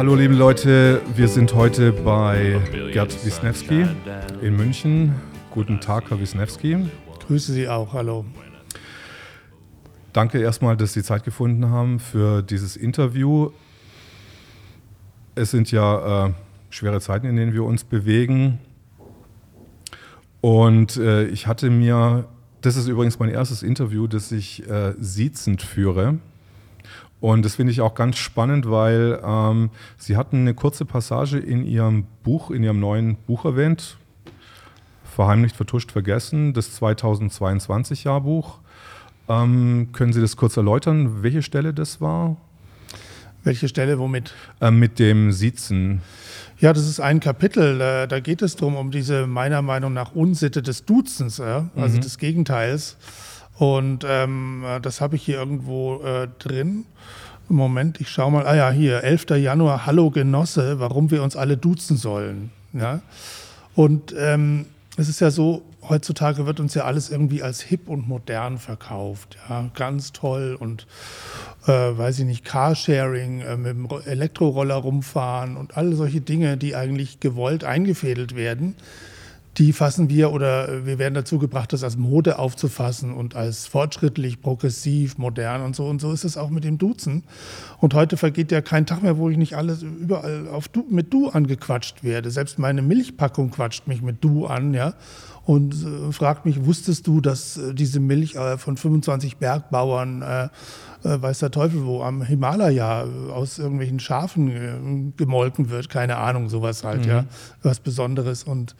Hallo 0.00 0.14
liebe 0.14 0.32
Leute, 0.32 1.02
wir 1.14 1.28
sind 1.28 1.52
heute 1.52 1.92
bei 1.92 2.58
Gerd 2.90 3.22
Wisniewski 3.22 3.84
in 4.40 4.56
München. 4.56 5.14
Guten 5.50 5.78
Tag, 5.78 6.08
Herr 6.08 6.18
Wisniewski. 6.18 6.88
Grüße 7.26 7.52
Sie 7.52 7.68
auch, 7.68 7.92
hallo. 7.92 8.24
Danke 10.14 10.40
erstmal, 10.40 10.78
dass 10.78 10.94
Sie 10.94 11.02
Zeit 11.02 11.22
gefunden 11.22 11.68
haben 11.68 12.00
für 12.00 12.40
dieses 12.40 12.78
Interview. 12.78 13.50
Es 15.34 15.50
sind 15.50 15.70
ja 15.70 16.28
äh, 16.28 16.32
schwere 16.70 17.02
Zeiten, 17.02 17.26
in 17.26 17.36
denen 17.36 17.52
wir 17.52 17.64
uns 17.64 17.84
bewegen. 17.84 18.58
Und 20.40 20.96
äh, 20.96 21.26
ich 21.26 21.46
hatte 21.46 21.68
mir, 21.68 22.24
das 22.62 22.76
ist 22.76 22.88
übrigens 22.88 23.18
mein 23.18 23.28
erstes 23.28 23.62
Interview, 23.62 24.06
das 24.06 24.32
ich 24.32 24.66
äh, 24.66 24.94
siezend 24.98 25.60
führe. 25.60 26.20
Und 27.20 27.44
das 27.44 27.56
finde 27.56 27.72
ich 27.72 27.80
auch 27.80 27.94
ganz 27.94 28.16
spannend, 28.16 28.70
weil 28.70 29.20
ähm, 29.22 29.70
Sie 29.98 30.16
hatten 30.16 30.38
eine 30.38 30.54
kurze 30.54 30.84
Passage 30.84 31.38
in 31.38 31.66
Ihrem 31.66 32.06
Buch, 32.22 32.50
in 32.50 32.62
Ihrem 32.62 32.80
neuen 32.80 33.16
Buch 33.26 33.44
erwähnt, 33.44 33.98
Verheimlicht, 35.04 35.56
Vertuscht, 35.56 35.92
Vergessen, 35.92 36.54
das 36.54 36.80
2022-Jahrbuch. 36.80 38.58
Ähm, 39.28 39.88
können 39.92 40.12
Sie 40.12 40.20
das 40.20 40.36
kurz 40.36 40.56
erläutern, 40.56 41.22
welche 41.22 41.42
Stelle 41.42 41.74
das 41.74 42.00
war? 42.00 42.36
Welche 43.44 43.68
Stelle, 43.68 43.98
womit? 43.98 44.34
Ähm, 44.60 44.78
mit 44.78 44.98
dem 44.98 45.32
Siezen. 45.32 46.00
Ja, 46.58 46.72
das 46.72 46.86
ist 46.86 47.00
ein 47.00 47.20
Kapitel. 47.20 47.78
Da 47.78 48.20
geht 48.20 48.42
es 48.42 48.56
darum, 48.56 48.76
um 48.76 48.90
diese 48.90 49.26
meiner 49.26 49.62
Meinung 49.62 49.94
nach 49.94 50.14
Unsitte 50.14 50.60
des 50.60 50.84
Duzens, 50.84 51.40
also 51.40 51.68
mhm. 51.74 52.00
des 52.00 52.18
Gegenteils. 52.18 52.96
Und 53.60 54.06
ähm, 54.08 54.64
das 54.80 55.02
habe 55.02 55.16
ich 55.16 55.22
hier 55.22 55.36
irgendwo 55.36 56.02
äh, 56.02 56.28
drin. 56.38 56.86
Moment, 57.46 58.00
ich 58.00 58.08
schaue 58.08 58.32
mal. 58.32 58.46
Ah 58.46 58.56
ja, 58.56 58.70
hier, 58.70 59.04
11. 59.04 59.26
Januar, 59.36 59.84
Hallo 59.84 60.10
Genosse, 60.10 60.80
warum 60.80 61.10
wir 61.10 61.22
uns 61.22 61.36
alle 61.36 61.58
duzen 61.58 61.98
sollen. 61.98 62.52
Ja? 62.72 63.02
Und 63.74 64.14
ähm, 64.16 64.64
es 64.96 65.10
ist 65.10 65.20
ja 65.20 65.30
so, 65.30 65.60
heutzutage 65.86 66.46
wird 66.46 66.58
uns 66.58 66.72
ja 66.72 66.84
alles 66.84 67.10
irgendwie 67.10 67.42
als 67.42 67.60
hip 67.60 67.90
und 67.90 68.08
modern 68.08 68.56
verkauft. 68.56 69.36
Ja? 69.50 69.68
Ganz 69.74 70.12
toll 70.12 70.56
und, 70.58 70.86
äh, 71.66 71.70
weiß 71.70 72.20
ich 72.20 72.24
nicht, 72.24 72.46
Carsharing, 72.46 73.42
äh, 73.42 73.58
mit 73.58 73.72
dem 73.72 73.88
Elektroroller 74.06 74.76
rumfahren 74.76 75.58
und 75.58 75.76
alle 75.76 75.96
solche 75.96 76.22
Dinge, 76.22 76.56
die 76.56 76.76
eigentlich 76.76 77.20
gewollt 77.20 77.64
eingefädelt 77.64 78.34
werden 78.34 78.74
die 79.58 79.72
fassen 79.72 80.08
wir 80.08 80.32
oder 80.32 80.86
wir 80.86 80.98
werden 80.98 81.14
dazu 81.14 81.38
gebracht, 81.38 81.72
das 81.72 81.82
als 81.82 81.96
Mode 81.96 82.38
aufzufassen 82.38 83.12
und 83.12 83.34
als 83.34 83.66
fortschrittlich, 83.66 84.40
progressiv, 84.40 85.18
modern 85.18 85.62
und 85.62 85.74
so. 85.74 85.86
Und 85.86 86.00
so 86.00 86.12
ist 86.12 86.24
es 86.24 86.36
auch 86.36 86.50
mit 86.50 86.62
dem 86.62 86.78
Duzen. 86.78 87.24
Und 87.78 87.94
heute 87.94 88.16
vergeht 88.16 88.52
ja 88.52 88.60
kein 88.60 88.86
Tag 88.86 89.02
mehr, 89.02 89.18
wo 89.18 89.28
ich 89.28 89.36
nicht 89.36 89.56
alles 89.56 89.82
überall 89.82 90.46
auf 90.48 90.68
du, 90.68 90.86
mit 90.88 91.12
Du 91.12 91.28
angequatscht 91.28 92.04
werde. 92.04 92.30
Selbst 92.30 92.58
meine 92.58 92.80
Milchpackung 92.80 93.50
quatscht 93.50 93.88
mich 93.88 94.02
mit 94.02 94.22
Du 94.22 94.46
an, 94.46 94.72
ja. 94.72 94.94
Und 95.44 95.74
äh, 95.74 96.12
fragt 96.12 96.46
mich, 96.46 96.64
wusstest 96.64 97.08
du, 97.08 97.20
dass 97.20 97.56
äh, 97.56 97.74
diese 97.74 97.98
Milch 97.98 98.36
äh, 98.36 98.56
von 98.56 98.76
25 98.76 99.38
Bergbauern, 99.38 100.22
äh, 100.22 100.44
äh, 100.44 100.48
weiß 101.02 101.40
der 101.40 101.50
Teufel 101.50 101.86
wo, 101.86 102.02
am 102.02 102.22
Himalaya 102.22 103.04
äh, 103.04 103.32
aus 103.32 103.58
irgendwelchen 103.58 103.98
Schafen 103.98 105.14
gemolken 105.16 105.70
wird? 105.70 105.88
Keine 105.88 106.18
Ahnung, 106.18 106.48
sowas 106.48 106.84
halt, 106.84 107.04
mhm. 107.04 107.10
ja. 107.10 107.24
Was 107.62 107.80
Besonderes. 107.80 108.44
Und 108.44 108.76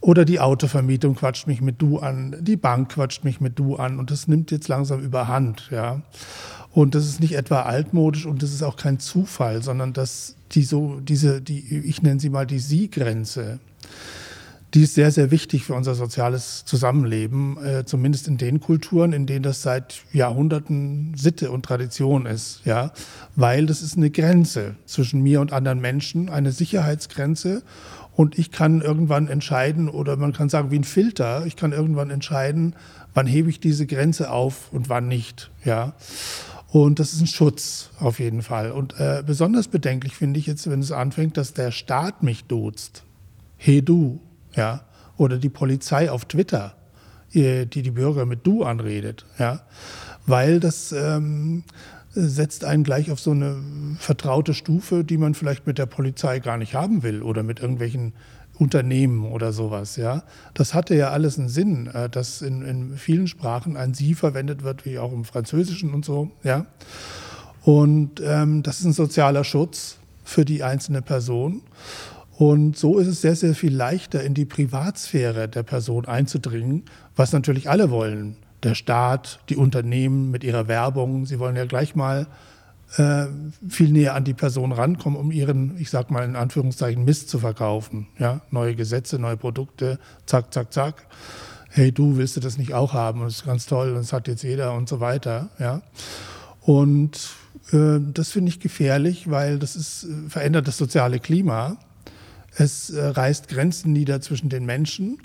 oder 0.00 0.24
die 0.24 0.40
Autovermietung 0.40 1.16
quatscht 1.16 1.46
mich 1.46 1.60
mit 1.60 1.82
Du 1.82 1.98
an, 1.98 2.36
die 2.40 2.56
Bank 2.56 2.90
quatscht 2.90 3.24
mich 3.24 3.40
mit 3.40 3.58
Du 3.58 3.76
an. 3.76 3.98
Und 3.98 4.10
das 4.10 4.28
nimmt 4.28 4.50
jetzt 4.50 4.68
langsam 4.68 5.00
überhand, 5.00 5.68
ja. 5.70 6.02
Und 6.70 6.94
das 6.94 7.06
ist 7.06 7.20
nicht 7.20 7.34
etwa 7.34 7.62
altmodisch 7.62 8.26
und 8.26 8.42
das 8.42 8.52
ist 8.52 8.62
auch 8.62 8.76
kein 8.76 9.00
Zufall, 9.00 9.62
sondern 9.62 9.92
dass 9.92 10.36
die 10.52 10.62
so, 10.62 11.00
diese, 11.00 11.40
die, 11.40 11.78
ich 11.78 12.02
nenne 12.02 12.20
sie 12.20 12.30
mal 12.30 12.46
die 12.46 12.58
Sie-Grenze, 12.58 13.58
die 14.74 14.82
ist 14.82 14.94
sehr, 14.94 15.10
sehr 15.10 15.30
wichtig 15.30 15.64
für 15.64 15.74
unser 15.74 15.94
soziales 15.94 16.64
Zusammenleben, 16.66 17.56
äh, 17.64 17.84
zumindest 17.86 18.28
in 18.28 18.36
den 18.36 18.60
Kulturen, 18.60 19.12
in 19.12 19.26
denen 19.26 19.42
das 19.42 19.62
seit 19.62 20.02
Jahrhunderten 20.12 21.14
Sitte 21.16 21.50
und 21.50 21.64
Tradition 21.64 22.26
ist, 22.26 22.60
ja, 22.64 22.92
weil 23.34 23.64
das 23.64 23.80
ist 23.80 23.96
eine 23.96 24.10
Grenze 24.10 24.74
zwischen 24.84 25.22
mir 25.22 25.40
und 25.40 25.52
anderen 25.52 25.80
Menschen, 25.80 26.28
eine 26.28 26.52
Sicherheitsgrenze 26.52 27.62
und 28.18 28.36
ich 28.36 28.50
kann 28.50 28.80
irgendwann 28.80 29.28
entscheiden, 29.28 29.88
oder 29.88 30.16
man 30.16 30.32
kann 30.32 30.48
sagen, 30.48 30.72
wie 30.72 30.78
ein 30.80 30.82
Filter, 30.82 31.46
ich 31.46 31.54
kann 31.54 31.70
irgendwann 31.70 32.10
entscheiden, 32.10 32.74
wann 33.14 33.28
hebe 33.28 33.48
ich 33.48 33.60
diese 33.60 33.86
Grenze 33.86 34.32
auf 34.32 34.72
und 34.72 34.88
wann 34.88 35.06
nicht. 35.06 35.52
Ja. 35.64 35.92
Und 36.66 36.98
das 36.98 37.12
ist 37.12 37.20
ein 37.20 37.28
Schutz 37.28 37.90
auf 38.00 38.18
jeden 38.18 38.42
Fall. 38.42 38.72
Und 38.72 38.98
äh, 38.98 39.22
besonders 39.24 39.68
bedenklich 39.68 40.16
finde 40.16 40.40
ich 40.40 40.48
jetzt, 40.48 40.68
wenn 40.68 40.80
es 40.80 40.90
anfängt, 40.90 41.36
dass 41.36 41.54
der 41.54 41.70
Staat 41.70 42.24
mich 42.24 42.46
duzt. 42.46 43.04
Hey 43.56 43.82
du, 43.82 44.20
ja. 44.56 44.80
Oder 45.16 45.38
die 45.38 45.48
Polizei 45.48 46.10
auf 46.10 46.24
Twitter, 46.24 46.74
die 47.32 47.66
die 47.66 47.90
Bürger 47.92 48.26
mit 48.26 48.44
du 48.44 48.64
anredet, 48.64 49.26
ja. 49.38 49.60
Weil 50.26 50.58
das 50.58 50.90
ähm, 50.90 51.62
setzt 52.14 52.64
einen 52.64 52.84
gleich 52.84 53.10
auf 53.10 53.20
so 53.20 53.30
eine 53.30 53.56
vertraute 53.98 54.54
Stufe, 54.54 55.04
die 55.04 55.18
man 55.18 55.34
vielleicht 55.34 55.66
mit 55.66 55.78
der 55.78 55.86
Polizei 55.86 56.38
gar 56.38 56.56
nicht 56.56 56.74
haben 56.74 57.02
will 57.02 57.22
oder 57.22 57.42
mit 57.42 57.60
irgendwelchen 57.60 58.12
Unternehmen 58.58 59.24
oder 59.24 59.52
sowas. 59.52 59.96
Ja, 59.96 60.24
das 60.54 60.74
hatte 60.74 60.94
ja 60.96 61.10
alles 61.10 61.38
einen 61.38 61.48
Sinn, 61.48 61.86
äh, 61.88 62.08
dass 62.08 62.42
in, 62.42 62.62
in 62.62 62.96
vielen 62.96 63.28
Sprachen 63.28 63.76
ein 63.76 63.94
Sie 63.94 64.14
verwendet 64.14 64.64
wird, 64.64 64.84
wie 64.84 64.98
auch 64.98 65.12
im 65.12 65.24
Französischen 65.24 65.94
und 65.94 66.04
so. 66.04 66.30
Ja, 66.42 66.66
und 67.62 68.20
ähm, 68.24 68.62
das 68.62 68.80
ist 68.80 68.86
ein 68.86 68.92
sozialer 68.92 69.44
Schutz 69.44 69.98
für 70.24 70.44
die 70.44 70.62
einzelne 70.62 71.02
Person. 71.02 71.62
Und 72.36 72.76
so 72.76 72.98
ist 72.98 73.08
es 73.08 73.20
sehr, 73.20 73.34
sehr 73.34 73.54
viel 73.54 73.74
leichter, 73.74 74.22
in 74.22 74.34
die 74.34 74.44
Privatsphäre 74.44 75.48
der 75.48 75.64
Person 75.64 76.04
einzudringen, 76.04 76.84
was 77.16 77.32
natürlich 77.32 77.68
alle 77.68 77.90
wollen 77.90 78.36
der 78.62 78.74
Staat, 78.74 79.40
die 79.48 79.56
Unternehmen 79.56 80.30
mit 80.30 80.44
ihrer 80.44 80.68
Werbung. 80.68 81.26
Sie 81.26 81.38
wollen 81.38 81.56
ja 81.56 81.64
gleich 81.64 81.94
mal 81.94 82.26
äh, 82.96 83.26
viel 83.68 83.90
näher 83.90 84.14
an 84.14 84.24
die 84.24 84.34
Person 84.34 84.72
rankommen, 84.72 85.18
um 85.18 85.30
ihren, 85.30 85.78
ich 85.78 85.90
sag 85.90 86.10
mal 86.10 86.24
in 86.24 86.36
Anführungszeichen, 86.36 87.04
Mist 87.04 87.28
zu 87.28 87.38
verkaufen. 87.38 88.08
Ja? 88.18 88.40
Neue 88.50 88.74
Gesetze, 88.74 89.18
neue 89.18 89.36
Produkte, 89.36 89.98
zack, 90.26 90.52
zack, 90.52 90.72
zack. 90.72 91.06
Hey, 91.70 91.92
du 91.92 92.16
willst 92.16 92.36
du 92.36 92.40
das 92.40 92.56
nicht 92.56 92.72
auch 92.72 92.94
haben? 92.94 93.20
das 93.20 93.36
ist 93.36 93.44
ganz 93.44 93.66
toll, 93.66 93.94
das 93.94 94.12
hat 94.12 94.26
jetzt 94.26 94.42
jeder 94.42 94.74
und 94.74 94.88
so 94.88 95.00
weiter. 95.00 95.50
Ja? 95.58 95.82
Und 96.62 97.30
äh, 97.72 97.98
das 98.00 98.30
finde 98.30 98.50
ich 98.50 98.60
gefährlich, 98.60 99.30
weil 99.30 99.58
das 99.58 99.76
ist, 99.76 100.04
äh, 100.04 100.30
verändert 100.30 100.66
das 100.66 100.78
soziale 100.78 101.20
Klima. 101.20 101.76
Es 102.56 102.90
äh, 102.90 103.04
reißt 103.04 103.48
Grenzen 103.48 103.92
nieder 103.92 104.20
zwischen 104.20 104.48
den 104.48 104.64
Menschen 104.64 105.18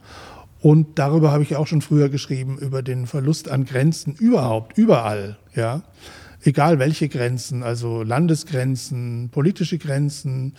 und 0.63 0.97
darüber 0.97 1.34
habe 1.34 1.44
ich 1.44 1.57
auch 1.57 1.68
schon 1.68 1.81
früher 1.81 2.07
geschrieben, 2.07 2.57
über 2.57 2.81
den 2.84 3.06
Verlust 3.06 3.51
an 3.51 3.66
Grenzen 3.66 4.13
überhaupt, 4.13 4.78
überall, 4.78 5.38
ja. 5.53 5.84
Egal 6.41 6.79
welche 6.79 7.09
Grenzen, 7.09 7.63
also 7.63 8.01
Landesgrenzen, 8.01 9.28
politische 9.29 9.78
Grenzen, 9.78 10.56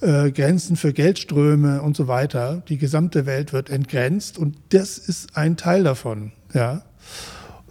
äh, 0.00 0.30
Grenzen 0.30 0.76
für 0.76 0.92
Geldströme 0.92 1.82
und 1.82 1.96
so 1.96 2.06
weiter. 2.06 2.62
Die 2.68 2.78
gesamte 2.78 3.26
Welt 3.26 3.52
wird 3.52 3.70
entgrenzt 3.70 4.38
und 4.38 4.56
das 4.68 4.98
ist 4.98 5.36
ein 5.36 5.56
Teil 5.56 5.82
davon, 5.82 6.30
ja. 6.52 6.82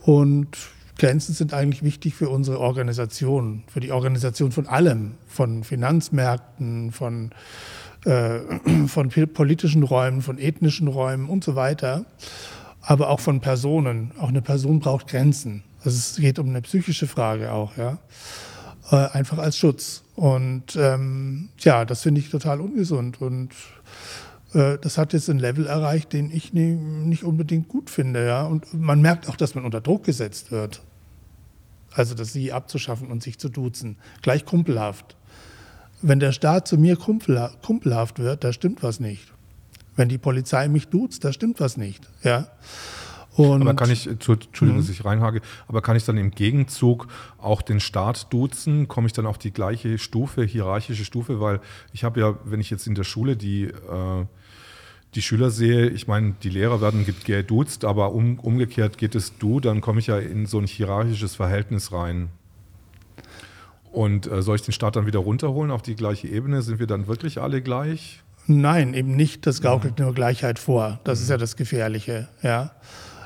Und 0.02 0.58
Grenzen 1.00 1.34
sind 1.34 1.54
eigentlich 1.54 1.82
wichtig 1.82 2.14
für 2.14 2.28
unsere 2.28 2.60
Organisation, 2.60 3.64
für 3.68 3.80
die 3.80 3.94
Organisation 3.94 4.52
von 4.52 4.68
allem, 4.68 5.14
von 5.28 5.64
Finanzmärkten, 5.64 6.92
von 6.92 7.32
äh, 8.06 8.40
von 8.88 9.10
politischen 9.10 9.84
Räumen, 9.84 10.22
von 10.22 10.38
ethnischen 10.38 10.88
Räumen 10.88 11.30
und 11.30 11.44
so 11.44 11.56
weiter, 11.56 12.06
aber 12.82 13.10
auch 13.10 13.20
von 13.20 13.40
Personen. 13.40 14.12
Auch 14.20 14.30
eine 14.30 14.42
Person 14.42 14.80
braucht 14.80 15.08
Grenzen. 15.08 15.64
Also 15.84 15.98
es 15.98 16.16
geht 16.16 16.40
um 16.40 16.50
eine 16.50 16.62
psychische 16.62 17.08
Frage 17.08 17.52
auch, 17.52 17.78
ja. 17.78 17.98
Äh, 18.92 19.08
einfach 19.12 19.38
als 19.38 19.58
Schutz. 19.58 20.04
Und 20.16 20.76
ähm, 20.76 21.50
ja, 21.60 21.86
das 21.86 22.02
finde 22.02 22.22
ich 22.22 22.30
total 22.30 22.62
ungesund. 22.62 23.22
Und 23.22 23.52
äh, 24.54 24.78
das 24.80 24.98
hat 24.98 25.14
jetzt 25.14 25.30
ein 25.30 25.40
Level 25.40 25.66
erreicht, 25.66 26.14
den 26.14 26.32
ich 26.32 26.54
nicht 26.54 27.24
unbedingt 27.24 27.68
gut 27.68 27.90
finde, 27.90 28.26
ja. 28.26 28.44
Und 28.44 28.74
man 28.74 29.02
merkt 29.02 29.30
auch, 29.30 29.36
dass 29.36 29.56
man 29.56 29.66
unter 29.66 29.82
Druck 29.82 30.04
gesetzt 30.04 30.52
wird. 30.52 30.82
Also 31.94 32.16
das 32.16 32.34
Sie 32.34 32.52
abzuschaffen 32.52 33.10
und 33.10 33.24
sich 33.24 33.40
zu 33.40 33.50
duzen. 33.50 33.98
Gleich 34.22 34.46
kumpelhaft. 34.46 35.16
Wenn 36.04 36.20
der 36.20 36.34
Staat 36.34 36.68
zu 36.68 36.78
mir 36.78 36.98
kumpelhaft 36.98 38.20
wird, 38.20 38.44
da 38.44 38.52
stimmt 38.52 38.84
was 38.84 39.00
nicht. 39.00 39.32
Wenn 39.96 40.10
die 40.10 40.18
Polizei 40.18 40.68
mich 40.68 40.90
duzt, 40.90 41.24
da 41.24 41.32
stimmt 41.32 41.60
was 41.60 41.78
nicht. 41.78 42.10
Ja. 42.24 42.48
Und 43.36 43.62
aber 43.62 43.74
kann 43.74 43.90
ich, 43.90 44.06
Entschuldigung, 44.06 44.78
dass 44.78 44.88
mhm. 44.88 44.92
ich 44.92 45.06
reinhage, 45.06 45.42
aber 45.68 45.82
kann 45.82 45.96
ich 45.96 46.06
dann 46.06 46.18
im 46.18 46.32
Gegenzug 46.32 47.08
auch 47.40 47.62
den 47.62 47.80
Staat 47.80 48.32
duzen? 48.32 48.88
Komme 48.88 49.08
ich 49.08 49.14
dann 49.14 49.26
auf 49.26 49.38
die 49.38 49.52
gleiche 49.52 49.98
Stufe, 49.98 50.44
hierarchische 50.44 51.06
Stufe? 51.06 51.40
Weil 51.40 51.60
ich 51.94 52.04
habe 52.04 52.20
ja, 52.20 52.36
wenn 52.44 52.60
ich 52.60 52.70
jetzt 52.70 52.86
in 52.86 52.96
der 52.96 53.06
Schule 53.06 53.36
die, 53.36 53.64
äh, 53.64 54.26
die 55.16 55.22
Schüler 55.22 55.50
sehe, 55.52 55.88
ich 55.88 56.08
meine, 56.08 56.36
die 56.44 56.50
Lehrer 56.50 56.82
werden 56.82 57.06
geduzt, 57.26 57.86
aber 57.86 58.12
um, 58.12 58.40
umgekehrt 58.40 58.98
geht 58.98 59.16
es 59.16 59.38
du, 59.38 59.60
dann 59.60 59.82
komme 59.82 60.00
ich 60.00 60.08
ja 60.08 60.20
in 60.20 60.46
so 60.46 60.60
ein 60.60 60.68
hierarchisches 60.68 61.36
Verhältnis 61.36 61.92
rein. 61.92 62.30
Und 63.94 64.26
äh, 64.26 64.42
soll 64.42 64.56
ich 64.56 64.64
den 64.64 64.74
Staat 64.74 64.96
dann 64.96 65.06
wieder 65.06 65.20
runterholen 65.20 65.70
auf 65.70 65.84
die 65.84 65.96
gleiche 65.96 66.28
Ebene? 66.28 66.64
Sind 66.64 66.80
wir 66.80 66.88
dann 66.88 67.06
wirklich 67.06 67.40
alle 67.40 67.62
gleich? 67.62 68.24
Nein, 68.48 68.96
eben 68.96 69.16
nicht. 69.16 69.46
Das 69.46 69.62
gaukelt 69.62 70.00
mhm. 70.00 70.06
nur 70.06 70.16
Gleichheit 70.16 70.58
vor. 70.58 71.00
Das 71.04 71.20
mhm. 71.20 71.24
ist 71.24 71.30
ja 71.30 71.38
das 71.38 71.56
Gefährliche. 71.56 72.28
Ja. 72.42 72.72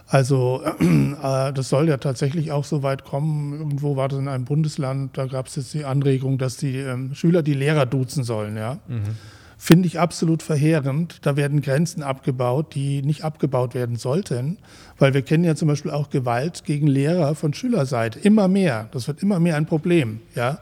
Also 0.08 0.62
äh, 0.80 1.54
das 1.54 1.70
soll 1.70 1.88
ja 1.88 1.96
tatsächlich 1.96 2.52
auch 2.52 2.66
so 2.66 2.84
weit 2.84 3.06
kommen. 3.06 3.54
Irgendwo 3.58 3.96
war 3.96 4.10
das 4.10 4.20
in 4.20 4.28
einem 4.28 4.44
Bundesland, 4.44 5.18
da 5.18 5.26
gab 5.26 5.48
es 5.48 5.56
jetzt 5.56 5.74
die 5.74 5.86
Anregung, 5.86 6.38
dass 6.38 6.58
die 6.58 6.76
ähm, 6.76 7.16
Schüler 7.16 7.44
die 7.44 7.54
Lehrer 7.54 7.86
duzen 7.86 8.26
sollen. 8.26 8.58
Ja. 8.58 8.80
Mhm. 8.90 9.16
Finde 9.60 9.88
ich 9.88 10.00
absolut 10.00 10.44
verheerend. 10.44 11.18
Da 11.24 11.36
werden 11.36 11.62
Grenzen 11.62 12.04
abgebaut, 12.04 12.76
die 12.76 13.02
nicht 13.02 13.24
abgebaut 13.24 13.74
werden 13.74 13.96
sollten, 13.96 14.60
weil 15.00 15.16
wir 15.16 15.24
kennen 15.24 15.44
ja 15.44 15.56
zum 15.56 15.68
Beispiel 15.68 15.92
auch 15.92 16.12
Gewalt 16.12 16.64
gegen 16.64 16.86
Lehrer 16.86 17.34
von 17.34 17.54
Schülerseite. 17.54 18.20
Immer 18.20 18.48
mehr. 18.48 18.88
Das 18.92 19.08
wird 19.08 19.24
immer 19.24 19.40
mehr 19.40 19.56
ein 19.56 19.66
Problem. 19.66 20.22
Ja. 20.36 20.60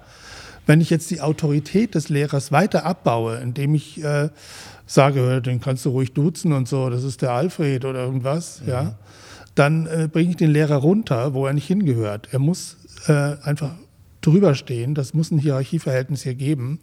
Wenn 0.65 0.79
ich 0.79 0.89
jetzt 0.89 1.11
die 1.11 1.19
Autorität 1.19 1.93
des 1.93 2.09
Lehrers 2.09 2.51
weiter 2.53 2.85
abbaue, 2.85 3.37
indem 3.37 3.75
ich 3.75 4.01
äh, 4.01 4.29
sage, 4.87 5.41
den 5.41 5.59
kannst 5.59 5.85
du 5.85 5.89
ruhig 5.89 6.13
duzen 6.13 6.53
und 6.53 6.67
so, 6.67 6.89
das 6.89 7.03
ist 7.03 7.21
der 7.21 7.31
Alfred 7.31 7.83
oder 7.85 7.99
irgendwas, 7.99 8.61
mhm. 8.61 8.69
ja, 8.69 8.95
dann 9.55 9.87
äh, 9.87 10.07
bringe 10.11 10.31
ich 10.31 10.37
den 10.37 10.51
Lehrer 10.51 10.77
runter, 10.77 11.33
wo 11.33 11.45
er 11.45 11.53
nicht 11.53 11.67
hingehört. 11.67 12.29
Er 12.31 12.39
muss 12.39 12.77
äh, 13.07 13.35
einfach 13.43 13.71
drüber 14.25 14.55
stehen. 14.55 14.95
Das 14.95 15.13
muss 15.13 15.31
ein 15.31 15.39
Hierarchieverhältnis 15.39 16.23
hier 16.23 16.35
geben. 16.35 16.79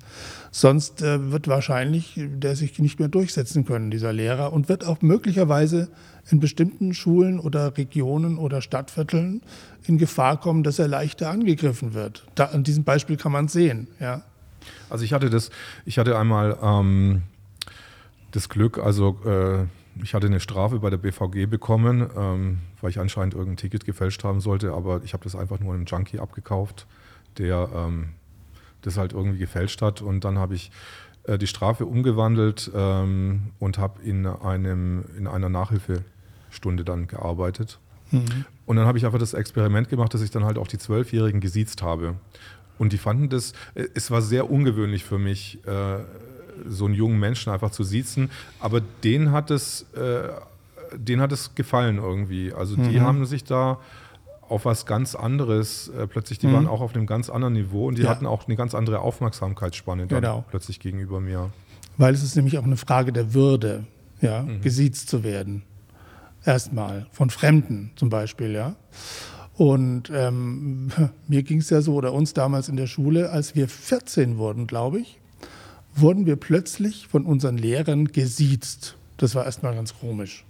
Sonst 0.50 1.03
äh, 1.03 1.31
wird 1.31 1.49
wahrscheinlich 1.49 2.15
der 2.17 2.56
sich 2.56 2.79
nicht 2.79 2.99
mehr 2.99 3.09
durchsetzen 3.09 3.65
können, 3.65 3.91
dieser 3.91 4.12
Lehrer, 4.12 4.53
und 4.53 4.69
wird 4.69 4.87
auch 4.87 5.03
möglicherweise 5.03 5.89
in 6.31 6.41
bestimmten 6.41 6.94
Schulen 6.94 7.41
oder 7.41 7.77
Regionen 7.77 8.39
oder 8.39 8.61
Stadtvierteln 8.62 9.43
in 9.85 9.99
Gefahr 9.99 10.39
kommen, 10.41 10.62
dass 10.62 10.79
er 10.79 10.89
leichter 10.89 11.31
angegriffen 11.31 11.94
wird. 11.94 12.25
Da, 12.35 12.47
an 12.47 12.62
diesem 12.62 12.85
Beispiel 12.85 13.17
kann 13.17 13.33
man 13.33 13.49
sehen. 13.49 13.89
Ja. 13.99 14.23
Also 14.89 15.05
ich 15.05 15.12
hatte 15.12 15.31
das, 15.31 15.50
ich 15.85 15.99
hatte 15.99 16.17
einmal 16.17 16.56
ähm, 16.62 17.23
das 18.31 18.49
Glück, 18.49 18.79
also 18.79 19.19
äh, 19.25 19.67
ich 20.03 20.15
hatte 20.15 20.27
eine 20.27 20.41
Strafe 20.41 20.79
bei 20.79 20.91
der 20.91 20.97
BVG 20.97 21.47
bekommen, 21.47 22.09
ähm, 22.17 22.59
weil 22.81 22.91
ich 22.91 22.99
anscheinend 22.99 23.35
irgendein 23.35 23.56
Ticket 23.56 23.85
gefälscht 23.85 24.25
haben 24.25 24.41
sollte, 24.41 24.73
aber 24.73 25.03
ich 25.05 25.12
habe 25.12 25.25
das 25.25 25.37
einfach 25.37 25.61
nur 25.61 25.75
einem 25.75 25.85
Junkie 25.85 26.19
abgekauft, 26.19 26.87
der 27.38 27.69
ähm, 27.75 28.11
das 28.82 28.96
halt 28.96 29.12
irgendwie 29.12 29.38
gefälscht 29.38 29.82
hat. 29.82 30.02
Und 30.02 30.25
dann 30.25 30.38
habe 30.38 30.55
ich 30.55 30.70
äh, 31.25 31.38
die 31.38 31.46
Strafe 31.46 31.87
umgewandelt 31.87 32.70
ähm, 32.75 33.52
und 33.58 33.79
habe 33.79 34.02
in, 34.02 34.25
in 34.25 35.26
einer 35.26 35.49
Nachhilfestunde 35.49 36.84
dann 36.84 37.06
gearbeitet. 37.06 37.79
Mhm. 38.11 38.44
Und 38.67 38.76
dann 38.76 38.87
habe 38.87 38.99
ich 38.99 39.06
einfach 39.06 39.19
das 39.19 39.34
Experiment 39.34 39.88
gemacht, 39.88 40.12
dass 40.14 40.20
ich 40.20 40.31
dann 40.31 40.44
halt 40.44 40.58
auch 40.58 40.67
die 40.67 40.79
Zwölfjährigen 40.79 41.40
gesiezt 41.40 41.82
habe. 41.82 42.14
Und 42.79 42.93
die 42.93 42.99
fanden 42.99 43.29
das, 43.29 43.52
äh, 43.75 43.87
es 43.94 44.11
war 44.11 44.23
sehr 44.23 44.50
ungewöhnlich 44.50 45.05
für 45.05 45.19
mich, 45.19 45.58
äh, 45.67 45.99
so 46.67 46.84
einen 46.84 46.94
jungen 46.94 47.19
Menschen 47.19 47.52
einfach 47.52 47.70
zu 47.70 47.84
siezen. 47.84 48.31
Aber 48.61 48.81
denen 48.81 49.32
hat 49.32 49.50
es, 49.50 49.87
äh, 49.94 50.29
denen 50.94 51.23
hat 51.23 51.32
es 51.32 51.55
gefallen 51.55 51.99
irgendwie. 51.99 52.52
Also 52.52 52.76
die 52.76 52.99
mhm. 52.99 53.02
haben 53.02 53.26
sich 53.26 53.44
da 53.44 53.79
auf 54.53 54.65
was 54.67 54.87
ganz 54.87 55.15
anderes, 55.15 55.89
äh, 55.89 56.07
plötzlich, 56.07 56.39
die 56.39 56.47
mhm. 56.47 56.53
waren 56.53 56.67
auch 56.69 56.81
auf 56.81 56.95
einem 56.95 57.07
ganz 57.07 57.31
anderen 57.31 57.55
Niveau 57.55 57.89
und 57.89 57.99
die 57.99 58.03
ja. 58.03 58.11
hatten 58.11 58.27
auch 58.27 58.47
eine 58.47 58.57
ganz 58.57 58.75
andere 58.75 59.01
Aufmerksamkeitsspanne 59.01 60.07
dann 60.07 60.21
genau. 60.21 60.45
plötzlich 60.51 60.79
gegenüber 60.79 61.21
mir. 61.21 61.51
Weil 61.97 62.15
es 62.15 62.23
ist 62.23 62.37
nämlich 62.37 62.59
auch 62.59 62.65
eine 62.65 62.77
Frage 62.77 63.13
der 63.13 63.35
Würde, 63.35 63.85
ja, 64.21 64.43
mhm. 64.43 64.61
gesiezt 64.61 65.09
zu 65.09 65.25
werden. 65.25 65.63
Erstmal, 66.45 67.07
von 67.13 67.31
Fremden 67.31 67.93
zum 67.97 68.11
Beispiel, 68.11 68.53
ja. 68.53 68.77
Und 69.55 70.11
ähm, 70.15 70.91
mir 71.29 71.43
ging 71.43 71.59
es 71.59 71.71
ja 71.71 71.81
so, 71.81 71.95
oder 71.95 72.13
uns 72.13 72.35
damals 72.35 72.69
in 72.69 72.77
der 72.77 72.87
Schule, 72.87 73.31
als 73.31 73.55
wir 73.55 73.69
14 73.69 74.39
wurden, 74.39 74.67
glaube 74.67 75.01
ich, 75.01 75.19
wurden 75.95 76.27
wir 76.27 76.37
plötzlich 76.37 77.09
von 77.09 77.25
unseren 77.25 77.57
Lehrern 77.57 78.07
gesiezt. 78.07 78.97
Das 79.17 79.35
war 79.35 79.45
erstmal 79.45 79.75
ganz 79.75 79.99
komisch. 79.99 80.45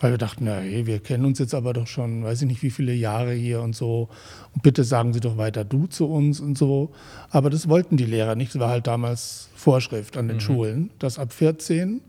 Weil 0.00 0.12
wir 0.12 0.18
dachten, 0.18 0.44
na, 0.44 0.56
hey, 0.56 0.86
wir 0.86 0.98
kennen 0.98 1.26
uns 1.26 1.38
jetzt 1.38 1.54
aber 1.54 1.74
doch 1.74 1.86
schon, 1.86 2.24
weiß 2.24 2.42
ich 2.42 2.48
nicht, 2.48 2.62
wie 2.62 2.70
viele 2.70 2.94
Jahre 2.94 3.32
hier 3.34 3.60
und 3.60 3.76
so. 3.76 4.08
Und 4.54 4.62
bitte 4.62 4.82
sagen 4.82 5.12
Sie 5.12 5.20
doch 5.20 5.36
weiter 5.36 5.62
du 5.64 5.86
zu 5.86 6.06
uns 6.06 6.40
und 6.40 6.56
so. 6.56 6.92
Aber 7.28 7.50
das 7.50 7.68
wollten 7.68 7.98
die 7.98 8.06
Lehrer 8.06 8.34
nicht. 8.34 8.54
Das 8.54 8.60
war 8.60 8.70
halt 8.70 8.86
damals 8.86 9.50
Vorschrift 9.54 10.16
an 10.16 10.28
den 10.28 10.38
mhm. 10.38 10.40
Schulen, 10.40 10.90
dass 10.98 11.18
ab 11.18 11.32
14, 11.32 12.00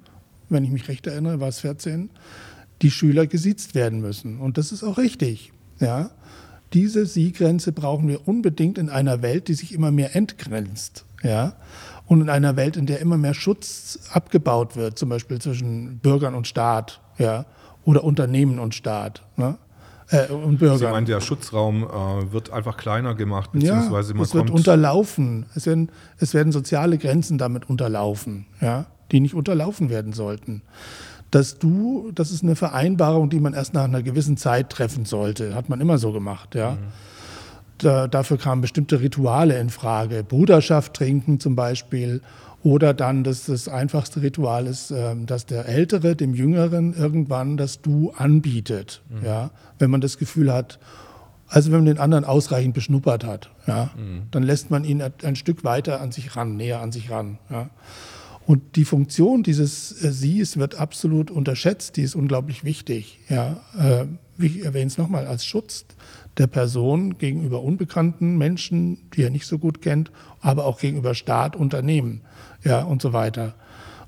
wenn 0.48 0.64
ich 0.64 0.72
mich 0.72 0.88
recht 0.88 1.06
erinnere, 1.06 1.42
war 1.42 1.50
es 1.50 1.60
14, 1.60 2.10
die 2.82 2.92
Schüler 2.92 3.28
gesiezt 3.28 3.76
werden 3.76 4.00
müssen. 4.00 4.40
Und 4.40 4.58
das 4.58 4.72
ist 4.72 4.84
auch 4.84 4.98
richtig. 4.98 5.52
Ja. 5.80 6.12
Diese 6.74 7.06
Sie-Grenze 7.06 7.74
brauchen 7.74 8.08
wir 8.08 8.26
unbedingt 8.26 8.78
in 8.78 8.90
einer 8.90 9.22
Welt, 9.22 9.50
die 9.50 9.54
sich 9.54 9.74
immer 9.74 9.92
mehr 9.92 10.16
entgrenzt. 10.16 11.06
Ja 11.22 11.58
und 12.12 12.20
in 12.20 12.30
einer 12.30 12.58
Welt, 12.58 12.76
in 12.76 12.88
der 12.88 13.00
immer 13.00 13.16
mehr 13.16 13.34
Schutz 13.34 13.98
abgebaut 14.12 14.76
wird, 14.76 15.00
zum 15.00 15.08
Beispiel 15.08 15.40
zwischen 15.40 16.00
Bürgern 16.00 16.36
und 16.36 16.46
Staat, 16.46 17.00
ja, 17.18 17.46
oder 17.86 18.04
Unternehmen 18.04 18.60
und 18.60 18.75
Staat. 18.75 19.24
Ne? 19.38 19.57
Äh, 20.10 20.28
und 20.31 20.57
Bürgern. 20.57 20.78
Sie 20.78 20.86
meinen, 20.86 21.06
der 21.06 21.22
Schutzraum 21.22 21.83
äh, 21.83 22.31
wird 22.31 22.51
einfach 22.51 22.78
kleiner 22.78 23.16
gemacht, 23.16 23.51
beziehungsweise 23.51 24.12
ja, 24.12 24.16
man 24.16 24.25
es 24.25 24.33
wird 24.33 24.50
unterlaufen. 24.50 25.45
Es 25.56 25.66
werden, 25.66 25.89
es 26.18 26.33
werden 26.33 26.51
soziale 26.51 26.98
Grenzen 26.98 27.38
damit 27.38 27.69
unterlaufen, 27.69 28.45
ja, 28.60 28.86
die 29.12 29.19
nicht 29.19 29.33
unterlaufen 29.33 29.89
werden 29.89 30.13
sollten. 30.13 30.62
Dass 31.31 31.60
du, 31.60 32.12
das 32.13 32.31
ist 32.31 32.44
eine 32.44 32.57
Vereinbarung, 32.57 33.30
die 33.30 33.39
man 33.39 33.54
erst 33.54 33.74
nach 33.74 33.86
einer 33.86 34.04
gewissen 34.04 34.36
Zeit 34.36 34.69
treffen 34.69 35.06
sollte, 35.06 35.56
hat 35.56 35.69
man 35.69 35.80
immer 35.80 35.98
so 35.98 36.12
gemacht, 36.12 36.56
ja. 36.56 36.72
Mhm 36.72 36.78
da, 37.83 38.07
dafür 38.07 38.38
kamen 38.38 38.62
bestimmte 38.62 39.01
Rituale 39.01 39.60
in 39.60 39.69
Frage. 39.69 40.24
Bruderschaft 40.24 40.94
trinken 40.94 41.39
zum 41.39 41.56
Beispiel. 41.56 42.22
Oder 42.63 42.94
dann, 42.94 43.24
dass 43.24 43.46
das 43.46 43.68
einfachste 43.68 44.22
Ritual 44.22 44.68
ist, 44.68 44.92
ähm, 44.92 45.25
dass 45.25 45.46
der 45.46 45.68
Ältere 45.68 46.16
dem 46.16 46.36
Jüngeren 46.36 46.94
irgendwann 46.94 47.58
das 47.58 47.81
Du 47.81 48.12
anbietet. 48.12 49.02
Mhm. 49.10 49.25
Ja? 49.25 49.52
Wenn 49.80 49.90
man 49.90 50.02
das 50.02 50.18
Gefühl 50.18 50.54
hat, 50.54 50.80
also 51.48 51.72
wenn 51.72 51.80
man 51.80 51.88
den 51.88 51.98
anderen 51.98 52.24
ausreichend 52.24 52.74
beschnuppert 52.74 53.25
hat, 53.25 53.50
ja, 53.68 53.92
mhm. 53.98 54.24
dann 54.31 54.44
lässt 54.44 54.72
man 54.72 54.86
ihn 54.86 55.02
ein 55.02 55.36
Stück 55.36 55.66
weiter 55.66 56.00
an 56.00 56.12
sich 56.12 56.38
ran, 56.38 56.56
näher 56.56 56.80
an 56.80 56.92
sich 56.92 57.12
ran. 57.12 57.40
Ja. 57.50 57.69
Und 58.46 58.75
die 58.75 58.86
Funktion 58.86 59.44
dieses 59.44 60.04
äh, 60.04 60.12
Sies 60.12 60.57
wird 60.57 60.75
absolut 60.75 61.30
unterschätzt, 61.30 61.98
die 61.98 62.04
ist 62.04 62.16
unglaublich 62.16 62.64
wichtig. 62.64 63.19
Ja. 63.28 63.60
Äh, 63.78 64.06
ich 64.38 64.64
erwähne 64.64 64.88
es 64.88 64.98
nochmal, 64.98 65.28
als 65.28 65.46
Schutz 65.46 65.86
der 66.38 66.48
Person 66.48 67.18
gegenüber 67.18 67.62
unbekannten 67.62 68.38
Menschen, 68.38 69.10
die 69.12 69.24
er 69.24 69.30
nicht 69.30 69.46
so 69.46 69.60
gut 69.60 69.81
kennt, 69.81 70.12
aber 70.40 70.66
auch 70.66 70.80
gegenüber 70.80 71.14
Staat, 71.16 71.56
Unternehmen 71.56 72.21
ja, 72.63 72.81
und 72.83 73.01
so 73.01 73.13
weiter. 73.13 73.53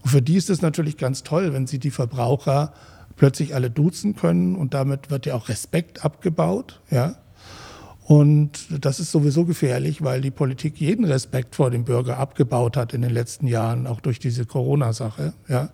Und 0.01 0.09
für 0.09 0.21
die 0.21 0.35
ist 0.35 0.49
es 0.49 0.61
natürlich 0.61 0.97
ganz 0.97 1.23
toll, 1.23 1.53
wenn 1.53 1.67
sie 1.67 1.79
die 1.79 1.91
Verbraucher 1.91 2.73
plötzlich 3.15 3.55
alle 3.55 3.69
duzen 3.69 4.15
können 4.15 4.55
und 4.55 4.73
damit 4.73 5.09
wird 5.11 5.25
ja 5.25 5.35
auch 5.35 5.49
Respekt 5.49 6.03
abgebaut. 6.03 6.81
Ja. 6.89 7.15
Und 8.05 8.67
das 8.83 8.99
ist 8.99 9.11
sowieso 9.11 9.45
gefährlich, 9.45 10.03
weil 10.03 10.19
die 10.19 10.31
Politik 10.31 10.79
jeden 10.79 11.05
Respekt 11.05 11.55
vor 11.55 11.71
dem 11.71 11.85
Bürger 11.85 12.17
abgebaut 12.17 12.75
hat 12.75 12.93
in 12.93 13.01
den 13.01 13.11
letzten 13.11 13.47
Jahren, 13.47 13.87
auch 13.87 14.01
durch 14.01 14.19
diese 14.19 14.45
Corona-Sache. 14.45 15.33
Ja. 15.47 15.69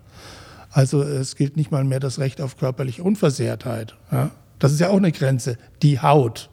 Also 0.70 1.02
es 1.02 1.34
gilt 1.34 1.56
nicht 1.56 1.72
mal 1.72 1.82
mehr 1.82 1.98
das 1.98 2.20
Recht 2.20 2.40
auf 2.40 2.56
körperliche 2.56 3.02
Unversehrtheit. 3.02 3.96
Ja. 4.12 4.30
Das 4.60 4.72
ist 4.72 4.78
ja 4.78 4.90
auch 4.90 4.98
eine 4.98 5.10
Grenze, 5.10 5.56
die 5.82 6.00
Haut. 6.00 6.50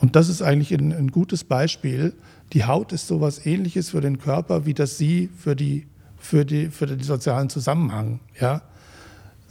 Und 0.00 0.14
das 0.14 0.28
ist 0.28 0.42
eigentlich 0.42 0.72
ein, 0.72 0.92
ein 0.92 1.10
gutes 1.10 1.42
Beispiel. 1.42 2.12
Die 2.52 2.64
Haut 2.64 2.92
ist 2.92 3.06
so 3.06 3.16
etwas 3.16 3.44
Ähnliches 3.44 3.90
für 3.90 4.00
den 4.00 4.18
Körper 4.18 4.64
wie 4.64 4.74
das 4.74 4.96
Sie 4.96 5.28
für, 5.36 5.54
die, 5.54 5.86
für, 6.16 6.44
die, 6.44 6.68
für 6.68 6.86
den 6.86 7.00
sozialen 7.00 7.50
Zusammenhang. 7.50 8.20
Ja? 8.40 8.62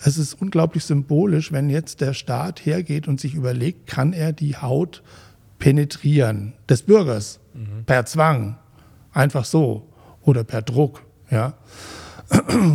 Es 0.03 0.17
ist 0.17 0.33
unglaublich 0.35 0.83
symbolisch, 0.83 1.51
wenn 1.51 1.69
jetzt 1.69 2.01
der 2.01 2.13
Staat 2.13 2.65
hergeht 2.65 3.07
und 3.07 3.19
sich 3.19 3.35
überlegt, 3.35 3.87
kann 3.87 4.13
er 4.13 4.33
die 4.33 4.57
Haut 4.57 5.03
penetrieren 5.59 6.53
des 6.69 6.83
Bürgers 6.83 7.39
mhm. 7.53 7.85
per 7.85 8.05
Zwang, 8.05 8.57
einfach 9.11 9.45
so 9.45 9.87
oder 10.21 10.43
per 10.43 10.61
Druck. 10.61 11.03
Ja? 11.29 11.53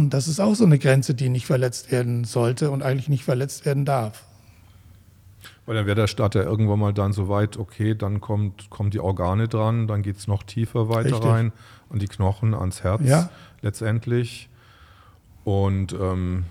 Das 0.09 0.29
ist 0.29 0.41
auch 0.41 0.55
so 0.55 0.64
eine 0.64 0.79
Grenze, 0.79 1.14
die 1.14 1.29
nicht 1.29 1.47
verletzt 1.47 1.93
werden 1.93 2.25
sollte 2.25 2.71
und 2.71 2.83
eigentlich 2.83 3.09
nicht 3.09 3.25
verletzt 3.25 3.67
werden 3.67 3.85
darf. 3.85 4.25
Weil 5.64 5.76
dann 5.76 5.87
wäre 5.87 5.95
der 5.95 6.07
Staat 6.09 6.35
ja 6.35 6.42
irgendwann 6.42 6.81
mal 6.81 6.92
dann 6.92 7.12
so 7.12 7.28
weit, 7.28 7.57
okay, 7.57 7.95
dann 7.95 8.21
kommt, 8.21 8.69
kommen 8.69 8.90
die 8.90 8.99
Organe 8.99 9.47
dran, 9.47 9.87
dann 9.87 10.02
geht 10.02 10.16
es 10.16 10.26
noch 10.26 10.42
tiefer 10.42 10.88
weiter 10.88 11.12
Richtig. 11.12 11.25
rein 11.25 11.52
an 11.88 11.99
die 11.99 12.09
Knochen, 12.09 12.54
ans 12.54 12.83
Herz 12.83 13.02
ja. 13.04 13.31
letztendlich. 13.61 14.49
Und 15.45 15.92
ähm 15.92 16.45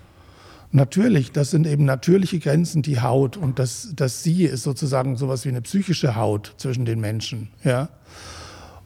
Natürlich, 0.74 1.32
das 1.32 1.50
sind 1.50 1.66
eben 1.66 1.84
natürliche 1.84 2.38
Grenzen, 2.38 2.80
die 2.80 3.02
Haut. 3.02 3.36
Und 3.36 3.58
das, 3.58 3.92
das 3.94 4.22
Sie 4.22 4.44
ist 4.44 4.62
sozusagen 4.62 5.16
sowas 5.16 5.44
wie 5.44 5.50
eine 5.50 5.60
psychische 5.60 6.16
Haut 6.16 6.54
zwischen 6.56 6.86
den 6.86 6.98
Menschen. 6.98 7.50
Ja? 7.62 7.90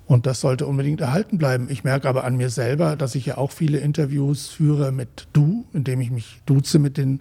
Und 0.07 0.27
das 0.27 0.41
sollte 0.41 0.67
unbedingt 0.67 1.01
erhalten 1.01 1.39
bleiben. 1.39 1.69
Ich 1.71 1.85
merke 1.85 2.09
aber 2.09 2.25
an 2.25 2.37
mir 2.37 2.51
selber, 2.51 2.97
dass 2.97 3.15
ich 3.15 3.27
ja 3.27 3.39
auch 3.39 3.53
viele 3.53 3.79
Interviews 3.79 4.49
führe 4.49 4.91
mit 4.91 5.29
Du, 5.33 5.65
indem 5.73 6.01
ich 6.01 6.11
mich 6.11 6.41
duze 6.45 6.81
mit 6.81 6.97
den, 6.97 7.21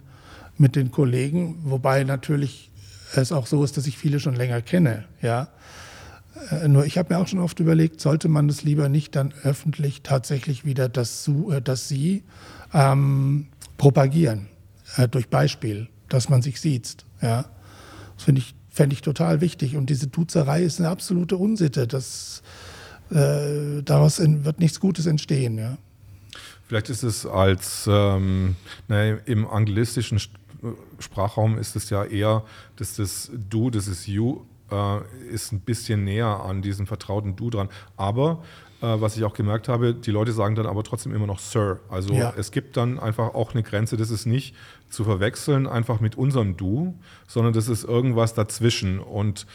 mit 0.58 0.74
den 0.74 0.90
Kollegen, 0.90 1.58
wobei 1.62 2.02
natürlich 2.02 2.70
es 3.14 3.32
auch 3.32 3.46
so 3.46 3.62
ist, 3.64 3.76
dass 3.76 3.86
ich 3.86 3.96
viele 3.96 4.20
schon 4.20 4.34
länger 4.34 4.62
kenne. 4.62 5.04
Ja? 5.22 5.48
Äh, 6.50 6.68
nur 6.68 6.84
ich 6.86 6.98
habe 6.98 7.14
mir 7.14 7.20
auch 7.20 7.28
schon 7.28 7.38
oft 7.38 7.60
überlegt, 7.60 8.00
sollte 8.00 8.28
man 8.28 8.48
das 8.48 8.62
lieber 8.62 8.88
nicht 8.88 9.14
dann 9.16 9.32
öffentlich 9.42 10.02
tatsächlich 10.02 10.64
wieder 10.64 10.88
das, 10.88 11.28
äh, 11.28 11.60
das 11.60 11.88
Sie 11.88 12.24
ähm, 12.74 13.48
propagieren, 13.78 14.48
äh, 14.96 15.08
durch 15.08 15.28
Beispiel, 15.28 15.88
dass 16.08 16.28
man 16.28 16.42
sich 16.42 16.60
sieht. 16.60 16.96
Ja? 17.22 17.46
Das 18.16 18.24
finde 18.24 18.40
ich, 18.40 18.54
fände 18.70 18.94
ich 18.94 19.02
total 19.02 19.40
wichtig. 19.40 19.76
Und 19.76 19.90
diese 19.90 20.08
Duzerei 20.08 20.62
ist 20.62 20.80
eine 20.80 20.88
absolute 20.88 21.36
Unsitte. 21.36 21.86
Das, 21.86 22.42
äh, 23.10 23.82
daraus 23.82 24.18
in, 24.18 24.44
wird 24.44 24.58
nichts 24.58 24.80
Gutes 24.80 25.06
entstehen. 25.06 25.58
Ja? 25.58 25.78
Vielleicht 26.66 26.90
ist 26.90 27.04
es 27.04 27.24
als 27.24 27.86
ähm, 27.88 28.56
naja, 28.88 29.18
im 29.24 29.46
anglistischen 29.46 30.18
Sprachraum 30.98 31.58
ist 31.58 31.76
es 31.76 31.90
ja 31.90 32.04
eher, 32.04 32.44
dass 32.76 32.96
das 32.96 33.30
Du, 33.48 33.70
das 33.70 33.88
ist 33.88 34.06
You, 34.06 34.42
äh, 34.70 34.98
ist 35.32 35.52
ein 35.52 35.60
bisschen 35.60 36.04
näher 36.04 36.26
an 36.26 36.62
diesem 36.62 36.86
vertrauten 36.86 37.36
Du 37.36 37.50
dran. 37.50 37.68
Aber 37.96 38.42
äh, 38.82 39.00
was 39.00 39.16
ich 39.16 39.24
auch 39.24 39.34
gemerkt 39.34 39.68
habe, 39.68 39.94
die 39.94 40.10
Leute 40.10 40.32
sagen 40.32 40.54
dann 40.54 40.66
aber 40.66 40.82
trotzdem 40.84 41.14
immer 41.14 41.26
noch 41.26 41.38
Sir. 41.38 41.80
Also 41.88 42.12
ja. 42.14 42.34
es 42.36 42.50
gibt 42.50 42.76
dann 42.76 42.98
einfach 42.98 43.34
auch 43.34 43.54
eine 43.54 43.62
Grenze, 43.62 43.96
das 43.96 44.10
ist 44.10 44.26
nicht 44.26 44.54
zu 44.90 45.04
verwechseln 45.04 45.66
einfach 45.66 46.00
mit 46.00 46.16
unserem 46.16 46.56
Du, 46.56 46.98
sondern 47.26 47.52
das 47.52 47.68
ist 47.68 47.84
irgendwas 47.84 48.34
dazwischen. 48.34 48.98
Und 48.98 49.46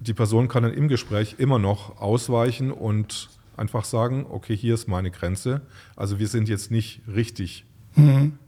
die 0.00 0.14
Person 0.14 0.48
kann 0.48 0.62
dann 0.62 0.72
im 0.72 0.88
Gespräch 0.88 1.36
immer 1.38 1.58
noch 1.58 2.00
ausweichen 2.00 2.70
und 2.70 3.28
einfach 3.56 3.84
sagen, 3.84 4.26
okay, 4.28 4.56
hier 4.56 4.74
ist 4.74 4.88
meine 4.88 5.10
Grenze. 5.10 5.62
Also 5.96 6.18
wir 6.18 6.28
sind 6.28 6.48
jetzt 6.48 6.70
nicht 6.70 7.02
richtig 7.06 7.64
mhm. 7.94 8.38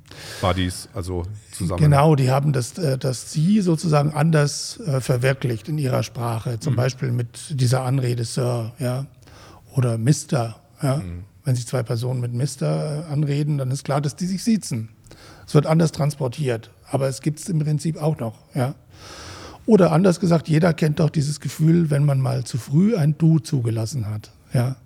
Buddies, 0.41 0.89
also 0.95 1.25
zusammen. 1.53 1.81
Genau, 1.81 2.15
die 2.15 2.31
haben 2.31 2.53
das, 2.53 2.79
äh, 2.79 2.99
das 2.99 3.33
Sie 3.33 3.61
sozusagen 3.61 4.13
anders 4.13 4.81
äh, 4.81 5.01
verwirklicht 5.01 5.69
in 5.69 5.79
ihrer 5.79 6.03
Sprache, 6.03 6.61
zum 6.61 6.75
mhm. 6.75 6.77
Beispiel 6.77 7.13
mit 7.13 7.61
dieser 7.61 7.83
Anrede 7.83 8.25
Sir, 8.25 8.73
ja, 8.79 9.07
oder 9.75 9.99
Mister, 9.99 10.57
ja. 10.83 10.99
Mhm. 10.99 11.25
Wenn 11.45 11.55
sich 11.55 11.69
zwei 11.69 11.85
Personen 11.85 12.21
mit 12.21 12.33
Mister 12.33 13.07
äh, 13.09 13.13
anreden, 13.13 13.59
dann 13.59 13.71
ist 13.71 13.85
klar, 13.85 14.01
dass 14.01 14.17
die 14.17 14.27
sich 14.27 14.43
siezen. 14.43 14.89
Es 15.47 15.55
wird 15.55 15.67
anders 15.67 15.93
transportiert, 15.93 16.71
aber 16.91 17.07
es 17.07 17.21
gibt 17.21 17.39
es 17.39 17.49
im 17.49 17.61
Prinzip 17.61 18.03
auch 18.03 18.19
noch, 18.19 18.39
ja. 18.55 18.75
Oder 19.65 19.91
anders 19.91 20.21
gesagt, 20.21 20.49
jeder 20.49 20.75
kennt 20.75 21.01
doch 21.01 21.11
dieses 21.11 21.41
Gefühl, 21.41 21.91
wenn 21.91 22.05
man 22.05 22.21
mal 22.21 22.45
zu 22.45 22.57
früh 22.57 22.97
ein 22.97 23.19
Du 23.19 23.39
zugelassen 23.39 24.09
hat, 24.09 24.33
ja. 24.53 24.77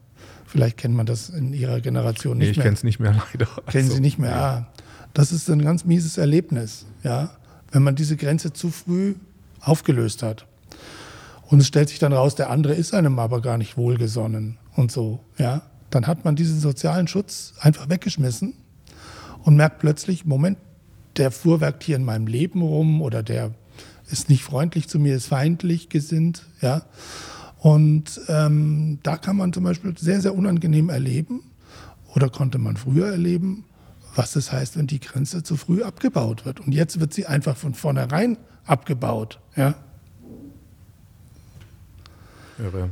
Vielleicht 0.47 0.79
kennt 0.79 0.97
man 0.97 1.07
das 1.07 1.29
in 1.29 1.53
Ihrer 1.53 1.81
Generation 1.81 2.37
nicht 2.37 2.47
nee, 2.47 2.50
ich 2.50 2.57
mehr. 2.57 2.65
Ich 2.65 2.67
kenne 2.67 2.75
es 2.75 2.83
nicht 2.83 2.99
mehr 2.99 3.12
leider. 3.33 3.47
Kennen 3.67 3.85
also, 3.85 3.95
Sie 3.95 4.00
nicht 4.00 4.19
mehr? 4.19 4.31
Ja. 4.31 4.37
Ah, 4.37 4.67
das 5.14 5.33
ist 5.33 5.49
ein 5.50 5.62
ganz 5.62 5.85
mieses 5.85 6.19
Erlebnis, 6.19 6.87
ja, 7.02 7.31
wenn 7.73 7.83
man 7.83 7.97
diese 7.97 8.17
Grenze 8.17 8.52
zu 8.52 8.71
früh 8.71 9.14
aufgelöst 9.61 10.23
hat. 10.23 10.47
Und 11.49 11.61
es 11.61 11.67
stellt 11.67 11.88
sich 11.88 11.99
dann 11.99 12.12
raus, 12.12 12.35
der 12.37 12.50
andere 12.50 12.75
ist 12.75 12.95
einem 12.95 13.19
aber 13.19 13.40
gar 13.40 13.59
nicht 13.59 13.76
wohlgesonnen 13.76 14.59
und 14.76 14.93
so, 14.93 15.21
ja. 15.38 15.62
Dann 15.90 16.07
hat 16.07 16.25
man 16.25 16.37
diesen 16.37 16.61
sozialen 16.61 17.09
Schutz 17.09 17.55
einfach 17.59 17.88
weggeschmissen 17.88 18.55
und 19.43 19.57
merkt 19.57 19.81
plötzlich, 19.81 20.25
Moment, 20.25 20.57
der 21.17 21.33
fuhrwerkt 21.33 21.83
hier 21.83 21.97
in 21.97 22.05
meinem 22.05 22.29
Leben 22.29 22.62
rum 22.62 23.02
oder 23.02 23.25
der 23.25 23.52
ist 24.09 24.29
nicht 24.29 24.45
freundlich 24.45 24.88
zu 24.88 25.00
mir, 25.00 25.17
ist 25.17 25.26
feindlich 25.26 25.88
gesinnt, 25.88 26.47
ja. 26.61 26.83
Und 27.59 28.21
ähm, 28.29 29.00
da 29.02 29.17
kann 29.17 29.37
man 29.37 29.52
zum 29.52 29.64
Beispiel 29.64 29.97
sehr, 29.99 30.21
sehr 30.21 30.35
unangenehm 30.35 30.88
erleben 30.88 31.43
oder 32.14 32.29
konnte 32.29 32.59
man 32.59 32.76
früher 32.76 33.09
erleben, 33.09 33.64
was 34.14 34.33
das 34.33 34.52
heißt, 34.52 34.76
wenn 34.76 34.87
die 34.87 35.00
Grenze 35.00 35.43
zu 35.43 35.57
früh 35.57 35.83
abgebaut 35.83 36.45
wird. 36.45 36.61
Und 36.61 36.73
jetzt 36.73 37.00
wird 37.00 37.14
sie 37.14 37.26
einfach 37.26 37.57
von 37.57 37.75
vornherein 37.75 38.38
abgebaut. 38.64 39.38
Ja? 39.57 39.75
Irre. 42.59 42.90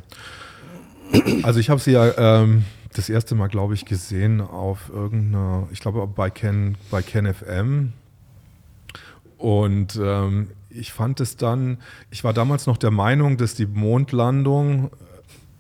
Also 1.43 1.61
ich 1.61 1.71
habe 1.71 1.81
sie 1.81 1.93
ja 1.93 2.43
ähm, 2.43 2.65
das 2.95 3.09
erste 3.09 3.35
Mal, 3.35 3.49
glaube 3.49 3.75
ich, 3.75 3.85
gesehen 3.85 4.41
auf 4.41 4.91
irgendeiner, 4.91 5.69
ich 5.73 5.81
glaube 5.81 6.07
bei 6.07 6.31
Ken, 6.31 6.77
bei 6.91 7.03
Ken 7.03 7.33
FM. 7.33 7.93
Und 9.37 9.99
ähm, 10.03 10.49
ich 10.69 10.93
fand 10.93 11.21
es 11.21 11.37
dann, 11.37 11.79
ich 12.11 12.25
war 12.25 12.33
damals 12.33 12.67
noch 12.67 12.77
der 12.77 12.91
Meinung, 12.91 13.37
dass 13.37 13.55
die 13.55 13.67
Mondlandung, 13.67 14.91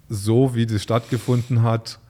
so 0.08 0.54
wie 0.54 0.68
sie 0.68 0.78
stattgefunden 0.78 1.62
hat, 1.62 2.00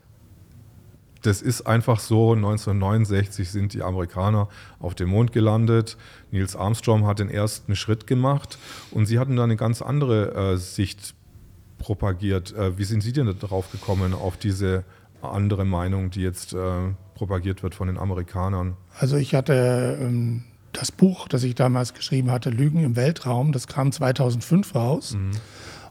das 1.22 1.42
ist 1.42 1.62
einfach 1.62 2.00
so, 2.00 2.32
1969 2.32 3.50
sind 3.50 3.72
die 3.72 3.82
Amerikaner 3.82 4.48
auf 4.78 4.94
dem 4.94 5.10
Mond 5.10 5.32
gelandet. 5.32 5.96
Niels 6.30 6.56
Armstrong 6.56 7.06
hat 7.06 7.18
den 7.18 7.30
ersten 7.30 7.76
Schritt 7.76 8.06
gemacht 8.06 8.58
und 8.90 9.06
sie 9.06 9.18
hatten 9.18 9.36
da 9.36 9.44
eine 9.44 9.56
ganz 9.56 9.82
andere 9.82 10.52
äh, 10.52 10.56
Sicht 10.56 11.14
propagiert. 11.78 12.54
Äh, 12.54 12.78
wie 12.78 12.84
sind 12.84 13.02
Sie 13.02 13.12
denn 13.12 13.32
darauf 13.38 13.70
gekommen, 13.70 14.14
auf 14.14 14.36
diese 14.36 14.84
andere 15.22 15.64
Meinung, 15.64 16.10
die 16.10 16.22
jetzt 16.22 16.52
äh, 16.52 16.58
propagiert 17.14 17.62
wird 17.62 17.74
von 17.74 17.88
den 17.88 17.98
Amerikanern? 17.98 18.76
Also 18.98 19.16
ich 19.16 19.34
hatte 19.34 19.98
ähm, 20.00 20.44
das 20.72 20.92
Buch, 20.92 21.28
das 21.28 21.42
ich 21.42 21.54
damals 21.54 21.94
geschrieben 21.94 22.30
hatte, 22.30 22.50
Lügen 22.50 22.84
im 22.84 22.96
Weltraum, 22.96 23.52
das 23.52 23.66
kam 23.66 23.90
2005 23.90 24.74
raus. 24.74 25.14
Mhm. 25.14 25.30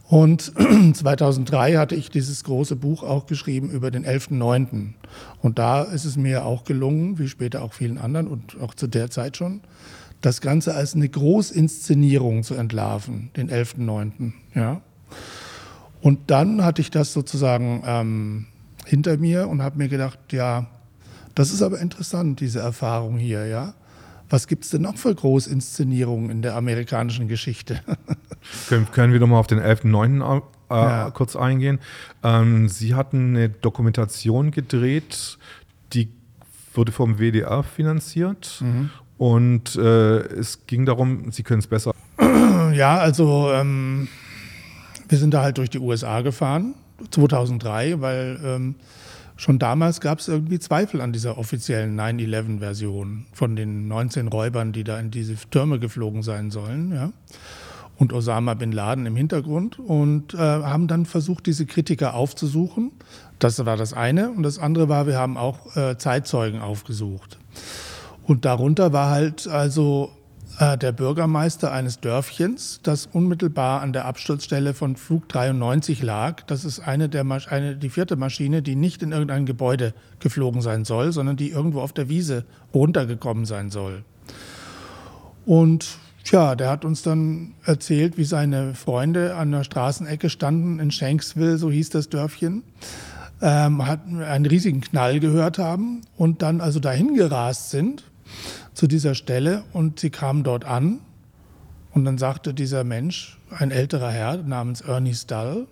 Und 0.10 0.54
2003 0.94 1.76
hatte 1.76 1.96
ich 1.96 2.10
dieses 2.10 2.44
große 2.44 2.76
Buch 2.76 3.04
auch 3.04 3.26
geschrieben 3.26 3.70
über 3.70 3.92
den 3.92 4.06
11.9. 4.06 4.94
Und 5.42 5.60
da 5.60 5.84
ist 5.84 6.06
es 6.06 6.16
mir 6.16 6.46
auch 6.46 6.64
gelungen, 6.64 7.20
wie 7.20 7.28
später 7.28 7.62
auch 7.62 7.74
vielen 7.74 7.98
anderen 7.98 8.28
und 8.28 8.58
auch 8.62 8.74
zu 8.74 8.88
der 8.88 9.10
Zeit 9.10 9.38
schon, 9.38 9.62
das 10.22 10.42
Ganze 10.42 10.74
als 10.74 10.96
eine 10.96 11.10
Großinszenierung 11.10 12.44
zu 12.44 12.56
entlarven, 12.56 13.30
den 13.36 13.50
11.9. 13.50 14.32
Ja. 14.56 14.82
Und 16.02 16.32
dann 16.32 16.64
hatte 16.64 16.82
ich 16.82 16.90
das 16.90 17.12
sozusagen 17.12 17.84
ähm, 17.86 18.46
hinter 18.86 19.18
mir 19.18 19.48
und 19.50 19.62
habe 19.62 19.78
mir 19.78 19.90
gedacht, 19.90 20.20
ja, 20.32 20.68
das 21.36 21.52
ist 21.52 21.62
aber 21.62 21.80
interessant, 21.80 22.40
diese 22.40 22.60
Erfahrung 22.60 23.18
hier, 23.18 23.46
ja. 23.46 23.74
Was 24.30 24.48
gibt 24.48 24.66
es 24.66 24.72
denn 24.72 24.82
noch 24.82 24.98
für 24.98 25.14
Großinszenierungen 25.14 26.30
in 26.30 26.42
der 26.42 26.56
amerikanischen 26.56 27.28
Geschichte? 27.28 27.82
können, 28.70 28.88
können 28.92 29.14
wir 29.14 29.20
nochmal 29.20 29.40
auf 29.40 29.48
den 29.48 29.60
11.9. 29.60 30.42
Äh, 30.70 30.74
ja. 30.74 31.12
kurz 31.12 31.36
eingehen? 31.36 31.80
Ähm, 32.24 32.68
Sie 32.68 32.94
hatten 32.94 33.36
eine 33.36 33.50
Dokumentation 33.50 34.52
gedreht, 34.52 35.38
die 35.94 36.10
wurde 36.74 36.92
vom 36.92 37.20
WDR 37.20 37.64
finanziert. 37.64 38.60
Mhm. 38.62 38.90
Und 39.18 39.76
äh, 39.76 40.18
es 40.20 40.68
ging 40.68 40.86
darum, 40.86 41.32
Sie 41.32 41.44
können 41.44 41.60
es 41.60 41.68
besser. 41.68 41.94
Ja, 42.74 42.98
also 42.98 43.50
ähm, 43.54 44.08
wir 45.08 45.18
sind 45.18 45.34
da 45.34 45.42
halt 45.42 45.58
durch 45.58 45.70
die 45.70 45.80
USA 45.80 46.22
gefahren, 46.22 46.76
2003, 47.10 48.02
weil 48.02 48.40
ähm, 48.44 48.76
Schon 49.38 49.60
damals 49.60 50.02
gab 50.02 50.20
es 50.20 50.28
irgendwie 50.28 50.60
Zweifel 50.60 51.00
an 51.00 51.14
dieser 51.14 51.38
offiziellen 51.38 51.98
9-11-Version 52.00 53.28
von 53.34 53.56
den 53.56 53.88
19 53.88 54.28
Räubern, 54.28 54.74
die 54.74 54.84
da 54.84 55.00
in 55.00 55.12
diese 55.12 55.36
Türme 55.52 55.80
geflogen 55.80 56.24
sein 56.24 56.50
sollen. 56.50 56.92
Ja? 56.92 57.12
Und 57.98 58.14
Osama 58.14 58.56
bin 58.56 58.72
Laden 58.72 59.06
im 59.06 59.16
Hintergrund 59.16 59.80
und 59.80 60.34
äh, 60.34 60.38
haben 60.38 60.88
dann 60.88 61.06
versucht, 61.06 61.46
diese 61.46 61.66
Kritiker 61.66 62.16
aufzusuchen. 62.16 62.92
Das 63.40 63.64
war 63.66 63.78
das 63.78 63.94
eine. 63.94 64.32
Und 64.32 64.44
das 64.44 64.58
andere 64.58 64.90
war, 64.90 65.06
wir 65.06 65.18
haben 65.18 65.38
auch 65.38 65.76
äh, 65.76 65.98
Zeitzeugen 65.98 66.60
aufgesucht. 66.60 67.38
Und 68.24 68.44
darunter 68.44 68.92
war 68.92 69.10
halt 69.12 69.48
also 69.48 70.12
äh, 70.60 70.78
der 70.78 70.92
Bürgermeister 70.92 71.72
eines 71.72 72.00
Dörfchens, 72.00 72.80
das 72.84 73.06
unmittelbar 73.06 73.82
an 73.82 73.94
der 73.94 74.06
Absturzstelle 74.06 74.74
von 74.74 74.96
Flug 74.96 75.30
93 75.30 76.02
lag. 76.02 76.42
Das 76.44 76.66
ist 76.66 76.80
eine 76.80 77.10
der 77.10 77.24
Masch 77.24 77.48
eine, 77.48 77.76
die 77.76 77.90
vierte 77.90 78.16
Maschine, 78.16 78.62
die 78.62 78.76
nicht 78.76 79.04
in 79.04 79.12
irgendein 79.12 79.46
Gebäude 79.46 79.94
geflogen 80.20 80.62
sein 80.62 80.86
soll, 80.86 81.12
sondern 81.12 81.38
die 81.38 81.52
irgendwo 81.52 81.82
auf 81.82 81.94
der 81.94 82.10
Wiese 82.10 82.46
runtergekommen 82.74 83.46
sein 83.46 83.70
soll. 83.70 84.04
Und 85.46 86.00
Tja, 86.24 86.56
der 86.56 86.70
hat 86.70 86.84
uns 86.84 87.04
dann 87.04 87.54
erzählt, 87.64 88.18
wie 88.18 88.26
seine 88.26 88.76
Freunde 88.76 89.36
an 89.36 89.50
der 89.50 89.64
Straßenecke 89.64 90.30
standen 90.30 90.78
in 90.78 90.92
Shanksville, 90.92 91.58
so 91.58 91.72
hieß 91.72 91.90
das 91.92 92.10
Dörfchen, 92.10 92.64
ähm, 93.42 93.88
hat 93.88 94.02
einen 94.06 94.46
riesigen 94.46 94.82
Knall 94.82 95.22
gehört 95.22 95.58
haben 95.58 96.02
und 96.18 96.42
dann 96.42 96.60
also 96.60 96.82
dahin 96.82 97.16
gerast 97.16 97.70
sind 97.70 98.04
zu 98.74 98.88
dieser 98.88 99.16
Stelle 99.16 99.64
und 99.74 100.00
sie 100.00 100.10
kamen 100.10 100.44
dort 100.44 100.66
an 100.66 101.00
und 101.92 102.06
dann 102.06 102.18
sagte 102.18 102.54
dieser 102.54 102.84
Mensch, 102.84 103.40
ein 103.50 103.72
älterer 103.72 104.12
Herr 104.12 104.38
namens 104.38 104.82
Ernie 104.82 105.16
Stull, 105.16 105.68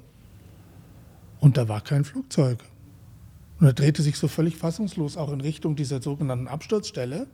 und 1.40 1.58
da 1.58 1.68
war 1.68 1.82
kein 1.82 2.04
Flugzeug. 2.04 2.58
Und 3.60 3.68
er 3.68 3.74
drehte 3.74 4.02
sich 4.02 4.18
so 4.18 4.28
völlig 4.28 4.58
fassungslos 4.58 5.16
auch 5.16 5.32
in 5.32 5.42
Richtung 5.42 5.76
dieser 5.76 6.02
sogenannten 6.02 6.48
Absturzstelle, 6.48 7.28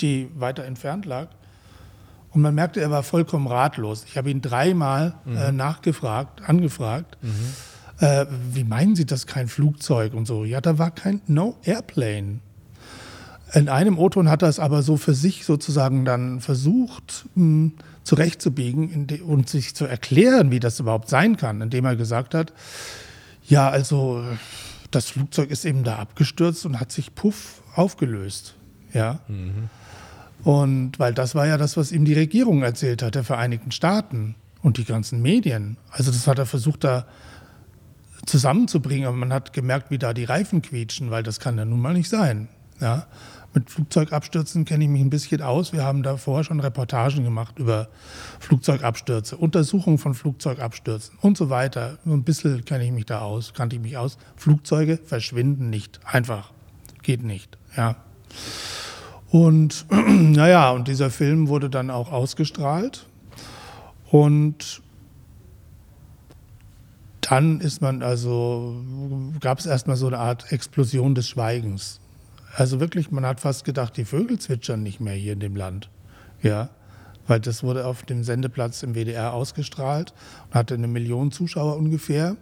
die 0.00 0.28
weiter 0.34 0.64
entfernt 0.64 1.06
lag. 1.06 1.28
Und 2.32 2.42
man 2.42 2.54
merkte, 2.54 2.82
er 2.82 2.90
war 2.90 3.02
vollkommen 3.02 3.46
ratlos. 3.46 4.04
Ich 4.06 4.18
habe 4.18 4.30
ihn 4.30 4.42
dreimal 4.42 5.14
äh, 5.24 5.30
mhm. 5.30 5.36
äh, 5.36 5.52
nachgefragt, 5.52 6.46
angefragt. 6.46 7.16
Mhm. 7.22 8.04
Äh, 8.04 8.26
wie 8.52 8.64
meinen 8.64 8.94
Sie 8.94 9.06
das 9.06 9.26
kein 9.26 9.48
Flugzeug 9.48 10.12
und 10.12 10.26
so? 10.26 10.44
Ja, 10.44 10.60
da 10.60 10.76
war 10.78 10.90
kein 10.90 11.22
No 11.26 11.56
Airplane. 11.64 12.40
In 13.52 13.68
einem 13.68 13.98
O-Ton 13.98 14.28
hat 14.28 14.42
er 14.42 14.48
es 14.48 14.58
aber 14.58 14.82
so 14.82 14.96
für 14.96 15.14
sich 15.14 15.44
sozusagen 15.44 16.04
dann 16.04 16.40
versucht, 16.40 17.26
mh, 17.34 17.42
hm, 17.42 17.72
zurechtzubiegen 18.02 19.08
und 19.26 19.48
sich 19.48 19.74
zu 19.74 19.84
erklären, 19.84 20.50
wie 20.50 20.60
das 20.60 20.78
überhaupt 20.78 21.08
sein 21.08 21.36
kann, 21.36 21.60
indem 21.60 21.84
er 21.84 21.96
gesagt 21.96 22.34
hat, 22.34 22.52
ja, 23.48 23.68
also 23.68 24.24
das 24.90 25.10
Flugzeug 25.10 25.50
ist 25.50 25.64
eben 25.64 25.84
da 25.84 25.96
abgestürzt 25.96 26.64
und 26.66 26.80
hat 26.80 26.92
sich 26.92 27.14
puff 27.14 27.62
aufgelöst. 27.74 28.54
Ja. 28.92 29.20
Mhm. 29.28 29.68
Und 30.44 30.98
weil 30.98 31.12
das 31.14 31.34
war 31.34 31.46
ja 31.46 31.58
das, 31.58 31.76
was 31.76 31.92
ihm 31.92 32.04
die 32.04 32.14
Regierung 32.14 32.62
erzählt 32.62 33.02
hat, 33.02 33.14
der 33.16 33.24
Vereinigten 33.24 33.72
Staaten 33.72 34.36
und 34.62 34.78
die 34.78 34.84
ganzen 34.84 35.20
Medien. 35.20 35.76
Also 35.90 36.10
das 36.10 36.26
hat 36.26 36.38
er 36.38 36.46
versucht 36.46 36.84
da 36.84 37.06
zusammenzubringen, 38.26 39.06
aber 39.06 39.16
man 39.16 39.32
hat 39.32 39.52
gemerkt, 39.52 39.90
wie 39.90 39.98
da 39.98 40.14
die 40.14 40.24
Reifen 40.24 40.62
quietschen, 40.62 41.10
weil 41.10 41.22
das 41.22 41.40
kann 41.40 41.58
ja 41.58 41.64
nun 41.64 41.80
mal 41.80 41.94
nicht 41.94 42.08
sein. 42.08 42.48
Ja. 42.80 43.06
Mit 43.56 43.70
Flugzeugabstürzen 43.70 44.66
kenne 44.66 44.84
ich 44.84 44.90
mich 44.90 45.00
ein 45.00 45.08
bisschen 45.08 45.40
aus. 45.40 45.72
Wir 45.72 45.82
haben 45.82 46.02
davor 46.02 46.44
schon 46.44 46.60
Reportagen 46.60 47.24
gemacht 47.24 47.58
über 47.58 47.88
Flugzeugabstürze, 48.38 49.34
Untersuchungen 49.34 49.96
von 49.96 50.12
Flugzeugabstürzen 50.12 51.16
und 51.22 51.38
so 51.38 51.48
weiter. 51.48 51.96
Ein 52.04 52.22
bisschen 52.22 52.66
kenne 52.66 52.84
ich 52.84 52.92
mich 52.92 53.06
da 53.06 53.20
aus, 53.20 53.54
kannte 53.54 53.76
ich 53.76 53.80
mich 53.80 53.96
aus. 53.96 54.18
Flugzeuge 54.36 54.98
verschwinden 54.98 55.70
nicht. 55.70 56.00
Einfach. 56.04 56.52
Geht 57.02 57.24
nicht. 57.24 57.56
Ja. 57.78 57.96
Und 59.30 59.86
naja, 59.90 60.72
und 60.72 60.86
dieser 60.86 61.08
Film 61.08 61.48
wurde 61.48 61.70
dann 61.70 61.88
auch 61.88 62.12
ausgestrahlt. 62.12 63.06
Und 64.10 64.82
dann 67.22 67.62
ist 67.62 67.80
man 67.80 68.02
also, 68.02 68.84
gab 69.40 69.60
es 69.60 69.64
erstmal 69.64 69.96
so 69.96 70.08
eine 70.08 70.18
Art 70.18 70.52
Explosion 70.52 71.14
des 71.14 71.26
Schweigens. 71.26 72.00
Also 72.56 72.80
wirklich, 72.80 73.10
man 73.10 73.26
hat 73.26 73.40
fast 73.40 73.64
gedacht, 73.64 73.98
die 73.98 74.06
Vögel 74.06 74.38
zwitschern 74.38 74.82
nicht 74.82 74.98
mehr 74.98 75.12
hier 75.12 75.34
in 75.34 75.40
dem 75.40 75.56
Land. 75.56 75.90
Ja, 76.42 76.70
weil 77.26 77.38
das 77.38 77.62
wurde 77.62 77.86
auf 77.86 78.02
dem 78.04 78.24
Sendeplatz 78.24 78.82
im 78.82 78.94
WDR 78.94 79.34
ausgestrahlt 79.34 80.14
und 80.48 80.54
hatte 80.54 80.74
eine 80.74 80.88
Million 80.88 81.32
Zuschauer 81.32 81.76
ungefähr. 81.76 82.36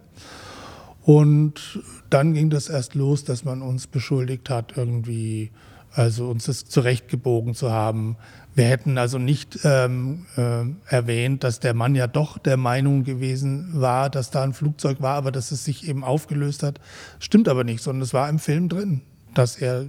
Und 1.03 1.81
dann 2.09 2.33
ging 2.33 2.49
das 2.49 2.69
erst 2.69 2.95
los, 2.95 3.25
dass 3.25 3.43
man 3.43 3.61
uns 3.61 3.87
beschuldigt 3.87 4.49
hat, 4.49 4.77
irgendwie, 4.77 5.51
also 5.91 6.29
uns 6.29 6.45
das 6.45 6.63
zurechtgebogen 6.63 7.53
zu 7.53 7.71
haben. 7.71 8.15
Wir 8.53 8.65
hätten 8.65 8.97
also 8.97 9.17
nicht 9.17 9.59
ähm, 9.65 10.27
äh, 10.37 10.63
erwähnt, 10.87 11.43
dass 11.43 11.59
der 11.59 11.73
Mann 11.73 11.93
ja 11.93 12.07
doch 12.07 12.37
der 12.37 12.55
Meinung 12.55 13.03
gewesen 13.03 13.69
war, 13.73 14.09
dass 14.09 14.31
da 14.31 14.43
ein 14.43 14.53
Flugzeug 14.53 15.01
war, 15.01 15.15
aber 15.15 15.33
dass 15.33 15.51
es 15.51 15.65
sich 15.65 15.89
eben 15.89 16.05
aufgelöst 16.05 16.63
hat. 16.63 16.79
Stimmt 17.19 17.49
aber 17.49 17.65
nicht, 17.65 17.83
sondern 17.83 18.01
es 18.03 18.13
war 18.13 18.29
im 18.29 18.39
Film 18.39 18.69
drin, 18.69 19.01
dass 19.33 19.57
er 19.57 19.87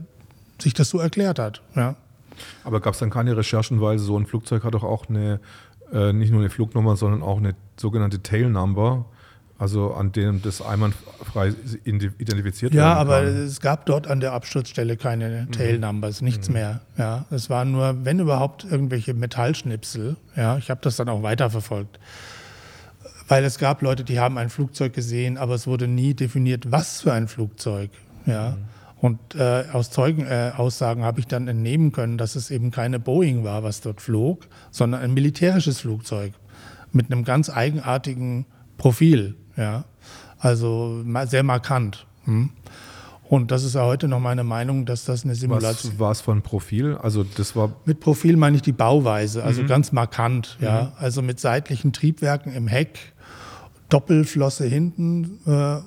sich 0.58 0.74
das 0.74 0.90
so 0.90 0.98
erklärt 0.98 1.38
hat. 1.38 1.62
Ja. 1.74 1.96
Aber 2.64 2.80
gab 2.80 2.94
es 2.94 3.00
dann 3.00 3.10
keine 3.10 3.36
Recherchen, 3.36 3.80
weil 3.80 3.98
so 3.98 4.18
ein 4.18 4.26
Flugzeug 4.26 4.64
hat 4.64 4.74
doch 4.74 4.84
auch 4.84 5.08
eine, 5.08 5.40
äh, 5.92 6.12
nicht 6.12 6.30
nur 6.30 6.40
eine 6.40 6.50
Flugnummer, 6.50 6.96
sondern 6.96 7.22
auch 7.22 7.38
eine 7.38 7.54
sogenannte 7.76 8.22
Tail 8.22 8.50
Number, 8.50 9.06
also 9.58 9.94
an 9.94 10.12
dem 10.12 10.42
das 10.42 10.60
einwandfrei 10.60 11.54
identifiziert 11.84 12.72
kann. 12.72 12.78
Ja, 12.78 12.94
aber 12.94 13.22
es 13.22 13.60
gab 13.60 13.86
dort 13.86 14.06
an 14.06 14.20
der 14.20 14.32
Absturzstelle 14.32 14.96
keine 14.96 15.46
mhm. 15.46 15.52
Tail 15.52 15.78
Numbers, 15.78 16.20
nichts 16.20 16.48
mhm. 16.48 16.54
mehr. 16.54 16.80
Ja, 16.98 17.24
es 17.30 17.48
waren 17.48 17.72
nur, 17.72 18.04
wenn 18.04 18.18
überhaupt, 18.18 18.64
irgendwelche 18.64 19.14
Metallschnipsel. 19.14 20.16
Ja, 20.36 20.58
ich 20.58 20.68
habe 20.70 20.80
das 20.82 20.96
dann 20.96 21.08
auch 21.08 21.22
weiterverfolgt. 21.22 21.98
Weil 23.28 23.44
es 23.44 23.58
gab 23.58 23.82
Leute, 23.82 24.04
die 24.04 24.20
haben 24.20 24.38
ein 24.38 24.50
Flugzeug 24.50 24.92
gesehen, 24.92 25.36
aber 25.36 25.54
es 25.54 25.66
wurde 25.66 25.88
nie 25.88 26.14
definiert, 26.14 26.70
was 26.70 27.00
für 27.00 27.12
ein 27.12 27.26
Flugzeug. 27.26 27.90
Ja. 28.26 28.50
Mhm. 28.50 28.75
Und 28.98 29.34
äh, 29.34 29.64
aus 29.72 29.90
Zeugenaussagen 29.90 31.02
äh, 31.02 31.06
habe 31.06 31.20
ich 31.20 31.26
dann 31.26 31.48
entnehmen 31.48 31.92
können, 31.92 32.16
dass 32.16 32.34
es 32.34 32.50
eben 32.50 32.70
keine 32.70 32.98
Boeing 32.98 33.44
war, 33.44 33.62
was 33.62 33.82
dort 33.82 34.00
flog, 34.00 34.46
sondern 34.70 35.02
ein 35.02 35.12
militärisches 35.12 35.80
Flugzeug 35.80 36.32
mit 36.92 37.12
einem 37.12 37.24
ganz 37.24 37.50
eigenartigen 37.50 38.46
Profil. 38.78 39.36
Ja? 39.56 39.84
Also 40.38 41.04
sehr 41.26 41.42
markant. 41.42 42.06
Hm? 42.24 42.50
Und 43.28 43.50
das 43.50 43.64
ist 43.64 43.74
ja 43.74 43.84
heute 43.84 44.06
noch 44.08 44.20
meine 44.20 44.44
Meinung, 44.44 44.86
dass 44.86 45.04
das 45.04 45.24
eine 45.24 45.34
Simulation 45.34 45.92
Was 45.92 45.98
war 45.98 46.12
es 46.12 46.20
von 46.20 46.42
Profil? 46.42 46.96
Also 46.96 47.24
das 47.24 47.56
war 47.56 47.72
mit 47.84 48.00
Profil 48.00 48.36
meine 48.36 48.56
ich 48.56 48.62
die 48.62 48.72
Bauweise, 48.72 49.42
also 49.42 49.62
mhm. 49.62 49.66
ganz 49.66 49.92
markant. 49.92 50.56
Ja? 50.60 50.82
Mhm. 50.82 50.88
Also 50.98 51.22
mit 51.22 51.40
seitlichen 51.40 51.92
Triebwerken 51.92 52.52
im 52.54 52.68
Heck, 52.68 52.98
Doppelflosse 53.88 54.64
hinten 54.64 55.40
äh, 55.44 55.78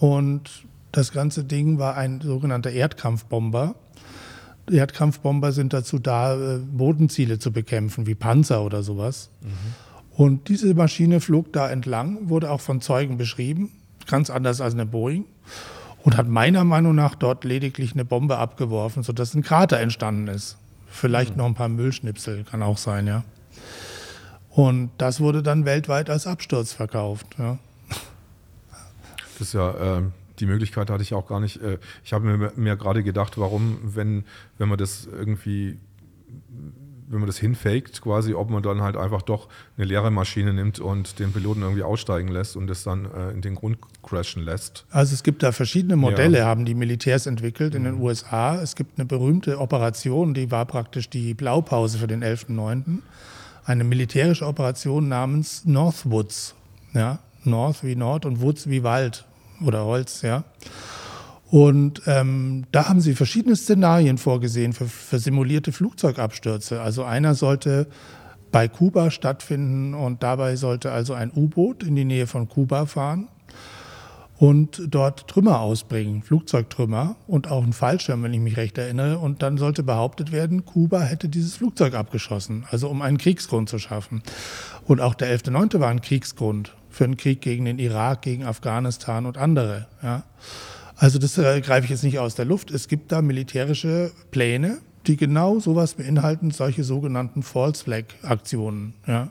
und 0.00 0.64
das 0.92 1.12
ganze 1.12 1.44
Ding 1.44 1.78
war 1.78 1.96
ein 1.96 2.20
sogenannter 2.20 2.70
Erdkampfbomber. 2.70 3.74
Erdkampfbomber 4.70 5.52
sind 5.52 5.72
dazu 5.72 5.98
da, 5.98 6.34
äh, 6.34 6.58
Bodenziele 6.58 7.38
zu 7.38 7.52
bekämpfen, 7.52 8.06
wie 8.06 8.14
Panzer 8.14 8.62
oder 8.62 8.82
sowas. 8.82 9.30
Mhm. 9.40 9.48
Und 10.16 10.48
diese 10.48 10.74
Maschine 10.74 11.20
flog 11.20 11.52
da 11.52 11.70
entlang, 11.70 12.28
wurde 12.28 12.50
auch 12.50 12.60
von 12.60 12.80
Zeugen 12.80 13.18
beschrieben, 13.18 13.70
ganz 14.06 14.30
anders 14.30 14.60
als 14.60 14.74
eine 14.74 14.84
Boeing, 14.84 15.24
und 16.02 16.16
hat 16.16 16.28
meiner 16.28 16.64
Meinung 16.64 16.94
nach 16.94 17.14
dort 17.14 17.44
lediglich 17.44 17.92
eine 17.92 18.04
Bombe 18.04 18.38
abgeworfen, 18.38 19.02
sodass 19.02 19.34
ein 19.34 19.42
Krater 19.42 19.78
entstanden 19.78 20.28
ist. 20.28 20.56
Vielleicht 20.88 21.32
mhm. 21.32 21.38
noch 21.38 21.46
ein 21.46 21.54
paar 21.54 21.68
Müllschnipsel, 21.68 22.44
kann 22.44 22.62
auch 22.62 22.78
sein, 22.78 23.06
ja. 23.06 23.24
Und 24.50 24.90
das 24.98 25.20
wurde 25.20 25.42
dann 25.42 25.64
weltweit 25.64 26.10
als 26.10 26.26
Absturz 26.26 26.72
verkauft. 26.72 27.26
Ja. 27.38 27.58
Das 29.38 29.48
ist 29.48 29.54
ja 29.54 29.98
ähm, 29.98 30.12
die 30.38 30.46
Möglichkeit 30.46 30.90
hatte 30.90 31.02
ich 31.02 31.14
auch 31.14 31.26
gar 31.26 31.40
nicht. 31.40 31.60
Äh, 31.62 31.78
ich 32.04 32.12
habe 32.12 32.26
mir, 32.26 32.52
mir 32.56 32.76
gerade 32.76 33.02
gedacht, 33.02 33.38
warum, 33.38 33.78
wenn, 33.82 34.24
wenn 34.58 34.68
man 34.68 34.78
das 34.78 35.06
irgendwie 35.06 35.78
wenn 37.10 37.20
man 37.20 37.26
das 37.26 37.38
hinfaked, 37.38 38.02
quasi, 38.02 38.34
ob 38.34 38.50
man 38.50 38.62
dann 38.62 38.82
halt 38.82 38.96
einfach 38.96 39.22
doch 39.22 39.48
eine 39.76 39.86
leere 39.86 40.10
Maschine 40.10 40.52
nimmt 40.52 40.78
und 40.78 41.18
den 41.18 41.32
Piloten 41.32 41.62
irgendwie 41.62 41.82
aussteigen 41.82 42.28
lässt 42.28 42.56
und 42.56 42.68
es 42.70 42.84
dann 42.84 43.06
äh, 43.06 43.30
in 43.30 43.40
den 43.40 43.54
Grund 43.54 43.78
crashen 44.02 44.42
lässt. 44.42 44.84
Also 44.90 45.14
es 45.14 45.22
gibt 45.22 45.42
da 45.42 45.52
verschiedene 45.52 45.96
Modelle, 45.96 46.38
ja. 46.38 46.44
haben 46.44 46.64
die 46.64 46.74
Militärs 46.74 47.26
entwickelt 47.26 47.74
in 47.74 47.82
mhm. 47.82 47.86
den 47.86 48.00
USA. 48.00 48.60
Es 48.60 48.76
gibt 48.76 48.98
eine 48.98 49.06
berühmte 49.06 49.58
Operation, 49.58 50.34
die 50.34 50.50
war 50.50 50.66
praktisch 50.66 51.08
die 51.08 51.34
Blaupause 51.34 51.98
für 51.98 52.06
den 52.06 52.22
11.9. 52.22 52.98
Eine 53.64 53.84
militärische 53.84 54.46
Operation 54.46 55.08
namens 55.08 55.64
Northwoods. 55.64 56.54
Ja, 56.94 57.20
North 57.44 57.84
wie 57.84 57.96
Nord 57.96 58.24
und 58.26 58.40
Woods 58.40 58.68
wie 58.68 58.82
Wald 58.82 59.24
oder 59.64 59.84
Holz, 59.84 60.22
ja. 60.22 60.44
Und 61.50 62.02
ähm, 62.06 62.64
da 62.72 62.88
haben 62.88 63.00
sie 63.00 63.14
verschiedene 63.14 63.56
Szenarien 63.56 64.18
vorgesehen 64.18 64.74
für, 64.74 64.86
für 64.86 65.18
simulierte 65.18 65.72
Flugzeugabstürze. 65.72 66.80
Also 66.82 67.04
einer 67.04 67.34
sollte 67.34 67.86
bei 68.52 68.68
Kuba 68.68 69.10
stattfinden 69.10 69.94
und 69.94 70.22
dabei 70.22 70.56
sollte 70.56 70.92
also 70.92 71.14
ein 71.14 71.32
U-Boot 71.34 71.82
in 71.82 71.96
die 71.96 72.04
Nähe 72.04 72.26
von 72.26 72.48
Kuba 72.48 72.86
fahren 72.86 73.28
und 74.38 74.82
dort 74.86 75.26
Trümmer 75.26 75.60
ausbringen, 75.60 76.22
Flugzeugtrümmer 76.22 77.16
und 77.26 77.50
auch 77.50 77.64
ein 77.64 77.72
Fallschirm, 77.72 78.22
wenn 78.22 78.34
ich 78.34 78.40
mich 78.40 78.56
recht 78.56 78.78
erinnere. 78.78 79.18
Und 79.18 79.42
dann 79.42 79.58
sollte 79.58 79.82
behauptet 79.82 80.32
werden, 80.32 80.64
Kuba 80.64 81.00
hätte 81.00 81.28
dieses 81.28 81.56
Flugzeug 81.56 81.94
abgeschossen, 81.94 82.64
also 82.70 82.88
um 82.88 83.02
einen 83.02 83.18
Kriegsgrund 83.18 83.68
zu 83.68 83.78
schaffen. 83.78 84.22
Und 84.86 85.00
auch 85.00 85.14
der 85.14 85.36
11.9. 85.36 85.80
war 85.80 85.88
ein 85.88 86.02
Kriegsgrund 86.02 86.74
für 86.90 87.04
einen 87.04 87.16
Krieg 87.16 87.40
gegen 87.40 87.64
den 87.64 87.78
Irak, 87.78 88.22
gegen 88.22 88.44
Afghanistan 88.44 89.26
und 89.26 89.38
andere. 89.38 89.86
Ja. 90.02 90.24
Also 90.96 91.18
das 91.18 91.38
äh, 91.38 91.60
greife 91.60 91.84
ich 91.84 91.90
jetzt 91.90 92.02
nicht 92.02 92.18
aus 92.18 92.34
der 92.34 92.44
Luft. 92.44 92.70
Es 92.70 92.88
gibt 92.88 93.12
da 93.12 93.22
militärische 93.22 94.10
Pläne, 94.30 94.78
die 95.06 95.16
genau 95.16 95.60
sowas 95.60 95.94
beinhalten, 95.94 96.50
solche 96.50 96.84
sogenannten 96.84 97.42
False 97.42 97.84
Flag 97.84 98.04
Aktionen. 98.22 98.94
Ja. 99.06 99.30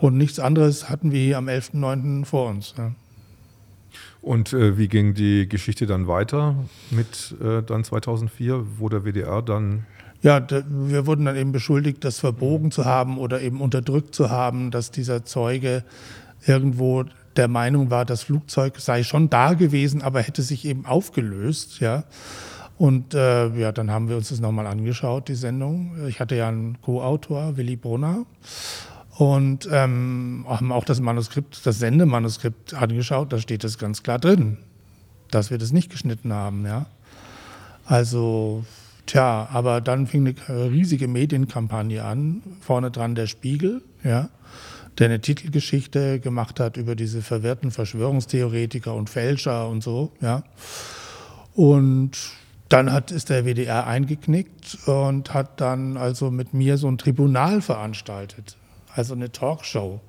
Und 0.00 0.16
nichts 0.16 0.38
anderes 0.38 0.88
hatten 0.88 1.12
wir 1.12 1.20
hier 1.20 1.38
am 1.38 1.48
11.9. 1.48 2.24
vor 2.24 2.48
uns. 2.48 2.74
Ja. 2.78 2.92
Und 4.22 4.54
äh, 4.54 4.78
wie 4.78 4.88
ging 4.88 5.12
die 5.12 5.48
Geschichte 5.48 5.86
dann 5.86 6.08
weiter 6.08 6.56
mit 6.90 7.36
äh, 7.42 7.62
dann 7.62 7.84
2004, 7.84 8.78
wo 8.78 8.88
der 8.88 9.04
WDR 9.04 9.42
dann 9.42 9.86
ja, 10.22 10.42
wir 10.48 11.06
wurden 11.06 11.26
dann 11.26 11.36
eben 11.36 11.52
beschuldigt, 11.52 12.02
das 12.02 12.18
verbogen 12.18 12.70
zu 12.70 12.86
haben 12.86 13.18
oder 13.18 13.42
eben 13.42 13.60
unterdrückt 13.60 14.14
zu 14.14 14.30
haben, 14.30 14.70
dass 14.70 14.90
dieser 14.90 15.26
Zeuge 15.26 15.84
irgendwo 16.46 17.04
der 17.36 17.48
Meinung 17.48 17.90
war, 17.90 18.04
das 18.04 18.22
Flugzeug 18.22 18.78
sei 18.78 19.02
schon 19.02 19.30
da 19.30 19.54
gewesen, 19.54 20.02
aber 20.02 20.22
hätte 20.22 20.42
sich 20.42 20.64
eben 20.64 20.86
aufgelöst, 20.86 21.80
ja. 21.80 22.04
Und 22.76 23.14
äh, 23.14 23.48
ja, 23.56 23.72
dann 23.72 23.90
haben 23.90 24.08
wir 24.08 24.16
uns 24.16 24.30
das 24.30 24.40
nochmal 24.40 24.66
angeschaut, 24.66 25.28
die 25.28 25.34
Sendung. 25.34 25.92
Ich 26.08 26.18
hatte 26.18 26.34
ja 26.34 26.48
einen 26.48 26.80
Co-Autor, 26.82 27.56
Willy 27.56 27.76
Brunner, 27.76 28.26
und 29.16 29.68
ähm, 29.70 30.44
haben 30.48 30.72
auch 30.72 30.84
das 30.84 31.00
Manuskript, 31.00 31.64
das 31.64 31.78
Sendemanuskript 31.78 32.74
angeschaut. 32.74 33.32
Da 33.32 33.38
steht 33.38 33.62
es 33.62 33.78
ganz 33.78 34.02
klar 34.02 34.18
drin, 34.18 34.58
dass 35.30 35.50
wir 35.50 35.58
das 35.58 35.72
nicht 35.72 35.90
geschnitten 35.90 36.32
haben, 36.32 36.66
ja. 36.66 36.86
Also, 37.86 38.64
tja, 39.06 39.48
aber 39.52 39.80
dann 39.80 40.06
fing 40.08 40.34
eine 40.48 40.70
riesige 40.70 41.06
Medienkampagne 41.06 42.02
an. 42.02 42.42
Vorne 42.60 42.90
dran 42.90 43.14
der 43.14 43.28
Spiegel, 43.28 43.82
ja 44.02 44.30
der 44.98 45.06
eine 45.06 45.20
Titelgeschichte 45.20 46.20
gemacht 46.20 46.60
hat 46.60 46.76
über 46.76 46.94
diese 46.94 47.22
verwirrten 47.22 47.70
Verschwörungstheoretiker 47.70 48.94
und 48.94 49.10
Fälscher 49.10 49.68
und 49.68 49.82
so, 49.82 50.12
ja. 50.20 50.44
Und 51.54 52.12
dann 52.68 52.92
hat, 52.92 53.10
ist 53.10 53.30
der 53.30 53.44
WDR 53.44 53.86
eingeknickt 53.86 54.78
und 54.86 55.32
hat 55.34 55.60
dann 55.60 55.96
also 55.96 56.30
mit 56.30 56.54
mir 56.54 56.76
so 56.78 56.88
ein 56.88 56.98
Tribunal 56.98 57.60
veranstaltet, 57.60 58.56
also 58.94 59.14
eine 59.14 59.30
Talkshow. 59.30 60.00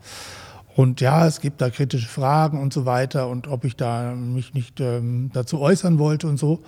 Und 0.76 1.00
ja, 1.00 1.26
es 1.26 1.39
gibt 1.39 1.62
da 1.62 1.69
kritische 1.69 2.08
Fragen 2.08 2.62
und 2.62 2.74
so 2.74 2.86
weiter 2.86 3.30
und 3.30 3.48
ob 3.48 3.63
ich 3.63 3.76
da 3.78 4.13
mich 4.13 4.54
nicht 4.54 4.82
ähm, 4.82 5.30
dazu 5.34 5.62
äußern 5.62 6.00
wollte 6.00 6.28
und 6.28 6.38
so. 6.38 6.63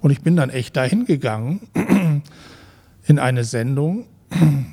Und 0.00 0.10
ich 0.10 0.22
bin 0.22 0.34
dann 0.34 0.50
echt 0.50 0.76
dahin 0.76 1.04
gegangen 1.04 1.60
in 3.06 3.18
eine 3.20 3.44
Sendung 3.44 4.06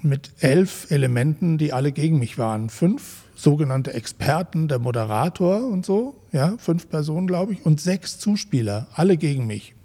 mit 0.03 0.31
elf 0.39 0.91
Elementen, 0.91 1.57
die 1.57 1.73
alle 1.73 1.91
gegen 1.91 2.19
mich 2.19 2.37
waren. 2.37 2.69
Fünf 2.69 3.23
sogenannte 3.35 3.93
Experten, 3.93 4.67
der 4.67 4.79
Moderator 4.79 5.65
und 5.65 5.85
so, 5.85 6.15
ja, 6.31 6.55
fünf 6.57 6.89
Personen, 6.89 7.25
glaube 7.25 7.53
ich, 7.53 7.65
und 7.65 7.79
sechs 7.79 8.19
Zuspieler, 8.19 8.87
alle 8.93 9.17
gegen 9.17 9.47
mich. 9.47 9.75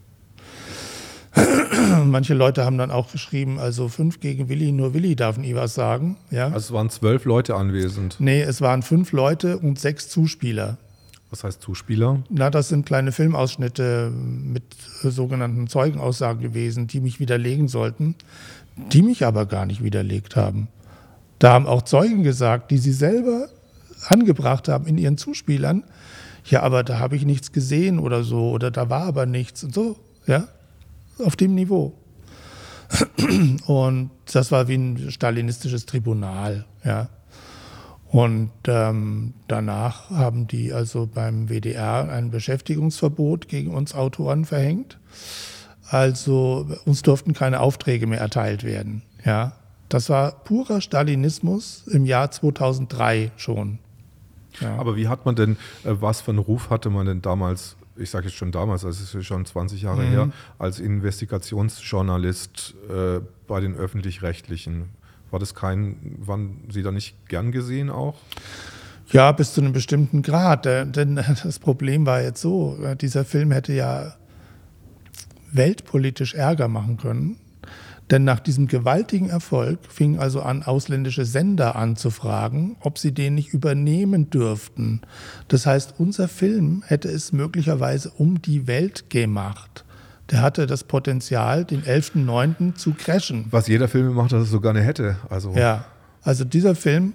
Manche 2.04 2.34
Leute 2.34 2.64
haben 2.64 2.78
dann 2.78 2.90
auch 2.90 3.10
geschrieben, 3.10 3.58
also 3.58 3.88
fünf 3.88 4.20
gegen 4.20 4.48
Willi, 4.48 4.72
nur 4.72 4.94
Willi 4.94 5.16
darf 5.16 5.36
nie 5.36 5.54
was 5.54 5.74
sagen. 5.74 6.16
Ja. 6.30 6.46
Also 6.46 6.58
es 6.58 6.72
waren 6.72 6.90
zwölf 6.90 7.24
Leute 7.24 7.54
anwesend. 7.56 8.16
Nee, 8.18 8.42
es 8.42 8.60
waren 8.60 8.82
fünf 8.82 9.12
Leute 9.12 9.58
und 9.58 9.78
sechs 9.78 10.08
Zuspieler. 10.08 10.78
Was 11.30 11.42
heißt 11.42 11.62
Zuspieler? 11.62 12.22
Na, 12.30 12.50
das 12.50 12.68
sind 12.68 12.86
kleine 12.86 13.10
Filmausschnitte 13.10 14.12
mit 14.12 14.62
sogenannten 15.02 15.66
Zeugenaussagen 15.66 16.40
gewesen, 16.40 16.86
die 16.86 17.00
mich 17.00 17.18
widerlegen 17.18 17.66
sollten, 17.66 18.14
die 18.76 19.02
mich 19.02 19.24
aber 19.24 19.46
gar 19.46 19.66
nicht 19.66 19.82
widerlegt 19.82 20.36
haben. 20.36 20.68
Da 21.38 21.52
haben 21.52 21.66
auch 21.66 21.82
Zeugen 21.82 22.22
gesagt, 22.22 22.70
die 22.70 22.78
sie 22.78 22.92
selber 22.92 23.48
angebracht 24.08 24.68
haben 24.68 24.86
in 24.86 24.98
ihren 24.98 25.18
Zuspielern, 25.18 25.84
ja, 26.46 26.62
aber 26.62 26.84
da 26.84 26.98
habe 26.98 27.16
ich 27.16 27.24
nichts 27.24 27.52
gesehen 27.52 27.98
oder 27.98 28.22
so, 28.22 28.50
oder 28.50 28.70
da 28.70 28.90
war 28.90 29.04
aber 29.04 29.24
nichts 29.24 29.64
und 29.64 29.74
so, 29.74 29.96
ja 30.26 30.48
auf 31.18 31.36
dem 31.36 31.54
Niveau. 31.54 31.94
Und 33.66 34.10
das 34.32 34.52
war 34.52 34.68
wie 34.68 34.74
ein 34.74 35.10
stalinistisches 35.10 35.86
Tribunal, 35.86 36.64
ja. 36.84 37.08
Und 38.06 38.52
ähm, 38.68 39.34
danach 39.48 40.10
haben 40.10 40.46
die 40.46 40.72
also 40.72 41.08
beim 41.12 41.48
WDR 41.48 42.08
ein 42.08 42.30
Beschäftigungsverbot 42.30 43.48
gegen 43.48 43.74
uns 43.74 43.92
Autoren 43.92 44.44
verhängt. 44.44 45.00
Also 45.94 46.66
uns 46.86 47.02
durften 47.02 47.34
keine 47.34 47.60
Aufträge 47.60 48.08
mehr 48.08 48.18
erteilt 48.18 48.64
werden. 48.64 49.02
Ja, 49.24 49.52
das 49.88 50.10
war 50.10 50.32
purer 50.32 50.80
Stalinismus 50.80 51.86
im 51.86 52.04
Jahr 52.04 52.32
2003 52.32 53.30
schon. 53.36 53.78
Ja. 54.60 54.76
Aber 54.76 54.96
wie 54.96 55.06
hat 55.06 55.24
man 55.24 55.36
denn, 55.36 55.52
äh, 55.84 55.94
was 56.00 56.20
für 56.20 56.32
einen 56.32 56.40
Ruf 56.40 56.68
hatte 56.68 56.90
man 56.90 57.06
denn 57.06 57.22
damals 57.22 57.76
ich 57.96 58.10
sage 58.10 58.26
jetzt 58.26 58.34
schon 58.34 58.50
damals, 58.50 58.84
also 58.84 59.04
es 59.04 59.14
ist 59.14 59.24
schon 59.24 59.46
20 59.46 59.82
Jahre 59.82 60.02
mhm. 60.02 60.08
her, 60.08 60.28
als 60.58 60.80
Investigationsjournalist 60.80 62.74
äh, 62.90 63.20
bei 63.46 63.60
den 63.60 63.76
öffentlich-rechtlichen. 63.76 64.88
War 65.30 65.38
das 65.38 65.54
kein, 65.54 66.16
waren 66.18 66.64
Sie 66.70 66.82
da 66.82 66.90
nicht 66.90 67.28
gern 67.28 67.52
gesehen 67.52 67.90
auch? 67.90 68.16
Ja, 69.12 69.30
bis 69.30 69.54
zu 69.54 69.60
einem 69.60 69.72
bestimmten 69.72 70.22
Grad. 70.22 70.64
Denn 70.64 71.14
das 71.44 71.60
Problem 71.60 72.04
war 72.04 72.20
jetzt 72.20 72.40
so, 72.40 72.76
äh, 72.82 72.96
dieser 72.96 73.24
Film 73.24 73.52
hätte 73.52 73.72
ja 73.72 74.16
weltpolitisch 75.54 76.34
Ärger 76.34 76.68
machen 76.68 76.96
können. 76.96 77.36
Denn 78.10 78.24
nach 78.24 78.40
diesem 78.40 78.66
gewaltigen 78.66 79.30
Erfolg 79.30 79.78
fingen 79.88 80.18
also 80.18 80.42
an, 80.42 80.62
ausländische 80.62 81.24
Sender 81.24 81.74
anzufragen, 81.74 82.76
ob 82.80 82.98
sie 82.98 83.12
den 83.12 83.34
nicht 83.34 83.54
übernehmen 83.54 84.28
dürften. 84.28 85.00
Das 85.48 85.64
heißt, 85.64 85.94
unser 85.98 86.28
Film 86.28 86.82
hätte 86.86 87.08
es 87.08 87.32
möglicherweise 87.32 88.10
um 88.10 88.42
die 88.42 88.66
Welt 88.66 89.08
gemacht. 89.08 89.84
Der 90.30 90.42
hatte 90.42 90.66
das 90.66 90.84
Potenzial, 90.84 91.64
den 91.64 91.82
11.09. 91.82 92.74
zu 92.74 92.92
crashen. 92.92 93.46
Was 93.50 93.68
jeder 93.68 93.88
Filmemacher 93.88 94.44
so 94.44 94.60
gerne 94.60 94.82
hätte. 94.82 95.16
Also. 95.30 95.52
Ja, 95.52 95.86
also 96.22 96.44
dieser 96.44 96.74
Film 96.74 97.14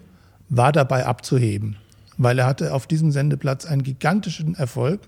war 0.49 0.71
dabei 0.71 1.05
abzuheben, 1.05 1.77
weil 2.17 2.39
er 2.39 2.47
hatte 2.47 2.73
auf 2.73 2.87
diesem 2.87 3.11
Sendeplatz 3.11 3.65
einen 3.65 3.83
gigantischen 3.83 4.55
Erfolk 4.55 5.01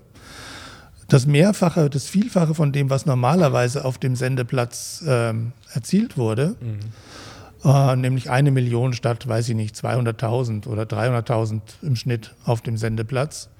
das 1.12 1.26
Mehrfache, 1.26 1.90
das 1.90 2.06
Vielfache 2.06 2.54
von 2.54 2.72
dem, 2.72 2.88
was 2.88 3.04
normalerweise 3.04 3.84
auf 3.84 3.98
dem 3.98 4.16
Sendeplatz 4.16 5.04
ähm, 5.06 5.52
erzielt 5.74 6.16
wurde, 6.16 6.56
mhm. 6.60 7.70
äh, 7.70 7.96
nämlich 7.96 8.30
eine 8.30 8.50
Million 8.50 8.94
statt, 8.94 9.28
weiß 9.28 9.50
ich 9.50 9.54
nicht, 9.54 9.74
200.000 9.76 10.66
oder 10.66 10.84
300.000 10.84 11.60
im 11.82 11.96
Schnitt 11.96 12.34
auf 12.46 12.62
dem 12.62 12.78
Sendeplatz. 12.78 13.50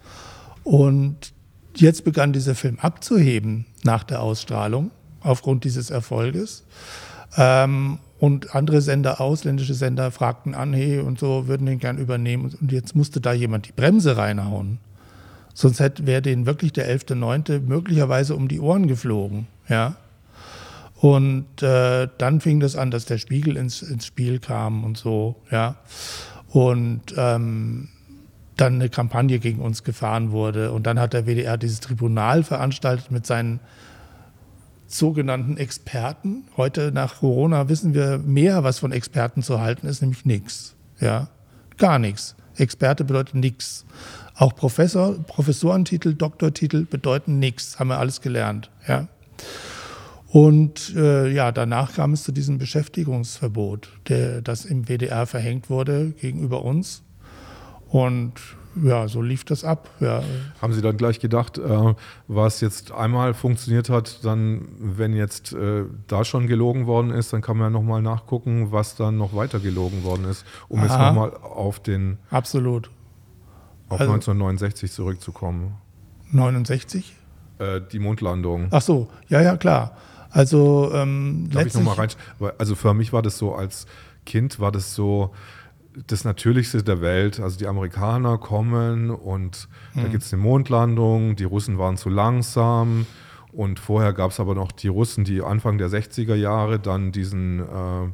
Und 0.65 1.35
jetzt 1.77 2.05
begann 2.05 2.33
dieser 2.33 2.55
Film 2.55 2.79
abzuheben 2.79 3.67
nach 3.83 4.05
der 4.05 4.23
Ausstrahlung 4.23 4.91
aufgrund 5.21 5.65
dieses 5.65 5.91
Erfolges. 5.91 6.65
Ähm, 7.37 7.99
und 8.19 8.55
andere 8.55 8.81
Sender, 8.81 9.21
ausländische 9.21 9.75
Sender, 9.75 10.11
fragten 10.11 10.55
an, 10.55 10.73
hey 10.73 11.01
und 11.01 11.19
so, 11.19 11.49
würden 11.49 11.67
den 11.67 11.81
gern 11.81 11.99
übernehmen. 11.99 12.55
Und 12.61 12.73
jetzt 12.73 12.97
musste 12.97 13.21
da 13.21 13.35
jemand 13.35 13.69
die 13.69 13.73
Bremse 13.73 14.17
reinhauen. 14.17 14.79
Sonst 15.55 15.81
wäre 16.07 16.23
denen 16.23 16.47
wirklich 16.47 16.73
der 16.73 16.89
11.9. 16.89 17.61
möglicherweise 17.61 18.35
um 18.35 18.49
die 18.49 18.61
Ohren 18.61 18.89
geflogen. 18.89 19.47
Ja? 19.69 19.97
Und 20.97 21.63
äh, 21.63 22.09
dann 22.19 22.41
fing 22.41 22.61
das 22.61 22.77
an, 22.77 22.91
dass 22.91 23.05
der 23.05 23.19
Spiegel 23.19 23.57
ins, 23.57 23.83
ins 23.83 24.07
Spiel 24.07 24.39
kam 24.39 24.85
und 24.85 24.97
so. 24.97 25.37
Ja? 25.51 25.77
Und 26.49 27.15
ähm, 27.17 27.89
dann 28.57 28.75
eine 28.75 28.89
Kampagne 28.89 29.39
gegen 29.39 29.61
uns 29.61 29.83
gefahren 29.83 30.31
wurde. 30.31 30.73
Und 30.73 30.87
dann 30.87 31.01
hat 31.01 31.13
der 31.13 31.27
WDR 31.27 31.57
dieses 31.57 31.81
Tribunal 31.81 32.45
veranstaltet 32.45 33.11
mit 33.11 33.27
seinen 33.27 33.61
sogenannten 34.87 35.57
Experten. 35.57 36.45
Heute 36.57 36.93
nach 36.93 37.21
Corona 37.21 37.69
wissen 37.69 37.95
wir 37.95 38.19
mehr, 38.19 38.63
was 38.63 38.79
von 38.79 38.93
Experten 38.93 39.43
zu 39.43 39.61
halten 39.61 39.87
ist, 39.87 40.03
nämlich 40.03 40.25
nichts. 40.25 40.75
Ja? 41.01 41.29
Gar 41.79 41.99
nichts. 41.99 42.37
Experte 42.57 43.05
bedeutet 43.05 43.35
nichts. 43.35 43.85
Auch 44.35 44.55
Professor, 44.55 45.19
Professorentitel, 45.27 46.15
Doktortitel 46.15 46.85
bedeuten 46.85 47.39
nichts, 47.39 47.79
haben 47.79 47.89
wir 47.89 47.99
alles 47.99 48.21
gelernt. 48.21 48.71
Ja. 48.89 49.09
Und 50.33 50.95
äh, 50.97 51.29
ja, 51.29 51.53
danach 51.53 51.95
kam 51.95 52.15
es 52.15 52.23
zu 52.23 52.33
diesem 52.33 52.57
Beschäftigungsverbot, 52.57 53.91
der, 54.09 54.41
das 54.41 54.65
im 54.65 54.89
WDR 54.89 55.27
verhängt 55.27 55.69
wurde 55.69 56.13
gegenüber 56.13 56.65
uns. 56.65 57.03
Und 57.91 58.33
ja, 58.83 59.07
so 59.09 59.21
lief 59.21 59.45
das 59.45 59.65
ab. 59.65 59.91
Ja. 60.01 60.23
Haben 60.63 60.73
Sie 60.73 60.81
dann 60.81 60.97
gleich 60.97 61.21
gedacht, 61.21 61.59
äh, 61.59 61.95
was 62.27 62.63
jetzt 62.63 62.93
einmal 62.93 63.35
funktioniert 63.35 63.91
hat, 63.91 64.25
dann, 64.25 64.69
wenn 64.79 65.15
jetzt 65.15 65.53
äh, 65.53 65.85
da 66.07 66.25
schon 66.25 66.47
gelogen 66.47 66.87
worden 66.87 67.11
ist, 67.11 67.35
dann 67.35 67.43
kann 67.43 67.59
man 67.59 67.67
ja 67.67 67.71
nochmal 67.71 68.01
nachgucken, 68.01 68.73
was 68.73 68.97
dann 68.97 69.19
noch 69.19 69.35
weiter 69.35 69.61
gelogen 69.61 70.05
worden 70.05 70.25
ist, 70.25 70.47
um 70.69 70.79
Aha. 70.79 70.87
jetzt 70.87 70.99
nochmal 70.99 71.35
auf 71.43 71.81
den. 71.81 72.17
Absolut. 72.31 72.91
Auf 73.93 74.01
also, 74.01 74.13
1969 74.13 74.91
zurückzukommen. 74.91 75.75
69? 76.31 77.15
Äh, 77.59 77.81
die 77.93 77.99
Mondlandung. 77.99 78.69
Ach 78.71 78.83
so, 78.83 79.09
ja, 79.29 79.43
ja, 79.43 79.57
klar. 79.57 79.97
Also, 80.31 80.91
ähm, 80.95 81.51
Darf 81.53 81.67
ich 81.67 81.75
nochmal 81.75 81.97
rein? 81.97 82.09
Also 82.57 82.75
für 82.75 82.95
mich 82.95 83.13
war 83.13 83.21
das 83.21 83.37
so, 83.37 83.55
als 83.55 83.87
Kind 84.25 84.61
war 84.61 84.73
das 84.73 84.95
so 84.95 85.33
das 86.07 86.25
Natürlichste 86.25 86.83
der 86.83 87.01
Welt. 87.03 87.39
Also 87.39 87.59
die 87.59 87.67
Amerikaner 87.67 88.39
kommen 88.39 89.11
und 89.11 89.69
hm. 89.93 90.03
da 90.03 90.09
gibt 90.09 90.23
es 90.23 90.33
eine 90.33 90.43
Mondlandung, 90.43 91.37
die 91.37 91.45
Russen 91.45 91.79
waren 91.79 91.97
zu 91.97 92.09
langsam. 92.09 93.07
Und 93.53 93.79
vorher 93.79 94.15
gab 94.15 94.31
es 94.31 94.41
aber 94.41 94.55
noch 94.55 94.73
die 94.73 94.89
Russen, 94.89 95.25
die 95.25 95.43
Anfang 95.43 95.77
der 95.77 95.89
60er 95.89 96.35
Jahre 96.35 96.79
dann 96.79 97.13
diesen 97.13 97.61
äh, 97.61 98.09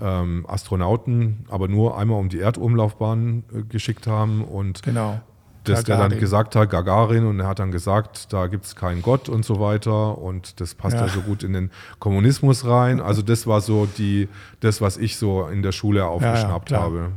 ähm, 0.00 0.46
Astronauten 0.48 1.44
aber 1.48 1.68
nur 1.68 1.98
einmal 1.98 2.18
um 2.18 2.28
die 2.28 2.38
Erdumlaufbahn 2.38 3.44
äh, 3.52 3.62
geschickt 3.62 4.06
haben 4.06 4.44
und 4.44 4.82
genau. 4.82 5.20
dass 5.64 5.84
der 5.84 5.98
dann 5.98 6.18
gesagt 6.18 6.56
hat, 6.56 6.70
Gagarin, 6.70 7.26
und 7.26 7.40
er 7.40 7.46
hat 7.46 7.58
dann 7.58 7.70
gesagt, 7.70 8.32
da 8.32 8.46
gibt 8.46 8.64
es 8.64 8.76
keinen 8.76 9.02
Gott 9.02 9.28
und 9.28 9.44
so 9.44 9.60
weiter 9.60 10.18
und 10.18 10.60
das 10.60 10.74
passt 10.74 10.96
ja. 10.96 11.06
ja. 11.06 11.08
so 11.08 11.20
gut 11.20 11.42
in 11.42 11.52
den 11.52 11.70
Kommunismus 11.98 12.64
rein. 12.64 13.00
Also 13.00 13.22
das 13.22 13.46
war 13.46 13.60
so 13.60 13.86
die, 13.86 14.28
das, 14.60 14.80
was 14.80 14.96
ich 14.96 15.16
so 15.16 15.46
in 15.46 15.62
der 15.62 15.72
Schule 15.72 16.06
aufgeschnappt 16.06 16.70
ja, 16.70 16.78
ja, 16.78 16.82
habe. 16.82 17.10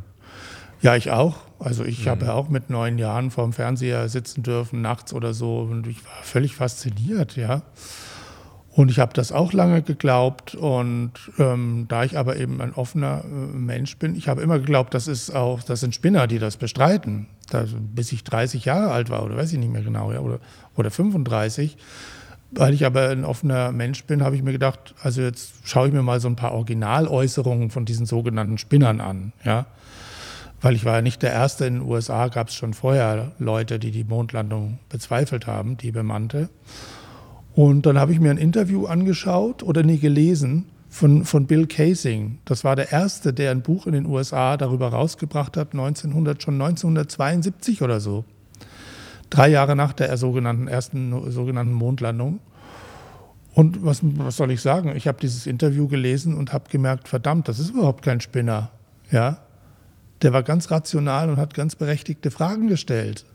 Ja, 0.81 0.95
ich 0.95 1.11
auch. 1.11 1.35
Also 1.59 1.83
ich 1.83 2.05
mhm. 2.05 2.09
habe 2.09 2.25
ja 2.25 2.33
auch 2.33 2.49
mit 2.49 2.69
neun 2.69 2.97
Jahren 2.97 3.29
vorm 3.29 3.53
Fernseher 3.53 4.09
sitzen 4.09 4.41
dürfen, 4.41 4.81
nachts 4.81 5.13
oder 5.13 5.33
so, 5.33 5.59
und 5.59 5.85
ich 5.87 6.03
war 6.03 6.23
völlig 6.23 6.55
fasziniert, 6.55 7.35
ja. 7.35 7.61
Und 8.73 8.89
ich 8.89 8.99
habe 8.99 9.13
das 9.13 9.33
auch 9.33 9.51
lange 9.51 9.81
geglaubt. 9.81 10.55
Und 10.55 11.11
ähm, 11.37 11.85
da 11.89 12.03
ich 12.03 12.17
aber 12.17 12.37
eben 12.37 12.61
ein 12.61 12.73
offener 12.73 13.23
äh, 13.25 13.27
Mensch 13.27 13.97
bin, 13.97 14.15
ich 14.15 14.27
habe 14.27 14.41
immer 14.41 14.59
geglaubt, 14.59 14.93
das 14.93 15.07
ist 15.07 15.31
auch, 15.31 15.61
das 15.61 15.81
sind 15.81 15.93
Spinner, 15.93 16.27
die 16.27 16.39
das 16.39 16.57
bestreiten. 16.57 17.27
Das, 17.49 17.69
bis 17.77 18.11
ich 18.13 18.23
30 18.23 18.63
Jahre 18.63 18.91
alt 18.91 19.09
war 19.09 19.23
oder 19.23 19.35
weiß 19.35 19.51
ich 19.51 19.59
nicht 19.59 19.73
mehr 19.73 19.81
genau, 19.81 20.13
ja, 20.13 20.19
oder, 20.19 20.39
oder 20.77 20.89
35. 20.89 21.75
Weil 22.51 22.73
ich 22.73 22.85
aber 22.85 23.09
ein 23.09 23.25
offener 23.25 23.71
Mensch 23.71 24.03
bin, 24.05 24.23
habe 24.23 24.35
ich 24.35 24.43
mir 24.43 24.51
gedacht, 24.51 24.93
also 25.01 25.21
jetzt 25.21 25.53
schaue 25.63 25.87
ich 25.87 25.93
mir 25.93 26.03
mal 26.03 26.19
so 26.19 26.27
ein 26.27 26.35
paar 26.35 26.53
Originaläußerungen 26.53 27.69
von 27.69 27.85
diesen 27.85 28.05
sogenannten 28.05 28.57
Spinnern 28.57 28.99
an. 28.99 29.31
Ja? 29.43 29.67
Weil 30.61 30.75
ich 30.75 30.85
war 30.85 30.95
ja 30.95 31.01
nicht 31.01 31.21
der 31.23 31.31
Erste. 31.31 31.65
In 31.65 31.75
den 31.75 31.83
USA 31.83 32.27
gab 32.27 32.49
es 32.49 32.55
schon 32.55 32.73
vorher 32.73 33.31
Leute, 33.39 33.79
die 33.79 33.91
die 33.91 34.03
Mondlandung 34.03 34.79
bezweifelt 34.89 35.47
haben, 35.47 35.77
die 35.77 35.91
bemannte. 35.91 36.49
Und 37.53 37.85
dann 37.85 37.99
habe 37.99 38.13
ich 38.13 38.19
mir 38.19 38.31
ein 38.31 38.37
Interview 38.37 38.85
angeschaut 38.85 39.63
oder 39.63 39.83
nie 39.83 39.99
gelesen 39.99 40.65
von, 40.89 41.25
von 41.25 41.47
Bill 41.47 41.67
Casing. 41.67 42.39
Das 42.45 42.63
war 42.63 42.75
der 42.75 42.91
erste, 42.91 43.33
der 43.33 43.51
ein 43.51 43.61
Buch 43.61 43.87
in 43.87 43.93
den 43.93 44.05
USA 44.05 44.57
darüber 44.57 44.89
rausgebracht 44.89 45.57
hat, 45.57 45.73
1900, 45.73 46.41
schon 46.41 46.55
1972 46.55 47.81
oder 47.81 47.99
so. 47.99 48.25
Drei 49.29 49.49
Jahre 49.49 49.75
nach 49.75 49.93
der 49.93 50.15
sogenannten, 50.17 50.67
ersten 50.67 51.31
sogenannten 51.31 51.73
Mondlandung. 51.73 52.39
Und 53.53 53.83
was, 53.83 53.99
was 54.03 54.37
soll 54.37 54.51
ich 54.51 54.61
sagen? 54.61 54.93
Ich 54.95 55.07
habe 55.07 55.19
dieses 55.19 55.45
Interview 55.45 55.87
gelesen 55.87 56.35
und 56.37 56.53
habe 56.53 56.69
gemerkt, 56.69 57.07
verdammt, 57.07 57.47
das 57.47 57.59
ist 57.59 57.71
überhaupt 57.71 58.03
kein 58.03 58.21
Spinner. 58.21 58.71
Ja? 59.09 59.39
Der 60.21 60.33
war 60.33 60.43
ganz 60.43 60.71
rational 60.71 61.29
und 61.29 61.37
hat 61.37 61.53
ganz 61.53 61.75
berechtigte 61.75 62.31
Fragen 62.31 62.67
gestellt. 62.67 63.25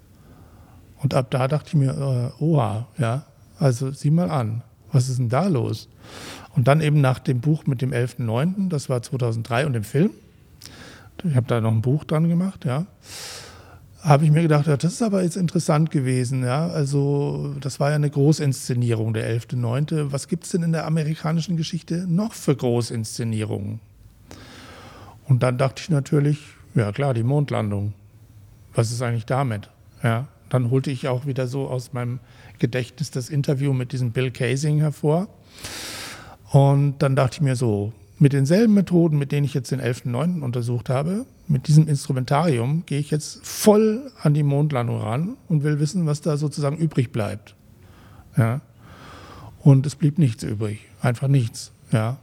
Und 1.03 1.15
ab 1.15 1.31
da 1.31 1.49
dachte 1.49 1.69
ich 1.69 1.75
mir, 1.75 2.33
äh, 2.39 2.43
oha, 2.43 2.89
ja, 2.97 3.25
also 3.59 3.91
sieh 3.91 4.11
mal 4.11 4.31
an, 4.31 4.63
was 4.93 5.09
ist 5.09 5.19
denn 5.19 5.29
da 5.29 5.47
los? 5.47 5.89
Und 6.55 6.69
dann 6.69 6.81
eben 6.81 7.01
nach 7.01 7.19
dem 7.19 7.41
Buch 7.41 7.67
mit 7.67 7.83
dem 7.83 7.93
11.9., 7.93 8.69
das 8.69 8.89
war 8.89 9.03
2003 9.03 9.67
und 9.67 9.73
dem 9.73 9.85
Film, 9.85 10.11
ich 11.25 11.35
habe 11.35 11.47
da 11.47 11.61
noch 11.61 11.73
ein 11.73 11.83
Buch 11.83 12.05
dran 12.05 12.29
gemacht, 12.29 12.65
ja, 12.65 12.87
habe 14.03 14.25
ich 14.25 14.31
mir 14.31 14.43
gedacht, 14.43 14.67
ja, 14.67 14.77
das 14.77 14.93
ist 14.93 15.03
aber 15.03 15.23
jetzt 15.23 15.37
interessant 15.37 15.91
gewesen, 15.91 16.45
ja, 16.45 16.69
also 16.69 17.55
das 17.61 17.81
war 17.81 17.91
ja 17.91 17.97
eine 17.97 18.11
Großinszenierung, 18.11 19.15
der 19.15 19.29
11.9., 19.29 20.13
was 20.13 20.29
gibt 20.29 20.45
es 20.45 20.53
denn 20.53 20.63
in 20.63 20.73
der 20.73 20.87
amerikanischen 20.87 21.57
Geschichte 21.57 22.07
noch 22.09 22.33
für 22.33 22.55
Großinszenierungen? 22.55 23.81
Und 25.25 25.43
dann 25.43 25.59
dachte 25.59 25.83
ich 25.83 25.91
natürlich, 25.91 26.39
ja 26.75 26.93
klar, 26.93 27.15
die 27.15 27.25
Mondlandung, 27.25 27.95
was 28.75 28.93
ist 28.93 29.03
eigentlich 29.03 29.27
damit, 29.27 29.71
ja, 30.03 30.29
dann 30.51 30.71
holte 30.71 30.91
ich 30.91 31.09
auch 31.09 31.27
wieder 31.27 31.49
so 31.49 31.69
aus 31.69 31.93
meinem 31.93 32.21
Gedächtnis 32.59 33.11
das 33.11 33.29
Interview 33.29 33.73
mit 33.73 33.93
diesem 33.93 34.13
Bill 34.13 34.31
Casing 34.31 34.79
hervor. 34.79 35.29
Und 36.51 36.99
dann 36.99 37.17
dachte 37.17 37.37
ich 37.37 37.41
mir 37.41 37.57
so, 37.57 37.93
mit 38.19 38.33
denselben 38.33 38.75
Methoden, 38.75 39.19
mit 39.19 39.33
denen 39.33 39.45
ich 39.45 39.55
jetzt 39.55 39.71
den 39.71 39.81
11.9. 39.81 40.41
untersucht 40.41 40.89
habe, 40.89 41.27
mit 41.49 41.69
diesem 41.69 41.87
Instrumentarium 41.87 42.85
gehe 42.87 42.99
ich 42.99 43.11
jetzt 43.11 43.45
voll 43.47 44.11
an 44.23 44.35
die 44.35 44.43
Mondlandung 44.43 45.01
ran 45.01 45.37
und 45.49 45.63
will 45.65 45.81
wissen, 45.81 46.07
was 46.07 46.23
da 46.23 46.37
sozusagen 46.37 46.77
übrig 46.77 47.13
bleibt. 47.13 47.55
Ja. 48.37 48.63
Und 49.61 49.87
es 49.87 49.97
blieb 49.97 50.19
nichts 50.19 50.45
übrig, 50.45 50.81
einfach 51.03 51.29
nichts. 51.29 51.73
Ja. 51.93 52.19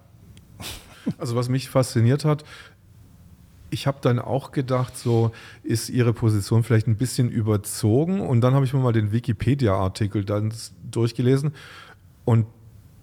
Also 1.17 1.35
was 1.35 1.49
mich 1.49 1.69
fasziniert 1.69 2.25
hat, 2.25 2.43
ich 3.73 3.87
habe 3.87 3.97
dann 4.01 4.19
auch 4.19 4.51
gedacht, 4.51 4.95
so 4.95 5.31
ist 5.63 5.89
ihre 5.89 6.13
Position 6.13 6.63
vielleicht 6.63 6.87
ein 6.87 6.95
bisschen 6.95 7.29
überzogen. 7.29 8.21
Und 8.21 8.41
dann 8.41 8.53
habe 8.53 8.65
ich 8.65 8.73
mir 8.73 8.79
mal 8.79 8.93
den 8.93 9.11
Wikipedia-Artikel 9.11 10.23
dann 10.23 10.53
durchgelesen. 10.89 11.53
Und 12.23 12.45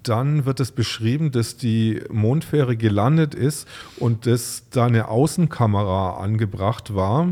dann 0.05 0.47
wird 0.47 0.61
es 0.61 0.71
beschrieben, 0.71 1.33
dass 1.33 1.57
die 1.57 2.01
Mondfähre 2.09 2.77
gelandet 2.77 3.35
ist 3.35 3.69
und 3.99 4.27
dass 4.27 4.63
da 4.71 4.87
eine 4.87 5.09
Außenkamera 5.09 6.17
angebracht 6.23 6.95
war, 6.95 7.29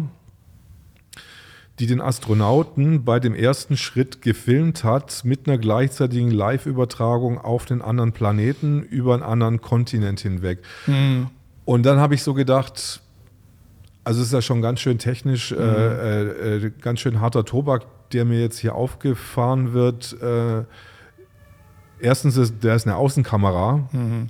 die 1.79 1.87
den 1.87 2.01
Astronauten 2.01 3.05
bei 3.05 3.20
dem 3.20 3.35
ersten 3.35 3.77
Schritt 3.77 4.20
gefilmt 4.20 4.83
hat 4.83 5.24
mit 5.24 5.48
einer 5.48 5.59
gleichzeitigen 5.59 6.33
Live-Übertragung 6.33 7.38
auf 7.38 7.64
den 7.66 7.81
anderen 7.83 8.12
Planeten 8.12 8.83
über 8.83 9.14
einen 9.14 9.22
anderen 9.22 9.61
Kontinent 9.61 10.20
hinweg. 10.20 10.59
Mhm. 10.87 11.29
Und 11.64 11.85
dann 11.85 11.98
habe 11.98 12.14
ich 12.14 12.22
so 12.22 12.35
gedacht, 12.35 13.03
also 14.09 14.23
es 14.23 14.29
ist 14.29 14.33
ja 14.33 14.40
schon 14.40 14.62
ganz 14.62 14.81
schön 14.81 14.97
technisch, 14.97 15.51
mhm. 15.51 15.59
äh, 15.59 16.23
äh, 16.23 16.73
ganz 16.81 17.01
schön 17.01 17.21
harter 17.21 17.44
Tobak, 17.44 17.85
der 18.12 18.25
mir 18.25 18.40
jetzt 18.40 18.59
hier 18.59 18.75
aufgefahren 18.75 19.75
wird. 19.75 20.16
Äh, 20.23 20.64
erstens 22.01 22.38
ist, 22.38 22.55
da 22.62 22.75
ist 22.75 22.87
eine 22.87 22.97
Außenkamera 22.97 23.87
mhm. 23.92 24.29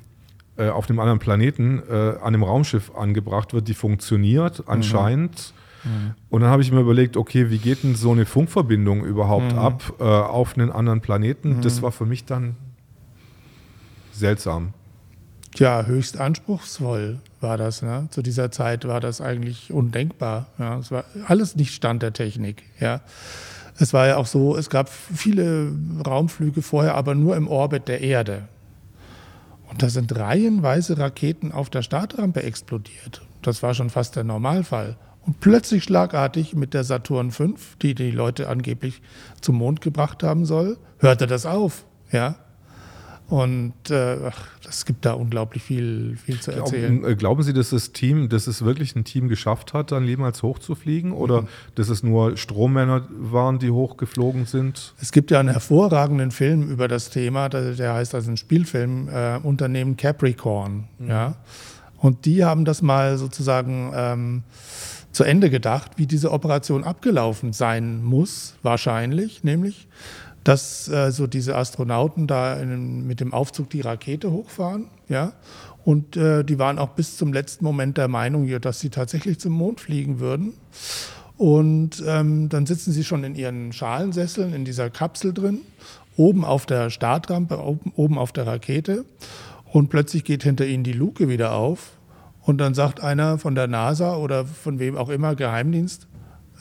äh, 0.56 0.68
auf 0.70 0.86
dem 0.86 0.98
anderen 0.98 1.20
Planeten 1.20 1.80
äh, 1.88 2.14
an 2.20 2.32
dem 2.32 2.42
Raumschiff 2.42 2.90
angebracht 2.96 3.54
wird, 3.54 3.68
die 3.68 3.74
funktioniert 3.74 4.64
anscheinend. 4.66 5.54
Mhm. 5.84 6.14
Und 6.28 6.40
dann 6.40 6.50
habe 6.50 6.62
ich 6.62 6.72
mir 6.72 6.80
überlegt, 6.80 7.16
okay, 7.16 7.48
wie 7.48 7.58
geht 7.58 7.84
denn 7.84 7.94
so 7.94 8.10
eine 8.10 8.26
Funkverbindung 8.26 9.04
überhaupt 9.04 9.52
mhm. 9.52 9.58
ab 9.60 9.92
äh, 10.00 10.02
auf 10.02 10.58
einen 10.58 10.72
anderen 10.72 11.02
Planeten? 11.02 11.60
Das 11.60 11.78
mhm. 11.78 11.82
war 11.82 11.92
für 11.92 12.04
mich 12.04 12.24
dann 12.24 12.56
seltsam. 14.10 14.74
Ja, 15.54 15.86
höchst 15.86 16.18
anspruchsvoll 16.18 17.20
war 17.40 17.56
das. 17.56 17.82
Ne? 17.82 18.08
Zu 18.10 18.22
dieser 18.22 18.50
Zeit 18.50 18.86
war 18.86 19.00
das 19.00 19.20
eigentlich 19.20 19.72
undenkbar. 19.72 20.46
Ja? 20.58 20.78
Es 20.78 20.90
war 20.90 21.04
alles 21.26 21.56
nicht 21.56 21.74
Stand 21.74 22.02
der 22.02 22.12
Technik. 22.12 22.64
Ja? 22.80 23.00
Es 23.78 23.92
war 23.92 24.06
ja 24.06 24.16
auch 24.16 24.26
so, 24.26 24.56
es 24.56 24.70
gab 24.70 24.88
viele 24.88 25.72
Raumflüge 26.04 26.62
vorher, 26.62 26.94
aber 26.94 27.14
nur 27.14 27.36
im 27.36 27.48
Orbit 27.48 27.88
der 27.88 28.00
Erde. 28.00 28.48
Und 29.70 29.82
da 29.82 29.88
sind 29.88 30.16
reihenweise 30.16 30.98
Raketen 30.98 31.52
auf 31.52 31.70
der 31.70 31.82
Startrampe 31.82 32.42
explodiert. 32.42 33.22
Das 33.42 33.62
war 33.62 33.74
schon 33.74 33.90
fast 33.90 34.16
der 34.16 34.24
Normalfall. 34.24 34.96
Und 35.24 35.40
plötzlich 35.40 35.84
schlagartig 35.84 36.54
mit 36.54 36.72
der 36.74 36.84
Saturn 36.84 37.30
V, 37.30 37.50
die 37.82 37.94
die 37.94 38.10
Leute 38.10 38.48
angeblich 38.48 39.02
zum 39.40 39.56
Mond 39.56 39.80
gebracht 39.80 40.22
haben 40.22 40.46
soll, 40.46 40.78
hörte 40.98 41.26
das 41.26 41.44
auf. 41.44 41.84
Ja? 42.10 42.36
Und 43.28 43.90
äh, 43.90 44.30
es 44.66 44.86
gibt 44.86 45.04
da 45.04 45.12
unglaublich 45.12 45.62
viel, 45.62 46.16
viel 46.16 46.40
zu 46.40 46.50
erzählen. 46.50 47.00
Glauben, 47.00 47.12
äh, 47.12 47.16
glauben, 47.16 47.42
Sie, 47.42 47.52
dass 47.52 47.70
das 47.70 47.92
Team, 47.92 48.30
dass 48.30 48.46
es 48.46 48.64
wirklich 48.64 48.96
ein 48.96 49.04
Team 49.04 49.28
geschafft 49.28 49.74
hat, 49.74 49.92
dann 49.92 50.06
jemals 50.06 50.42
hochzufliegen? 50.42 51.12
Oder 51.12 51.42
mhm. 51.42 51.48
dass 51.74 51.90
es 51.90 52.02
nur 52.02 52.38
Strommänner 52.38 53.06
waren, 53.10 53.58
die 53.58 53.70
hochgeflogen 53.70 54.46
sind? 54.46 54.94
Es 54.98 55.12
gibt 55.12 55.30
ja 55.30 55.40
einen 55.40 55.50
hervorragenden 55.50 56.30
Film 56.30 56.70
über 56.70 56.88
das 56.88 57.10
Thema, 57.10 57.50
der 57.50 57.92
heißt 57.92 58.14
also 58.14 58.30
ein 58.30 58.38
Spielfilm, 58.38 59.10
äh, 59.10 59.36
Unternehmen 59.42 59.98
Capricorn. 59.98 60.88
Mhm. 60.98 61.08
Ja? 61.08 61.34
Und 61.98 62.24
die 62.24 62.44
haben 62.44 62.64
das 62.64 62.80
mal 62.80 63.18
sozusagen 63.18 63.92
ähm, 63.94 64.42
zu 65.12 65.24
Ende 65.24 65.50
gedacht, 65.50 65.92
wie 65.96 66.06
diese 66.06 66.32
Operation 66.32 66.82
abgelaufen 66.82 67.52
sein 67.52 68.02
muss, 68.02 68.54
wahrscheinlich, 68.62 69.44
nämlich 69.44 69.88
dass 70.48 70.88
äh, 70.88 71.12
so 71.12 71.26
diese 71.26 71.56
Astronauten 71.56 72.26
da 72.26 72.54
in, 72.54 73.06
mit 73.06 73.20
dem 73.20 73.34
Aufzug 73.34 73.68
die 73.68 73.82
Rakete 73.82 74.32
hochfahren, 74.32 74.86
ja, 75.06 75.34
und 75.84 76.16
äh, 76.16 76.42
die 76.42 76.58
waren 76.58 76.78
auch 76.78 76.90
bis 76.90 77.18
zum 77.18 77.34
letzten 77.34 77.66
Moment 77.66 77.98
der 77.98 78.08
Meinung, 78.08 78.48
dass 78.58 78.80
sie 78.80 78.88
tatsächlich 78.88 79.38
zum 79.38 79.52
Mond 79.52 79.78
fliegen 79.80 80.20
würden. 80.20 80.54
Und 81.36 82.02
ähm, 82.06 82.48
dann 82.48 82.64
sitzen 82.64 82.92
sie 82.92 83.04
schon 83.04 83.24
in 83.24 83.34
ihren 83.34 83.74
Schalensesseln 83.74 84.54
in 84.54 84.64
dieser 84.64 84.88
Kapsel 84.88 85.34
drin, 85.34 85.60
oben 86.16 86.46
auf 86.46 86.64
der 86.64 86.88
Startrampe, 86.88 87.62
oben, 87.62 87.92
oben 87.94 88.16
auf 88.16 88.32
der 88.32 88.46
Rakete. 88.46 89.04
Und 89.70 89.90
plötzlich 89.90 90.24
geht 90.24 90.44
hinter 90.44 90.66
ihnen 90.66 90.82
die 90.82 90.94
Luke 90.94 91.28
wieder 91.28 91.52
auf. 91.52 91.98
Und 92.40 92.56
dann 92.56 92.72
sagt 92.72 93.02
einer 93.02 93.38
von 93.38 93.54
der 93.54 93.66
NASA 93.66 94.16
oder 94.16 94.46
von 94.46 94.78
wem 94.78 94.96
auch 94.96 95.10
immer, 95.10 95.34
Geheimdienst, 95.34 96.08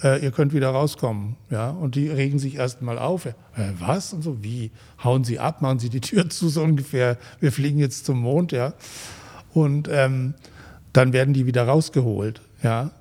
äh, 0.04 0.24
ihr 0.24 0.32
könnt 0.32 0.54
wieder 0.54 0.70
rauskommen. 0.70 1.36
Ja? 1.50 1.70
Und 1.70 1.96
die 1.96 2.10
regen 2.10 2.40
sich 2.40 2.56
erstmal 2.56 2.98
auf. 2.98 3.26
Äh, 3.26 3.34
was? 3.80 4.14
Und 4.14 4.22
so, 4.22 4.44
wie? 4.44 4.72
Hauen 5.04 5.24
Sie 5.24 5.40
ab, 5.40 5.62
machen 5.62 5.80
Sie 5.80 5.90
die 5.90 6.02
Tür 6.02 6.30
zu, 6.30 6.50
so 6.50 6.64
ungefähr. 6.64 7.18
Wir 7.40 7.52
fliegen 7.52 7.80
jetzt 7.80 8.06
zum 8.06 8.20
Mond, 8.20 8.52
ja. 8.52 8.74
Und 9.54 9.90
ähm, 9.92 10.34
dann 10.94 11.14
werden 11.14 11.34
die 11.34 11.46
wieder 11.46 11.64
rausgeholt, 11.68 12.42
ja. 12.64 12.92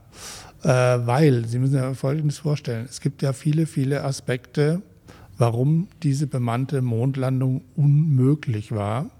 Äh, 0.63 0.69
weil, 0.69 1.47
Sie 1.47 1.59
müssen 1.59 1.79
sich 1.79 1.99
Folgendes 1.99 2.39
vorstellen, 2.39 2.87
es 2.89 3.01
gibt 3.01 3.23
ja 3.23 3.33
viele, 3.33 3.67
viele 3.67 4.05
Aspekte, 4.05 4.83
warum 5.39 5.89
diese 6.03 6.27
bemannte 6.27 6.81
Mondlandung 6.83 7.63
unmöglich 7.77 8.73
war. 8.73 9.11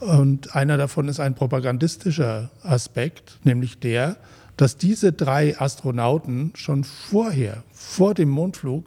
Und 0.00 0.54
einer 0.54 0.76
davon 0.76 1.08
ist 1.08 1.20
ein 1.20 1.34
propagandistischer 1.34 2.50
Aspekt, 2.62 3.38
nämlich 3.44 3.78
der, 3.80 4.16
dass 4.58 4.76
diese 4.76 5.12
drei 5.12 5.58
Astronauten 5.58 6.50
schon 6.54 6.82
vorher, 6.82 7.62
vor 7.72 8.12
dem 8.12 8.28
Mondflug, 8.28 8.84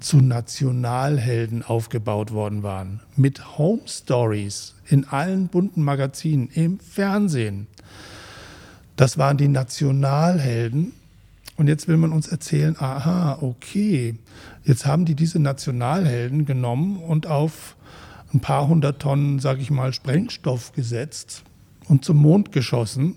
zu 0.00 0.16
Nationalhelden 0.16 1.62
aufgebaut 1.62 2.32
worden 2.32 2.62
waren. 2.62 3.00
Mit 3.14 3.58
Home 3.58 3.82
Stories 3.86 4.74
in 4.88 5.04
allen 5.04 5.48
bunten 5.48 5.82
Magazinen, 5.82 6.48
im 6.48 6.80
Fernsehen. 6.80 7.66
Das 8.96 9.18
waren 9.18 9.36
die 9.36 9.48
Nationalhelden. 9.48 10.92
Und 11.58 11.68
jetzt 11.68 11.86
will 11.86 11.98
man 11.98 12.12
uns 12.12 12.28
erzählen, 12.28 12.74
aha, 12.78 13.36
okay, 13.42 14.14
jetzt 14.64 14.86
haben 14.86 15.04
die 15.04 15.14
diese 15.14 15.40
Nationalhelden 15.40 16.46
genommen 16.46 16.96
und 16.96 17.26
auf 17.26 17.76
ein 18.32 18.40
paar 18.40 18.66
hundert 18.66 19.02
Tonnen, 19.02 19.40
sage 19.40 19.60
ich 19.60 19.70
mal, 19.70 19.92
Sprengstoff 19.92 20.72
gesetzt 20.72 21.42
und 21.86 22.02
zum 22.02 22.16
Mond 22.16 22.50
geschossen 22.50 23.16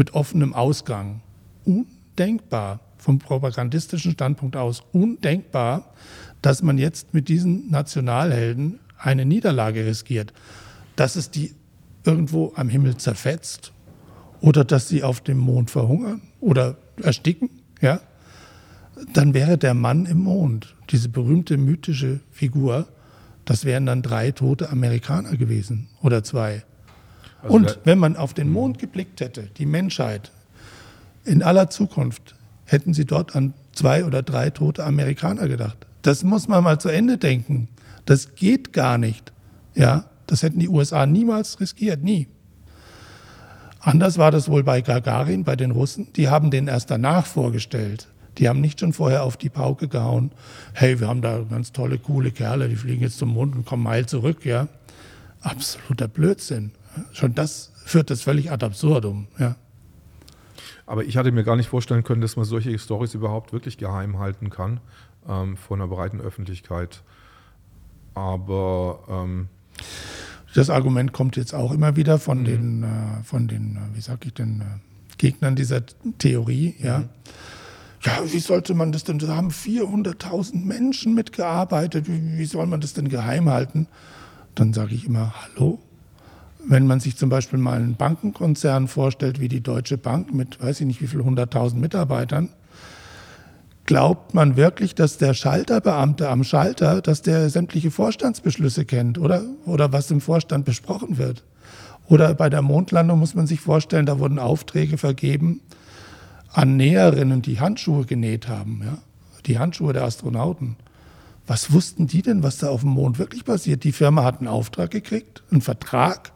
mit 0.00 0.14
offenem 0.14 0.54
Ausgang. 0.54 1.20
Undenkbar, 1.66 2.80
vom 2.96 3.18
propagandistischen 3.18 4.12
Standpunkt 4.12 4.56
aus, 4.56 4.82
undenkbar, 4.92 5.92
dass 6.40 6.62
man 6.62 6.78
jetzt 6.78 7.12
mit 7.12 7.28
diesen 7.28 7.70
Nationalhelden 7.70 8.80
eine 8.96 9.26
Niederlage 9.26 9.84
riskiert. 9.84 10.32
Dass 10.96 11.16
es 11.16 11.30
die 11.30 11.54
irgendwo 12.06 12.54
am 12.56 12.70
Himmel 12.70 12.96
zerfetzt 12.96 13.72
oder 14.40 14.64
dass 14.64 14.88
sie 14.88 15.02
auf 15.02 15.20
dem 15.20 15.36
Mond 15.36 15.70
verhungern 15.70 16.22
oder 16.40 16.78
ersticken, 17.02 17.50
ja, 17.82 18.00
dann 19.12 19.34
wäre 19.34 19.58
der 19.58 19.74
Mann 19.74 20.06
im 20.06 20.20
Mond, 20.20 20.76
diese 20.88 21.10
berühmte 21.10 21.58
mythische 21.58 22.20
Figur, 22.30 22.88
Das 23.44 23.64
wären 23.64 23.84
dann 23.84 24.00
drei 24.00 24.30
tote 24.30 24.70
Amerikaner 24.70 25.36
gewesen 25.36 25.88
oder 26.02 26.22
zwei. 26.22 26.62
Also 27.42 27.54
Und 27.54 27.78
wenn 27.84 27.98
man 27.98 28.16
auf 28.16 28.34
den 28.34 28.50
Mond 28.50 28.78
geblickt 28.78 29.20
hätte, 29.20 29.48
die 29.56 29.66
Menschheit, 29.66 30.30
in 31.24 31.42
aller 31.42 31.70
Zukunft, 31.70 32.34
hätten 32.64 32.94
sie 32.94 33.04
dort 33.04 33.36
an 33.36 33.54
zwei 33.72 34.04
oder 34.04 34.22
drei 34.22 34.50
tote 34.50 34.84
Amerikaner 34.84 35.48
gedacht. 35.48 35.86
Das 36.02 36.24
muss 36.24 36.48
man 36.48 36.64
mal 36.64 36.80
zu 36.80 36.88
Ende 36.88 37.18
denken. 37.18 37.68
Das 38.06 38.34
geht 38.34 38.72
gar 38.72 38.98
nicht. 38.98 39.32
Ja, 39.74 40.04
das 40.26 40.42
hätten 40.42 40.58
die 40.58 40.68
USA 40.68 41.06
niemals 41.06 41.60
riskiert, 41.60 42.02
nie. 42.02 42.28
Anders 43.80 44.18
war 44.18 44.30
das 44.30 44.48
wohl 44.48 44.62
bei 44.62 44.82
Gagarin, 44.82 45.44
bei 45.44 45.56
den 45.56 45.70
Russen. 45.70 46.12
Die 46.14 46.28
haben 46.28 46.50
den 46.50 46.68
erst 46.68 46.90
danach 46.90 47.26
vorgestellt. 47.26 48.08
Die 48.38 48.48
haben 48.48 48.60
nicht 48.60 48.80
schon 48.80 48.92
vorher 48.92 49.24
auf 49.24 49.36
die 49.36 49.48
Pauke 49.48 49.88
gehauen. 49.88 50.32
Hey, 50.72 51.00
wir 51.00 51.08
haben 51.08 51.22
da 51.22 51.40
ganz 51.48 51.72
tolle, 51.72 51.98
coole 51.98 52.30
Kerle, 52.30 52.68
die 52.68 52.76
fliegen 52.76 53.02
jetzt 53.02 53.18
zum 53.18 53.30
Mond 53.30 53.54
und 53.54 53.64
kommen 53.64 53.88
heil 53.88 54.06
zurück. 54.06 54.44
Ja, 54.44 54.68
absoluter 55.40 56.08
Blödsinn. 56.08 56.72
Schon 57.12 57.34
das 57.34 57.72
führt 57.84 58.10
das 58.10 58.22
völlig 58.22 58.50
ad 58.50 58.64
absurdum. 58.64 59.26
Ja. 59.38 59.56
Aber 60.86 61.04
ich 61.04 61.16
hatte 61.16 61.32
mir 61.32 61.44
gar 61.44 61.56
nicht 61.56 61.68
vorstellen 61.68 62.02
können, 62.02 62.20
dass 62.20 62.36
man 62.36 62.44
solche 62.44 62.76
Stories 62.78 63.14
überhaupt 63.14 63.52
wirklich 63.52 63.78
geheim 63.78 64.18
halten 64.18 64.50
kann 64.50 64.80
ähm, 65.28 65.56
vor 65.56 65.76
einer 65.76 65.86
breiten 65.86 66.20
Öffentlichkeit. 66.20 67.02
Aber 68.14 69.00
ähm 69.08 69.48
das 70.54 70.68
Argument 70.68 71.12
kommt 71.12 71.36
jetzt 71.36 71.54
auch 71.54 71.70
immer 71.72 71.94
wieder 71.96 72.18
von 72.18 72.40
mhm. 72.40 72.44
den, 72.44 72.82
äh, 72.82 73.22
von 73.22 73.46
den, 73.46 73.76
äh, 73.76 73.96
wie 73.96 74.00
sag 74.00 74.26
ich 74.26 74.34
denn, 74.34 74.60
äh, 74.60 74.64
Gegnern 75.16 75.54
dieser 75.54 75.82
Theorie, 76.18 76.74
ja. 76.80 77.00
Mhm. 77.00 77.08
Ja, 78.02 78.18
wie 78.32 78.38
sollte 78.38 78.72
man 78.72 78.92
das 78.92 79.04
denn? 79.04 79.18
Da 79.18 79.36
haben 79.36 79.50
400.000 79.50 80.64
Menschen 80.64 81.14
mitgearbeitet. 81.14 82.08
Wie, 82.08 82.38
wie 82.38 82.46
soll 82.46 82.66
man 82.66 82.80
das 82.80 82.94
denn 82.94 83.10
geheim 83.10 83.50
halten? 83.50 83.88
Dann 84.54 84.72
sage 84.72 84.94
ich 84.94 85.04
immer, 85.04 85.34
hallo? 85.34 85.78
Wenn 86.66 86.86
man 86.86 87.00
sich 87.00 87.16
zum 87.16 87.30
Beispiel 87.30 87.58
mal 87.58 87.76
einen 87.76 87.96
Bankenkonzern 87.96 88.86
vorstellt, 88.86 89.40
wie 89.40 89.48
die 89.48 89.62
Deutsche 89.62 89.98
Bank 89.98 90.32
mit, 90.32 90.62
weiß 90.62 90.80
ich 90.80 90.86
nicht, 90.86 91.00
wie 91.00 91.06
viel 91.06 91.20
100.000 91.20 91.76
Mitarbeitern, 91.76 92.50
Glaubt 93.90 94.34
man 94.34 94.56
wirklich, 94.56 94.94
dass 94.94 95.18
der 95.18 95.34
Schalterbeamte 95.34 96.28
am 96.28 96.44
Schalter, 96.44 97.02
dass 97.02 97.22
der 97.22 97.50
sämtliche 97.50 97.90
Vorstandsbeschlüsse 97.90 98.84
kennt, 98.84 99.18
oder? 99.18 99.42
Oder 99.66 99.92
was 99.92 100.12
im 100.12 100.20
Vorstand 100.20 100.64
besprochen 100.64 101.18
wird? 101.18 101.42
Oder 102.08 102.34
bei 102.34 102.48
der 102.48 102.62
Mondlandung 102.62 103.18
muss 103.18 103.34
man 103.34 103.48
sich 103.48 103.60
vorstellen, 103.60 104.06
da 104.06 104.20
wurden 104.20 104.38
Aufträge 104.38 104.96
vergeben 104.96 105.60
an 106.52 106.76
Näherinnen, 106.76 107.42
die 107.42 107.58
Handschuhe 107.58 108.04
genäht 108.04 108.46
haben, 108.46 108.80
ja? 108.84 108.98
Die 109.46 109.58
Handschuhe 109.58 109.92
der 109.92 110.04
Astronauten. 110.04 110.76
Was 111.50 111.72
wussten 111.72 112.06
die 112.06 112.22
denn, 112.22 112.44
was 112.44 112.58
da 112.58 112.68
auf 112.68 112.82
dem 112.82 112.90
Mond 112.90 113.18
wirklich 113.18 113.44
passiert? 113.44 113.82
Die 113.82 113.90
Firma 113.90 114.22
hat 114.22 114.38
einen 114.38 114.46
Auftrag 114.46 114.92
gekriegt, 114.92 115.42
einen 115.50 115.62
Vertrag 115.62 116.30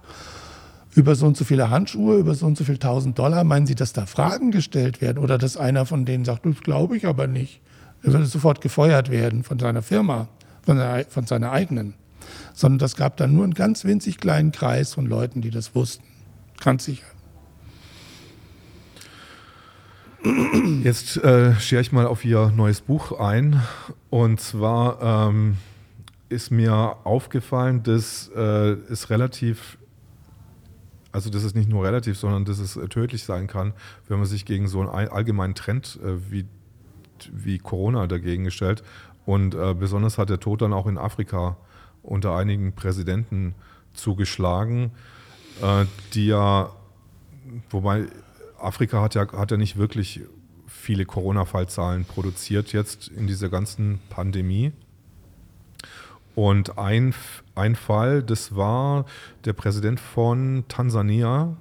über 0.96 1.14
so 1.14 1.24
und 1.24 1.36
so 1.36 1.44
viele 1.44 1.70
Handschuhe, 1.70 2.18
über 2.18 2.34
so 2.34 2.46
und 2.46 2.58
so 2.58 2.64
viel 2.64 2.78
tausend 2.78 3.16
Dollar. 3.16 3.44
Meinen 3.44 3.68
Sie, 3.68 3.76
dass 3.76 3.92
da 3.92 4.06
Fragen 4.06 4.50
gestellt 4.50 5.00
werden 5.00 5.22
oder 5.22 5.38
dass 5.38 5.56
einer 5.56 5.86
von 5.86 6.04
denen 6.04 6.24
sagt, 6.24 6.46
das 6.46 6.60
glaube 6.62 6.96
ich 6.96 7.06
aber 7.06 7.28
nicht. 7.28 7.60
Er 8.02 8.12
würde 8.12 8.26
sofort 8.26 8.60
gefeuert 8.60 9.08
werden 9.08 9.44
von 9.44 9.60
seiner 9.60 9.82
Firma, 9.82 10.26
von 10.62 10.78
seiner, 10.78 11.04
von 11.04 11.26
seiner 11.28 11.52
eigenen. 11.52 11.94
Sondern 12.52 12.80
das 12.80 12.96
gab 12.96 13.16
dann 13.16 13.34
nur 13.34 13.44
einen 13.44 13.54
ganz 13.54 13.84
winzig 13.84 14.18
kleinen 14.18 14.50
Kreis 14.50 14.94
von 14.94 15.06
Leuten, 15.06 15.42
die 15.42 15.50
das 15.50 15.76
wussten. 15.76 16.02
Ganz 16.60 16.86
sicher. 16.86 17.06
Jetzt 20.82 21.18
äh, 21.18 21.54
schere 21.60 21.80
ich 21.80 21.92
mal 21.92 22.06
auf 22.06 22.24
Ihr 22.24 22.52
neues 22.54 22.80
Buch 22.80 23.18
ein. 23.18 23.62
Und 24.10 24.40
zwar 24.40 25.28
ähm, 25.28 25.56
ist 26.28 26.50
mir 26.50 26.96
aufgefallen, 27.04 27.82
dass 27.82 28.30
äh, 28.34 28.76
es 28.90 29.10
relativ 29.10 29.78
also 31.14 31.30
das 31.30 31.44
ist 31.44 31.54
nicht 31.54 31.68
nur 31.68 31.84
relativ, 31.84 32.18
sondern 32.18 32.44
dass 32.44 32.58
es 32.58 32.76
äh, 32.76 32.88
tödlich 32.88 33.22
sein 33.22 33.46
kann, 33.46 33.72
wenn 34.08 34.18
man 34.18 34.26
sich 34.26 34.44
gegen 34.44 34.66
so 34.66 34.80
einen 34.80 34.88
allgemeinen 34.88 35.54
Trend 35.54 36.00
äh, 36.02 36.32
wie, 36.32 36.44
wie 37.32 37.58
Corona 37.58 38.08
dagegen 38.08 38.50
stellt. 38.50 38.82
Und 39.24 39.54
äh, 39.54 39.74
besonders 39.74 40.18
hat 40.18 40.28
der 40.28 40.40
Tod 40.40 40.62
dann 40.62 40.72
auch 40.72 40.88
in 40.88 40.98
Afrika 40.98 41.56
unter 42.02 42.36
einigen 42.36 42.72
Präsidenten 42.72 43.54
zugeschlagen, 43.92 44.90
äh, 45.62 45.84
die 46.14 46.26
ja, 46.26 46.70
wobei 47.70 48.06
Afrika 48.64 49.02
hat 49.02 49.14
ja, 49.14 49.30
hat 49.32 49.50
ja 49.50 49.56
nicht 49.56 49.76
wirklich 49.76 50.20
viele 50.66 51.04
Corona-Fallzahlen 51.04 52.04
produziert 52.04 52.72
jetzt 52.72 53.08
in 53.08 53.26
dieser 53.26 53.48
ganzen 53.48 54.00
Pandemie. 54.10 54.72
Und 56.34 56.78
ein, 56.78 57.14
ein 57.54 57.76
Fall, 57.76 58.22
das 58.22 58.56
war 58.56 59.04
der 59.44 59.52
Präsident 59.52 60.00
von 60.00 60.64
Tansania, 60.68 61.56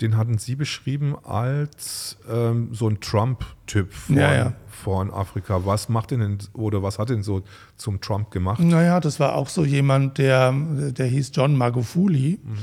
den 0.00 0.16
hatten 0.16 0.38
Sie 0.38 0.54
beschrieben 0.56 1.16
als 1.24 2.18
ähm, 2.30 2.68
so 2.72 2.88
ein 2.88 3.00
Trump-Typ 3.00 3.92
von, 3.92 4.16
ja, 4.16 4.34
ja. 4.34 4.52
von 4.68 5.10
Afrika. 5.10 5.64
Was 5.64 5.88
macht 5.88 6.10
denn 6.10 6.38
oder 6.52 6.82
was 6.82 6.98
hat 6.98 7.08
denn 7.08 7.22
so 7.22 7.42
zum 7.76 8.00
Trump 8.00 8.30
gemacht? 8.30 8.60
Naja, 8.60 9.00
das 9.00 9.18
war 9.20 9.34
auch 9.34 9.48
so 9.48 9.64
jemand, 9.64 10.18
der, 10.18 10.52
der 10.52 11.06
hieß 11.06 11.32
John 11.34 11.56
Magufuli. 11.56 12.38
Mhm. 12.42 12.56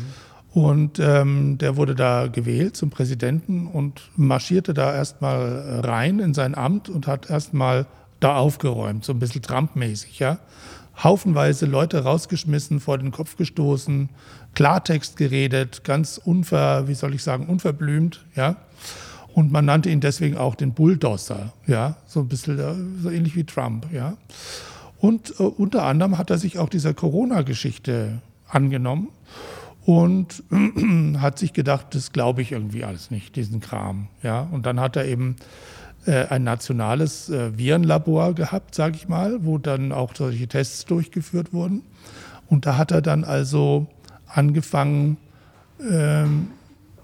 Und 0.54 1.00
ähm, 1.00 1.58
der 1.58 1.78
wurde 1.78 1.96
da 1.96 2.28
gewählt 2.28 2.78
zum 2.78 2.92
Präsidenten 2.92 3.66
und 3.68 4.02
marschierte 4.16 4.74
da 4.74 4.94
erstmal 4.94 5.82
rein 5.84 6.20
in 6.20 6.34
sein 6.34 6.56
Amt 6.56 6.90
und 6.90 7.08
hat 7.08 7.30
erstmal 7.30 7.88
da 8.20 8.38
aufgeräumt, 8.38 9.04
so 9.04 9.14
ein 9.14 9.20
bisschen 9.20 9.42
Trump-mäßig, 9.42 10.20
ja 10.20 10.40
haufenweise 11.02 11.66
Leute 11.66 12.04
rausgeschmissen, 12.04 12.80
vor 12.80 12.98
den 12.98 13.12
Kopf 13.12 13.38
gestoßen, 13.38 14.10
Klartext 14.54 15.18
geredet, 15.18 15.84
ganz 15.84 16.20
unver, 16.24 16.88
wie 16.88 16.94
soll 16.94 17.16
ich 17.16 17.24
sagen, 17.24 17.48
unverblümt, 17.48 18.26
ja. 18.36 18.58
Und 19.34 19.52
man 19.52 19.66
nannte 19.66 19.90
ihn 19.90 20.00
deswegen 20.00 20.38
auch 20.38 20.54
den 20.54 20.74
Bulldozer, 20.74 21.54
ja, 21.66 21.96
so 22.06 22.20
ein 22.20 22.28
bisschen 22.28 22.60
äh, 22.60 23.02
so 23.02 23.10
ähnlich 23.10 23.36
wie 23.36 23.46
Trump, 23.46 23.88
ja. 23.92 24.16
Und 25.00 25.40
äh, 25.40 25.44
unter 25.44 25.84
anderem 25.84 26.18
hat 26.18 26.30
er 26.30 26.38
sich 26.38 26.60
auch 26.60 26.70
dieser 26.70 26.94
Corona-Geschichte 26.94 28.22
angenommen 28.48 29.10
und 29.86 30.44
hat 31.20 31.40
sich 31.40 31.54
gedacht, 31.54 31.88
das 31.92 32.12
glaube 32.12 32.42
ich 32.42 32.52
irgendwie 32.52 32.84
alles 32.84 33.12
nicht, 33.12 33.36
diesen 33.36 33.60
Kram, 33.60 34.08
ja. 34.22 34.48
Und 34.52 34.66
dann 34.66 34.80
hat 34.80 34.96
er 34.96 35.06
eben 35.06 35.36
äh, 36.06 36.26
ein 36.28 36.44
nationales 36.44 37.30
äh, 37.30 37.58
Virenlabor 37.58 38.34
gehabt, 38.34 38.76
sage 38.76 38.96
ich 38.96 39.08
mal, 39.08 39.46
wo 39.46 39.58
dann 39.58 39.92
auch 39.92 40.16
solche 40.16 40.48
Tests 40.48 40.86
durchgeführt 40.86 41.54
wurden. 41.54 41.82
Und 42.48 42.66
da 42.66 42.78
hat 42.78 42.92
er 42.92 43.02
dann 43.02 43.24
also 43.24 43.88
angefangen, 44.28 45.18
ähm, 45.90 46.48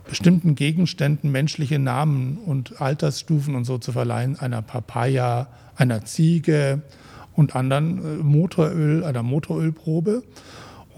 bestimmten 0.07 0.55
Gegenständen 0.55 1.31
menschliche 1.31 1.79
Namen 1.79 2.39
und 2.45 2.81
Altersstufen 2.81 3.55
und 3.55 3.65
so 3.65 3.77
zu 3.77 3.91
verleihen, 3.91 4.39
einer 4.39 4.61
Papaya, 4.61 5.47
einer 5.75 6.03
Ziege 6.05 6.81
und 7.35 7.55
anderen 7.55 7.99
äh, 7.99 8.23
Motoröl, 8.23 9.03
einer 9.03 9.23
Motorölprobe 9.23 10.23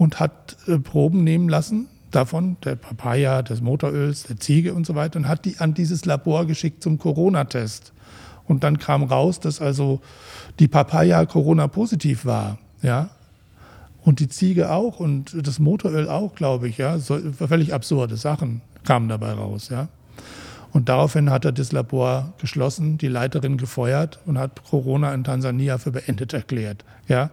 und 0.02 0.18
hat 0.18 0.56
äh, 0.66 0.78
Proben 0.78 1.22
nehmen 1.22 1.48
lassen 1.48 1.86
davon, 2.10 2.56
der 2.64 2.74
Papaya, 2.74 3.40
des 3.42 3.60
Motoröls, 3.60 4.24
der 4.24 4.36
Ziege 4.36 4.74
und 4.74 4.84
so 4.84 4.96
weiter, 4.96 5.16
und 5.16 5.28
hat 5.28 5.44
die 5.44 5.58
an 5.58 5.74
dieses 5.74 6.04
Labor 6.04 6.44
geschickt 6.44 6.82
zum 6.82 6.98
Corona-Test. 6.98 7.92
Und 8.44 8.64
dann 8.64 8.78
kam 8.78 9.04
raus, 9.04 9.38
dass 9.38 9.60
also 9.60 10.00
die 10.58 10.66
Papaya 10.66 11.24
Corona-positiv 11.24 12.24
war, 12.24 12.58
ja. 12.82 13.10
Und 14.04 14.18
die 14.18 14.28
Ziege 14.28 14.72
auch 14.72 14.98
und 14.98 15.36
das 15.46 15.60
Motoröl 15.60 16.08
auch, 16.08 16.34
glaube 16.34 16.66
ich, 16.66 16.78
ja. 16.78 16.98
So, 16.98 17.20
völlig 17.38 17.72
absurde 17.72 18.16
Sachen 18.16 18.60
kamen 18.82 19.08
dabei 19.08 19.32
raus, 19.34 19.68
ja. 19.70 19.86
Und 20.72 20.88
daraufhin 20.88 21.30
hat 21.30 21.44
er 21.44 21.52
das 21.52 21.70
Labor 21.70 22.32
geschlossen, 22.38 22.98
die 22.98 23.06
Leiterin 23.08 23.56
gefeuert 23.56 24.18
und 24.26 24.36
hat 24.36 24.64
Corona 24.68 25.14
in 25.14 25.22
Tansania 25.22 25.78
für 25.78 25.92
beendet 25.92 26.32
erklärt, 26.32 26.84
ja. 27.06 27.30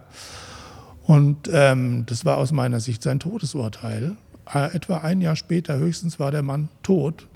Und 1.10 1.50
ähm, 1.52 2.06
das 2.06 2.24
war 2.24 2.36
aus 2.36 2.52
meiner 2.52 2.78
Sicht 2.78 3.02
sein 3.02 3.18
Todesurteil. 3.18 4.16
Äh, 4.54 4.76
etwa 4.76 4.98
ein 4.98 5.20
Jahr 5.20 5.34
später 5.34 5.76
höchstens 5.76 6.20
war 6.20 6.30
der 6.30 6.42
Mann 6.42 6.68
tot. 6.84 7.26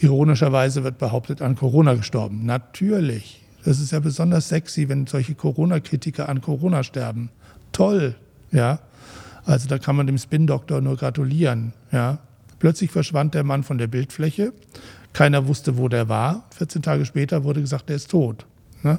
Ironischerweise 0.00 0.82
wird 0.82 0.98
behauptet, 0.98 1.40
an 1.40 1.54
Corona 1.54 1.94
gestorben. 1.94 2.44
Natürlich. 2.46 3.44
Das 3.64 3.78
ist 3.78 3.92
ja 3.92 4.00
besonders 4.00 4.48
sexy, 4.48 4.88
wenn 4.88 5.06
solche 5.06 5.36
Corona-Kritiker 5.36 6.28
an 6.28 6.40
Corona 6.40 6.82
sterben. 6.82 7.30
Toll, 7.70 8.16
ja. 8.50 8.80
Also 9.44 9.68
da 9.68 9.78
kann 9.78 9.94
man 9.94 10.08
dem 10.08 10.18
Spin-Doktor 10.18 10.80
nur 10.80 10.96
gratulieren, 10.96 11.74
ja. 11.92 12.18
Plötzlich 12.58 12.90
verschwand 12.90 13.34
der 13.34 13.44
Mann 13.44 13.62
von 13.62 13.78
der 13.78 13.86
Bildfläche. 13.86 14.52
Keiner 15.12 15.46
wusste, 15.46 15.78
wo 15.78 15.86
der 15.86 16.08
war. 16.08 16.42
14 16.56 16.82
Tage 16.82 17.06
später 17.06 17.44
wurde 17.44 17.60
gesagt, 17.60 17.88
der 17.88 17.94
ist 17.94 18.10
tot. 18.10 18.46
Ne? 18.82 18.98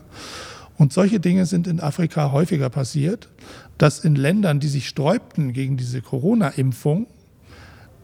Und 0.82 0.92
solche 0.92 1.20
Dinge 1.20 1.46
sind 1.46 1.68
in 1.68 1.80
Afrika 1.80 2.32
häufiger 2.32 2.72
passiert, 2.72 3.30
dass 3.78 4.00
in 4.00 4.16
Ländern, 4.16 4.60
die 4.60 4.68
sich 4.68 4.88
sträubten 4.88 5.54
gegen 5.54 5.78
diese 5.78 6.02
Corona-Impfung, 6.02 7.06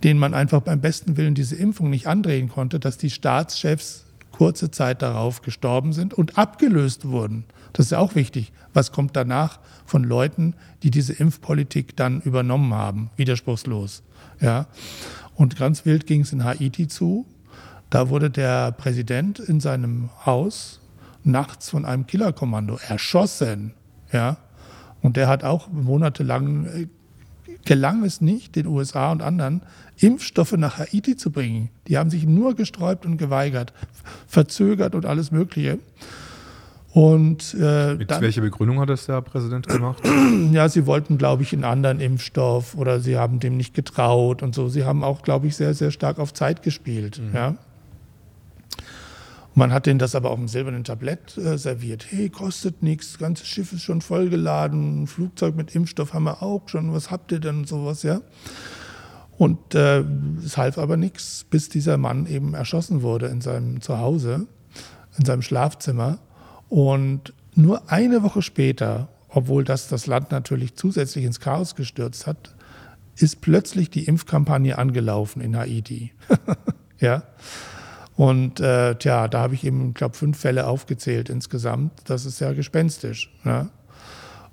denen 0.04 0.20
man 0.20 0.36
einfach 0.36 0.62
beim 0.62 0.80
besten 0.80 1.18
Willen 1.18 1.34
diese 1.34 1.56
Impfung 1.56 1.90
nicht 1.90 2.06
andrehen 2.06 2.50
konnte, 2.50 2.80
dass 2.80 3.00
die 3.00 3.10
Staatschefs 3.10 4.06
kurze 4.32 4.70
Zeit 4.70 5.02
darauf 5.02 5.42
gestorben 5.42 5.92
sind 5.92 6.14
und 6.14 6.38
abgelöst 6.38 7.08
wurden 7.08 7.46
Das 7.74 7.88
ist 7.88 7.94
ja 7.94 7.98
auch 7.98 8.14
wichtig. 8.14 8.52
Was 8.76 8.92
kommt 8.92 9.16
danach 9.16 9.58
von 9.88 10.04
Leuten, 10.04 10.54
die 10.84 10.92
diese 10.92 11.14
Impfpolitik 11.14 11.96
dann 11.96 12.22
übernommen 12.22 12.76
haben? 12.76 13.10
Widerspruchslos. 13.16 14.04
Ja. 14.40 14.68
Und 15.34 15.58
ganz 15.58 15.84
wild 15.88 16.06
ging 16.06 16.22
es 16.22 16.32
in 16.32 16.44
Haiti 16.44 16.88
zu. 16.88 17.26
Da 17.90 18.10
wurde 18.10 18.30
der 18.30 18.72
Präsident 18.72 19.40
in 19.40 19.60
seinem 19.62 20.12
Haus 20.28 20.80
nachts 21.28 21.70
von 21.70 21.86
einem 21.86 22.08
Killerkommando 22.08 22.80
erschossen. 22.88 23.74
Ja. 24.12 24.38
Und 25.02 25.18
der 25.18 25.28
hat 25.28 25.44
auch 25.44 25.70
monatelang 25.70 26.66
äh, 26.66 26.88
gelang 27.66 28.04
es 28.04 28.22
nicht, 28.22 28.56
den 28.56 28.66
USA 28.66 29.12
und 29.12 29.22
anderen 29.22 29.62
Impfstoffe 29.98 30.54
nach 30.54 30.80
Haiti 30.80 31.16
zu 31.18 31.32
bringen. 31.32 31.70
Die 31.88 31.98
haben 31.98 32.10
sich 32.10 32.26
nur 32.26 32.56
gesträubt 32.56 33.06
und 33.06 33.18
geweigert, 33.18 33.74
verzögert 34.28 34.96
und 34.96 35.06
alles 35.06 35.32
Mögliche. 35.32 35.80
Und, 36.94 37.56
äh, 37.60 37.96
Mit 37.96 38.10
dann, 38.10 38.22
welcher 38.22 38.42
Begründung 38.42 38.80
hat 38.80 38.90
das 38.90 39.06
der 39.06 39.22
Präsident 39.22 39.68
gemacht? 39.68 40.02
Ja, 40.52 40.70
sie 40.70 40.86
wollten, 40.86 41.18
glaube 41.18 41.44
ich, 41.44 41.54
einen 41.54 41.64
anderen 41.64 42.00
Impfstoff 42.00 42.76
oder 42.76 43.00
sie 43.00 43.18
haben 43.18 43.40
dem 43.40 43.58
nicht 43.58 43.74
getraut 43.74 44.42
und 44.42 44.56
so. 44.56 44.70
Sie 44.70 44.86
haben 44.86 45.04
auch, 45.04 45.22
glaube 45.22 45.48
ich, 45.48 45.56
sehr, 45.56 45.74
sehr 45.74 45.92
stark 45.92 46.20
auf 46.20 46.34
Zeit 46.34 46.64
gespielt. 46.64 47.20
Mhm. 47.20 47.36
Ja. 47.36 47.56
Man 49.58 49.74
hat 49.74 49.88
denen 49.88 49.98
das 49.98 50.14
aber 50.14 50.30
auf 50.30 50.38
dem 50.38 50.48
silbernen 50.48 50.84
Tablett 50.84 51.36
äh, 51.36 51.58
serviert. 51.58 52.06
Hey, 52.12 52.30
kostet 52.30 52.84
nichts, 52.84 53.14
das 53.14 53.18
ganze 53.18 53.44
Schiff 53.44 53.74
ist 53.74 53.82
schon 53.82 54.02
vollgeladen, 54.02 55.02
ein 55.02 55.08
Flugzeug 55.08 55.56
mit 55.56 55.74
Impfstoff 55.74 56.14
haben 56.14 56.26
wir 56.26 56.44
auch 56.44 56.70
schon, 56.70 56.94
was 56.94 57.10
habt 57.10 57.32
ihr 57.32 57.40
denn 57.40 57.66
sowas, 57.66 58.04
ja? 58.04 58.22
Und 59.36 59.74
äh, 59.74 60.04
es 60.46 60.58
half 60.58 60.78
aber 60.78 60.96
nichts, 60.96 61.44
bis 61.50 61.70
dieser 61.70 61.98
Mann 61.98 62.28
eben 62.28 62.54
erschossen 62.54 63.02
wurde 63.02 63.30
in 63.30 63.42
seinem 63.42 63.82
Zuhause, 63.82 64.46
in 65.18 65.26
seinem 65.26 65.42
Schlafzimmer. 65.42 66.20
Und 66.70 67.34
nur 67.56 67.92
eine 67.92 68.22
Woche 68.22 68.44
später, 68.44 69.10
obwohl 69.28 69.64
das 69.64 69.88
das 69.88 70.06
Land 70.06 70.30
natürlich 70.30 70.76
zusätzlich 70.76 71.26
ins 71.26 71.40
Chaos 71.40 71.74
gestürzt 71.74 72.28
hat, 72.28 72.54
ist 73.16 73.42
plötzlich 73.42 73.90
die 73.90 74.04
Impfkampagne 74.06 74.78
angelaufen 74.78 75.42
in 75.42 75.58
Haiti. 75.58 76.14
ja. 77.00 77.24
Und 78.18 78.60
äh, 78.60 78.96
tja, 78.96 79.28
da 79.28 79.40
habe 79.40 79.54
ich 79.54 79.64
eben, 79.64 79.94
glaube 79.94 80.18
fünf 80.18 80.40
Fälle 80.40 80.66
aufgezählt 80.68 81.30
insgesamt. 81.30 81.92
Das 82.06 82.26
ist 82.26 82.40
ja 82.40 82.52
gespenstisch. 82.52 83.32
Ne? 83.44 83.70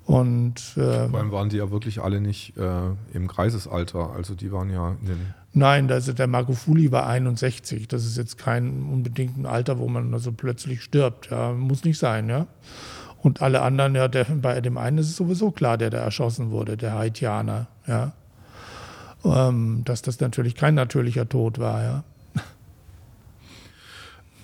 Und, 0.05 0.77
äh, 0.77 1.09
Vor 1.09 1.19
allem 1.19 1.31
waren 1.31 1.49
die 1.49 1.57
ja 1.57 1.71
wirklich 1.71 1.99
alle 1.99 2.21
nicht 2.21 2.55
äh, 2.57 2.91
im 3.13 3.27
Kreisesalter. 3.27 4.11
Also 4.15 4.35
die 4.35 4.51
waren 4.51 4.69
ja 4.69 4.95
in 5.01 5.07
den 5.07 5.33
Nein, 5.57 5.89
also 5.89 6.13
der 6.13 6.27
Magufuli 6.27 6.91
war 6.91 7.07
61. 7.07 7.87
Das 7.87 8.05
ist 8.05 8.17
jetzt 8.17 8.37
kein 8.37 8.83
unbedingt 8.83 9.37
ein 9.37 9.45
Alter, 9.45 9.79
wo 9.79 9.87
man 9.87 10.13
also 10.13 10.31
plötzlich 10.31 10.83
stirbt. 10.83 11.31
Ja, 11.31 11.53
muss 11.53 11.85
nicht 11.85 11.97
sein, 11.97 12.29
ja. 12.29 12.45
Und 13.23 13.41
alle 13.41 13.61
anderen, 13.61 13.95
ja, 13.95 14.07
der, 14.07 14.25
bei 14.25 14.61
dem 14.61 14.77
einen 14.77 14.99
ist 14.99 15.09
es 15.09 15.15
sowieso 15.15 15.49
klar, 15.49 15.79
der 15.79 15.89
da 15.89 15.99
erschossen 15.99 16.51
wurde, 16.51 16.77
der 16.77 16.93
Haitianer, 16.93 17.67
ja. 17.87 18.11
Ähm, 19.23 19.81
dass 19.85 20.03
das 20.03 20.19
natürlich 20.19 20.53
kein 20.55 20.75
natürlicher 20.75 21.27
Tod 21.27 21.57
war, 21.57 21.81
ja. 21.81 22.03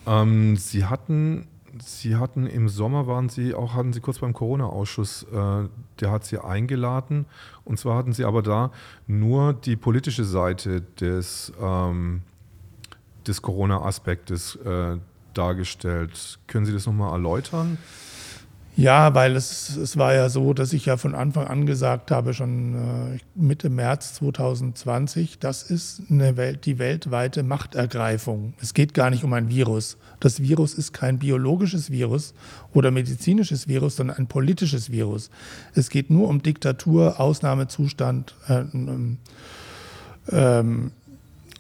Ähm, 0.08 0.58
Sie 0.58 0.86
hatten 0.86 1.48
Sie 1.82 2.18
hatten 2.18 2.48
im 2.48 2.68
Sommer 2.68 3.08
waren 3.08 3.30
Sie 3.30 3.54
auch 3.54 3.74
hatten 3.74 3.94
Sie 3.94 4.02
kurz 4.02 4.20
beim 4.20 4.34
Corona-Ausschuss, 4.34 5.24
äh, 5.24 5.70
der 6.00 6.12
hat 6.12 6.26
Sie 6.26 6.38
eingeladen 6.38 7.26
und 7.64 7.80
zwar 7.80 7.96
hatten 7.96 8.12
Sie 8.12 8.26
aber 8.26 8.42
da 8.42 8.72
nur 9.08 9.54
die 9.54 9.78
politische 9.78 10.26
Seite 10.26 10.82
des 10.82 11.54
ähm, 11.62 12.24
des 13.26 13.42
Corona-Aspektes 13.42 14.56
äh, 14.58 14.98
dargestellt. 15.34 16.40
Können 16.48 16.66
Sie 16.66 16.74
das 16.74 16.86
nochmal 16.86 17.14
erläutern? 17.14 17.78
Ja, 18.78 19.14
weil 19.14 19.36
es, 19.36 19.76
es 19.76 19.98
war 19.98 20.14
ja 20.14 20.30
so, 20.30 20.54
dass 20.54 20.72
ich 20.72 20.86
ja 20.86 20.96
von 20.96 21.14
Anfang 21.14 21.46
an 21.48 21.66
gesagt 21.66 22.10
habe, 22.10 22.34
schon 22.34 22.76
äh, 22.76 23.20
Mitte 23.36 23.70
März 23.70 24.14
2020, 24.16 25.40
das 25.40 25.64
ist 25.64 26.04
eine 26.10 26.38
Welt, 26.38 26.66
die 26.66 26.80
weltweite 26.80 27.44
Machtergreifung. 27.44 28.54
Es 28.62 28.74
geht 28.74 28.94
gar 28.94 29.10
nicht 29.10 29.26
um 29.26 29.34
ein 29.34 29.50
Virus. 29.50 29.98
Das 30.22 30.42
Virus 30.42 30.74
ist 30.74 30.94
kein 30.94 31.20
biologisches 31.20 31.92
Virus 31.92 32.34
oder 32.74 32.92
medizinisches 32.92 33.68
Virus, 33.68 33.98
sondern 33.98 34.18
ein 34.18 34.28
politisches 34.28 34.90
Virus. 34.90 35.30
Es 35.76 35.90
geht 35.90 36.10
nur 36.10 36.30
um 36.30 36.42
Diktatur, 36.42 37.20
Ausnahmezustand 37.20 38.36
äh, 38.48 38.64
ähm, 40.32 40.92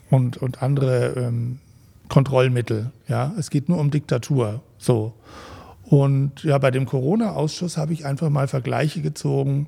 und, 0.09 0.37
und 0.37 0.63
andere 0.63 1.13
ähm, 1.17 1.59
Kontrollmittel. 2.07 2.91
Ja? 3.09 3.33
Es 3.37 3.49
geht 3.49 3.67
nur 3.67 3.79
um 3.79 3.91
Diktatur. 3.91 4.61
So. 4.77 5.13
Und 5.91 6.45
ja, 6.45 6.57
bei 6.57 6.71
dem 6.71 6.85
Corona-Ausschuss 6.85 7.75
habe 7.75 7.91
ich 7.91 8.05
einfach 8.05 8.29
mal 8.29 8.47
Vergleiche 8.47 9.01
gezogen 9.01 9.67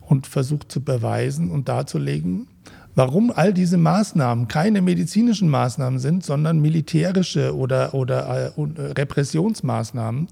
und 0.00 0.26
versucht 0.26 0.72
zu 0.72 0.80
beweisen 0.80 1.50
und 1.50 1.68
darzulegen, 1.68 2.46
warum 2.94 3.30
all 3.30 3.52
diese 3.52 3.76
Maßnahmen 3.76 4.48
keine 4.48 4.80
medizinischen 4.80 5.50
Maßnahmen 5.50 5.98
sind, 5.98 6.24
sondern 6.24 6.60
militärische 6.60 7.54
oder, 7.54 7.92
oder 7.92 8.54
äh, 8.56 8.62
äh 8.62 8.92
Repressionsmaßnahmen. 8.92 10.28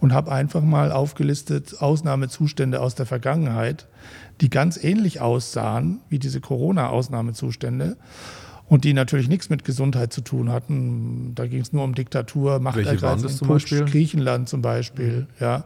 Und 0.00 0.12
habe 0.12 0.30
einfach 0.30 0.60
mal 0.60 0.92
aufgelistet 0.92 1.80
Ausnahmezustände 1.80 2.78
aus 2.78 2.94
der 2.94 3.06
Vergangenheit, 3.06 3.86
die 4.42 4.50
ganz 4.50 4.76
ähnlich 4.76 5.22
aussahen 5.22 6.00
wie 6.10 6.18
diese 6.18 6.42
Corona-Ausnahmezustände 6.42 7.96
und 8.74 8.82
die 8.82 8.92
natürlich 8.92 9.28
nichts 9.28 9.50
mit 9.50 9.64
Gesundheit 9.64 10.12
zu 10.12 10.20
tun 10.20 10.50
hatten. 10.50 11.30
Da 11.36 11.46
ging 11.46 11.60
es 11.60 11.72
nur 11.72 11.84
um 11.84 11.94
Diktatur, 11.94 12.58
Machtergreifung, 12.58 13.28
zum 13.28 13.46
Putsch, 13.46 13.70
Beispiel? 13.70 13.84
Griechenland 13.84 14.48
zum 14.48 14.62
Beispiel, 14.62 15.28
ja. 15.38 15.62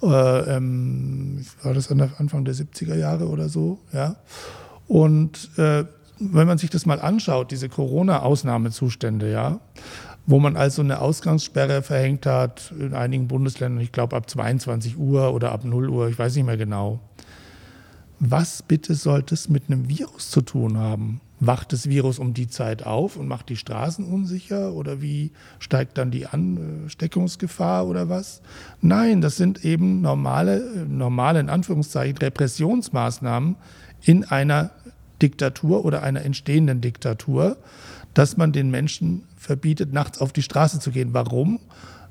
Äh, 0.00 0.56
ähm, 0.56 1.44
war 1.64 1.74
das 1.74 1.90
Anfang 1.90 2.44
der 2.44 2.54
70er 2.54 2.94
Jahre 2.94 3.26
oder 3.26 3.48
so, 3.48 3.80
ja. 3.92 4.14
Und 4.86 5.50
äh, 5.58 5.84
wenn 6.20 6.46
man 6.46 6.56
sich 6.56 6.70
das 6.70 6.86
mal 6.86 7.00
anschaut, 7.00 7.50
diese 7.50 7.68
Corona-Ausnahmezustände, 7.68 9.28
ja, 9.28 9.58
wo 10.24 10.38
man 10.38 10.56
also 10.56 10.82
eine 10.82 11.00
Ausgangssperre 11.00 11.82
verhängt 11.82 12.26
hat 12.26 12.72
in 12.78 12.94
einigen 12.94 13.26
Bundesländern, 13.26 13.82
ich 13.82 13.90
glaube 13.90 14.14
ab 14.14 14.30
22 14.30 14.96
Uhr 14.96 15.34
oder 15.34 15.50
ab 15.50 15.64
0 15.64 15.90
Uhr, 15.90 16.06
ich 16.06 16.16
weiß 16.16 16.36
nicht 16.36 16.46
mehr 16.46 16.56
genau. 16.56 17.00
Was 18.20 18.62
bitte 18.62 18.94
sollte 18.94 19.34
es 19.34 19.48
mit 19.48 19.64
einem 19.66 19.88
Virus 19.88 20.30
zu 20.30 20.42
tun 20.42 20.78
haben? 20.78 21.20
Wacht 21.40 21.72
das 21.72 21.88
Virus 21.88 22.18
um 22.18 22.34
die 22.34 22.48
Zeit 22.48 22.84
auf 22.84 23.16
und 23.16 23.26
macht 23.26 23.48
die 23.48 23.56
Straßen 23.56 24.04
unsicher 24.04 24.74
oder 24.74 25.00
wie 25.00 25.32
steigt 25.58 25.96
dann 25.96 26.10
die 26.10 26.26
Ansteckungsgefahr 26.26 27.86
oder 27.86 28.10
was? 28.10 28.42
Nein, 28.82 29.22
das 29.22 29.36
sind 29.36 29.64
eben 29.64 30.02
normale, 30.02 30.86
normale 30.86 31.40
in 31.40 31.48
Anführungszeichen 31.48 32.18
Repressionsmaßnahmen 32.18 33.56
in 34.02 34.24
einer 34.24 34.70
Diktatur 35.22 35.84
oder 35.84 36.02
einer 36.02 36.22
entstehenden 36.22 36.82
Diktatur, 36.82 37.56
dass 38.12 38.36
man 38.36 38.52
den 38.52 38.70
Menschen 38.70 39.22
verbietet, 39.36 39.92
nachts 39.92 40.20
auf 40.20 40.32
die 40.32 40.42
Straße 40.42 40.78
zu 40.78 40.90
gehen. 40.90 41.14
Warum? 41.14 41.58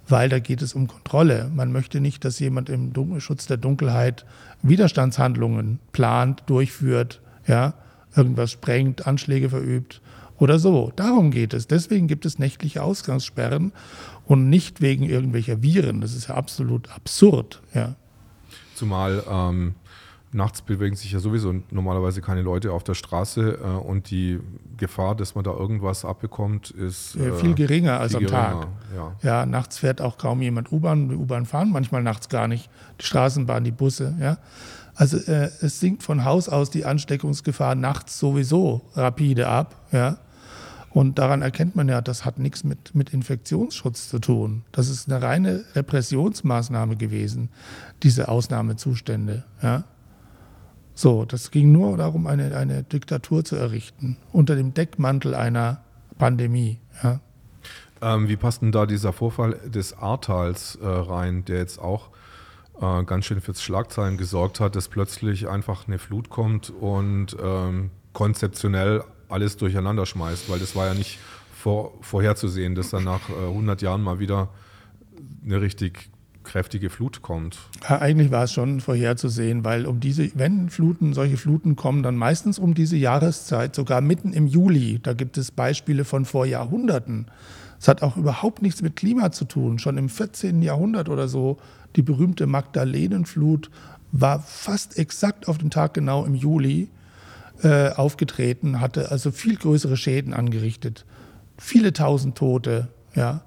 Weil 0.08 0.30
da 0.30 0.40
geht 0.40 0.64
es 0.64 0.74
um 0.74 0.88
Kontrolle. 0.88 1.52
Man 1.54 1.72
möchte 1.72 2.00
nicht, 2.00 2.26
dass 2.26 2.40
jemand 2.40 2.70
im 2.70 2.94
Schutz 3.20 3.46
der 3.46 3.58
Dunkelheit 3.58 4.26
Widerstandshandlungen 4.64 5.80
plant, 5.92 6.44
durchführt, 6.48 7.22
ja, 7.46 7.76
irgendwas 8.16 8.52
sprengt, 8.52 9.08
Anschläge 9.08 9.50
verübt 9.50 10.02
oder 10.38 10.60
so. 10.60 10.92
Darum 10.96 11.32
geht 11.32 11.54
es. 11.54 11.68
Deswegen 11.68 12.08
gibt 12.08 12.26
es 12.26 12.40
nächtliche 12.40 12.82
Ausgangssperren 12.82 13.72
und 14.26 14.50
nicht 14.50 14.82
wegen 14.82 15.04
irgendwelcher 15.04 15.62
Viren. 15.62 16.02
Das 16.02 16.16
ist 16.16 16.30
ja 16.30 16.36
absolut 16.36 16.90
absurd. 16.92 17.62
Ja. 17.74 17.96
Zumal 18.76 19.24
ähm, 19.30 19.76
nachts 20.32 20.62
bewegen 20.62 20.96
sich 20.96 21.12
ja 21.12 21.20
sowieso 21.20 21.54
normalerweise 21.72 22.22
keine 22.22 22.42
Leute 22.42 22.72
auf 22.72 22.84
der 22.84 22.94
Straße 22.94 23.60
äh, 23.62 23.68
und 23.68 24.12
die 24.12 24.40
Gefahr, 24.78 25.16
dass 25.16 25.36
man 25.36 25.44
da 25.44 25.52
irgendwas 25.52 26.06
abbekommt, 26.06 26.72
ist 26.72 27.16
äh, 27.16 27.34
viel 27.34 27.56
geringer 27.56 28.00
als 28.00 28.16
viel 28.16 28.28
am 28.28 28.32
geringer, 28.32 28.62
Tag. 28.62 28.68
Ja. 28.96 29.16
ja. 29.22 29.46
nachts 29.46 29.80
fährt 29.80 30.02
auch 30.02 30.18
kaum 30.18 30.42
jemand 30.42 30.72
U-Bahn. 30.72 31.10
Die 31.10 31.16
U-Bahn 31.16 31.46
fahren 31.46 31.72
manchmal 31.72 32.04
nachts 32.04 32.30
gar 32.30 32.48
nicht. 32.48 32.70
Die 33.02 33.06
Straßenbahn, 33.06 33.64
die 33.64 33.72
Busse. 33.72 34.16
Ja. 34.20 34.38
Also 35.00 35.16
äh, 35.16 35.50
es 35.62 35.80
sinkt 35.80 36.04
von 36.04 36.26
Haus 36.26 36.50
aus 36.50 36.72
die 36.72 36.84
Ansteckungsgefahr 36.84 37.74
nachts 37.74 38.20
sowieso 38.20 38.82
rapide 38.96 39.48
ab. 39.48 39.88
Ja? 39.94 40.18
Und 40.90 41.20
daran 41.20 41.42
erkennt 41.42 41.78
man 41.78 41.88
ja, 41.88 42.02
das 42.02 42.26
hat 42.26 42.38
nichts 42.38 42.66
mit, 42.66 42.94
mit 42.96 43.14
Infektionsschutz 43.14 44.10
zu 44.10 44.20
tun. 44.20 44.66
Das 44.74 44.90
ist 44.90 45.10
eine 45.10 45.22
reine 45.22 45.64
Repressionsmaßnahme 45.74 46.98
gewesen, 46.98 47.48
diese 48.04 48.28
Ausnahmezustände. 48.28 49.46
Ja? 49.64 49.86
So, 50.96 51.24
das 51.24 51.52
ging 51.52 51.72
nur 51.72 51.96
darum, 51.96 52.28
eine, 52.28 52.58
eine 52.58 52.84
Diktatur 52.84 53.46
zu 53.46 53.56
errichten, 53.56 54.18
unter 54.34 54.58
dem 54.58 54.74
Deckmantel 54.74 55.34
einer 55.34 55.80
Pandemie. 56.18 56.78
Ja? 57.02 57.22
Ähm, 58.02 58.28
wie 58.28 58.36
passt 58.36 58.64
denn 58.64 58.74
da 58.74 58.86
dieser 58.86 59.14
Vorfall 59.14 59.62
des 59.66 59.98
Ahrtals 59.98 60.78
äh, 60.82 60.86
rein, 60.86 61.46
der 61.46 61.60
jetzt 61.60 61.80
auch 61.80 62.10
äh, 62.82 63.04
ganz 63.04 63.26
schön 63.26 63.42
fürs 63.42 63.62
Schlagzeilen 63.62 64.18
gesorgt 64.18 64.60
hat, 64.60 64.76
dass 64.76 64.88
plötzlich 64.88 65.48
einfach 65.48 65.88
eine 65.88 66.00
Flut 66.00 66.30
kommt 66.30 66.70
und 66.70 67.36
ähm, 67.42 67.92
konzeptionell 68.14 69.04
alles 69.30 69.58
durcheinander 69.58 70.06
schmeißt, 70.06 70.50
weil 70.50 70.60
das 70.60 70.76
war 70.76 70.88
ja 70.88 70.94
nicht 70.94 71.20
vor, 71.54 71.94
vorherzusehen, 72.02 72.76
dass 72.76 72.90
dann 72.90 73.04
nach 73.04 73.30
äh, 73.30 73.48
100 73.48 73.82
Jahren 73.82 74.02
mal 74.02 74.20
wieder 74.20 74.50
eine 75.46 75.62
richtig 75.62 76.10
kräftige 76.44 76.90
Flut 76.90 77.22
kommt. 77.22 77.60
Ja, 77.88 78.00
eigentlich 78.00 78.32
war 78.32 78.46
es 78.46 78.54
schon 78.54 78.82
vorherzusehen, 78.82 79.64
weil 79.64 79.86
um 79.86 80.00
diese, 80.00 80.32
wenn 80.36 80.70
Fluten, 80.70 81.14
solche 81.14 81.38
Fluten 81.38 81.76
kommen, 81.76 82.02
dann 82.02 82.16
meistens 82.16 82.58
um 82.58 82.74
diese 82.74 82.98
Jahreszeit, 82.98 83.76
sogar 83.76 84.02
mitten 84.02 84.34
im 84.34 84.48
Juli. 84.48 85.00
Da 85.02 85.14
gibt 85.14 85.38
es 85.38 85.52
Beispiele 85.52 86.06
von 86.06 86.26
vor 86.26 86.46
Jahrhunderten. 86.46 87.28
Es 87.80 87.88
hat 87.88 88.02
auch 88.02 88.18
überhaupt 88.18 88.62
nichts 88.62 88.82
mit 88.82 88.96
Klima 88.96 89.32
zu 89.32 89.46
tun. 89.46 89.80
Schon 89.80 89.98
im 89.98 90.10
14. 90.10 90.62
Jahrhundert 90.62 91.08
oder 91.10 91.28
so, 91.28 91.58
die 91.96 92.02
berühmte 92.02 92.46
Magdalenenflut 92.46 93.72
war 94.12 94.40
fast 94.42 94.98
exakt 94.98 95.48
auf 95.48 95.58
den 95.58 95.70
Tag 95.70 95.94
genau 95.94 96.26
im 96.26 96.36
Juli 96.36 96.90
äh, 97.64 97.90
aufgetreten, 97.92 98.82
hatte 98.82 99.12
also 99.12 99.32
viel 99.32 99.56
größere 99.56 99.98
Schäden 99.98 100.34
angerichtet. 100.34 101.06
Viele 101.58 101.94
tausend 101.94 102.38
Tote, 102.38 102.90
ja. 103.16 103.42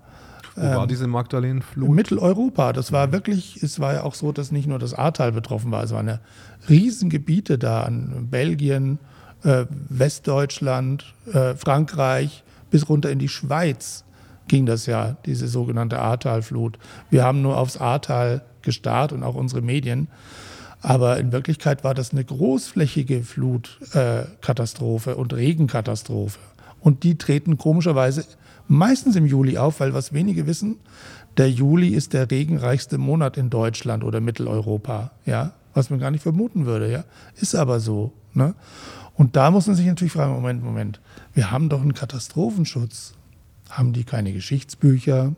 Wo 0.55 0.63
war 0.63 0.83
ähm, 0.83 0.89
diese 0.89 1.07
Magdalenenflut? 1.07 1.89
In 1.89 1.95
Mitteleuropa. 1.95 2.73
Das 2.73 2.93
war 2.93 3.11
wirklich, 3.13 3.63
es 3.63 3.81
war 3.81 3.95
ja 3.95 4.03
auch 4.03 4.15
so, 4.15 4.33
dass 4.33 4.53
nicht 4.53 4.69
nur 4.69 4.79
das 4.79 4.95
Ahrtal 4.95 5.33
betroffen 5.33 5.71
war, 5.73 5.83
es 5.83 5.93
waren 5.93 6.09
ja 6.09 6.21
Riesengebiete 6.69 7.59
da 7.59 7.83
an 7.83 8.29
Belgien, 8.31 8.99
äh, 9.45 9.65
Westdeutschland, 9.89 11.15
äh, 11.33 11.55
Frankreich 11.55 12.45
bis 12.71 12.89
runter 12.89 13.11
in 13.11 13.19
die 13.19 13.29
Schweiz 13.29 14.05
ging 14.53 14.67
das 14.67 14.85
ja, 14.85 15.17
diese 15.25 15.49
sogenannte 15.49 15.99
Ahrtalflut. 15.99 16.79
Wir 17.09 17.25
haben 17.25 17.41
nur 17.41 17.57
aufs 17.57 17.79
Ahrtal 17.79 18.43
gestarrt 18.61 19.15
und 19.15 19.23
auch 19.23 19.35
unsere 19.35 19.63
Medien. 19.63 20.09
Aber 20.83 21.19
in 21.19 21.33
Wirklichkeit 21.33 21.85
war 21.85 21.95
das 21.95 22.13
eine 22.13 22.23
großflächige 22.23 23.23
Flutkatastrophe 23.23 25.17
und 25.17 25.33
Regenkatastrophe. 25.33 26.39
Und 26.81 27.03
die 27.03 27.17
treten 27.17 27.57
komischerweise 27.57 28.27
meistens 28.69 29.17
im 29.17 29.25
Juli 29.25 29.57
auf, 29.57 29.81
weil 29.81 29.95
was 29.95 30.13
wenige 30.13 30.47
wissen, 30.47 30.77
der 31.39 31.51
Juli 31.51 31.89
ist 31.89 32.13
der 32.13 32.31
regenreichste 32.31 32.99
Monat 32.99 33.39
in 33.39 33.49
Deutschland 33.49 34.05
oder 34.05 34.21
Mitteleuropa, 34.21 35.13
ja, 35.25 35.53
was 35.73 35.89
man 35.89 35.99
gar 35.99 36.11
nicht 36.11 36.25
vermuten 36.25 36.67
würde, 36.67 36.93
ja, 36.93 37.05
ist 37.37 37.55
aber 37.55 37.81
so. 37.81 38.13
Ne? 38.35 38.55
Und 39.15 39.35
da 39.35 39.51
muss 39.51 39.67
man 39.67 39.77
sich 39.77 39.87
natürlich 39.87 40.13
fragen, 40.13 40.35
Moment, 40.35 40.63
Moment, 40.63 41.01
wir 41.33 41.51
haben 41.51 41.71
doch 41.71 41.81
einen 41.81 41.95
Katastrophenschutz. 41.95 43.15
Haben 43.73 43.95
die 43.95 44.05
keine 44.05 44.35
Geschichtsbücher? 44.35 45.35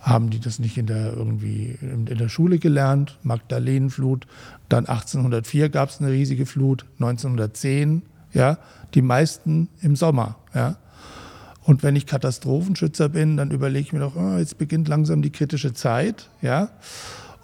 Haben 0.00 0.28
die 0.28 0.38
das 0.38 0.58
nicht 0.58 0.76
in 0.76 0.86
der, 0.86 1.14
irgendwie 1.14 1.78
in 1.80 2.04
der 2.04 2.28
Schule 2.28 2.58
gelernt? 2.58 3.18
Magdalenenflut. 3.22 4.26
Dann 4.68 4.86
1804 4.86 5.70
gab 5.70 5.88
es 5.88 6.00
eine 6.00 6.12
riesige 6.12 6.44
Flut, 6.44 6.84
1910, 7.00 8.02
ja, 8.34 8.58
die 8.92 9.02
meisten 9.02 9.68
im 9.80 9.96
Sommer, 9.96 10.36
ja. 10.54 10.76
Und 11.62 11.82
wenn 11.82 11.96
ich 11.96 12.06
Katastrophenschützer 12.06 13.08
bin, 13.08 13.36
dann 13.36 13.50
überlege 13.50 13.80
ich 13.80 13.92
mir 13.92 14.00
doch, 14.00 14.16
oh, 14.16 14.38
jetzt 14.38 14.56
beginnt 14.56 14.88
langsam 14.88 15.20
die 15.20 15.32
kritische 15.32 15.72
Zeit, 15.72 16.28
ja. 16.42 16.70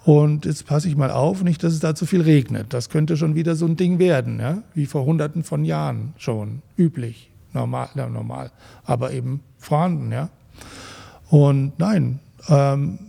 Und 0.03 0.45
jetzt 0.45 0.67
passe 0.67 0.87
ich 0.87 0.95
mal 0.95 1.09
auf, 1.09 1.43
nicht, 1.43 1.63
dass 1.63 1.73
es 1.73 1.79
da 1.79 1.95
zu 1.95 2.05
viel 2.05 2.21
regnet. 2.21 2.73
Das 2.73 2.89
könnte 2.89 3.17
schon 3.17 3.33
wieder 3.33 3.55
so 3.55 3.65
ein 3.65 3.75
Ding 3.75 3.97
werden, 3.97 4.39
ja, 4.39 4.61
wie 4.75 4.85
vor 4.85 5.05
Hunderten 5.05 5.43
von 5.43 5.65
Jahren 5.65 6.13
schon 6.17 6.61
üblich, 6.77 7.31
normal, 7.55 7.89
ja, 7.95 8.07
normal, 8.07 8.51
aber 8.83 9.11
eben 9.11 9.41
vorhanden, 9.57 10.11
ja. 10.11 10.29
Und 11.29 11.79
nein, 11.79 12.19
ähm, 12.49 12.99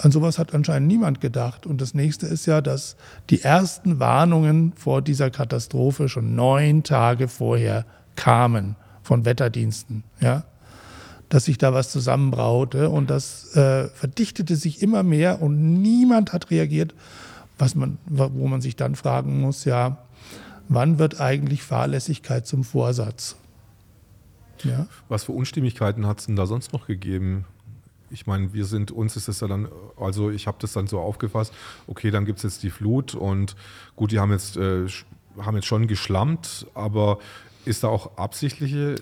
an 0.00 0.12
sowas 0.12 0.38
hat 0.38 0.54
anscheinend 0.54 0.88
niemand 0.88 1.20
gedacht. 1.20 1.66
Und 1.66 1.80
das 1.80 1.92
nächste 1.92 2.26
ist 2.26 2.46
ja, 2.46 2.60
dass 2.60 2.96
die 3.30 3.42
ersten 3.42 3.98
Warnungen 3.98 4.72
vor 4.76 5.02
dieser 5.02 5.30
Katastrophe 5.30 6.08
schon 6.08 6.34
neun 6.34 6.84
Tage 6.84 7.28
vorher 7.28 7.84
kamen 8.16 8.76
von 9.02 9.24
Wetterdiensten, 9.24 10.04
ja 10.20 10.44
dass 11.28 11.44
sich 11.44 11.58
da 11.58 11.74
was 11.74 11.90
zusammenbraute 11.90 12.88
und 12.88 13.10
das 13.10 13.54
äh, 13.54 13.88
verdichtete 13.88 14.56
sich 14.56 14.82
immer 14.82 15.02
mehr 15.02 15.42
und 15.42 15.80
niemand 15.82 16.32
hat 16.32 16.50
reagiert, 16.50 16.94
was 17.58 17.74
man, 17.74 17.98
wo 18.06 18.46
man 18.46 18.60
sich 18.60 18.76
dann 18.76 18.94
fragen 18.94 19.40
muss, 19.40 19.64
ja, 19.64 19.98
wann 20.68 20.98
wird 20.98 21.20
eigentlich 21.20 21.62
Fahrlässigkeit 21.62 22.46
zum 22.46 22.64
Vorsatz? 22.64 23.36
Ja? 24.64 24.86
Was 25.08 25.24
für 25.24 25.32
Unstimmigkeiten 25.32 26.06
hat 26.06 26.20
es 26.20 26.26
denn 26.26 26.36
da 26.36 26.46
sonst 26.46 26.72
noch 26.72 26.86
gegeben? 26.86 27.44
Ich 28.10 28.26
meine, 28.26 28.54
wir 28.54 28.64
sind, 28.64 28.90
uns 28.90 29.16
ist 29.16 29.28
es 29.28 29.40
ja 29.40 29.48
dann, 29.48 29.68
also 30.00 30.30
ich 30.30 30.46
habe 30.46 30.56
das 30.60 30.72
dann 30.72 30.86
so 30.86 30.98
aufgefasst, 30.98 31.52
okay, 31.86 32.10
dann 32.10 32.24
gibt 32.24 32.38
es 32.38 32.42
jetzt 32.42 32.62
die 32.62 32.70
Flut 32.70 33.14
und 33.14 33.54
gut, 33.96 34.12
die 34.12 34.18
haben 34.18 34.32
jetzt, 34.32 34.56
äh, 34.56 34.86
haben 35.38 35.56
jetzt 35.56 35.66
schon 35.66 35.86
geschlammt, 35.86 36.66
aber 36.74 37.18
ist 37.64 37.84
da 37.84 37.88
auch 37.88 38.16
absichtliche 38.16 38.96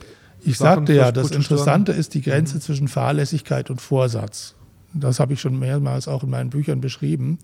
ich 0.47 0.59
sagte 0.59 0.95
ja, 0.95 1.13
das 1.13 1.31
Interessante 1.31 1.93
ist 1.93 2.15
die 2.15 2.23
Grenze 2.23 2.57
mhm. 2.57 2.61
zwischen 2.61 2.89
Fahrlässigkeit 2.89 3.71
und 3.71 3.81
Vorsatz. 3.81 4.55
Das 4.93 5.21
habe 5.21 5.33
ich 5.33 5.41
schon 5.41 5.59
mehrmals 5.59 6.09
auch 6.09 6.23
in 6.23 6.31
meinen 6.31 6.51
Büchern 6.51 6.81
beschrieben, 6.81 7.39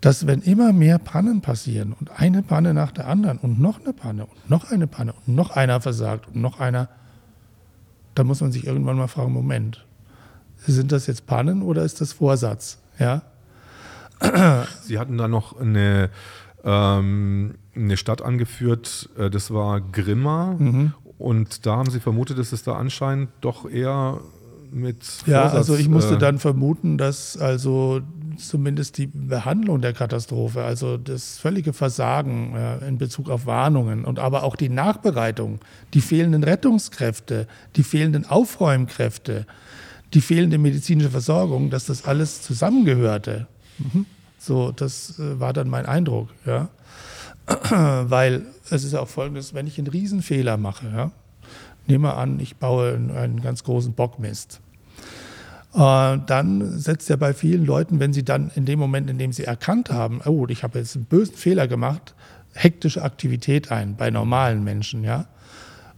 dass 0.00 0.26
wenn 0.26 0.42
immer 0.42 0.72
mehr 0.72 0.98
Pannen 0.98 1.40
passieren 1.40 1.92
und 1.98 2.10
eine 2.20 2.42
Panne 2.42 2.74
nach 2.74 2.92
der 2.92 3.08
anderen 3.08 3.38
und 3.38 3.60
noch 3.60 3.80
eine 3.80 3.92
Panne 3.92 4.26
und 4.26 4.50
noch 4.50 4.70
eine 4.70 4.86
Panne 4.86 5.12
und 5.26 5.34
noch 5.34 5.50
einer 5.50 5.80
versagt 5.80 6.28
und 6.28 6.36
noch 6.36 6.60
einer, 6.60 6.88
da 8.18 8.24
muss 8.24 8.40
man 8.40 8.50
sich 8.50 8.66
irgendwann 8.66 8.96
mal 8.96 9.06
fragen, 9.06 9.32
Moment, 9.32 9.86
sind 10.56 10.90
das 10.90 11.06
jetzt 11.06 11.26
Pannen 11.26 11.62
oder 11.62 11.84
ist 11.84 12.00
das 12.00 12.12
Vorsatz? 12.12 12.78
Ja? 12.98 13.22
Sie 14.82 14.98
hatten 14.98 15.16
da 15.16 15.28
noch 15.28 15.58
eine, 15.58 16.10
ähm, 16.64 17.54
eine 17.76 17.96
Stadt 17.96 18.20
angeführt, 18.20 19.08
äh, 19.16 19.30
das 19.30 19.52
war 19.52 19.80
Grimma. 19.80 20.56
Mhm. 20.58 20.94
Und 21.16 21.64
da 21.64 21.76
haben 21.76 21.90
Sie 21.90 22.00
vermutet, 22.00 22.38
dass 22.38 22.52
es 22.52 22.64
da 22.64 22.74
anscheinend 22.74 23.30
doch 23.40 23.70
eher 23.70 24.20
mit. 24.72 25.04
Ja, 25.26 25.42
Vorsatz, 25.42 25.56
also 25.56 25.76
ich 25.76 25.88
musste 25.88 26.14
äh, 26.14 26.18
dann 26.18 26.40
vermuten, 26.40 26.98
dass 26.98 27.36
also 27.36 28.00
zumindest 28.38 28.98
die 28.98 29.06
Behandlung 29.06 29.80
der 29.80 29.92
Katastrophe, 29.92 30.62
also 30.62 30.96
das 30.96 31.38
völlige 31.38 31.72
Versagen 31.72 32.54
äh, 32.54 32.86
in 32.86 32.98
Bezug 32.98 33.30
auf 33.30 33.46
Warnungen 33.46 34.04
und 34.04 34.18
aber 34.18 34.42
auch 34.42 34.56
die 34.56 34.68
Nachbereitung, 34.68 35.60
die 35.94 36.00
fehlenden 36.00 36.44
Rettungskräfte, 36.44 37.46
die 37.76 37.82
fehlenden 37.82 38.26
Aufräumkräfte, 38.26 39.46
die 40.14 40.20
fehlende 40.20 40.58
medizinische 40.58 41.10
Versorgung, 41.10 41.70
dass 41.70 41.86
das 41.86 42.04
alles 42.04 42.42
zusammengehörte. 42.42 43.46
Mhm. 43.78 44.06
So, 44.38 44.72
das 44.72 45.18
äh, 45.18 45.40
war 45.40 45.52
dann 45.52 45.68
mein 45.68 45.86
Eindruck, 45.86 46.28
ja. 46.46 46.68
Weil 48.08 48.46
es 48.70 48.84
ist 48.84 48.92
ja 48.92 49.00
auch 49.00 49.08
folgendes, 49.08 49.54
wenn 49.54 49.66
ich 49.66 49.78
einen 49.78 49.88
Riesenfehler 49.88 50.56
mache, 50.56 50.86
ja, 50.94 51.10
nehme 51.86 52.14
an, 52.14 52.38
ich 52.40 52.56
baue 52.56 52.94
einen 52.94 53.40
ganz 53.40 53.64
großen 53.64 53.94
Bockmist, 53.94 54.60
dann 55.78 56.78
setzt 56.78 57.08
ja 57.08 57.14
bei 57.14 57.32
vielen 57.32 57.64
Leuten, 57.64 58.00
wenn 58.00 58.12
sie 58.12 58.24
dann 58.24 58.50
in 58.56 58.64
dem 58.64 58.80
Moment, 58.80 59.08
in 59.08 59.18
dem 59.18 59.32
sie 59.32 59.44
erkannt 59.44 59.90
haben, 59.90 60.20
oh, 60.24 60.46
ich 60.48 60.64
habe 60.64 60.78
jetzt 60.78 60.96
einen 60.96 61.04
bösen 61.04 61.36
Fehler 61.36 61.68
gemacht, 61.68 62.14
hektische 62.52 63.02
Aktivität 63.02 63.70
ein, 63.70 63.94
bei 63.96 64.10
normalen 64.10 64.64
Menschen, 64.64 65.04
ja. 65.04 65.26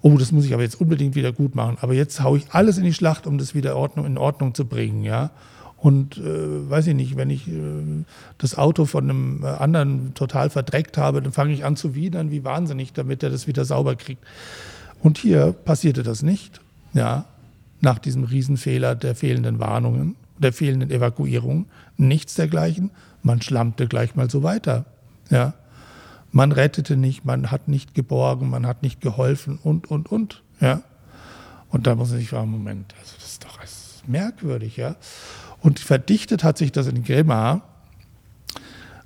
Oh, 0.02 0.16
das 0.18 0.32
muss 0.32 0.44
ich 0.44 0.54
aber 0.54 0.62
jetzt 0.62 0.80
unbedingt 0.80 1.14
wieder 1.14 1.32
gut 1.32 1.54
machen. 1.54 1.78
Aber 1.80 1.94
jetzt 1.94 2.22
haue 2.22 2.38
ich 2.38 2.44
alles 2.50 2.78
in 2.78 2.84
die 2.84 2.94
Schlacht, 2.94 3.26
um 3.26 3.38
das 3.38 3.54
wieder 3.54 3.74
in 3.96 4.18
Ordnung 4.18 4.54
zu 4.54 4.64
bringen, 4.66 5.02
ja. 5.02 5.30
Und 5.76 6.18
äh, 6.18 6.70
weiß 6.70 6.88
ich 6.88 6.94
nicht, 6.94 7.16
wenn 7.16 7.30
ich 7.30 7.48
äh, 7.48 8.04
das 8.36 8.56
Auto 8.58 8.84
von 8.84 9.04
einem 9.04 9.44
äh, 9.44 9.46
anderen 9.46 10.12
total 10.14 10.50
verdreckt 10.50 10.98
habe, 10.98 11.22
dann 11.22 11.32
fange 11.32 11.54
ich 11.54 11.64
an 11.64 11.76
zu 11.76 11.94
widern, 11.94 12.30
wie 12.30 12.44
wahnsinnig, 12.44 12.92
damit 12.92 13.22
er 13.22 13.30
das 13.30 13.46
wieder 13.46 13.64
sauber 13.64 13.96
kriegt. 13.96 14.22
Und 15.02 15.16
hier 15.16 15.52
passierte 15.52 16.02
das 16.02 16.22
nicht, 16.22 16.60
ja, 16.92 17.24
nach 17.80 17.98
diesem 17.98 18.24
Riesenfehler 18.24 18.94
der 18.94 19.14
fehlenden 19.14 19.58
Warnungen, 19.58 20.16
der 20.38 20.52
fehlenden 20.52 20.90
Evakuierung, 20.90 21.66
nichts 21.96 22.34
dergleichen. 22.34 22.90
Man 23.22 23.42
schlammte 23.42 23.86
gleich 23.86 24.14
mal 24.14 24.30
so 24.30 24.42
weiter, 24.42 24.86
ja. 25.30 25.54
Man 26.32 26.52
rettete 26.52 26.96
nicht, 26.96 27.24
man 27.24 27.50
hat 27.50 27.66
nicht 27.66 27.94
geborgen, 27.94 28.50
man 28.50 28.64
hat 28.64 28.82
nicht 28.82 29.00
geholfen 29.00 29.58
und, 29.62 29.90
und, 29.90 30.12
und, 30.12 30.42
ja. 30.60 30.82
Und 31.70 31.86
da 31.86 31.94
muss 31.94 32.10
man 32.10 32.18
sich 32.18 32.28
fragen, 32.28 32.50
Moment, 32.50 32.94
also 33.00 33.14
das 33.16 33.32
ist 33.32 33.44
doch 33.44 33.58
merkwürdig, 34.06 34.76
ja. 34.76 34.96
Und 35.60 35.78
verdichtet 35.78 36.44
hat 36.44 36.58
sich 36.58 36.72
das 36.72 36.86
in 36.86 37.04
Grimma, 37.04 37.62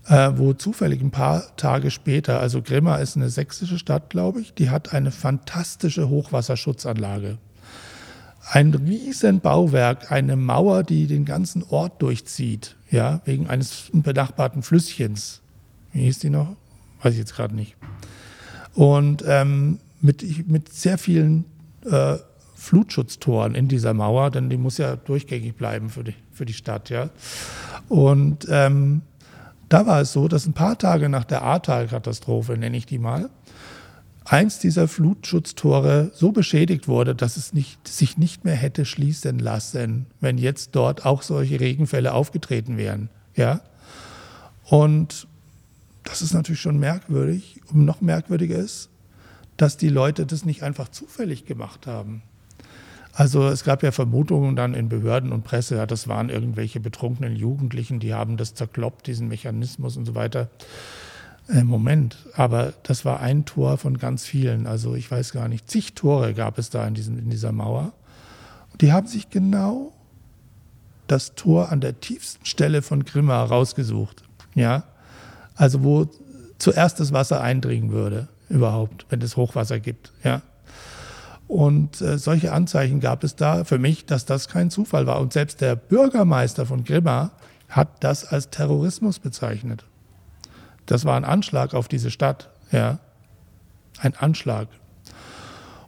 äh, 0.06 0.32
wo 0.34 0.52
zufällig 0.52 1.00
ein 1.00 1.10
paar 1.10 1.56
Tage 1.56 1.90
später, 1.90 2.40
also 2.40 2.62
Grimma 2.62 2.96
ist 2.96 3.16
eine 3.16 3.30
sächsische 3.30 3.78
Stadt, 3.78 4.10
glaube 4.10 4.40
ich, 4.40 4.54
die 4.54 4.70
hat 4.70 4.92
eine 4.92 5.10
fantastische 5.10 6.08
Hochwasserschutzanlage. 6.08 7.38
Ein 8.50 8.74
riesen 8.74 9.40
Bauwerk, 9.40 10.12
eine 10.12 10.36
Mauer, 10.36 10.82
die 10.82 11.06
den 11.06 11.24
ganzen 11.24 11.62
Ort 11.62 12.02
durchzieht, 12.02 12.76
ja, 12.90 13.20
wegen 13.24 13.48
eines 13.48 13.90
benachbarten 13.92 14.62
Flüsschens. 14.62 15.40
Wie 15.92 16.02
hieß 16.02 16.18
die 16.18 16.30
noch? 16.30 16.56
Weiß 17.02 17.14
ich 17.14 17.20
jetzt 17.20 17.34
gerade 17.34 17.54
nicht. 17.54 17.76
Und 18.74 19.24
ähm, 19.26 19.80
mit, 20.00 20.48
mit 20.48 20.72
sehr 20.72 20.98
vielen 20.98 21.44
äh, 21.90 22.16
Flutschutztoren 22.54 23.54
in 23.54 23.68
dieser 23.68 23.94
Mauer, 23.94 24.30
denn 24.30 24.50
die 24.50 24.56
muss 24.56 24.78
ja 24.78 24.96
durchgängig 24.96 25.54
bleiben 25.54 25.90
für 25.90 26.04
die, 26.04 26.14
für 26.32 26.44
die 26.44 26.52
Stadt. 26.52 26.90
Ja. 26.90 27.10
Und 27.88 28.46
ähm, 28.50 29.02
da 29.68 29.86
war 29.86 30.00
es 30.00 30.12
so, 30.12 30.28
dass 30.28 30.46
ein 30.46 30.52
paar 30.52 30.78
Tage 30.78 31.08
nach 31.08 31.24
der 31.24 31.42
Ahrtal-Katastrophe, 31.42 32.56
nenne 32.56 32.76
ich 32.76 32.86
die 32.86 32.98
mal, 32.98 33.30
eins 34.24 34.58
dieser 34.58 34.88
Flutschutztore 34.88 36.10
so 36.14 36.32
beschädigt 36.32 36.88
wurde, 36.88 37.14
dass 37.14 37.36
es 37.36 37.52
nicht, 37.52 37.86
sich 37.86 38.16
nicht 38.16 38.44
mehr 38.44 38.56
hätte 38.56 38.84
schließen 38.84 39.38
lassen, 39.38 40.06
wenn 40.20 40.38
jetzt 40.38 40.70
dort 40.72 41.04
auch 41.04 41.22
solche 41.22 41.60
Regenfälle 41.60 42.14
aufgetreten 42.14 42.76
wären. 42.76 43.10
Ja. 43.34 43.60
Und 44.64 45.26
das 46.04 46.22
ist 46.22 46.32
natürlich 46.32 46.60
schon 46.60 46.78
merkwürdig. 46.78 47.60
Und 47.72 47.84
noch 47.84 48.00
merkwürdiger 48.00 48.56
ist, 48.56 48.88
dass 49.56 49.76
die 49.76 49.88
Leute 49.88 50.26
das 50.26 50.44
nicht 50.44 50.62
einfach 50.62 50.88
zufällig 50.88 51.44
gemacht 51.44 51.86
haben. 51.86 52.22
Also 53.12 53.46
es 53.46 53.62
gab 53.62 53.84
ja 53.84 53.92
Vermutungen 53.92 54.56
dann 54.56 54.74
in 54.74 54.88
Behörden 54.88 55.30
und 55.30 55.44
Presse, 55.44 55.76
ja, 55.76 55.86
das 55.86 56.08
waren 56.08 56.30
irgendwelche 56.30 56.80
betrunkenen 56.80 57.36
Jugendlichen, 57.36 58.00
die 58.00 58.12
haben 58.12 58.36
das 58.36 58.54
zerkloppt, 58.54 59.06
diesen 59.06 59.28
Mechanismus 59.28 59.96
und 59.96 60.04
so 60.04 60.16
weiter. 60.16 60.48
Äh, 61.48 61.64
Moment, 61.64 62.16
aber 62.34 62.72
das 62.84 63.04
war 63.04 63.20
ein 63.20 63.44
Tor 63.44 63.76
von 63.76 63.98
ganz 63.98 64.24
vielen. 64.24 64.66
Also 64.66 64.94
ich 64.94 65.10
weiß 65.10 65.32
gar 65.32 65.48
nicht, 65.48 65.70
zig 65.70 65.94
Tore 65.94 66.32
gab 66.34 66.58
es 66.58 66.70
da 66.70 66.86
in, 66.86 66.94
diesem, 66.94 67.18
in 67.18 67.30
dieser 67.30 67.52
Mauer. 67.52 67.92
Die 68.80 68.92
haben 68.92 69.06
sich 69.06 69.30
genau 69.30 69.92
das 71.06 71.34
Tor 71.34 71.70
an 71.70 71.80
der 71.80 72.00
tiefsten 72.00 72.46
Stelle 72.46 72.80
von 72.80 73.04
Grimma 73.04 73.44
rausgesucht. 73.44 74.24
Ja, 74.54 74.84
also 75.54 75.82
wo 75.82 76.08
zuerst 76.58 76.98
das 76.98 77.12
Wasser 77.12 77.40
eindringen 77.40 77.90
würde, 77.92 78.28
überhaupt, 78.48 79.06
wenn 79.10 79.20
es 79.20 79.36
Hochwasser 79.36 79.80
gibt. 79.80 80.12
Ja. 80.22 80.42
Und 81.46 82.00
äh, 82.00 82.18
solche 82.18 82.52
Anzeichen 82.52 83.00
gab 83.00 83.22
es 83.22 83.36
da 83.36 83.64
für 83.64 83.78
mich, 83.78 84.06
dass 84.06 84.24
das 84.24 84.48
kein 84.48 84.70
Zufall 84.70 85.06
war. 85.06 85.20
Und 85.20 85.34
selbst 85.34 85.60
der 85.60 85.76
Bürgermeister 85.76 86.64
von 86.64 86.84
Grimma 86.84 87.32
hat 87.68 88.02
das 88.02 88.24
als 88.24 88.48
Terrorismus 88.48 89.18
bezeichnet. 89.18 89.84
Das 90.86 91.04
war 91.04 91.16
ein 91.16 91.24
Anschlag 91.24 91.74
auf 91.74 91.88
diese 91.88 92.10
Stadt, 92.10 92.50
ja. 92.70 92.98
Ein 94.00 94.14
Anschlag. 94.16 94.68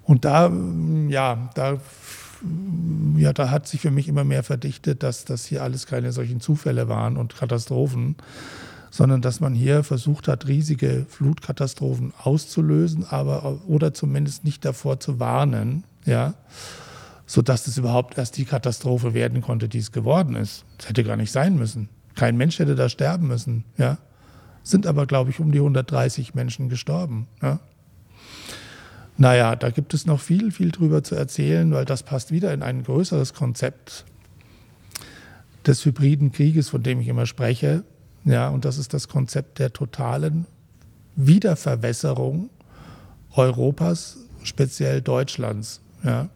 Und 0.04 0.24
da, 0.24 0.50
ja, 1.08 1.50
da, 1.54 1.78
ja, 3.16 3.32
da 3.32 3.50
hat 3.50 3.66
sich 3.66 3.80
für 3.80 3.90
mich 3.90 4.08
immer 4.08 4.24
mehr 4.24 4.44
verdichtet, 4.44 5.02
dass 5.02 5.24
das 5.24 5.44
hier 5.44 5.62
alles 5.62 5.86
keine 5.86 6.12
solchen 6.12 6.40
Zufälle 6.40 6.88
waren 6.88 7.16
und 7.16 7.36
Katastrophen, 7.36 8.16
sondern 8.90 9.20
dass 9.20 9.40
man 9.40 9.54
hier 9.54 9.82
versucht 9.82 10.28
hat, 10.28 10.46
riesige 10.46 11.06
Flutkatastrophen 11.08 12.12
auszulösen, 12.22 13.04
aber 13.04 13.60
oder 13.66 13.92
zumindest 13.92 14.44
nicht 14.44 14.64
davor 14.64 15.00
zu 15.00 15.18
warnen, 15.18 15.84
ja, 16.04 16.34
sodass 17.26 17.66
es 17.66 17.76
überhaupt 17.76 18.16
erst 18.16 18.36
die 18.36 18.44
Katastrophe 18.44 19.12
werden 19.12 19.42
konnte, 19.42 19.68
die 19.68 19.78
es 19.78 19.90
geworden 19.90 20.36
ist. 20.36 20.64
Das 20.78 20.88
hätte 20.88 21.02
gar 21.02 21.16
nicht 21.16 21.32
sein 21.32 21.56
müssen. 21.56 21.88
Kein 22.14 22.36
Mensch 22.36 22.60
hätte 22.60 22.76
da 22.76 22.88
sterben 22.88 23.26
müssen, 23.26 23.64
ja. 23.76 23.98
Sind 24.66 24.88
aber, 24.88 25.06
glaube 25.06 25.30
ich, 25.30 25.38
um 25.38 25.52
die 25.52 25.58
130 25.58 26.34
Menschen 26.34 26.68
gestorben. 26.68 27.28
Ja. 27.40 27.60
Naja, 29.16 29.54
da 29.54 29.70
gibt 29.70 29.94
es 29.94 30.06
noch 30.06 30.18
viel, 30.18 30.50
viel 30.50 30.72
drüber 30.72 31.04
zu 31.04 31.14
erzählen, 31.14 31.72
weil 31.72 31.84
das 31.84 32.02
passt 32.02 32.32
wieder 32.32 32.52
in 32.52 32.64
ein 32.64 32.82
größeres 32.82 33.32
Konzept 33.32 34.04
des 35.64 35.84
hybriden 35.84 36.32
Krieges, 36.32 36.68
von 36.68 36.82
dem 36.82 37.00
ich 37.00 37.06
immer 37.06 37.26
spreche, 37.26 37.84
ja, 38.24 38.48
und 38.48 38.64
das 38.64 38.76
ist 38.76 38.92
das 38.92 39.06
Konzept 39.06 39.60
der 39.60 39.72
totalen 39.72 40.46
Wiederverwässerung 41.14 42.50
Europas, 43.36 44.16
speziell 44.42 45.00
Deutschlands. 45.00 45.80
Ja. 46.02 46.28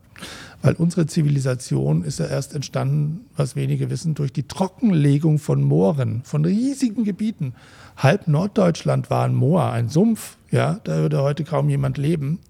Weil 0.63 0.75
unsere 0.75 1.07
Zivilisation 1.07 2.05
ist 2.05 2.19
ja 2.19 2.27
erst 2.27 2.55
entstanden, 2.55 3.25
was 3.35 3.57
wenige 3.57 3.89
wissen, 3.89 4.15
durch 4.15 4.33
die 4.33 4.43
Trockenlegung 4.43 5.39
von 5.39 5.63
Mooren, 5.63 6.23
von 6.25 6.45
riesigen 6.45 7.05
Gebieten. 7.05 7.55
Halb 7.97 8.29
Norddeutschland 8.29 9.09
war 9.09 9.25
ein 9.25 9.35
Moor, 9.35 9.73
ein 9.73 9.89
Sumpf. 9.89 10.37
Ja, 10.51 10.81
da 10.85 10.99
würde 10.99 11.23
heute 11.23 11.45
kaum 11.45 11.71
jemand 11.71 11.97
leben, 11.97 12.41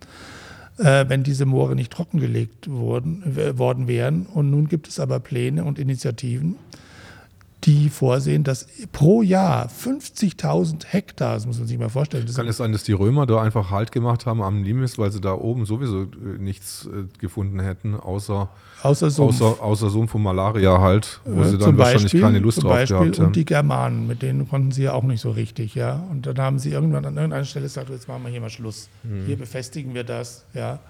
äh, 0.79 1.05
wenn 1.09 1.23
diese 1.23 1.47
Moore 1.47 1.77
nicht 1.77 1.93
trockengelegt 1.93 2.69
wurden, 2.69 3.23
worden 3.59 3.87
wären. 3.87 4.27
Und 4.27 4.51
nun 4.51 4.69
gibt 4.69 4.89
es 4.89 4.99
aber 4.99 5.21
Pläne 5.21 5.63
und 5.65 5.79
Initiativen, 5.79 6.57
die 7.65 7.91
vorsehen, 7.91 8.45
dass 8.45 8.67
pro 8.93 9.23
Jahr 9.23 9.69
50.000 9.69 10.87
Hektar, 10.87 11.35
das 11.35 11.47
muss 11.47 11.59
man 11.59 11.69
sich 11.69 11.79
mal 11.79 11.89
vorstellen. 11.89 12.27
Kann 12.35 12.49
es 12.49 12.57
sein, 12.57 12.73
dass 12.73 12.85
die 12.85 12.93
Römer 12.93 13.27
da 13.27 13.43
einfach 13.43 13.71
Halt 13.71 13.93
gemacht 13.93 14.27
haben 14.27 14.43
am 14.43 14.63
Limes, 14.63 14.99
weil 14.99 15.11
sie 15.13 15.21
da 15.21 15.35
oben 15.35 15.67
sowieso 15.67 16.03
äh, 16.03 16.39
nichts 16.39 16.87
äh, 16.87 17.05
gefunden 17.19 17.61
hätten, 17.61 17.95
außer, 17.95 18.49
außer, 18.83 19.11
Sumpf. 19.11 19.41
außer, 19.41 19.63
außer 19.63 19.91
Sumpf 19.91 20.15
und 20.15 20.23
Malaria 20.23 20.81
halt, 20.81 21.21
wo 21.25 21.45
sie 21.45 21.59
dann 21.59 21.77
wahrscheinlich 21.77 22.05
Beispiel, 22.05 22.21
keine 22.21 22.39
Lust 22.39 22.63
drauf 22.63 22.73
Beispiel 22.73 22.99
gehabt 22.99 23.19
haben. 23.19 23.27
Und 23.27 23.37
die 23.37 23.45
Germanen, 23.45 24.07
mit 24.07 24.23
denen 24.23 24.49
konnten 24.49 24.71
sie 24.71 24.85
ja 24.85 24.95
auch 24.95 25.05
nicht 25.05 25.21
so 25.21 25.31
richtig, 25.31 25.75
ja. 25.75 26.03
Und 26.11 26.27
dann 26.27 26.39
haben 26.39 26.59
sie 26.59 26.71
irgendwann 26.71 27.05
an 27.05 27.17
irgendeiner 27.17 27.45
Stelle 27.45 27.67
gesagt, 27.67 27.91
jetzt 27.91 28.09
machen 28.09 28.23
wir 28.23 28.31
hier 28.31 28.41
mal 28.41 28.51
Schluss. 28.51 28.89
Hm. 29.03 29.27
Hier 29.27 29.37
befestigen 29.37 29.95
wir 29.95 30.05
das, 30.05 30.45
ja 30.55 30.81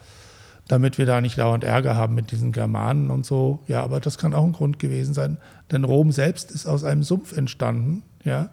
damit 0.71 0.99
wir 0.99 1.07
da 1.07 1.21
nicht 1.21 1.37
dauernd 1.37 1.65
Ärger 1.65 1.97
haben 1.97 2.15
mit 2.15 2.31
diesen 2.31 2.53
Germanen 2.53 3.11
und 3.11 3.27
so. 3.27 3.59
Ja, 3.67 3.83
aber 3.83 3.99
das 3.99 4.19
kann 4.19 4.35
auch 4.35 4.45
ein 4.45 4.53
Grund 4.53 4.79
gewesen 4.79 5.15
sein, 5.15 5.39
denn 5.73 5.83
Rom 5.83 6.13
selbst 6.13 6.53
ist 6.53 6.69
aus 6.69 6.85
einem 6.85 7.03
Sumpf 7.03 7.37
entstanden. 7.37 8.05
Ja, 8.23 8.51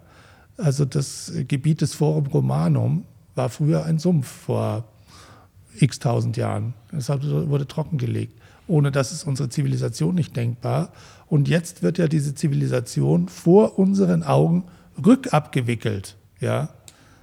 also 0.56 0.84
das 0.84 1.32
Gebiet 1.46 1.80
des 1.80 1.94
Forum 1.94 2.26
Romanum 2.26 3.04
war 3.36 3.50
früher 3.50 3.84
ein 3.84 4.00
Sumpf 4.00 4.26
vor 4.26 4.82
x 5.78 6.00
tausend 6.00 6.36
Jahren. 6.36 6.74
Es 6.90 7.08
wurde 7.08 7.68
trockengelegt. 7.68 8.36
Ohne 8.66 8.90
das 8.90 9.12
ist 9.12 9.22
unsere 9.22 9.48
Zivilisation 9.48 10.16
nicht 10.16 10.34
denkbar. 10.34 10.90
Und 11.28 11.46
jetzt 11.46 11.84
wird 11.84 11.98
ja 11.98 12.08
diese 12.08 12.34
Zivilisation 12.34 13.28
vor 13.28 13.78
unseren 13.78 14.24
Augen 14.24 14.64
rückabgewickelt. 15.06 16.16
Ja, 16.40 16.70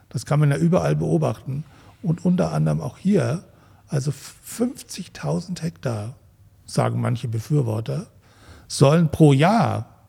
das 0.08 0.26
kann 0.26 0.40
man 0.40 0.52
ja 0.52 0.58
überall 0.58 0.96
beobachten. 0.96 1.66
Und 2.02 2.24
unter 2.24 2.54
anderem 2.54 2.80
auch 2.80 2.98
hier 2.98 3.44
also 3.88 4.12
50.000 4.12 5.62
Hektar, 5.62 6.16
sagen 6.66 7.02
manche 7.02 7.28
Befürworter, 7.28 8.08
sollen 8.68 9.10
pro 9.10 9.34
Jahr 9.34 10.08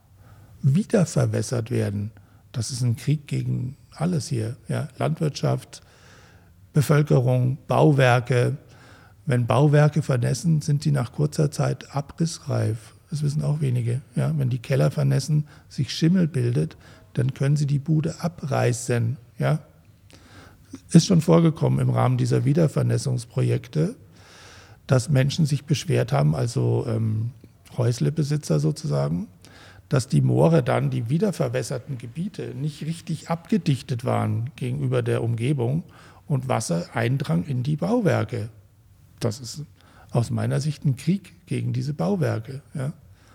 wiederverwässert 0.63 1.71
werden. 1.71 2.11
Das 2.53 2.71
ist 2.71 2.83
ein 2.83 2.97
Krieg 2.97 3.27
gegen 3.27 3.77
alles 3.91 4.29
hier. 4.29 4.57
Ja? 4.69 4.89
Landwirtschaft, 4.99 5.83
Bevölkerung, 6.73 7.59
Bauwerke. 7.67 8.57
Wenn 9.27 9.47
Bauwerke 9.47 10.03
vernässen, 10.03 10.63
sind 10.63 10.85
die 10.85 10.93
nach 10.93 11.13
kurzer 11.13 11.51
Zeit 11.51 11.95
abrissreif. 11.95 12.95
Das 13.11 13.23
wissen 13.23 13.43
auch 13.43 13.61
wenige. 13.61 14.01
Ja? 14.15 14.33
Wenn 14.37 14.51
die 14.51 14.59
Keller 14.59 14.91
vernässen, 14.91 15.47
sich 15.69 15.93
Schimmel 15.93 16.27
bildet, 16.27 16.77
dann 17.15 17.35
können 17.35 17.57
sie 17.57 17.67
die 17.67 17.79
Bude 17.79 18.21
abreißen. 18.21 19.17
Ja? 19.39 19.61
Ist 20.91 21.07
schon 21.07 21.21
vorgekommen 21.21 21.79
im 21.79 21.91
Rahmen 21.91 22.19
dieser 22.19 22.45
Wiedervernässungsprojekte, 22.45 23.97
dass 24.87 25.09
Menschen 25.09 25.47
sich 25.47 25.65
beschwert 25.65 26.13
haben, 26.13 26.35
also 26.35 26.87
ähm, 26.89 27.31
Häuslebesitzer 27.77 28.61
sozusagen, 28.61 29.29
dass 29.89 30.09
die 30.09 30.21
Moore 30.21 30.63
dann, 30.63 30.91
die 30.91 31.09
wiederverwässerten 31.09 31.99
Gebiete, 31.99 32.55
nicht 32.55 32.83
richtig 32.83 33.31
abgedichtet 33.31 34.05
waren 34.05 34.51
gegenüber 34.57 35.03
der 35.03 35.23
Umgebung 35.23 35.85
und 36.27 36.49
Wasser 36.49 36.87
eindrang 36.95 37.45
in 37.45 37.63
die 37.63 37.77
Bauwerke. 37.77 38.49
Das 39.21 39.41
ist 39.41 39.65
aus 40.11 40.31
meiner 40.31 40.61
Sicht 40.61 40.85
ein 40.85 40.97
Krieg 40.97 41.35
gegen 41.47 41.73
diese 41.73 41.95
Bauwerke 41.95 42.63
ja? 42.75 42.93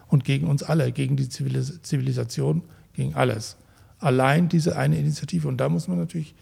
und 0.07 0.25
gegen 0.25 0.47
uns 0.47 0.63
alle, 0.63 0.91
gegen 0.91 1.15
die 1.15 1.29
Zivilisation, 1.29 2.63
gegen 2.93 3.15
alles. 3.15 3.57
Allein 3.99 4.49
diese 4.49 4.77
eine 4.77 4.97
Initiative. 4.97 5.47
Und 5.47 5.57
da 5.57 5.69
muss 5.69 5.87
man 5.87 5.99
natürlich 5.99 6.35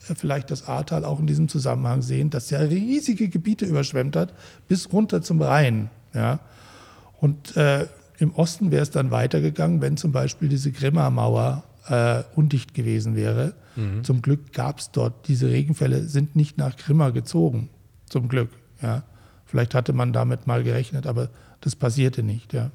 vielleicht 0.00 0.50
das 0.50 0.66
Ahrtal 0.66 1.04
auch 1.04 1.20
in 1.20 1.26
diesem 1.26 1.48
Zusammenhang 1.48 2.02
sehen, 2.02 2.30
das 2.30 2.50
ja 2.50 2.60
riesige 2.60 3.28
Gebiete 3.28 3.66
überschwemmt 3.66 4.16
hat, 4.16 4.32
bis 4.66 4.92
runter 4.92 5.22
zum 5.22 5.40
Rhein. 5.42 5.90
Ja? 6.14 6.40
Und 7.20 7.56
äh, 7.56 7.86
im 8.18 8.34
Osten 8.34 8.70
wäre 8.70 8.82
es 8.82 8.90
dann 8.90 9.10
weitergegangen, 9.10 9.80
wenn 9.80 9.96
zum 9.96 10.12
Beispiel 10.12 10.48
diese 10.48 10.72
Grimma-Mauer 10.72 11.64
äh, 11.88 12.22
undicht 12.34 12.74
gewesen 12.74 13.14
wäre. 13.14 13.54
Mhm. 13.76 14.04
Zum 14.04 14.22
Glück 14.22 14.52
gab 14.52 14.78
es 14.78 14.90
dort, 14.90 15.28
diese 15.28 15.48
Regenfälle 15.48 16.02
sind 16.04 16.34
nicht 16.34 16.58
nach 16.58 16.76
Grimma 16.76 17.10
gezogen. 17.10 17.68
Zum 18.06 18.28
Glück. 18.28 18.50
Ja? 18.82 19.04
Vielleicht 19.44 19.74
hatte 19.74 19.92
man 19.92 20.12
damit 20.12 20.46
mal 20.46 20.64
gerechnet, 20.64 21.06
aber 21.06 21.28
das 21.60 21.76
passierte 21.76 22.22
nicht. 22.22 22.52
Ja. 22.52 22.70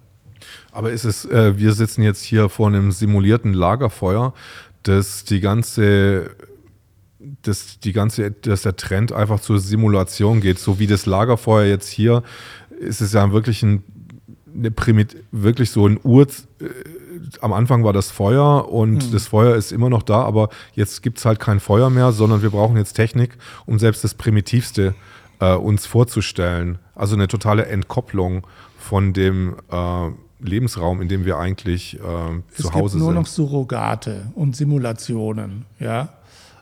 Aber 0.71 0.91
ist 0.91 1.05
es, 1.05 1.26
äh, 1.26 1.57
wir 1.57 1.73
sitzen 1.73 2.03
jetzt 2.03 2.21
hier 2.21 2.49
vor 2.49 2.67
einem 2.67 2.91
simulierten 2.91 3.53
Lagerfeuer, 3.53 4.34
das 4.84 5.23
die 5.23 5.39
ganze 5.39 6.30
dass 7.48 7.80
die 7.80 7.93
ganze, 7.93 8.32
dass 8.32 8.64
der 8.64 8.76
Trend 8.76 9.12
einfach 9.12 9.39
zur 9.39 9.60
Simulation 9.60 10.41
geht, 10.41 10.60
so 10.60 10.80
wie 10.80 10.88
das 10.88 11.06
Lagerfeuer 11.06 11.66
jetzt 11.66 11.89
hier, 11.89 12.24
ist 12.80 13.02
es 13.02 13.14
ja 13.14 13.32
wirklich 13.32 13.64
ein 13.64 13.84
Primit 14.76 15.18
wirklich 15.32 15.72
so 15.72 15.88
ein 15.88 16.00
Ur. 16.04 16.24
Äh, 16.24 16.66
am 17.41 17.54
Anfang 17.54 17.84
war 17.84 17.93
das 17.93 18.12
Feuer 18.12 18.70
und 18.72 19.08
mhm. 19.08 19.12
das 19.12 19.28
Feuer 19.28 19.56
ist 19.56 19.72
immer 19.72 19.89
noch 19.89 20.04
da, 20.04 20.22
aber 20.22 20.50
jetzt 20.74 21.02
gibt 21.02 21.18
es 21.18 21.26
halt 21.26 21.39
kein 21.39 21.60
Feuer 21.60 21.89
mehr, 21.89 22.12
sondern 22.12 22.41
wir 22.41 22.50
brauchen 22.50 22.78
jetzt 22.78 22.93
Technik, 22.93 23.38
um 23.66 23.80
selbst 23.80 24.04
das 24.04 24.14
Primitivste 24.14 24.96
äh, 25.39 25.54
uns 25.54 25.86
vorzustellen. 25.86 26.78
Also 26.93 27.16
eine 27.16 27.28
totale 27.28 27.66
Entkopplung 27.66 28.46
von 28.78 29.14
dem 29.14 29.56
äh, 29.72 30.10
Lebensraum, 30.39 31.02
in 31.02 31.08
dem 31.08 31.26
wir 31.26 31.38
eigentlich 31.38 31.96
äh, 31.96 32.00
zu 32.00 32.04
Hause 32.04 32.43
sind. 32.54 32.76
Es 32.76 32.91
gibt 32.91 32.96
nur 32.96 33.14
noch 33.14 33.28
Surrogate 33.28 34.28
und 34.36 34.56
Simulationen, 34.56 35.66
ja. 35.80 36.10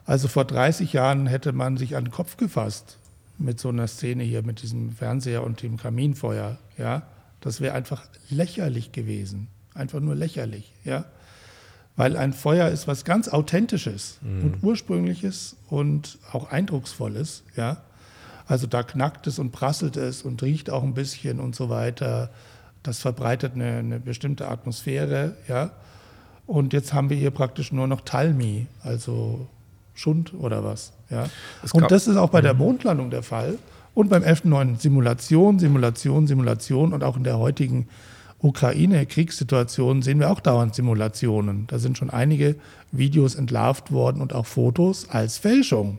Also 0.06 0.28
vor 0.28 0.44
30 0.44 0.92
Jahren 0.92 1.26
hätte 1.26 1.52
man 1.52 1.76
sich 1.76 1.96
an 1.96 2.04
den 2.04 2.10
Kopf 2.10 2.36
gefasst 2.36 2.98
mit 3.38 3.58
so 3.58 3.68
einer 3.70 3.88
Szene 3.88 4.22
hier, 4.22 4.42
mit 4.42 4.62
diesem 4.62 4.92
Fernseher 4.92 5.42
und 5.42 5.62
dem 5.62 5.76
Kaminfeuer. 5.76 6.58
Ja, 6.78 7.02
das 7.40 7.60
wäre 7.60 7.74
einfach 7.74 8.06
lächerlich 8.30 8.92
gewesen, 8.92 9.48
einfach 9.74 10.00
nur 10.00 10.14
lächerlich. 10.14 10.72
Ja, 10.84 11.04
Weil 11.96 12.16
ein 12.16 12.32
Feuer 12.32 12.68
ist 12.68 12.86
was 12.86 13.04
ganz 13.04 13.28
Authentisches 13.28 14.18
mhm. 14.20 14.44
und 14.44 14.62
Ursprüngliches 14.62 15.56
und 15.68 16.18
auch 16.32 16.50
Eindrucksvolles. 16.50 17.44
Ja? 17.56 17.82
Also 18.46 18.66
da 18.66 18.82
knackt 18.82 19.26
es 19.26 19.38
und 19.38 19.52
prasselt 19.52 19.96
es 19.96 20.22
und 20.22 20.42
riecht 20.42 20.70
auch 20.70 20.82
ein 20.82 20.94
bisschen 20.94 21.40
und 21.40 21.54
so 21.56 21.70
weiter. 21.70 22.30
Das 22.82 22.98
verbreitet 22.98 23.54
eine, 23.54 23.78
eine 23.78 24.00
bestimmte 24.00 24.48
Atmosphäre. 24.48 25.36
Ja? 25.48 25.70
Und 26.46 26.72
jetzt 26.72 26.92
haben 26.92 27.10
wir 27.10 27.16
hier 27.16 27.30
praktisch 27.30 27.72
nur 27.72 27.86
noch 27.86 28.02
Talmi, 28.02 28.66
also 28.82 29.48
Schund 29.94 30.34
oder 30.34 30.64
was. 30.64 30.92
Ja? 31.10 31.26
Und 31.72 31.90
das 31.90 32.06
ist 32.06 32.16
auch 32.16 32.30
bei 32.30 32.40
der 32.40 32.54
mhm. 32.54 32.60
Mondlandung 32.60 33.10
der 33.10 33.22
Fall. 33.22 33.58
Und 33.94 34.10
beim 34.10 34.22
11.9. 34.22 34.80
Simulation, 34.80 35.58
Simulation, 35.58 36.26
Simulation 36.26 36.92
und 36.92 37.04
auch 37.04 37.16
in 37.16 37.24
der 37.24 37.38
heutigen 37.38 37.86
Ukraine-Kriegssituation 38.40 40.02
sehen 40.02 40.18
wir 40.18 40.30
auch 40.30 40.40
dauernd 40.40 40.74
Simulationen. 40.74 41.66
Da 41.68 41.78
sind 41.78 41.96
schon 41.96 42.10
einige 42.10 42.56
Videos 42.92 43.36
entlarvt 43.36 43.92
worden 43.92 44.20
und 44.20 44.34
auch 44.34 44.46
Fotos 44.46 45.08
als 45.08 45.38
Fälschung. 45.38 45.98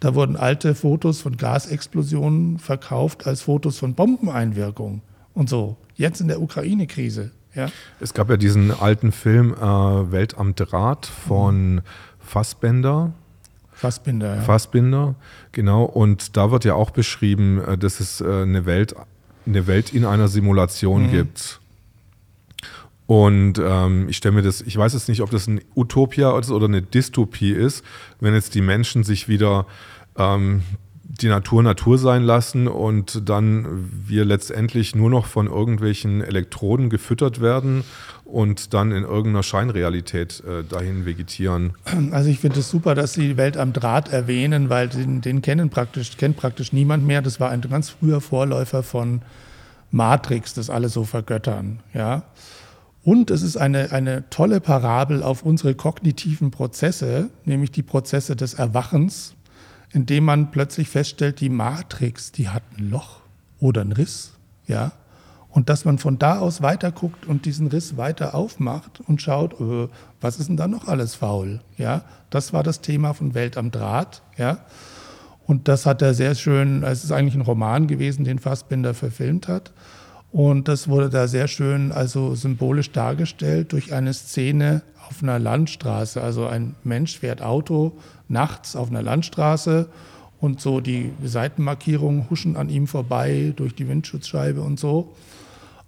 Da 0.00 0.14
wurden 0.14 0.36
alte 0.36 0.74
Fotos 0.74 1.20
von 1.22 1.36
Gasexplosionen 1.38 2.58
verkauft 2.58 3.26
als 3.26 3.42
Fotos 3.42 3.78
von 3.78 3.94
Bombeneinwirkung 3.94 5.00
und 5.32 5.48
so. 5.48 5.76
Jetzt 5.94 6.20
in 6.20 6.28
der 6.28 6.42
Ukraine-Krise. 6.42 7.30
Ja. 7.54 7.70
Es 8.00 8.12
gab 8.12 8.28
ja 8.28 8.36
diesen 8.36 8.70
alten 8.70 9.12
Film 9.12 9.54
äh, 9.54 10.12
Welt 10.12 10.36
am 10.36 10.54
Draht 10.54 11.06
von 11.06 11.76
mhm. 11.76 11.80
Fassbender. 12.26 13.12
Fassbinder, 13.72 14.36
ja. 14.36 14.42
Fassbinder, 14.42 15.14
genau. 15.52 15.84
Und 15.84 16.36
da 16.38 16.50
wird 16.50 16.64
ja 16.64 16.74
auch 16.74 16.90
beschrieben, 16.90 17.62
äh, 17.62 17.76
dass 17.76 18.00
es 18.00 18.22
äh, 18.22 18.42
eine 18.42 18.64
Welt 18.64 18.94
eine 19.46 19.66
Welt 19.66 19.92
in 19.92 20.04
einer 20.04 20.28
Simulation 20.28 21.06
mhm. 21.06 21.10
gibt. 21.10 21.60
Und 23.06 23.60
ähm, 23.62 24.08
ich 24.08 24.16
stelle 24.16 24.34
mir 24.34 24.42
das, 24.42 24.60
ich 24.60 24.76
weiß 24.76 24.94
jetzt 24.94 25.08
nicht, 25.08 25.20
ob 25.20 25.30
das 25.30 25.46
ein 25.46 25.60
Utopia 25.76 26.36
ist 26.38 26.50
oder 26.50 26.66
eine 26.66 26.82
Dystopie 26.82 27.52
ist, 27.52 27.84
wenn 28.18 28.34
jetzt 28.34 28.54
die 28.56 28.60
Menschen 28.60 29.04
sich 29.04 29.28
wieder 29.28 29.66
ähm, 30.16 30.62
die 31.04 31.28
Natur 31.28 31.62
Natur 31.62 31.98
sein 31.98 32.24
lassen 32.24 32.66
und 32.66 33.28
dann 33.28 33.88
wir 34.06 34.24
letztendlich 34.24 34.96
nur 34.96 35.08
noch 35.08 35.26
von 35.26 35.46
irgendwelchen 35.46 36.20
Elektroden 36.20 36.90
gefüttert 36.90 37.40
werden 37.40 37.84
und 38.36 38.74
dann 38.74 38.92
in 38.92 39.02
irgendeiner 39.04 39.42
Scheinrealität 39.42 40.44
äh, 40.44 40.62
dahin 40.62 41.06
vegetieren. 41.06 41.72
Also 42.10 42.28
ich 42.28 42.38
finde 42.38 42.60
es 42.60 42.68
super, 42.68 42.94
dass 42.94 43.14
Sie 43.14 43.28
die 43.28 43.36
Welt 43.38 43.56
am 43.56 43.72
Draht 43.72 44.12
erwähnen, 44.12 44.68
weil 44.68 44.88
den, 44.88 45.22
den 45.22 45.40
kennen 45.40 45.70
praktisch, 45.70 46.18
kennt 46.18 46.36
praktisch 46.36 46.70
niemand 46.70 47.06
mehr. 47.06 47.22
Das 47.22 47.40
war 47.40 47.48
ein 47.48 47.62
ganz 47.62 47.88
früher 47.88 48.20
Vorläufer 48.20 48.82
von 48.82 49.22
Matrix, 49.90 50.52
das 50.52 50.68
alle 50.68 50.90
so 50.90 51.04
vergöttern. 51.04 51.80
Ja? 51.94 52.24
Und 53.02 53.30
es 53.30 53.40
ist 53.40 53.56
eine, 53.56 53.92
eine 53.92 54.28
tolle 54.28 54.60
Parabel 54.60 55.22
auf 55.22 55.42
unsere 55.42 55.74
kognitiven 55.74 56.50
Prozesse, 56.50 57.30
nämlich 57.46 57.70
die 57.70 57.82
Prozesse 57.82 58.36
des 58.36 58.52
Erwachens, 58.52 59.34
indem 59.94 60.26
man 60.26 60.50
plötzlich 60.50 60.90
feststellt, 60.90 61.40
die 61.40 61.48
Matrix, 61.48 62.32
die 62.32 62.50
hat 62.50 62.64
ein 62.76 62.90
Loch 62.90 63.20
oder 63.60 63.80
einen 63.80 63.92
Riss. 63.92 64.32
Ja? 64.66 64.92
Und 65.56 65.70
dass 65.70 65.86
man 65.86 65.96
von 65.96 66.18
da 66.18 66.38
aus 66.38 66.60
weiter 66.60 66.92
guckt 66.92 67.24
und 67.24 67.46
diesen 67.46 67.68
Riss 67.68 67.96
weiter 67.96 68.34
aufmacht 68.34 69.00
und 69.06 69.22
schaut, 69.22 69.58
äh, 69.58 69.88
was 70.20 70.38
ist 70.38 70.50
denn 70.50 70.58
da 70.58 70.68
noch 70.68 70.86
alles 70.86 71.14
faul? 71.14 71.60
Ja, 71.78 72.04
das 72.28 72.52
war 72.52 72.62
das 72.62 72.82
Thema 72.82 73.14
von 73.14 73.32
Welt 73.32 73.56
am 73.56 73.70
Draht. 73.70 74.20
Ja, 74.36 74.58
und 75.46 75.66
das 75.66 75.86
hat 75.86 76.02
er 76.02 76.12
sehr 76.12 76.34
schön, 76.34 76.82
es 76.82 77.04
ist 77.04 77.10
eigentlich 77.10 77.36
ein 77.36 77.40
Roman 77.40 77.86
gewesen, 77.86 78.26
den 78.26 78.38
Fassbinder 78.38 78.92
verfilmt 78.92 79.48
hat. 79.48 79.72
Und 80.30 80.68
das 80.68 80.88
wurde 80.88 81.08
da 81.08 81.26
sehr 81.26 81.48
schön, 81.48 81.90
also 81.90 82.34
symbolisch 82.34 82.92
dargestellt 82.92 83.72
durch 83.72 83.94
eine 83.94 84.12
Szene 84.12 84.82
auf 85.08 85.22
einer 85.22 85.38
Landstraße. 85.38 86.20
Also 86.20 86.46
ein 86.46 86.74
Mensch 86.84 87.18
fährt 87.18 87.40
Auto 87.40 87.96
nachts 88.28 88.76
auf 88.76 88.90
einer 88.90 89.00
Landstraße 89.00 89.88
und 90.38 90.60
so 90.60 90.82
die 90.82 91.12
Seitenmarkierungen 91.24 92.28
huschen 92.28 92.58
an 92.58 92.68
ihm 92.68 92.86
vorbei 92.86 93.54
durch 93.56 93.74
die 93.74 93.88
Windschutzscheibe 93.88 94.60
und 94.60 94.78
so. 94.78 95.14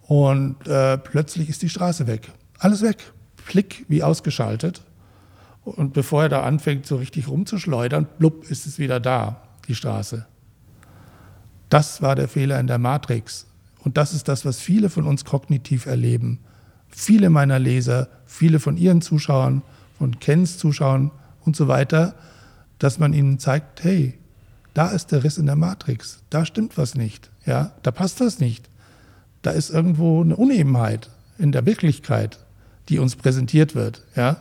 Und 0.09 0.67
äh, 0.67 0.97
plötzlich 0.97 1.51
ist 1.51 1.61
die 1.61 1.69
Straße 1.69 2.07
weg. 2.07 2.33
Alles 2.59 2.81
weg. 2.81 3.13
Klick 3.47 3.85
wie 3.89 4.03
ausgeschaltet. 4.03 4.81
Und 5.65 5.93
bevor 5.93 6.23
er 6.23 6.29
da 6.31 6.45
anfängt, 6.45 6.87
so 6.87 6.97
richtig 6.97 7.29
rumzuschleudern, 7.29 8.07
blub, 8.19 8.51
ist 8.51 8.67
es 8.67 8.79
wieder 8.79 9.01
da, 9.01 9.43
die 9.69 9.75
Straße. 9.75 10.27
Das 11.69 12.01
war 12.01 12.17
der 12.17 12.27
Fehler 12.27 12.59
in 12.59 12.67
der 12.67 12.79
Matrix. 12.79 13.47
Und 13.85 13.99
das 13.99 14.15
ist 14.15 14.29
das, 14.29 14.47
was 14.47 14.59
viele 14.61 14.89
von 14.89 15.07
uns 15.07 15.27
kognitiv 15.27 15.85
erleben. 15.85 16.39
Viele 16.89 17.29
meiner 17.29 17.59
Leser, 17.59 18.09
viele 18.25 18.61
von 18.61 18.79
ihren 18.79 19.03
Zuschauern, 19.03 19.61
von 19.99 20.19
Kens 20.21 20.57
Zuschauern 20.57 21.11
und 21.45 21.55
so 21.55 21.69
weiter, 21.69 22.15
dass 22.79 22.99
man 22.99 23.13
ihnen 23.13 23.39
zeigt, 23.39 23.85
hey, 23.85 24.19
da 24.73 24.89
ist 24.89 25.13
der 25.13 25.23
Riss 25.23 25.37
in 25.37 25.45
der 25.45 25.57
Matrix, 25.57 26.23
da 26.31 26.47
stimmt 26.47 26.79
was 26.79 26.95
nicht, 26.95 27.31
ja, 27.45 27.73
da 27.83 27.91
passt 27.91 28.23
das 28.23 28.39
nicht 28.39 28.71
da 29.43 29.51
ist 29.51 29.71
irgendwo 29.71 30.23
eine 30.23 30.37
Unebenheit 30.37 31.11
in 31.39 31.53
der 31.53 31.67
Wirklichkeit, 31.67 32.39
die 32.89 32.99
uns 32.99 33.17
präsentiert 33.17 33.75
wird. 33.75 34.03
Ja? 34.17 34.39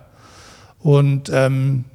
Und 0.79 1.29
ähm, 1.31 1.85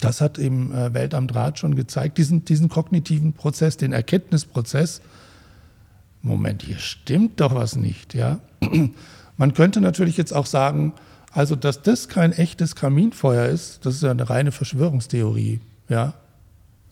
das 0.00 0.20
hat 0.20 0.38
eben 0.38 0.72
äh, 0.74 0.94
Welt 0.94 1.14
am 1.14 1.26
Draht 1.26 1.58
schon 1.58 1.74
gezeigt, 1.74 2.18
diesen, 2.18 2.44
diesen 2.44 2.68
kognitiven 2.68 3.32
Prozess, 3.32 3.76
den 3.76 3.92
Erkenntnisprozess. 3.92 5.02
Moment, 6.22 6.62
hier 6.62 6.78
stimmt 6.78 7.40
doch 7.40 7.54
was 7.54 7.76
nicht. 7.76 8.14
Ja? 8.14 8.40
Man 9.36 9.54
könnte 9.54 9.80
natürlich 9.80 10.16
jetzt 10.16 10.32
auch 10.32 10.46
sagen, 10.46 10.94
also 11.32 11.54
dass 11.56 11.82
das 11.82 12.08
kein 12.08 12.32
echtes 12.32 12.74
Kaminfeuer 12.74 13.46
ist, 13.46 13.84
das 13.86 13.94
ist 13.94 14.02
ja 14.02 14.10
eine 14.10 14.28
reine 14.28 14.52
Verschwörungstheorie. 14.52 15.60
Ja? 15.88 16.14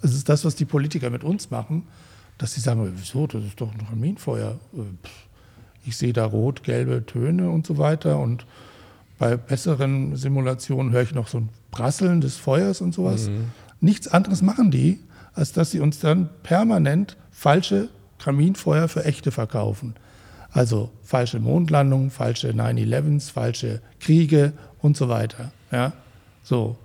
Das 0.02 0.14
ist 0.14 0.28
das, 0.28 0.44
was 0.44 0.54
die 0.54 0.64
Politiker 0.64 1.10
mit 1.10 1.24
uns 1.24 1.50
machen 1.50 1.84
dass 2.38 2.54
sie 2.54 2.60
sagen, 2.60 2.90
wieso, 2.96 3.26
das 3.26 3.44
ist 3.44 3.60
doch 3.60 3.72
ein 3.72 3.86
Kaminfeuer. 3.86 4.58
Äh, 4.74 4.80
ich 5.84 5.96
sehe 5.96 6.12
da 6.12 6.24
rot-gelbe 6.24 7.04
Töne 7.04 7.50
und 7.50 7.66
so 7.66 7.78
weiter. 7.78 8.18
Und 8.18 8.46
bei 9.18 9.36
besseren 9.36 10.16
Simulationen 10.16 10.92
höre 10.92 11.02
ich 11.02 11.14
noch 11.14 11.28
so 11.28 11.38
ein 11.38 11.48
Prasseln 11.70 12.20
des 12.20 12.36
Feuers 12.36 12.80
und 12.80 12.94
sowas. 12.94 13.28
Mhm. 13.28 13.50
Nichts 13.80 14.08
anderes 14.08 14.42
machen 14.42 14.70
die, 14.70 15.00
als 15.34 15.52
dass 15.52 15.70
sie 15.70 15.80
uns 15.80 15.98
dann 15.98 16.30
permanent 16.42 17.16
falsche 17.30 17.88
Kaminfeuer 18.18 18.88
für 18.88 19.04
echte 19.04 19.30
verkaufen. 19.30 19.94
Also 20.50 20.90
falsche 21.02 21.40
Mondlandungen, 21.40 22.10
falsche 22.10 22.50
9-11s, 22.50 23.30
falsche 23.30 23.80
Kriege 24.00 24.52
und 24.80 24.96
so 24.96 25.08
weiter. 25.08 25.52
Ja? 25.70 25.92
So. 26.42 26.76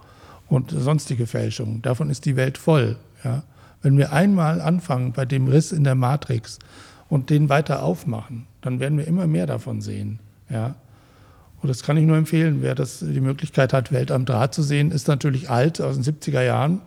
Und 0.47 0.71
sonstige 0.71 1.25
Fälschungen. 1.25 1.81
Davon 1.81 2.09
ist 2.09 2.25
die 2.25 2.35
Welt 2.35 2.57
voll. 2.57 2.97
Ja? 3.23 3.43
Wenn 3.83 3.97
wir 3.97 4.13
einmal 4.13 4.61
anfangen 4.61 5.11
bei 5.11 5.25
dem 5.25 5.47
Riss 5.47 5.71
in 5.71 5.83
der 5.83 5.93
Matrix 5.93 6.57
und 7.09 7.29
den 7.29 7.49
weiter 7.49 7.83
aufmachen, 7.83 8.47
dann 8.61 8.79
werden 8.79 8.97
wir 8.97 9.05
immer 9.05 9.27
mehr 9.27 9.45
davon 9.45 9.81
sehen. 9.81 10.19
Ja? 10.49 10.75
Und 11.61 11.69
das 11.69 11.83
kann 11.83 11.97
ich 11.97 12.05
nur 12.05 12.17
empfehlen. 12.17 12.61
Wer 12.61 12.75
das, 12.75 12.99
die 12.99 13.21
Möglichkeit 13.21 13.73
hat, 13.73 13.91
Welt 13.91 14.09
am 14.09 14.25
Draht 14.25 14.53
zu 14.53 14.63
sehen, 14.63 14.91
ist 14.91 15.07
natürlich 15.07 15.49
alt, 15.49 15.79
aus 15.81 15.99
den 15.99 16.03
70er 16.03 16.41
Jahren. 16.41 16.81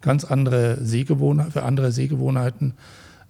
Ganz 0.00 0.24
andere 0.24 0.78
Sehgewohnheiten, 0.84 1.52
für 1.52 1.62
andere 1.64 1.90
Sehgewohnheiten 1.90 2.74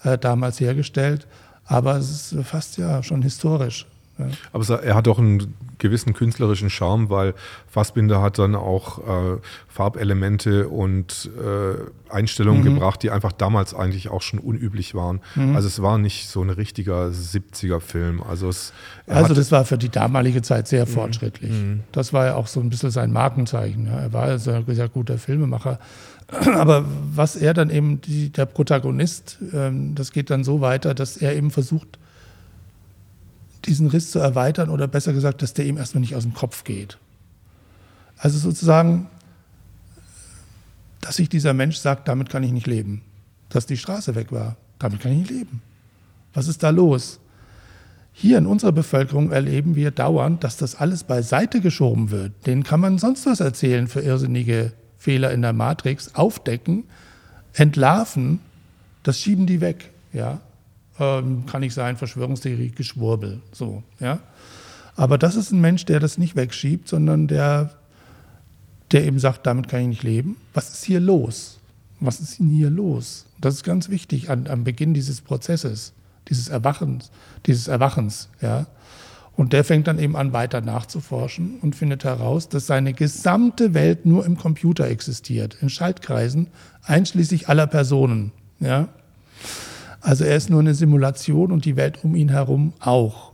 äh, 0.05 0.19
damals 0.19 0.61
hergestellt. 0.61 1.27
Aber 1.65 1.97
es 1.97 2.33
ist 2.33 2.47
fast 2.47 2.77
ja 2.77 3.03
schon 3.03 3.23
historisch. 3.23 3.87
Ja. 4.19 4.27
Aber 4.53 4.83
er 4.83 4.95
hat 4.95 5.09
auch 5.09 5.19
einen 5.19 5.55
gewissen 5.79 6.15
künstlerischen 6.15 6.71
Charme, 6.71 7.11
weil 7.11 7.35
Fassbinder 7.69 8.23
hat 8.23 8.39
dann 8.39 8.55
auch 8.55 8.99
äh, 8.99 9.39
Farbelemente 9.69 10.69
und 10.69 11.31
äh, 11.37 12.13
Einstellungen 12.13 12.63
mhm. 12.63 12.75
gebracht, 12.75 13.03
die 13.03 13.11
einfach 13.11 13.33
damals 13.33 13.75
eigentlich 13.75 14.09
auch 14.09 14.23
schon 14.23 14.39
unüblich 14.39 14.95
waren. 14.95 15.21
Mhm. 15.35 15.55
Also 15.55 15.69
es 15.69 15.83
war 15.83 15.99
nicht 15.99 16.29
so 16.29 16.43
ein 16.43 16.51
richtiger 16.51 17.09
70er-Film. 17.09 18.23
Also, 18.23 18.49
es, 18.49 18.73
also 19.07 19.35
das 19.35 19.53
war 19.53 19.65
für 19.65 19.77
die 19.77 19.91
damalige 19.91 20.41
Zeit 20.41 20.67
sehr 20.67 20.87
mhm. 20.87 20.91
fortschrittlich. 20.91 21.51
Mhm. 21.51 21.81
Das 21.93 22.13
war 22.13 22.27
ja 22.27 22.35
auch 22.37 22.47
so 22.47 22.61
ein 22.61 22.71
bisschen 22.71 22.91
sein 22.91 23.13
Markenzeichen. 23.13 23.87
Ja. 23.87 24.01
Er 24.01 24.13
war 24.13 24.23
also 24.23 24.53
ein 24.53 24.65
sehr 24.67 24.89
guter 24.89 25.19
Filmemacher. 25.19 25.79
Aber 26.29 26.85
was 27.15 27.37
er 27.37 27.55
dann 27.55 27.71
eben, 27.71 28.01
die, 28.01 28.31
der 28.31 28.47
Protagonist, 28.47 29.39
ähm, 29.53 29.95
das 29.95 30.11
geht 30.13 30.31
dann 30.31 30.43
so 30.43 30.61
weiter, 30.61 30.95
dass 30.95 31.17
er 31.17 31.37
eben 31.37 31.51
versucht, 31.51 31.99
diesen 33.67 33.89
Riss 33.89 34.11
zu 34.11 34.19
erweitern 34.19 34.71
oder 34.71 34.89
besser 34.89 35.13
gesagt, 35.13 35.43
dass 35.43 35.55
der 35.55 35.67
ihm 35.67 35.77
erstmal 35.77 36.01
nicht 36.01 36.15
aus 36.15 36.23
dem 36.23 36.35
Kopf 36.35 36.65
geht. 36.65 36.99
Also 38.17 38.39
sozusagen, 38.39 39.09
dass 41.01 41.17
sich 41.17 41.29
dieser 41.29 41.55
Mensch 41.55 41.77
sagt, 41.77 42.09
damit 42.09 42.31
kann 42.31 42.43
ich 42.43 42.53
nicht 42.53 42.67
leben. 42.67 43.03
Dass 43.49 43.67
die 43.67 43.77
Straße 43.77 44.15
weg 44.15 44.33
war, 44.33 44.57
damit 44.79 45.01
kann 45.01 45.13
ich 45.13 45.19
nicht 45.19 45.31
leben. 45.31 45.63
Was 46.35 46.49
ist 46.49 46.63
da 46.63 46.71
los? 46.71 47.21
Hier 48.13 48.39
in 48.39 48.47
unserer 48.47 48.73
Bevölkerung 48.73 49.31
erleben 49.31 49.75
wir 49.75 49.91
dauernd, 49.91 50.43
dass 50.43 50.57
das 50.57 50.75
alles 50.75 51.05
beiseite 51.05 51.61
geschoben 51.61 52.11
wird. 52.11 52.33
Denen 52.47 52.63
kann 52.63 52.81
man 52.81 52.99
sonst 52.99 53.27
was 53.27 53.41
erzählen 53.41 53.89
für 53.89 54.01
irrsinnige 54.01 54.73
Fehler 54.97 55.33
in 55.33 55.43
der 55.43 55.53
Matrix, 55.53 56.15
aufdecken, 56.15 56.85
entlarven, 57.53 58.41
das 59.03 59.21
schieben 59.21 59.47
die 59.47 59.61
weg. 59.61 59.91
Ja? 60.13 60.41
Ähm, 60.99 61.45
kann 61.47 61.61
nicht 61.61 61.75
sein, 61.75 61.97
Verschwörungstheorie, 61.97 62.71
Geschwurbel. 62.71 63.41
So, 63.53 63.83
ja. 64.01 64.19
Aber 64.97 65.19
das 65.19 65.37
ist 65.37 65.53
ein 65.53 65.61
Mensch, 65.61 65.85
der 65.85 66.01
das 66.01 66.19
nicht 66.19 66.37
wegschiebt, 66.37 66.89
sondern 66.89 67.29
der, 67.29 67.71
der 68.93 69.05
eben 69.05 69.19
sagt, 69.19 69.47
damit 69.47 69.69
kann 69.69 69.81
ich 69.83 69.89
nicht 69.89 70.03
leben. 70.03 70.37
Was 70.55 70.71
ist 70.71 70.85
hier 70.85 71.01
los? 71.01 71.59
Was 72.01 72.21
ist 72.21 72.39
denn 72.39 72.49
hier 72.49 72.71
los? 72.71 73.27
Das 73.41 73.55
ist 73.55 73.65
ganz 73.65 73.89
wichtig 73.89 74.31
an, 74.31 74.47
am 74.47 74.65
Beginn 74.65 74.95
dieses 74.95 75.21
Prozesses, 75.21 75.93
dieses 76.29 76.49
Erwachens, 76.49 77.11
dieses 77.47 77.69
Erwachens, 77.69 78.29
ja. 78.41 78.67
Und 79.37 79.53
der 79.53 79.65
fängt 79.65 79.87
dann 79.87 79.99
eben 79.99 80.17
an, 80.17 80.33
weiter 80.33 80.63
nachzuforschen 80.63 81.59
und 81.61 81.77
findet 81.77 82.05
heraus, 82.05 82.49
dass 82.49 82.67
seine 82.67 82.95
gesamte 82.95 83.75
Welt 83.75 84.07
nur 84.07 84.25
im 84.25 84.39
Computer 84.39 84.87
existiert, 84.89 85.59
in 85.61 85.69
Schaltkreisen, 85.69 86.49
einschließlich 86.85 87.49
aller 87.51 87.67
Personen. 87.67 88.33
Ja? 88.61 88.89
Also 90.07 90.25
er 90.25 90.37
ist 90.37 90.51
nur 90.51 90.61
eine 90.61 90.75
Simulation 90.75 91.51
und 91.51 91.65
die 91.65 91.77
Welt 91.77 92.05
um 92.05 92.15
ihn 92.15 92.29
herum 92.29 92.73
auch. 92.81 93.33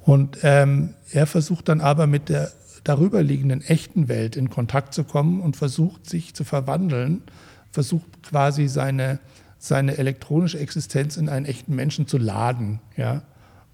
Und 0.00 0.38
ähm, 0.42 0.90
er 1.12 1.26
versucht 1.26 1.68
dann 1.68 1.80
aber 1.80 2.06
mit 2.06 2.28
der 2.28 2.50
darüberliegenden 2.82 3.62
echten 3.62 4.08
Welt 4.08 4.36
in 4.36 4.50
Kontakt 4.50 4.92
zu 4.92 5.04
kommen 5.04 5.40
und 5.40 5.56
versucht 5.56 6.08
sich 6.08 6.34
zu 6.34 6.44
verwandeln, 6.44 7.22
versucht 7.70 8.22
quasi 8.22 8.68
seine, 8.68 9.20
seine 9.58 9.96
elektronische 9.96 10.58
Existenz 10.58 11.16
in 11.16 11.28
einen 11.28 11.46
echten 11.46 11.74
Menschen 11.74 12.06
zu 12.06 12.18
laden. 12.18 12.80
Ja? 12.96 13.22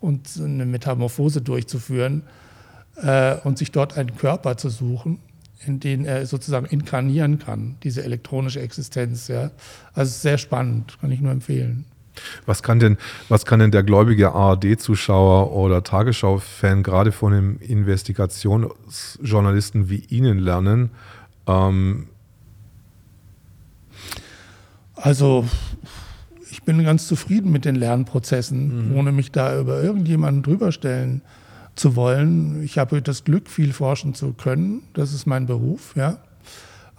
und 0.00 0.28
eine 0.38 0.66
Metamorphose 0.66 1.42
durchzuführen 1.42 2.22
äh, 2.96 3.36
und 3.44 3.58
sich 3.58 3.70
dort 3.70 3.96
einen 3.96 4.16
Körper 4.16 4.56
zu 4.56 4.70
suchen, 4.70 5.18
in 5.66 5.78
den 5.78 6.06
er 6.06 6.26
sozusagen 6.26 6.66
inkarnieren 6.66 7.38
kann, 7.38 7.76
diese 7.82 8.02
elektronische 8.02 8.60
Existenz. 8.60 9.28
Ja. 9.28 9.50
Also 9.92 10.10
sehr 10.10 10.38
spannend, 10.38 10.98
kann 11.00 11.12
ich 11.12 11.20
nur 11.20 11.32
empfehlen. 11.32 11.84
Was 12.46 12.62
kann 12.62 12.80
denn, 12.80 12.96
was 13.28 13.44
kann 13.46 13.60
denn 13.60 13.70
der 13.70 13.82
gläubige 13.82 14.32
ARD-Zuschauer 14.32 15.52
oder 15.52 15.82
Tagesschau-Fan 15.82 16.82
gerade 16.82 17.12
von 17.12 17.32
einem 17.32 17.58
Investigationsjournalisten 17.60 19.88
wie 19.88 20.04
Ihnen 20.08 20.38
lernen? 20.38 20.90
Ähm 21.46 22.08
also 24.96 25.46
ich 26.50 26.62
bin 26.62 26.84
ganz 26.84 27.06
zufrieden 27.06 27.50
mit 27.52 27.64
den 27.64 27.76
Lernprozessen, 27.76 28.90
mhm. 28.90 28.96
ohne 28.96 29.12
mich 29.12 29.32
da 29.32 29.58
über 29.58 29.82
irgendjemanden 29.82 30.42
drüber 30.42 30.72
stellen 30.72 31.22
zu 31.74 31.96
wollen. 31.96 32.62
Ich 32.62 32.76
habe 32.78 33.00
das 33.00 33.24
Glück, 33.24 33.48
viel 33.48 33.72
forschen 33.72 34.12
zu 34.14 34.34
können. 34.34 34.82
Das 34.92 35.14
ist 35.14 35.24
mein 35.26 35.46
Beruf, 35.46 35.94
ja. 35.96 36.18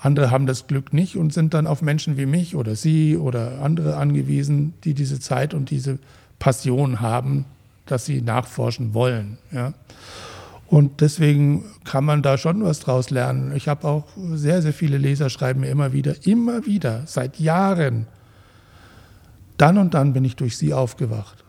Andere 0.01 0.31
haben 0.31 0.47
das 0.47 0.65
Glück 0.65 0.93
nicht 0.93 1.15
und 1.15 1.31
sind 1.31 1.53
dann 1.53 1.67
auf 1.67 1.83
Menschen 1.83 2.17
wie 2.17 2.25
mich 2.25 2.55
oder 2.55 2.75
Sie 2.75 3.15
oder 3.15 3.61
andere 3.61 3.97
angewiesen, 3.97 4.73
die 4.83 4.95
diese 4.95 5.19
Zeit 5.19 5.53
und 5.53 5.69
diese 5.69 5.99
Passion 6.39 7.01
haben, 7.01 7.45
dass 7.85 8.05
sie 8.05 8.21
nachforschen 8.21 8.95
wollen. 8.95 9.37
Ja. 9.51 9.73
Und 10.67 11.01
deswegen 11.01 11.65
kann 11.83 12.03
man 12.03 12.23
da 12.23 12.37
schon 12.37 12.63
was 12.63 12.79
draus 12.79 13.09
lernen. 13.11 13.55
Ich 13.55 13.67
habe 13.67 13.87
auch 13.87 14.05
sehr, 14.33 14.61
sehr 14.61 14.73
viele 14.73 14.97
Leser 14.97 15.29
schreiben 15.29 15.59
mir 15.59 15.69
immer 15.69 15.93
wieder, 15.93 16.25
immer 16.25 16.65
wieder, 16.65 17.03
seit 17.05 17.39
Jahren, 17.39 18.07
dann 19.57 19.77
und 19.77 19.93
dann 19.93 20.13
bin 20.13 20.25
ich 20.25 20.35
durch 20.35 20.57
sie 20.57 20.73
aufgewacht. 20.73 21.43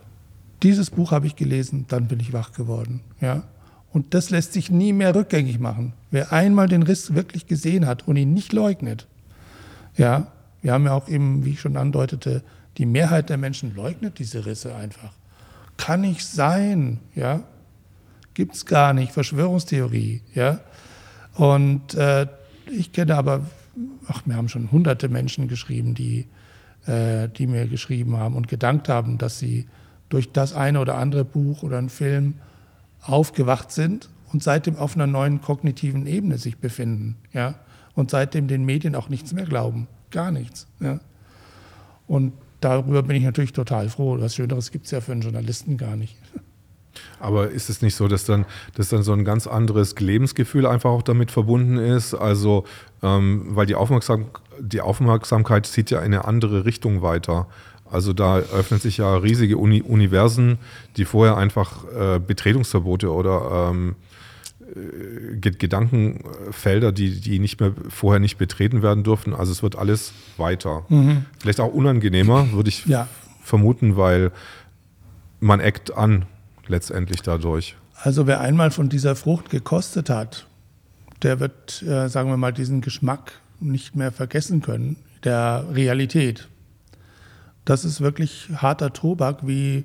Dieses 0.63 0.91
Buch 0.91 1.13
habe 1.13 1.27
ich 1.27 1.37
gelesen, 1.37 1.87
dann 1.89 2.09
bin 2.09 2.21
ich 2.21 2.33
wach 2.33 2.53
geworden. 2.53 3.01
Ja? 3.21 3.45
Und 3.93 4.13
das 4.13 4.29
lässt 4.31 4.53
sich 4.53 4.71
nie 4.71 4.93
mehr 4.93 5.15
rückgängig 5.15 5.59
machen. 5.59 5.95
Wer 6.13 6.33
einmal 6.33 6.69
den 6.69 6.85
Riss 6.85 7.15
wirklich 7.15 7.49
gesehen 7.49 7.87
hat 7.87 8.07
und 8.07 8.15
ihn 8.17 8.33
nicht 8.33 8.53
leugnet, 8.53 9.09
ja, 9.97 10.29
wir 10.61 10.73
haben 10.73 10.85
ja 10.85 10.93
auch 10.93 11.09
eben, 11.09 11.45
wie 11.45 11.51
ich 11.51 11.61
schon 11.61 11.77
andeutete, 11.77 12.45
die 12.79 12.87
Mehrheit 12.87 13.29
der 13.29 13.37
Menschen 13.37 13.75
leugnet 13.75 14.21
diese 14.21 14.47
Risse 14.47 14.77
einfach. 14.77 15.13
Kann 15.77 16.03
nicht 16.03 16.25
sein, 16.25 17.01
ja. 17.17 17.43
Gibt 18.35 18.55
es 18.55 18.65
gar 18.65 18.95
nicht, 18.95 19.13
Verschwörungstheorie, 19.13 20.23
ja. 20.35 20.61
Und 21.35 21.95
äh, 21.95 22.29
ich 22.71 22.93
kenne 22.93 23.17
aber, 23.17 23.45
ach, 24.07 24.25
mir 24.25 24.37
haben 24.37 24.49
schon 24.49 24.71
hunderte 24.71 25.09
Menschen 25.09 25.49
geschrieben, 25.49 25.95
die 25.95 26.29
äh, 26.87 27.29
die 27.29 27.47
mir 27.47 27.67
geschrieben 27.67 28.17
haben 28.17 28.35
und 28.35 28.49
gedankt 28.49 28.89
haben, 28.89 29.19
dass 29.19 29.39
sie 29.39 29.69
durch 30.09 30.33
das 30.33 30.53
eine 30.53 30.81
oder 30.81 30.97
andere 30.97 31.25
Buch 31.25 31.63
oder 31.63 31.79
einen 31.79 31.91
Film 31.91 32.35
aufgewacht 33.03 33.71
sind 33.71 34.09
und 34.33 34.43
seitdem 34.43 34.77
auf 34.77 34.95
einer 34.95 35.07
neuen 35.07 35.41
kognitiven 35.41 36.07
Ebene 36.07 36.39
sich 36.39 36.59
befinden, 36.59 37.17
ja, 37.33 37.55
und 37.95 38.11
seitdem 38.11 38.49
den 38.49 38.65
Medien 38.65 38.95
auch 38.95 39.09
nichts 39.09 39.33
mehr 39.33 39.45
glauben, 39.45 39.89
gar 40.11 40.31
nichts, 40.31 40.67
ja. 40.81 41.01
Und 42.07 42.33
darüber 42.61 43.03
bin 43.03 43.17
ich 43.17 43.25
natürlich 43.25 43.53
total 43.53 43.89
froh. 43.89 44.17
Was 44.19 44.35
Schöneres 44.35 44.71
gibt 44.71 44.87
es 44.87 44.91
ja 44.91 45.01
für 45.01 45.13
einen 45.13 45.23
Journalisten 45.23 45.77
gar 45.77 45.97
nicht. 45.97 46.17
Aber 47.21 47.49
ist 47.49 47.71
es 47.71 47.81
nicht 47.81 47.95
so, 47.95 48.09
dass 48.09 48.25
dann, 48.25 48.45
dass 48.75 48.91
dann 48.91 49.03
so 49.03 49.13
ein 49.13 49.25
ganz 49.25 49.47
anderes 49.47 49.99
Lebensgefühl 49.99 50.67
einfach 50.67 50.91
auch 50.91 51.03
damit 51.03 51.31
verbunden 51.31 51.79
ist? 51.79 52.15
Also, 52.15 52.65
ähm, 53.03 53.47
weil 53.51 53.67
die, 53.67 53.75
Aufmerksam 53.75 54.27
die 54.61 54.81
Aufmerksamkeit 54.81 55.67
zieht 55.67 55.91
ja 55.91 56.01
in 56.01 56.07
eine 56.07 56.27
andere 56.27 56.65
Richtung 56.65 57.01
weiter. 57.01 57.47
Also 57.91 58.13
da 58.13 58.39
öffnen 58.39 58.81
sich 58.81 58.99
ja 58.99 59.17
riesige 59.17 59.59
Uni 59.59 59.83
Universen, 59.83 60.59
die 60.97 61.05
vorher 61.05 61.37
einfach 61.37 61.85
äh, 61.95 62.19
Betretungsverbote 62.19 63.13
oder 63.13 63.71
ähm, 63.71 63.91
äh, 63.91 64.12
Gedankenfelder, 65.41 66.93
die, 66.93 67.21
die 67.21 67.39
nicht 67.39 67.61
mehr 67.61 67.73
vorher 67.89 68.21
nicht 68.21 68.39
betreten 68.39 68.83
werden 68.83 69.05
durften. 69.05 69.35
Also 69.35 69.53
es 69.53 69.63
wird 69.63 69.77
alles 69.77 70.13
weiter. 70.37 70.87
Mhm. 70.89 71.27
Vielleicht 71.41 71.61
auch 71.61 71.73
unangenehmer, 71.73 72.53
würde 72.53 72.71
ich 72.71 72.87
ja. 72.87 73.09
vermuten, 73.43 73.97
weil 73.97 74.33
man 75.41 75.61
eckt 75.61 75.95
an 75.95 76.25
letztendlich 76.67 77.23
dadurch? 77.23 77.77
Also 77.95 78.27
wer 78.27 78.41
einmal 78.41 78.71
von 78.71 78.89
dieser 78.89 79.15
Frucht 79.15 79.51
gekostet 79.51 80.09
hat, 80.09 80.47
der 81.23 81.39
wird, 81.39 81.83
äh, 81.83 82.09
sagen 82.09 82.31
wir 82.31 82.37
mal, 82.37 82.53
diesen 82.53 82.81
Geschmack 82.81 83.33
nicht 83.61 83.95
mehr 83.95 84.11
vergessen 84.11 84.63
können, 84.63 84.97
der 85.25 85.67
Realität. 85.73 86.49
Das 87.65 87.85
ist 87.85 88.01
wirklich 88.01 88.49
harter 88.57 88.93
Tobak, 88.93 89.47
wie, 89.47 89.85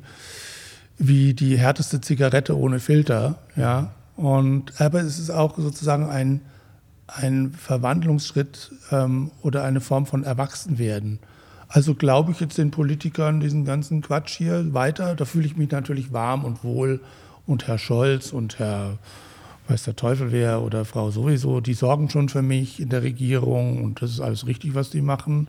wie 0.97 1.33
die 1.33 1.57
härteste 1.57 2.01
Zigarette 2.01 2.57
ohne 2.57 2.79
Filter. 2.79 3.37
Ja? 3.55 3.91
Und, 4.17 4.81
aber 4.81 5.01
es 5.01 5.19
ist 5.19 5.29
auch 5.29 5.57
sozusagen 5.57 6.09
ein, 6.09 6.41
ein 7.07 7.51
Verwandlungsschritt 7.51 8.71
ähm, 8.91 9.31
oder 9.43 9.63
eine 9.63 9.79
Form 9.79 10.05
von 10.05 10.23
Erwachsenwerden. 10.23 11.19
Also 11.69 11.95
glaube 11.95 12.31
ich 12.31 12.39
jetzt 12.39 12.57
den 12.57 12.71
Politikern 12.71 13.39
diesen 13.39 13.63
ganzen 13.63 14.01
Quatsch 14.01 14.35
hier 14.37 14.73
weiter. 14.73 15.15
Da 15.15 15.25
fühle 15.25 15.45
ich 15.45 15.55
mich 15.55 15.71
natürlich 15.71 16.11
warm 16.11 16.43
und 16.43 16.63
wohl. 16.63 16.99
Und 17.45 17.67
Herr 17.67 17.77
Scholz 17.77 18.33
und 18.33 18.59
Herr, 18.59 18.97
weiß 19.67 19.83
der 19.83 19.95
Teufel 19.95 20.31
wer 20.31 20.61
oder 20.61 20.83
Frau 20.83 21.11
sowieso, 21.11 21.61
die 21.61 21.73
sorgen 21.73 22.09
schon 22.09 22.29
für 22.29 22.41
mich 22.41 22.79
in 22.79 22.89
der 22.89 23.03
Regierung 23.03 23.83
und 23.83 24.01
das 24.01 24.11
ist 24.11 24.19
alles 24.19 24.47
richtig, 24.47 24.75
was 24.75 24.89
die 24.89 25.01
machen. 25.01 25.47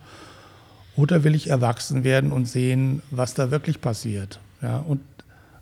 Oder 0.97 1.25
will 1.25 1.35
ich 1.35 1.49
erwachsen 1.49 2.05
werden 2.05 2.33
und 2.33 2.47
sehen, 2.47 3.03
was 3.11 3.35
da 3.35 3.51
wirklich 3.51 3.81
passiert? 3.81 4.41
Ja, 4.61 4.79
und 4.79 5.01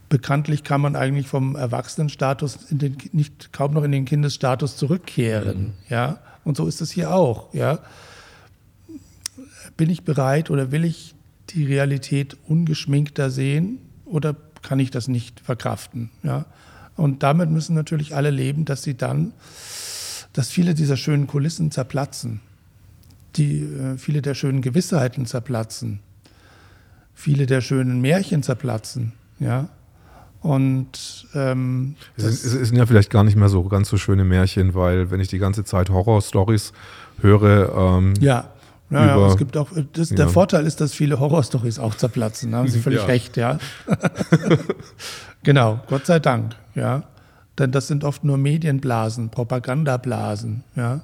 bekanntlich 0.08 0.64
kann 0.64 0.80
man 0.80 0.96
eigentlich 0.96 1.28
vom 1.28 1.56
Erwachsenenstatus 1.56 2.58
in 2.70 2.78
den, 2.78 2.96
nicht 3.12 3.52
kaum 3.52 3.74
noch 3.74 3.82
in 3.82 3.92
den 3.92 4.04
Kindesstatus 4.04 4.76
zurückkehren. 4.76 5.58
Mhm. 5.58 5.72
Ja, 5.88 6.18
und 6.44 6.56
so 6.56 6.66
ist 6.66 6.80
es 6.80 6.90
hier 6.90 7.12
auch. 7.12 7.52
Ja, 7.54 7.80
bin 9.76 9.90
ich 9.90 10.04
bereit 10.04 10.50
oder 10.50 10.72
will 10.72 10.84
ich 10.84 11.14
die 11.50 11.64
Realität 11.64 12.36
ungeschminkter 12.48 13.30
sehen 13.30 13.78
oder 14.04 14.36
kann 14.62 14.78
ich 14.78 14.90
das 14.90 15.08
nicht 15.08 15.40
verkraften? 15.40 16.10
Ja? 16.22 16.46
Und 16.96 17.22
damit 17.22 17.50
müssen 17.50 17.74
natürlich 17.74 18.14
alle 18.14 18.30
leben, 18.30 18.64
dass 18.64 18.82
sie 18.82 18.96
dann, 18.96 19.32
dass 20.32 20.50
viele 20.50 20.74
dieser 20.74 20.96
schönen 20.96 21.26
Kulissen 21.26 21.70
zerplatzen, 21.70 22.40
die, 23.36 23.60
äh, 23.60 23.98
viele 23.98 24.22
der 24.22 24.34
schönen 24.34 24.62
Gewissheiten 24.62 25.26
zerplatzen, 25.26 26.00
viele 27.14 27.46
der 27.46 27.60
schönen 27.60 28.00
Märchen 28.00 28.42
zerplatzen. 28.42 29.12
Ja? 29.38 29.68
Und 30.40 31.26
ähm, 31.34 31.96
es, 32.16 32.42
sind, 32.42 32.76
ja 32.76 32.86
vielleicht 32.86 33.10
gar 33.10 33.24
nicht 33.24 33.36
mehr 33.36 33.48
so 33.48 33.64
ganz 33.64 33.88
so 33.88 33.96
schöne 33.96 34.24
Märchen, 34.24 34.74
weil 34.74 35.10
wenn 35.10 35.20
ich 35.20 35.28
die 35.28 35.38
ganze 35.38 35.64
Zeit 35.64 35.90
Horrorstories 35.90 36.72
höre, 37.20 37.96
ähm, 37.98 38.14
ja. 38.20 38.50
Ja, 38.88 39.04
ja, 39.04 39.26
es 39.26 39.36
gibt 39.36 39.56
auch, 39.56 39.70
das, 39.94 40.10
ja. 40.10 40.16
der 40.16 40.28
Vorteil 40.28 40.64
ist, 40.64 40.80
dass 40.80 40.94
viele 40.94 41.18
Horrorstories 41.18 41.80
auch 41.80 41.96
zerplatzen. 41.96 42.52
Da 42.52 42.58
haben 42.58 42.68
Sie 42.68 42.78
völlig 42.78 43.00
ja. 43.00 43.06
recht, 43.06 43.36
ja. 43.36 43.58
genau, 45.42 45.80
Gott 45.88 46.06
sei 46.06 46.20
Dank, 46.20 46.54
ja. 46.76 47.02
Denn 47.58 47.72
das 47.72 47.88
sind 47.88 48.04
oft 48.04 48.22
nur 48.22 48.36
Medienblasen, 48.36 49.30
Propagandablasen, 49.30 50.62
ja. 50.76 51.00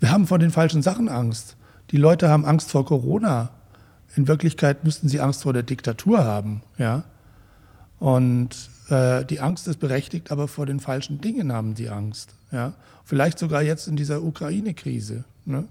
Wir 0.00 0.10
haben 0.10 0.26
vor 0.26 0.40
den 0.40 0.50
falschen 0.50 0.82
Sachen 0.82 1.08
Angst. 1.08 1.56
Die 1.92 1.96
Leute 1.96 2.28
haben 2.28 2.44
Angst 2.44 2.70
vor 2.72 2.84
Corona. 2.84 3.50
In 4.16 4.26
Wirklichkeit 4.26 4.82
müssten 4.82 5.08
sie 5.08 5.20
Angst 5.20 5.44
vor 5.44 5.52
der 5.52 5.62
Diktatur 5.62 6.24
haben, 6.24 6.62
ja. 6.76 7.04
Und 7.98 8.70
äh, 8.88 9.24
die 9.24 9.40
Angst 9.40 9.68
ist 9.68 9.80
berechtigt, 9.80 10.30
aber 10.30 10.48
vor 10.48 10.66
den 10.66 10.80
falschen 10.80 11.20
Dingen 11.20 11.52
haben 11.52 11.76
sie 11.76 11.88
Angst, 11.88 12.34
ja. 12.52 12.74
Vielleicht 13.04 13.38
sogar 13.38 13.62
jetzt 13.62 13.86
in 13.86 13.94
dieser 13.94 14.22
Ukraine-Krise, 14.22 15.24
ne? 15.44 15.68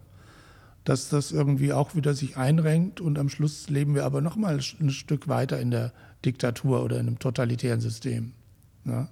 dass 0.85 1.09
das 1.09 1.33
irgendwie 1.33 1.73
auch 1.73 1.93
wieder 1.93 2.13
sich 2.13 2.37
einrenkt 2.37 3.01
und 3.01 3.19
am 3.19 3.27
Schluss 3.27 3.69
leben 3.69 3.93
wir 3.93 4.05
aber 4.05 4.21
noch 4.21 4.37
mal 4.37 4.59
ein 4.79 4.89
Stück 4.89 5.27
weiter 5.27 5.59
in 5.59 5.69
der 5.69 5.91
Diktatur 6.23 6.81
oder 6.81 6.97
in 6.97 7.07
einem 7.07 7.19
totalitären 7.19 7.81
System. 7.81 8.31
Ja? 8.85 9.09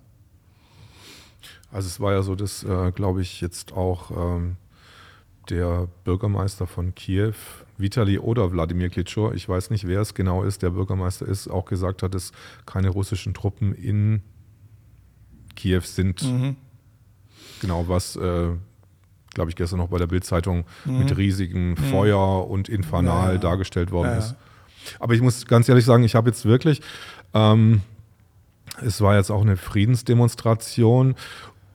Also 1.72 1.88
es 1.88 2.00
war 2.00 2.14
ja 2.14 2.22
so, 2.22 2.36
dass, 2.36 2.64
äh, 2.64 2.92
glaube 2.92 3.22
ich, 3.22 3.42
jetzt 3.42 3.74
auch 3.74 4.12
ähm, 4.12 4.56
der 5.50 5.88
Bürgermeister 6.04 6.68
von 6.68 6.96
Kiew, 6.96 7.34
Vitali 7.78 8.20
oder 8.20 8.52
Wladimir 8.52 8.90
Klitschko, 8.90 9.32
ich 9.34 9.48
weiß 9.48 9.70
nicht, 9.70 9.88
wer 9.88 10.02
es 10.02 10.14
genau 10.14 10.44
ist, 10.44 10.62
der 10.62 10.72
Bürgermeister 10.72 11.28
ist, 11.28 11.48
auch 11.48 11.66
gesagt 11.66 12.04
hat, 12.04 12.14
dass 12.14 12.32
keine 12.66 12.90
russischen 12.90 13.34
Truppen 13.34 13.74
in 13.74 14.22
Kiew 15.56 15.82
sind. 15.82 16.24
Mhm. 16.24 16.56
Genau, 17.62 17.88
was, 17.88 18.16
äh, 18.16 18.50
glaube 19.34 19.50
ich, 19.50 19.56
gestern 19.56 19.80
noch 19.80 19.88
bei 19.88 19.98
der 19.98 20.08
Bildzeitung 20.08 20.66
mhm. 20.86 21.00
mit 21.00 21.18
riesigem 21.18 21.72
mhm. 21.72 21.78
Feuer 21.78 22.50
und 22.50 22.70
infernal 22.70 23.34
ja. 23.34 23.38
dargestellt 23.40 23.92
worden 23.92 24.12
ja. 24.12 24.18
ist. 24.18 24.36
Aber 25.00 25.14
ich 25.14 25.22
muss 25.22 25.46
ganz 25.46 25.70
ehrlich 25.70 25.86
sagen, 25.86 26.04
ich 26.04 26.16
habe 26.16 26.30
jetzt 26.30 26.46
wirklich, 26.46 26.82
ähm, 27.34 27.82
es 28.82 29.02
war 29.02 29.16
jetzt 29.16 29.30
auch 29.30 29.42
eine 29.42 29.58
Friedensdemonstration 29.58 31.16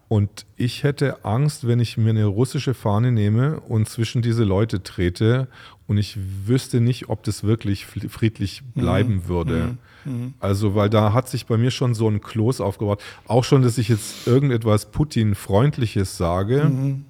und 0.08 0.46
ich 0.56 0.84
hätte 0.84 1.24
Angst, 1.26 1.66
wenn 1.66 1.80
ich 1.80 1.98
mir 1.98 2.10
eine 2.10 2.24
russische 2.24 2.72
Fahne 2.72 3.12
nehme 3.12 3.60
und 3.60 3.88
zwischen 3.88 4.22
diese 4.22 4.42
Leute 4.42 4.82
trete 4.82 5.48
und 5.86 5.98
ich 5.98 6.18
wüsste 6.46 6.80
nicht, 6.80 7.10
ob 7.10 7.22
das 7.24 7.44
wirklich 7.44 7.84
friedlich 7.84 8.62
mhm. 8.62 8.80
bleiben 8.80 9.14
mhm. 9.14 9.28
würde. 9.28 9.78
Mhm. 10.06 10.34
Also, 10.40 10.74
weil 10.74 10.88
da 10.88 11.12
hat 11.12 11.28
sich 11.28 11.44
bei 11.44 11.58
mir 11.58 11.70
schon 11.70 11.94
so 11.94 12.08
ein 12.08 12.22
Kloß 12.22 12.62
aufgebaut. 12.62 13.02
Auch 13.26 13.44
schon, 13.44 13.60
dass 13.60 13.76
ich 13.76 13.88
jetzt 13.88 14.26
irgendetwas 14.26 14.90
Putin-freundliches 14.90 16.16
sage, 16.16 16.64
mhm. 16.64 17.04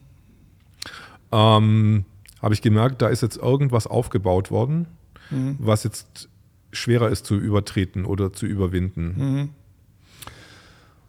ähm, 1.30 2.04
habe 2.42 2.54
ich 2.54 2.62
gemerkt, 2.62 3.00
da 3.00 3.08
ist 3.08 3.22
jetzt 3.22 3.36
irgendwas 3.36 3.86
aufgebaut 3.86 4.50
worden, 4.50 4.88
mhm. 5.30 5.56
was 5.60 5.84
jetzt 5.84 6.28
schwerer 6.72 7.10
ist 7.10 7.26
zu 7.26 7.36
übertreten 7.36 8.04
oder 8.04 8.32
zu 8.32 8.46
überwinden. 8.46 9.54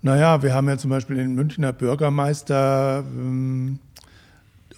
Naja, 0.01 0.41
wir 0.41 0.53
haben 0.53 0.69
ja 0.69 0.77
zum 0.77 0.91
Beispiel 0.91 1.17
den 1.17 1.35
Münchner 1.35 1.73
Bürgermeister, 1.73 3.03
ähm, 3.05 3.79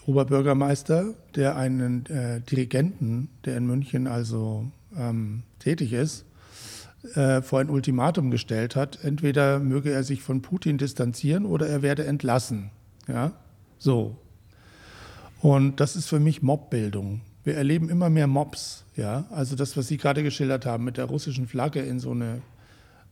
Oberbürgermeister, 0.08 1.14
der 1.36 1.56
einen 1.58 2.08
äh, 2.08 2.42
Dirigenten, 2.42 3.30
der 3.46 3.58
in 3.58 3.68
München 3.68 4.08
also 4.08 4.66
ähm, 4.98 5.44
tätig 5.60 5.94
ist, 5.94 6.26
äh, 7.14 7.44
vor 7.44 7.60
ein 7.60 7.70
Ultimatum 7.70 8.32
gestellt 8.32 8.76
hat. 8.76 9.04
Entweder 9.04 9.60
möge 9.60 9.92
er 9.92 10.04
sich 10.04 10.24
von 10.24 10.42
Putin 10.42 10.80
distanzieren 10.80 11.46
oder 11.46 11.68
er 11.68 11.84
werde 11.84 12.06
entlassen. 12.06 12.72
Ja, 13.08 13.34
so. 13.78 14.18
Und 15.40 15.80
das 15.80 15.96
ist 15.96 16.08
für 16.08 16.20
mich 16.20 16.42
Mobbildung. 16.42 17.22
Wir 17.44 17.58
erleben 17.58 17.90
immer 17.90 18.10
mehr 18.10 18.28
Mobs. 18.28 18.86
Ja, 18.96 19.26
also 19.30 19.56
das, 19.56 19.78
was 19.78 19.88
Sie 19.88 19.98
gerade 19.98 20.24
geschildert 20.24 20.66
haben 20.66 20.84
mit 20.84 20.98
der 20.98 21.06
russischen 21.06 21.48
Flagge 21.48 21.82
in 21.82 22.00
so 22.00 22.10
eine 22.10 22.42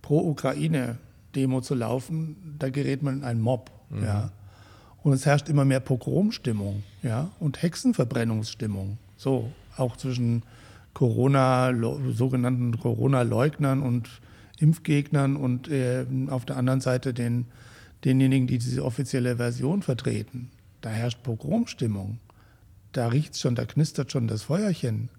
Pro-Ukraine 0.01 0.97
Demo 1.35 1.61
zu 1.61 1.75
laufen, 1.75 2.55
da 2.57 2.69
gerät 2.69 3.03
man 3.03 3.19
in 3.19 3.23
einen 3.23 3.41
Mob. 3.41 3.71
Mhm. 3.89 4.03
Ja. 4.03 4.31
Und 5.03 5.13
es 5.13 5.25
herrscht 5.25 5.49
immer 5.49 5.65
mehr 5.65 5.79
Pogromstimmung 5.79 6.83
ja, 7.03 7.31
und 7.39 7.61
Hexenverbrennungsstimmung. 7.61 8.97
So, 9.15 9.51
auch 9.77 9.95
zwischen 9.95 10.43
Corona, 10.93 11.73
sogenannten 12.11 12.77
Corona-Leugnern 12.79 13.81
und 13.81 14.09
Impfgegnern 14.59 15.37
und 15.37 15.69
äh, 15.69 16.05
auf 16.27 16.45
der 16.45 16.57
anderen 16.57 16.81
Seite 16.81 17.13
den, 17.13 17.45
denjenigen, 18.03 18.47
die 18.47 18.57
diese 18.57 18.83
offizielle 18.83 19.37
Version 19.37 19.81
vertreten. 19.81 20.51
Da 20.81 20.89
herrscht 20.89 21.23
Pogromstimmung. 21.23 22.19
Da 22.91 23.07
riecht 23.07 23.33
es 23.33 23.41
schon, 23.41 23.55
da 23.55 23.65
knistert 23.65 24.11
schon 24.11 24.27
das 24.27 24.43
Feuerchen. 24.43 25.09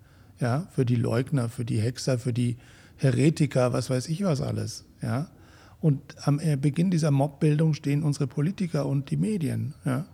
Ja, 0.40 0.68
für 0.72 0.84
die 0.84 0.96
Leugner, 0.96 1.48
für 1.48 1.64
die 1.64 1.80
Hexer, 1.80 2.18
für 2.18 2.32
die 2.32 2.56
Heretiker, 2.96 3.72
was 3.72 3.90
weiß 3.90 4.08
ich 4.08 4.24
was 4.24 4.40
alles. 4.40 4.84
Ja. 5.02 5.28
Und 5.80 6.00
am 6.26 6.38
äh, 6.38 6.56
Beginn 6.56 6.90
dieser 6.90 7.10
Mobbildung 7.10 7.74
stehen 7.74 8.02
unsere 8.02 8.26
Politiker 8.26 8.86
und 8.86 9.10
die 9.10 9.16
Medien. 9.16 9.74
Ja. 9.84 10.04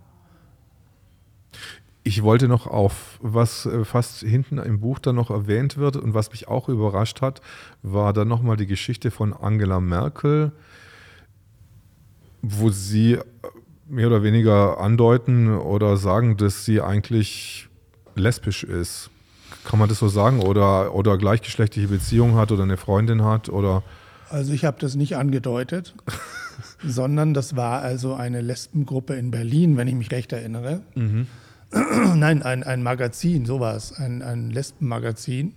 Ich 2.05 2.23
wollte 2.23 2.47
noch 2.47 2.69
auf, 2.69 3.19
was 3.21 3.67
äh, 3.67 3.85
fast 3.85 4.21
hinten 4.21 4.59
im 4.59 4.79
Buch 4.79 5.01
dann 5.01 5.17
noch 5.17 5.31
erwähnt 5.31 5.77
wird 5.77 5.97
und 5.97 6.15
was 6.15 6.31
mich 6.31 6.47
auch 6.47 6.69
überrascht 6.69 7.21
hat, 7.21 7.41
war 7.83 8.13
dann 8.13 8.29
nochmal 8.29 8.57
die 8.57 8.67
Geschichte 8.67 9.11
von 9.11 9.33
Angela 9.33 9.81
Merkel, 9.81 10.53
wo 12.43 12.71
sie 12.71 13.15
äh, 13.15 13.23
mehr 13.89 14.07
oder 14.07 14.23
weniger 14.23 14.79
andeuten 14.79 15.57
oder 15.57 15.97
sagen, 15.97 16.37
dass 16.37 16.65
sie 16.65 16.81
eigentlich 16.81 17.69
lesbisch 18.15 18.63
ist. 18.63 19.11
Kann 19.65 19.81
man 19.81 19.89
das 19.89 19.99
so 19.99 20.07
sagen? 20.07 20.41
Oder, 20.43 20.95
oder 20.95 21.19
gleichgeschlechtliche 21.19 21.89
Beziehungen 21.89 22.37
hat 22.37 22.53
oder 22.53 22.63
eine 22.63 22.77
Freundin 22.77 23.25
hat 23.25 23.49
oder 23.49 23.83
also 24.31 24.53
ich 24.53 24.65
habe 24.65 24.79
das 24.81 24.95
nicht 24.95 25.17
angedeutet, 25.17 25.95
sondern 26.85 27.35
das 27.35 27.57
war 27.57 27.83
also 27.83 28.15
eine 28.15 28.41
Lesbengruppe 28.41 29.15
in 29.15 29.31
Berlin, 29.31 29.77
wenn 29.77 29.89
ich 29.89 29.95
mich 29.95 30.11
recht 30.11 30.33
erinnere. 30.33 30.83
Mhm. 30.95 31.27
Nein, 32.15 32.43
ein, 32.43 32.63
ein 32.63 32.83
Magazin, 32.83 33.45
sowas, 33.45 33.93
ein, 33.93 34.23
ein 34.23 34.51
Lesbenmagazin. 34.51 35.55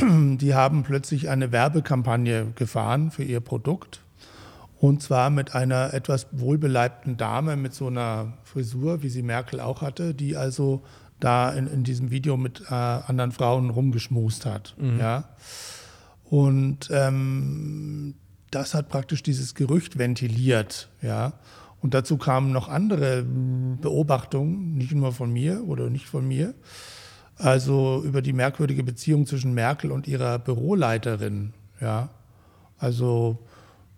Die 0.00 0.54
haben 0.54 0.82
plötzlich 0.82 1.28
eine 1.28 1.52
Werbekampagne 1.52 2.52
gefahren 2.54 3.10
für 3.10 3.24
ihr 3.24 3.40
Produkt. 3.40 4.00
Und 4.78 5.02
zwar 5.02 5.30
mit 5.30 5.54
einer 5.54 5.94
etwas 5.94 6.26
wohlbeleibten 6.32 7.16
Dame 7.16 7.56
mit 7.56 7.72
so 7.72 7.86
einer 7.86 8.34
Frisur, 8.44 9.02
wie 9.02 9.08
sie 9.08 9.22
Merkel 9.22 9.58
auch 9.60 9.80
hatte, 9.80 10.14
die 10.14 10.36
also 10.36 10.82
da 11.18 11.50
in, 11.50 11.66
in 11.66 11.82
diesem 11.82 12.10
Video 12.10 12.36
mit 12.36 12.62
äh, 12.70 12.74
anderen 12.74 13.32
Frauen 13.32 13.70
rumgeschmust 13.70 14.44
hat. 14.44 14.74
Mhm. 14.78 15.00
Ja. 15.00 15.24
Und 16.28 16.90
ähm, 16.92 18.14
das 18.50 18.74
hat 18.74 18.88
praktisch 18.88 19.22
dieses 19.22 19.54
Gerücht 19.54 19.98
ventiliert, 19.98 20.88
ja. 21.02 21.34
Und 21.82 21.94
dazu 21.94 22.16
kamen 22.16 22.52
noch 22.52 22.68
andere 22.68 23.22
Beobachtungen, 23.22 24.76
nicht 24.76 24.92
nur 24.92 25.12
von 25.12 25.32
mir 25.32 25.62
oder 25.66 25.90
nicht 25.90 26.06
von 26.06 26.26
mir, 26.26 26.54
also 27.36 28.02
über 28.04 28.22
die 28.22 28.32
merkwürdige 28.32 28.82
Beziehung 28.82 29.26
zwischen 29.26 29.54
Merkel 29.54 29.92
und 29.92 30.08
ihrer 30.08 30.38
Büroleiterin, 30.38 31.52
ja. 31.80 32.10
Also 32.78 33.38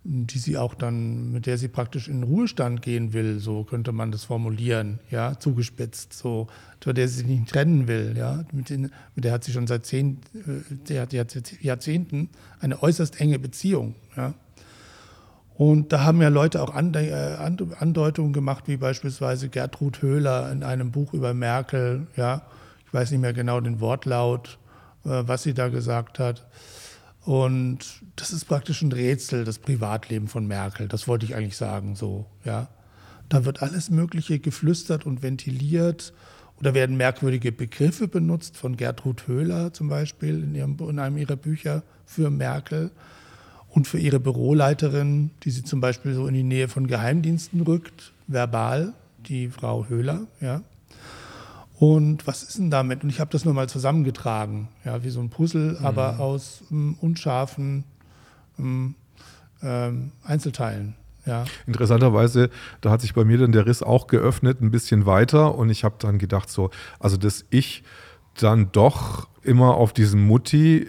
die 0.04 0.38
sie 0.38 0.56
auch 0.56 0.74
dann, 0.74 1.32
mit 1.32 1.46
der 1.46 1.58
sie 1.58 1.68
praktisch 1.68 2.08
in 2.08 2.22
Ruhestand 2.22 2.82
gehen 2.82 3.12
will, 3.12 3.40
so 3.40 3.64
könnte 3.64 3.92
man 3.92 4.10
das 4.10 4.24
formulieren, 4.24 5.00
ja, 5.10 5.38
zugespitzt, 5.38 6.14
so, 6.14 6.46
von 6.80 6.94
der 6.94 7.08
sie 7.08 7.18
sich 7.18 7.26
nicht 7.26 7.48
trennen 7.48 7.88
will, 7.88 8.14
ja, 8.16 8.44
mit, 8.52 8.70
den, 8.70 8.90
mit 9.14 9.24
der 9.24 9.32
hat 9.32 9.44
sie 9.44 9.52
schon 9.52 9.66
seit 9.66 9.86
zehn, 9.86 10.20
äh, 10.34 10.74
der 10.88 11.02
hat 11.02 11.12
Jahrzehnten 11.12 12.30
eine 12.60 12.82
äußerst 12.82 13.20
enge 13.20 13.38
Beziehung, 13.38 13.94
ja. 14.16 14.34
Und 15.54 15.92
da 15.92 16.04
haben 16.04 16.22
ja 16.22 16.28
Leute 16.28 16.62
auch 16.62 16.72
äh, 16.72 17.36
Andeutungen 17.80 18.32
gemacht, 18.32 18.68
wie 18.68 18.76
beispielsweise 18.76 19.48
Gertrud 19.48 20.02
Höhler 20.02 20.52
in 20.52 20.62
einem 20.62 20.92
Buch 20.92 21.14
über 21.14 21.34
Merkel, 21.34 22.06
ja, 22.14 22.42
ich 22.86 22.94
weiß 22.94 23.10
nicht 23.10 23.20
mehr 23.20 23.32
genau 23.32 23.60
den 23.60 23.80
Wortlaut, 23.80 24.58
äh, 25.04 25.24
was 25.26 25.42
sie 25.42 25.54
da 25.54 25.68
gesagt 25.68 26.20
hat. 26.20 26.46
Und 27.24 28.02
das 28.14 28.32
ist 28.32 28.44
praktisch 28.46 28.82
ein 28.82 28.92
Rätsel, 28.92 29.44
das 29.44 29.58
Privatleben 29.58 30.28
von 30.28 30.46
Merkel. 30.46 30.88
Das 30.88 31.08
wollte 31.08 31.26
ich 31.26 31.34
eigentlich 31.34 31.56
sagen, 31.56 31.96
so, 31.96 32.26
ja. 32.44 32.68
Da 33.28 33.44
wird 33.44 33.60
alles 33.60 33.90
Mögliche 33.90 34.38
geflüstert 34.38 35.04
und 35.04 35.22
ventiliert 35.22 36.14
oder 36.60 36.74
werden 36.74 36.96
merkwürdige 36.96 37.52
Begriffe 37.52 38.08
benutzt 38.08 38.56
von 38.56 38.76
Gertrud 38.76 39.26
Höhler 39.26 39.72
zum 39.72 39.88
Beispiel 39.88 40.42
in, 40.42 40.54
ihrem, 40.54 40.76
in 40.80 40.98
einem 40.98 41.16
ihrer 41.16 41.36
Bücher 41.36 41.82
für 42.04 42.30
Merkel 42.30 42.90
und 43.68 43.86
für 43.86 43.98
ihre 43.98 44.18
Büroleiterin, 44.18 45.30
die 45.44 45.50
sie 45.50 45.62
zum 45.62 45.80
Beispiel 45.80 46.14
so 46.14 46.26
in 46.26 46.34
die 46.34 46.42
Nähe 46.42 46.68
von 46.68 46.86
Geheimdiensten 46.86 47.60
rückt, 47.60 48.12
verbal, 48.26 48.94
die 49.18 49.48
Frau 49.48 49.86
Höhler, 49.86 50.26
ja. 50.40 50.62
Und 51.78 52.26
was 52.26 52.42
ist 52.42 52.58
denn 52.58 52.70
damit? 52.70 53.04
Und 53.04 53.10
ich 53.10 53.20
habe 53.20 53.30
das 53.30 53.44
nur 53.44 53.54
mal 53.54 53.68
zusammengetragen, 53.68 54.66
ja, 54.84 55.04
wie 55.04 55.10
so 55.10 55.20
ein 55.20 55.30
Puzzle, 55.30 55.76
mhm. 55.78 55.86
aber 55.86 56.18
aus 56.18 56.62
ähm, 56.72 56.96
unscharfen 57.00 57.84
ähm, 58.58 58.96
ähm, 59.62 60.10
Einzelteilen. 60.24 60.94
Ja. 61.28 61.44
Interessanterweise, 61.66 62.50
da 62.80 62.90
hat 62.90 63.00
sich 63.00 63.14
bei 63.14 63.24
mir 63.24 63.38
dann 63.38 63.52
der 63.52 63.66
Riss 63.66 63.82
auch 63.82 64.06
geöffnet, 64.06 64.60
ein 64.60 64.70
bisschen 64.70 65.06
weiter. 65.06 65.54
Und 65.54 65.70
ich 65.70 65.84
habe 65.84 65.96
dann 65.98 66.18
gedacht, 66.18 66.50
so, 66.50 66.70
also 66.98 67.16
dass 67.16 67.44
ich 67.50 67.84
dann 68.40 68.72
doch 68.72 69.28
immer 69.42 69.74
auf 69.74 69.92
diesen 69.92 70.26
Mutti, 70.26 70.88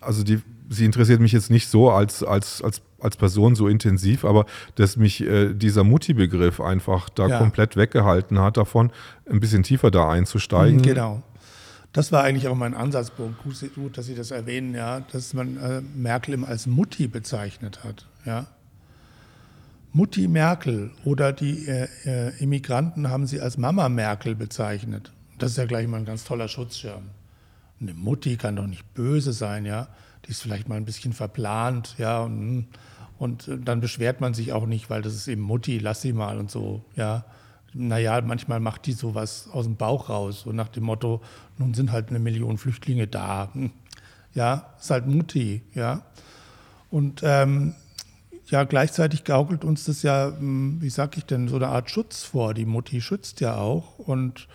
also 0.00 0.22
die, 0.22 0.40
sie 0.68 0.84
interessiert 0.84 1.20
mich 1.20 1.32
jetzt 1.32 1.50
nicht 1.50 1.68
so 1.68 1.90
als, 1.90 2.22
als, 2.22 2.62
als 2.62 2.82
als 3.02 3.16
Person 3.16 3.54
so 3.54 3.68
intensiv, 3.68 4.24
aber 4.24 4.46
dass 4.76 4.96
mich 4.96 5.20
äh, 5.22 5.52
dieser 5.54 5.82
Mutti-Begriff 5.82 6.60
einfach 6.60 7.08
da 7.08 7.26
ja. 7.26 7.38
komplett 7.38 7.76
weggehalten 7.76 8.38
hat, 8.38 8.56
davon 8.56 8.92
ein 9.28 9.40
bisschen 9.40 9.64
tiefer 9.64 9.90
da 9.90 10.08
einzusteigen. 10.08 10.76
Mhm, 10.78 10.82
genau. 10.82 11.22
Das 11.92 12.10
war 12.10 12.22
eigentlich 12.22 12.48
auch 12.48 12.54
mein 12.54 12.74
Ansatzpunkt. 12.74 13.42
Gut, 13.74 13.98
dass 13.98 14.06
Sie 14.06 14.14
das 14.14 14.30
erwähnen, 14.30 14.74
ja, 14.74 15.00
dass 15.12 15.34
man 15.34 15.58
äh, 15.58 15.82
Merkel 15.94 16.42
als 16.44 16.66
Mutti 16.66 17.06
bezeichnet 17.06 17.84
hat. 17.84 18.06
Ja. 18.24 18.46
Mutti 19.94 20.26
Merkel 20.26 20.90
oder 21.04 21.32
die 21.32 21.66
äh, 21.68 21.88
äh, 22.04 22.42
Immigranten 22.42 23.10
haben 23.10 23.26
sie 23.26 23.40
als 23.40 23.58
Mama 23.58 23.88
Merkel 23.88 24.34
bezeichnet. 24.34 25.12
Das 25.38 25.52
ist 25.52 25.56
ja 25.58 25.66
gleich 25.66 25.86
mal 25.86 25.98
ein 25.98 26.04
ganz 26.04 26.24
toller 26.24 26.48
Schutzschirm. 26.48 27.10
Eine 27.80 27.94
Mutti 27.94 28.36
kann 28.36 28.56
doch 28.56 28.66
nicht 28.66 28.94
böse 28.94 29.32
sein, 29.32 29.66
ja. 29.66 29.88
Die 30.24 30.30
ist 30.30 30.40
vielleicht 30.40 30.68
mal 30.68 30.76
ein 30.76 30.84
bisschen 30.84 31.12
verplant, 31.12 31.96
ja. 31.98 32.22
Und, 32.22 32.68
Und 33.18 33.50
dann 33.64 33.80
beschwert 33.80 34.20
man 34.20 34.34
sich 34.34 34.52
auch 34.52 34.66
nicht, 34.66 34.88
weil 34.88 35.02
das 35.02 35.14
ist 35.14 35.28
eben 35.28 35.42
Mutti, 35.42 35.78
lass 35.78 36.00
sie 36.00 36.12
mal 36.12 36.38
und 36.38 36.50
so, 36.50 36.84
ja. 36.96 37.24
Naja, 37.74 38.20
manchmal 38.20 38.60
macht 38.60 38.86
die 38.86 38.92
sowas 38.92 39.48
aus 39.52 39.64
dem 39.64 39.76
Bauch 39.76 40.08
raus, 40.08 40.42
so 40.44 40.52
nach 40.52 40.68
dem 40.68 40.84
Motto, 40.84 41.22
nun 41.58 41.72
sind 41.74 41.92
halt 41.92 42.08
eine 42.08 42.18
Million 42.18 42.58
Flüchtlinge 42.58 43.06
da. 43.06 43.50
Hm. 43.52 43.70
Ja, 44.34 44.74
ist 44.80 44.90
halt 44.90 45.06
Mutti, 45.06 45.62
ja. 45.74 46.02
Und 46.90 47.20
ähm, 47.24 47.74
ja, 48.52 48.64
gleichzeitig 48.64 49.24
gaukelt 49.24 49.64
uns 49.64 49.84
das 49.84 50.02
ja, 50.02 50.30
hm, 50.38 50.76
wie 50.82 50.90
sag 50.90 51.16
ich 51.16 51.24
denn, 51.24 51.48
so 51.48 51.56
eine 51.56 51.68
Art 51.68 51.90
Schutz 51.90 52.22
vor. 52.22 52.52
Die 52.52 52.66
Mutti 52.66 53.00
schützt 53.00 53.40
ja 53.40 53.56
auch. 53.56 53.98
Und 53.98 54.46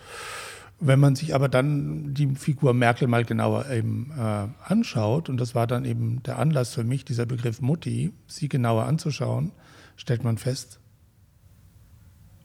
wenn 0.78 1.00
man 1.00 1.16
sich 1.16 1.34
aber 1.34 1.48
dann 1.48 2.14
die 2.14 2.28
Figur 2.36 2.74
Merkel 2.74 3.08
mal 3.08 3.24
genauer 3.24 3.68
eben 3.68 4.12
äh, 4.16 4.46
anschaut, 4.64 5.28
und 5.28 5.36
das 5.38 5.56
war 5.56 5.66
dann 5.66 5.84
eben 5.84 6.22
der 6.22 6.38
Anlass 6.38 6.74
für 6.74 6.84
mich, 6.84 7.04
dieser 7.04 7.26
Begriff 7.26 7.60
Mutti, 7.60 8.12
sie 8.28 8.48
genauer 8.48 8.84
anzuschauen, 8.84 9.50
stellt 9.96 10.22
man 10.22 10.38
fest, 10.38 10.78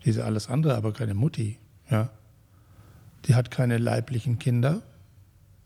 diese 0.06 0.26
alles 0.26 0.50
andere, 0.50 0.76
aber 0.76 0.92
keine 0.92 1.14
Mutti. 1.14 1.60
Ja. 1.88 2.10
Die 3.26 3.36
hat 3.36 3.52
keine 3.52 3.78
leiblichen 3.78 4.40
Kinder. 4.40 4.82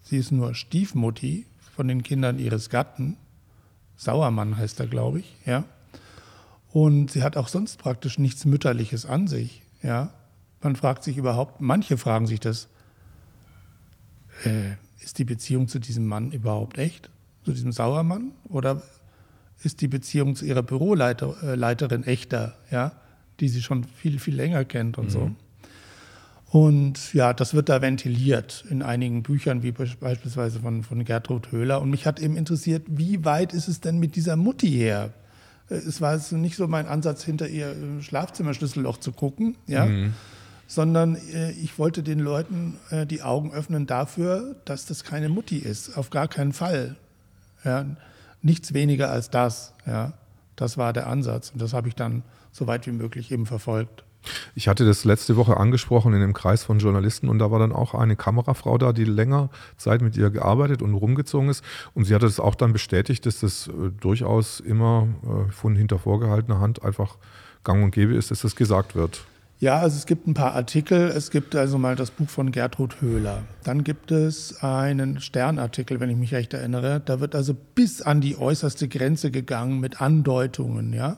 Sie 0.01 0.17
ist 0.17 0.33
nur 0.33 0.53
Stiefmutti 0.53 1.45
von 1.77 1.87
den 1.87 2.03
Kindern 2.03 2.39
ihres 2.39 2.69
Gatten. 2.69 3.15
Sauermann 3.95 4.57
heißt 4.57 4.81
er, 4.81 4.87
glaube 4.87 5.19
ich. 5.19 5.33
Ja. 5.45 5.63
Und 6.77 7.09
sie 7.09 7.23
hat 7.23 7.37
auch 7.37 7.47
sonst 7.47 7.79
praktisch 7.79 8.19
nichts 8.19 8.45
Mütterliches 8.45 9.07
an 9.07 9.25
sich. 9.25 9.63
Ja. 9.81 10.13
Man 10.61 10.75
fragt 10.75 11.03
sich 11.03 11.17
überhaupt, 11.17 11.59
manche 11.59 11.97
fragen 11.97 12.27
sich 12.27 12.39
das, 12.39 12.67
äh, 14.45 14.75
ist 14.99 15.17
die 15.17 15.23
Beziehung 15.23 15.67
zu 15.67 15.79
diesem 15.79 16.05
Mann 16.05 16.31
überhaupt 16.31 16.77
echt? 16.77 17.09
Zu 17.45 17.53
diesem 17.53 17.71
Sauermann? 17.71 18.29
Oder 18.47 18.83
ist 19.63 19.81
die 19.81 19.87
Beziehung 19.87 20.35
zu 20.35 20.45
ihrer 20.45 20.61
Büroleiterin 20.61 22.03
äh, 22.03 22.11
echter, 22.11 22.55
ja? 22.69 22.91
die 23.39 23.49
sie 23.49 23.63
schon 23.63 23.83
viel, 23.83 24.19
viel 24.19 24.35
länger 24.35 24.63
kennt 24.63 24.99
und 24.99 25.05
mhm. 25.05 25.09
so? 25.09 25.31
Und 26.51 27.11
ja, 27.11 27.33
das 27.33 27.55
wird 27.55 27.69
da 27.69 27.81
ventiliert 27.81 28.65
in 28.69 28.83
einigen 28.83 29.23
Büchern, 29.23 29.63
wie 29.63 29.71
beispielsweise 29.71 30.59
von, 30.59 30.83
von 30.83 31.03
Gertrud 31.03 31.51
Höhler. 31.51 31.81
Und 31.81 31.89
mich 31.89 32.05
hat 32.05 32.19
eben 32.19 32.37
interessiert, 32.37 32.85
wie 32.87 33.25
weit 33.25 33.51
ist 33.51 33.67
es 33.67 33.81
denn 33.81 33.97
mit 33.97 34.15
dieser 34.15 34.35
Mutti 34.35 34.69
her? 34.69 35.11
Es 35.69 35.99
war 36.01 36.13
jetzt 36.15 36.31
nicht 36.31 36.55
so 36.55 36.67
mein 36.67 36.87
Ansatz, 36.87 37.23
hinter 37.23 37.47
ihr 37.47 37.75
Schlafzimmerschlüsselloch 38.01 38.97
zu 38.97 39.11
gucken, 39.11 39.55
ja. 39.67 39.85
Mhm 39.85 40.13
sondern 40.67 41.15
äh, 41.33 41.51
ich 41.51 41.79
wollte 41.79 42.03
den 42.03 42.19
Leuten 42.19 42.77
äh, 42.91 43.05
die 43.05 43.23
Augen 43.23 43.53
öffnen 43.53 43.87
dafür, 43.87 44.57
dass 44.65 44.85
das 44.85 45.03
keine 45.03 45.29
Mutti 45.29 45.57
ist, 45.57 45.97
auf 45.97 46.09
gar 46.09 46.27
keinen 46.27 46.53
Fall. 46.53 46.97
Ja, 47.63 47.85
nichts 48.41 48.73
weniger 48.73 49.09
als 49.09 49.29
das. 49.29 49.73
Ja, 49.85 50.13
das 50.55 50.77
war 50.77 50.93
der 50.93 51.07
Ansatz 51.07 51.51
und 51.51 51.61
das 51.61 51.73
habe 51.73 51.87
ich 51.87 51.95
dann 51.95 52.23
so 52.51 52.67
weit 52.67 52.85
wie 52.85 52.91
möglich 52.91 53.31
eben 53.31 53.45
verfolgt. 53.45 54.03
Ich 54.55 54.67
hatte 54.67 54.85
das 54.85 55.05
letzte 55.05 55.35
Woche 55.35 55.57
angesprochen 55.57 56.13
in 56.13 56.21
einem 56.21 56.33
Kreis 56.33 56.63
von 56.63 56.79
Journalisten 56.79 57.29
und 57.29 57.39
da 57.39 57.51
war 57.51 57.59
dann 57.59 57.71
auch 57.71 57.93
eine 57.93 58.15
Kamerafrau 58.15 58.77
da, 58.77 58.93
die 58.93 59.03
länger 59.05 59.49
Zeit 59.77 60.01
mit 60.01 60.17
ihr 60.17 60.29
gearbeitet 60.29 60.81
und 60.81 60.93
rumgezogen 60.93 61.49
ist. 61.49 61.63
Und 61.93 62.05
sie 62.05 62.15
hatte 62.15 62.25
das 62.25 62.39
auch 62.39 62.55
dann 62.55 62.73
bestätigt, 62.73 63.25
dass 63.25 63.39
das 63.39 63.67
äh, 63.67 63.91
durchaus 63.99 64.59
immer 64.59 65.07
äh, 65.23 65.51
von 65.51 65.75
hinter 65.75 65.99
vorgehaltener 65.99 66.59
Hand 66.59 66.83
einfach 66.83 67.17
gang 67.63 67.83
und 67.83 67.91
gäbe 67.91 68.15
ist, 68.15 68.31
dass 68.31 68.41
das 68.41 68.55
gesagt 68.55 68.95
wird. 68.95 69.25
Ja, 69.59 69.79
also 69.79 69.97
es 69.97 70.05
gibt 70.05 70.27
ein 70.27 70.35
paar 70.35 70.53
Artikel. 70.53 71.07
Es 71.07 71.31
gibt 71.31 71.55
also 71.55 71.79
mal 71.79 71.95
das 71.95 72.11
Buch 72.11 72.29
von 72.29 72.51
Gertrud 72.51 73.01
Höhler. 73.01 73.43
Dann 73.63 73.83
gibt 73.83 74.11
es 74.11 74.61
einen 74.61 75.19
Sternartikel, 75.19 75.99
wenn 75.99 76.11
ich 76.11 76.15
mich 76.15 76.33
recht 76.33 76.53
erinnere. 76.53 77.01
Da 77.03 77.19
wird 77.19 77.33
also 77.33 77.55
bis 77.73 78.03
an 78.03 78.21
die 78.21 78.37
äußerste 78.37 78.87
Grenze 78.87 79.31
gegangen 79.31 79.79
mit 79.79 79.99
Andeutungen, 79.99 80.93
ja, 80.93 81.17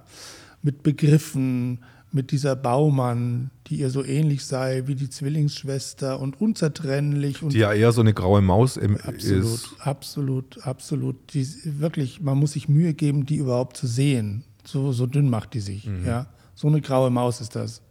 mit 0.62 0.84
Begriffen, 0.84 1.80
mit 2.12 2.32
dieser 2.32 2.55
Baumann, 2.55 3.51
die 3.68 3.78
ihr 3.78 3.89
so 3.89 4.03
ähnlich 4.03 4.45
sei 4.45 4.84
wie 4.88 4.95
die 4.95 5.10
Zwillingsschwester 5.10 6.20
und 6.20 6.41
unzertrennlich. 6.41 7.43
Und 7.43 7.53
die 7.53 7.60
ja 7.60 7.72
eher 7.72 7.91
so 7.91 8.01
eine 8.01 8.14
graue 8.14 8.41
Maus 8.41 8.78
im 8.78 8.97
absolut, 8.97 9.43
ist. 9.43 9.76
Absolut, 9.80 10.66
absolut. 10.66 11.34
Die, 11.34 11.47
wirklich, 11.80 12.22
man 12.22 12.38
muss 12.38 12.53
sich 12.53 12.68
Mühe 12.68 12.93
geben, 12.93 13.26
die 13.26 13.36
überhaupt 13.36 13.78
zu 13.78 13.88
sehen. 13.88 14.43
So, 14.64 14.91
so 14.91 15.05
dünn 15.05 15.30
macht 15.30 15.53
die 15.53 15.60
sich. 15.60 15.86
Mhm. 15.86 16.05
Ja. 16.05 16.28
So 16.55 16.68
eine 16.68 16.82
graue 16.82 17.10
Maus 17.10 17.41
ist 17.41 17.55
das. 17.55 17.82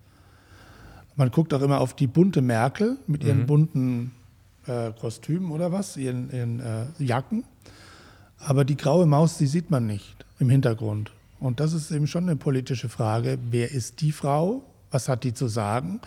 Man 1.16 1.30
guckt 1.30 1.54
auch 1.54 1.62
immer 1.62 1.80
auf 1.80 1.94
die 1.94 2.06
bunte 2.06 2.42
Merkel 2.42 2.96
mit 3.06 3.24
ihren 3.24 3.40
mhm. 3.40 3.46
bunten 3.46 4.12
äh, 4.66 4.92
Kostümen 4.92 5.50
oder 5.50 5.72
was, 5.72 5.96
ihren, 5.96 6.30
ihren 6.32 6.60
äh, 6.60 6.86
Jacken. 6.98 7.44
Aber 8.38 8.64
die 8.64 8.76
graue 8.76 9.06
Maus, 9.06 9.38
die 9.38 9.46
sieht 9.46 9.70
man 9.70 9.86
nicht 9.86 10.24
im 10.38 10.48
Hintergrund. 10.50 11.10
Und 11.40 11.60
das 11.60 11.72
ist 11.72 11.90
eben 11.90 12.06
schon 12.06 12.24
eine 12.24 12.36
politische 12.36 12.88
Frage. 12.88 13.38
Wer 13.50 13.70
ist 13.70 14.00
die 14.00 14.12
Frau? 14.12 14.62
Was 14.90 15.08
hat 15.08 15.24
die 15.24 15.34
zu 15.34 15.48
sagen? 15.48 16.00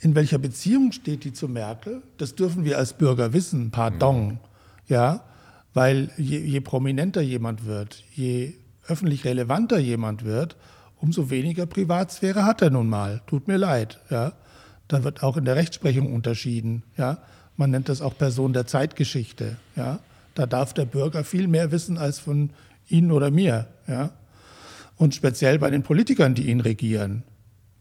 In 0.00 0.14
welcher 0.14 0.38
Beziehung 0.38 0.92
steht 0.92 1.24
die 1.24 1.32
zu 1.32 1.48
Merkel? 1.48 2.02
Das 2.18 2.34
dürfen 2.34 2.64
wir 2.64 2.76
als 2.76 2.92
Bürger 2.92 3.32
wissen, 3.32 3.70
pardon. 3.70 4.26
Mhm. 4.26 4.38
Ja, 4.88 5.24
weil 5.72 6.10
je, 6.16 6.38
je 6.38 6.60
prominenter 6.60 7.22
jemand 7.22 7.64
wird, 7.64 8.04
je 8.14 8.54
öffentlich 8.86 9.24
relevanter 9.24 9.78
jemand 9.78 10.24
wird, 10.24 10.56
umso 11.00 11.30
weniger 11.30 11.66
Privatsphäre 11.66 12.44
hat 12.44 12.62
er 12.62 12.70
nun 12.70 12.88
mal. 12.88 13.20
Tut 13.26 13.48
mir 13.48 13.56
leid. 13.56 13.98
Ja. 14.10 14.32
Da 14.88 15.02
wird 15.02 15.22
auch 15.22 15.36
in 15.36 15.44
der 15.44 15.56
Rechtsprechung 15.56 16.12
unterschieden. 16.12 16.82
Ja? 16.96 17.18
Man 17.56 17.70
nennt 17.70 17.88
das 17.88 18.00
auch 18.00 18.16
Person 18.16 18.52
der 18.52 18.66
Zeitgeschichte. 18.66 19.56
Ja? 19.74 19.98
Da 20.34 20.46
darf 20.46 20.74
der 20.74 20.84
Bürger 20.84 21.24
viel 21.24 21.48
mehr 21.48 21.72
wissen 21.72 21.98
als 21.98 22.18
von 22.18 22.50
Ihnen 22.88 23.10
oder 23.10 23.30
mir. 23.30 23.66
Ja? 23.88 24.10
Und 24.96 25.14
speziell 25.14 25.58
bei 25.58 25.70
den 25.70 25.82
Politikern, 25.82 26.34
die 26.34 26.48
ihn 26.48 26.60
regieren. 26.60 27.22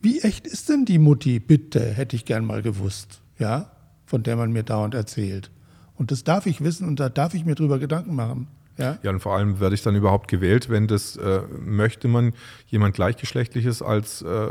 Wie 0.02 0.22
echt 0.22 0.46
ist 0.46 0.70
denn 0.70 0.86
die 0.86 1.00
Mutti, 1.00 1.40
bitte, 1.40 1.80
hätte 1.80 2.16
ich 2.16 2.26
gern 2.26 2.46
mal 2.46 2.62
gewusst, 2.62 3.22
ja? 3.40 3.72
von 4.06 4.22
der 4.22 4.36
man 4.36 4.52
mir 4.52 4.64
dauernd 4.64 4.94
erzählt. 4.94 5.50
Und 5.96 6.12
das 6.12 6.24
darf 6.24 6.46
ich 6.46 6.62
wissen 6.62 6.88
und 6.88 7.00
da 7.00 7.10
darf 7.10 7.34
ich 7.34 7.46
mir 7.46 7.56
drüber 7.56 7.80
Gedanken 7.80 8.16
machen. 8.16 8.48
Ja? 8.78 8.98
ja, 9.02 9.10
und 9.10 9.22
vor 9.22 9.36
allem 9.36 9.60
werde 9.60 9.74
ich 9.74 9.82
dann 9.82 9.96
überhaupt 9.96 10.28
gewählt, 10.28 10.70
wenn 10.70 10.88
das 10.88 11.16
äh, 11.16 11.42
möchte 11.60 12.08
man 12.08 12.34
jemand 12.68 12.96
Gleichgeschlechtliches 12.96 13.82
als 13.82 14.22
äh, 14.22 14.50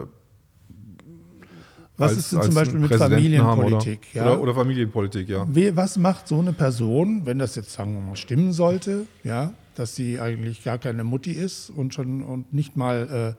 was 1.97 2.11
als, 2.11 2.19
ist 2.19 2.33
denn 2.33 2.43
zum 2.43 2.55
Beispiel 2.55 2.81
mit 2.81 2.93
Familienpolitik? 2.93 4.01
Oder, 4.15 4.25
ja? 4.25 4.33
oder, 4.33 4.41
oder, 4.41 4.55
Familienpolitik, 4.55 5.29
ja. 5.29 5.47
Was 5.77 5.97
macht 5.97 6.27
so 6.27 6.41
eine 6.41 6.53
Person, 6.53 7.25
wenn 7.25 7.39
das 7.39 7.55
jetzt 7.55 7.73
sagen 7.73 7.95
wir 7.95 8.01
mal 8.01 8.17
stimmen 8.17 8.53
sollte, 8.53 9.07
ja, 9.23 9.53
dass 9.79 9.95
sie 9.95 10.21
eigentlich 10.21 10.65
gar 10.65 10.79
keine 10.79 11.05
Mutti 11.05 11.33
ist 11.33 11.71
und 11.71 11.95
schon 11.95 12.23
und 12.23 12.53
nicht 12.53 12.77
mal 12.77 13.37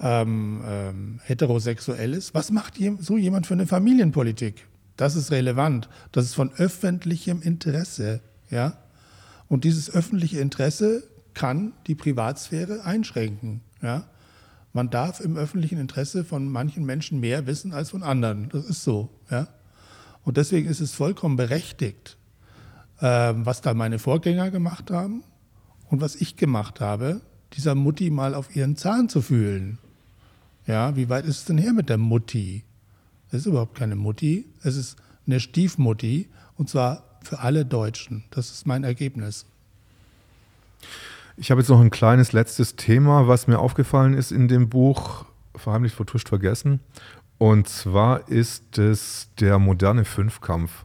äh, 0.00 0.04
ähm, 0.06 0.62
ähm, 0.66 1.20
heterosexuell 1.24 2.14
ist? 2.14 2.34
Was 2.34 2.50
macht 2.50 2.74
so 3.00 3.16
jemand 3.16 3.46
für 3.46 3.54
eine 3.54 3.66
Familienpolitik? 3.66 4.66
Das 4.96 5.16
ist 5.16 5.30
relevant. 5.30 5.88
Das 6.12 6.24
ist 6.24 6.34
von 6.34 6.52
öffentlichem 6.52 7.42
Interesse, 7.42 8.20
ja. 8.50 8.78
Und 9.48 9.64
dieses 9.64 9.90
öffentliche 9.90 10.40
Interesse 10.40 11.04
kann 11.34 11.72
die 11.86 11.94
Privatsphäre 11.94 12.84
einschränken, 12.84 13.62
ja. 13.80 14.08
Man 14.72 14.90
darf 14.90 15.20
im 15.20 15.36
öffentlichen 15.36 15.78
Interesse 15.78 16.24
von 16.24 16.48
manchen 16.48 16.84
Menschen 16.84 17.20
mehr 17.20 17.46
wissen 17.46 17.72
als 17.72 17.90
von 17.90 18.02
anderen. 18.02 18.48
Das 18.50 18.64
ist 18.66 18.84
so. 18.84 19.08
Ja? 19.30 19.48
Und 20.24 20.36
deswegen 20.36 20.68
ist 20.68 20.80
es 20.80 20.92
vollkommen 20.92 21.36
berechtigt, 21.36 22.18
äh, 23.00 23.32
was 23.34 23.60
da 23.60 23.74
meine 23.74 23.98
Vorgänger 23.98 24.50
gemacht 24.50 24.90
haben 24.90 25.24
und 25.90 26.00
was 26.00 26.16
ich 26.16 26.36
gemacht 26.36 26.80
habe, 26.80 27.20
dieser 27.54 27.74
Mutti 27.74 28.10
mal 28.10 28.34
auf 28.34 28.54
ihren 28.54 28.76
Zahn 28.76 29.08
zu 29.08 29.22
fühlen. 29.22 29.78
Ja, 30.66 30.96
wie 30.96 31.08
weit 31.08 31.24
ist 31.24 31.38
es 31.38 31.44
denn 31.46 31.58
her 31.58 31.72
mit 31.72 31.88
der 31.88 31.98
Mutti? 31.98 32.64
Es 33.28 33.40
ist 33.40 33.46
überhaupt 33.46 33.76
keine 33.76 33.96
Mutti, 33.96 34.46
es 34.62 34.76
ist 34.76 34.96
eine 35.26 35.40
Stiefmutti 35.40 36.28
und 36.56 36.68
zwar 36.68 37.04
für 37.22 37.40
alle 37.40 37.64
Deutschen. 37.64 38.24
Das 38.30 38.50
ist 38.50 38.66
mein 38.66 38.84
Ergebnis. 38.84 39.46
Ich 41.36 41.50
habe 41.50 41.60
jetzt 41.60 41.68
noch 41.68 41.80
ein 41.80 41.90
kleines 41.90 42.32
letztes 42.32 42.76
Thema, 42.76 43.28
was 43.28 43.46
mir 43.46 43.58
aufgefallen 43.58 44.14
ist 44.14 44.32
in 44.32 44.48
dem 44.48 44.68
Buch 44.68 45.24
Verheimlicht, 45.54 45.94
Vertuscht, 45.94 46.28
Vergessen. 46.28 46.80
Und 47.38 47.68
zwar 47.68 48.28
ist 48.28 48.78
es 48.78 49.28
der 49.38 49.58
moderne 49.58 50.04
Fünfkampf. 50.04 50.84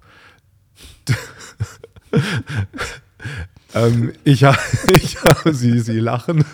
Ähm, 3.75 4.13
ich, 4.23 4.43
ich 4.93 5.23
habe 5.23 5.53
sie, 5.53 5.79
sie 5.79 5.99
lachen. 5.99 6.45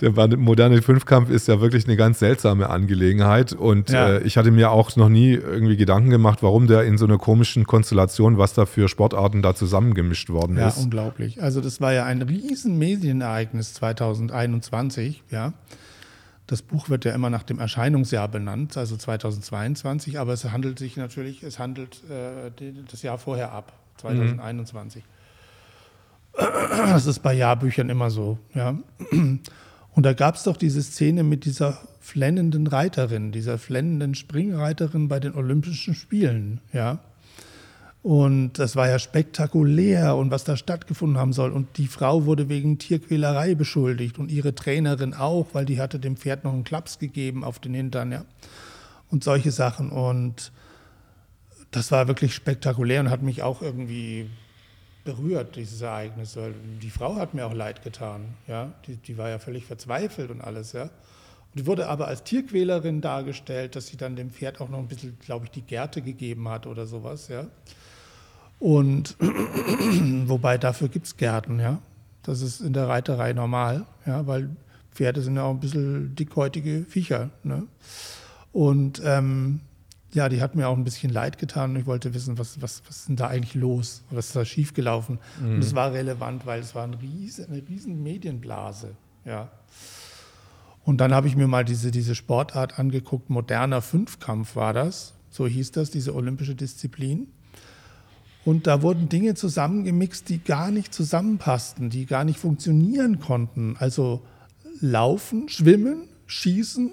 Der 0.00 0.10
moderne 0.36 0.82
Fünfkampf 0.82 1.30
ist 1.30 1.48
ja 1.48 1.60
wirklich 1.60 1.86
eine 1.86 1.96
ganz 1.96 2.18
seltsame 2.18 2.70
Angelegenheit. 2.70 3.52
Und 3.52 3.90
ja. 3.90 4.08
äh, 4.08 4.22
ich 4.22 4.36
hatte 4.36 4.50
mir 4.50 4.70
auch 4.70 4.94
noch 4.96 5.08
nie 5.08 5.32
irgendwie 5.32 5.76
Gedanken 5.76 6.10
gemacht, 6.10 6.42
warum 6.42 6.66
der 6.66 6.84
in 6.84 6.98
so 6.98 7.04
einer 7.04 7.18
komischen 7.18 7.66
Konstellation, 7.66 8.38
was 8.38 8.54
da 8.54 8.66
für 8.66 8.88
Sportarten 8.88 9.42
da 9.42 9.54
zusammengemischt 9.54 10.30
worden 10.30 10.56
ja, 10.56 10.68
ist. 10.68 10.76
Ja, 10.76 10.82
unglaublich. 10.84 11.42
Also 11.42 11.60
das 11.60 11.80
war 11.80 11.92
ja 11.92 12.04
ein 12.04 12.22
riesen 12.22 12.78
Medienereignis 12.78 13.74
2021, 13.74 15.22
ja. 15.30 15.52
Das 16.46 16.62
Buch 16.62 16.88
wird 16.88 17.04
ja 17.04 17.12
immer 17.12 17.28
nach 17.28 17.42
dem 17.42 17.58
Erscheinungsjahr 17.58 18.26
benannt, 18.26 18.78
also 18.78 18.96
2022, 18.96 20.18
aber 20.18 20.32
es 20.32 20.44
handelt 20.46 20.78
sich 20.78 20.96
natürlich, 20.96 21.42
es 21.42 21.58
handelt 21.58 22.02
äh, 22.08 22.50
das 22.90 23.02
Jahr 23.02 23.18
vorher 23.18 23.52
ab, 23.52 23.74
2021. 23.98 25.04
Mhm. 25.04 25.17
Das 26.38 27.06
ist 27.06 27.18
bei 27.20 27.34
Jahrbüchern 27.34 27.90
immer 27.90 28.10
so. 28.10 28.38
Ja. 28.54 28.78
Und 29.10 30.06
da 30.06 30.12
gab 30.12 30.36
es 30.36 30.44
doch 30.44 30.56
diese 30.56 30.82
Szene 30.82 31.24
mit 31.24 31.44
dieser 31.44 31.78
flennenden 32.00 32.66
Reiterin, 32.66 33.32
dieser 33.32 33.58
flennenden 33.58 34.14
Springreiterin 34.14 35.08
bei 35.08 35.20
den 35.20 35.34
Olympischen 35.34 35.94
Spielen, 35.94 36.60
ja. 36.72 37.00
Und 38.02 38.60
das 38.60 38.76
war 38.76 38.88
ja 38.88 39.00
spektakulär 39.00 40.14
und 40.16 40.30
was 40.30 40.44
da 40.44 40.56
stattgefunden 40.56 41.18
haben 41.18 41.32
soll. 41.32 41.50
Und 41.50 41.76
die 41.76 41.88
Frau 41.88 42.24
wurde 42.24 42.48
wegen 42.48 42.78
Tierquälerei 42.78 43.56
beschuldigt 43.56 44.18
und 44.18 44.30
ihre 44.30 44.54
Trainerin 44.54 45.14
auch, 45.14 45.48
weil 45.52 45.64
die 45.64 45.80
hatte 45.80 45.98
dem 45.98 46.16
Pferd 46.16 46.44
noch 46.44 46.52
einen 46.52 46.64
Klaps 46.64 47.00
gegeben 47.00 47.42
auf 47.42 47.58
den 47.58 47.74
Hintern, 47.74 48.12
ja. 48.12 48.24
Und 49.10 49.24
solche 49.24 49.50
Sachen. 49.50 49.90
Und 49.90 50.52
das 51.72 51.90
war 51.90 52.06
wirklich 52.06 52.34
spektakulär 52.34 53.00
und 53.00 53.10
hat 53.10 53.22
mich 53.22 53.42
auch 53.42 53.62
irgendwie 53.62 54.30
berührt, 55.08 55.56
dieses 55.56 55.80
Ereignis. 55.80 56.36
Weil 56.36 56.54
die 56.82 56.90
Frau 56.90 57.16
hat 57.16 57.32
mir 57.32 57.46
auch 57.46 57.54
leid 57.54 57.82
getan, 57.82 58.26
ja. 58.46 58.72
Die, 58.86 58.96
die 58.96 59.16
war 59.16 59.30
ja 59.30 59.38
völlig 59.38 59.64
verzweifelt 59.64 60.30
und 60.30 60.42
alles, 60.42 60.72
ja. 60.72 60.82
Und 60.82 61.54
die 61.54 61.66
wurde 61.66 61.88
aber 61.88 62.08
als 62.08 62.24
Tierquälerin 62.24 63.00
dargestellt, 63.00 63.74
dass 63.74 63.86
sie 63.86 63.96
dann 63.96 64.16
dem 64.16 64.30
Pferd 64.30 64.60
auch 64.60 64.68
noch 64.68 64.78
ein 64.78 64.88
bisschen, 64.88 65.18
glaube 65.18 65.46
ich, 65.46 65.50
die 65.50 65.62
Gerte 65.62 66.02
gegeben 66.02 66.48
hat 66.50 66.66
oder 66.66 66.86
sowas, 66.86 67.28
ja. 67.28 67.46
Und 68.58 69.16
wobei 70.26 70.58
dafür 70.58 70.88
gibt 70.88 71.06
es 71.06 71.16
Gärten, 71.16 71.58
ja. 71.58 71.78
Das 72.22 72.42
ist 72.42 72.60
in 72.60 72.74
der 72.74 72.88
Reiterei 72.88 73.32
normal, 73.32 73.86
ja, 74.04 74.26
weil 74.26 74.50
Pferde 74.92 75.22
sind 75.22 75.36
ja 75.36 75.44
auch 75.44 75.52
ein 75.52 75.60
bisschen 75.60 76.14
dickhäutige 76.16 76.84
Viecher. 76.86 77.30
Ne? 77.44 77.66
Und 78.52 79.00
ähm, 79.04 79.60
ja, 80.12 80.28
die 80.28 80.40
hat 80.40 80.54
mir 80.54 80.68
auch 80.68 80.76
ein 80.76 80.84
bisschen 80.84 81.12
leid 81.12 81.38
getan 81.38 81.70
und 81.70 81.76
ich 81.76 81.86
wollte 81.86 82.14
wissen, 82.14 82.38
was, 82.38 82.62
was, 82.62 82.82
was 82.88 83.00
ist 83.00 83.08
denn 83.08 83.16
da 83.16 83.28
eigentlich 83.28 83.54
los? 83.54 84.02
Was 84.10 84.28
ist 84.28 84.36
da 84.36 84.44
schiefgelaufen? 84.44 85.18
Mhm. 85.40 85.56
Und 85.56 85.58
es 85.60 85.74
war 85.74 85.92
relevant, 85.92 86.46
weil 86.46 86.60
es 86.60 86.74
war 86.74 86.84
ein 86.84 86.94
riesen, 86.94 87.46
eine 87.46 87.62
riesen 87.68 88.02
Medienblase, 88.02 88.96
ja. 89.24 89.50
Und 90.84 90.98
dann 90.98 91.12
habe 91.12 91.28
ich 91.28 91.36
mir 91.36 91.48
mal 91.48 91.66
diese, 91.66 91.90
diese 91.90 92.14
Sportart 92.14 92.78
angeguckt, 92.78 93.28
moderner 93.28 93.82
Fünfkampf 93.82 94.56
war 94.56 94.72
das, 94.72 95.12
so 95.28 95.46
hieß 95.46 95.72
das, 95.72 95.90
diese 95.90 96.14
olympische 96.14 96.54
Disziplin. 96.54 97.28
Und 98.46 98.66
da 98.66 98.80
wurden 98.80 99.10
Dinge 99.10 99.34
zusammengemixt, 99.34 100.30
die 100.30 100.38
gar 100.38 100.70
nicht 100.70 100.94
zusammenpassten, 100.94 101.90
die 101.90 102.06
gar 102.06 102.24
nicht 102.24 102.38
funktionieren 102.38 103.20
konnten. 103.20 103.76
Also 103.78 104.22
Laufen, 104.80 105.50
Schwimmen, 105.50 106.04
Schießen 106.26 106.92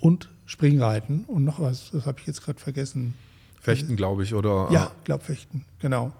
und 0.00 0.28
Springreiten 0.48 1.24
und 1.26 1.44
noch 1.44 1.60
was, 1.60 1.90
das 1.90 2.06
habe 2.06 2.18
ich 2.20 2.26
jetzt 2.26 2.42
gerade 2.42 2.58
vergessen. 2.58 3.12
Fechten, 3.60 3.96
glaube 3.96 4.22
ich, 4.22 4.32
oder? 4.32 4.68
Ja, 4.72 4.90
ich 4.98 5.04
glaube 5.04 5.22
Fechten, 5.22 5.66
genau. 5.78 6.10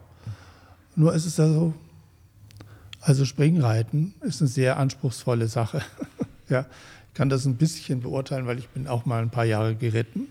Nur 0.97 1.15
ist 1.15 1.25
es 1.25 1.37
da 1.37 1.49
so, 1.49 1.73
also 3.01 3.25
Springreiten 3.25 4.15
ist 4.21 4.43
eine 4.43 4.49
sehr 4.49 4.77
anspruchsvolle 4.77 5.49
Sache. 5.49 5.81
ja, 6.51 6.67
ich 7.09 7.15
kann 7.15 7.31
das 7.31 7.47
ein 7.47 7.57
bisschen 7.57 8.03
beurteilen, 8.03 8.47
weil 8.47 8.59
ich 8.59 8.69
bin 8.69 8.87
auch 8.87 9.07
mal 9.07 9.23
ein 9.23 9.31
paar 9.31 9.47
Jahre 9.47 9.75
geritten. 9.75 10.29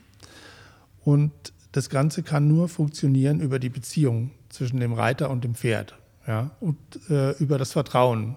Und 1.03 1.31
das 1.71 1.89
Ganze 1.89 2.21
kann 2.21 2.47
nur 2.47 2.69
funktionieren 2.69 3.39
über 3.39 3.57
die 3.57 3.69
Beziehung 3.69 4.29
zwischen 4.49 4.79
dem 4.79 4.93
Reiter 4.93 5.31
und 5.31 5.43
dem 5.43 5.55
Pferd 5.55 5.95
ja, 6.27 6.51
und 6.59 6.77
äh, 7.09 7.31
über 7.39 7.57
das 7.57 7.71
Vertrauen. 7.71 8.35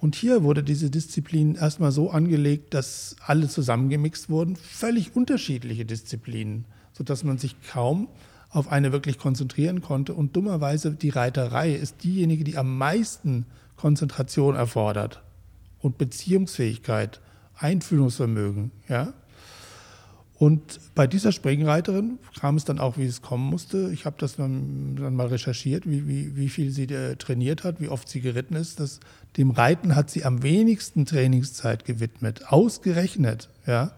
Und 0.00 0.14
hier 0.14 0.42
wurde 0.42 0.62
diese 0.62 0.90
Disziplin 0.90 1.56
erstmal 1.56 1.92
so 1.92 2.10
angelegt, 2.10 2.72
dass 2.72 3.16
alle 3.26 3.48
zusammengemixt 3.48 4.30
wurden, 4.30 4.56
völlig 4.56 5.14
unterschiedliche 5.14 5.84
Disziplinen, 5.84 6.64
sodass 6.92 7.22
man 7.22 7.36
sich 7.36 7.56
kaum 7.70 8.08
auf 8.48 8.72
eine 8.72 8.92
wirklich 8.92 9.18
konzentrieren 9.18 9.82
konnte. 9.82 10.14
Und 10.14 10.34
dummerweise 10.36 10.92
die 10.92 11.10
Reiterei 11.10 11.74
ist 11.74 12.02
diejenige, 12.02 12.44
die 12.44 12.56
am 12.56 12.78
meisten 12.78 13.44
Konzentration 13.76 14.56
erfordert 14.56 15.22
und 15.80 15.98
Beziehungsfähigkeit, 15.98 17.20
Einfühlungsvermögen. 17.56 18.70
Ja? 18.88 19.12
Und 20.40 20.80
bei 20.94 21.06
dieser 21.06 21.32
Springreiterin 21.32 22.18
kam 22.40 22.56
es 22.56 22.64
dann 22.64 22.78
auch, 22.78 22.96
wie 22.96 23.04
es 23.04 23.20
kommen 23.20 23.44
musste. 23.44 23.90
Ich 23.92 24.06
habe 24.06 24.16
das 24.18 24.36
dann, 24.36 24.96
dann, 24.96 25.14
mal 25.14 25.26
recherchiert, 25.26 25.86
wie, 25.86 26.08
wie, 26.08 26.34
wie 26.34 26.48
viel 26.48 26.70
sie 26.70 26.84
äh, 26.84 27.16
trainiert 27.16 27.62
hat, 27.62 27.78
wie 27.78 27.88
oft 27.88 28.08
sie 28.08 28.22
geritten 28.22 28.56
ist. 28.56 28.80
Das, 28.80 29.00
dem 29.36 29.50
Reiten 29.50 29.94
hat 29.94 30.08
sie 30.08 30.24
am 30.24 30.42
wenigsten 30.42 31.04
Trainingszeit 31.04 31.84
gewidmet, 31.84 32.50
ausgerechnet. 32.50 33.50
Ja. 33.66 33.92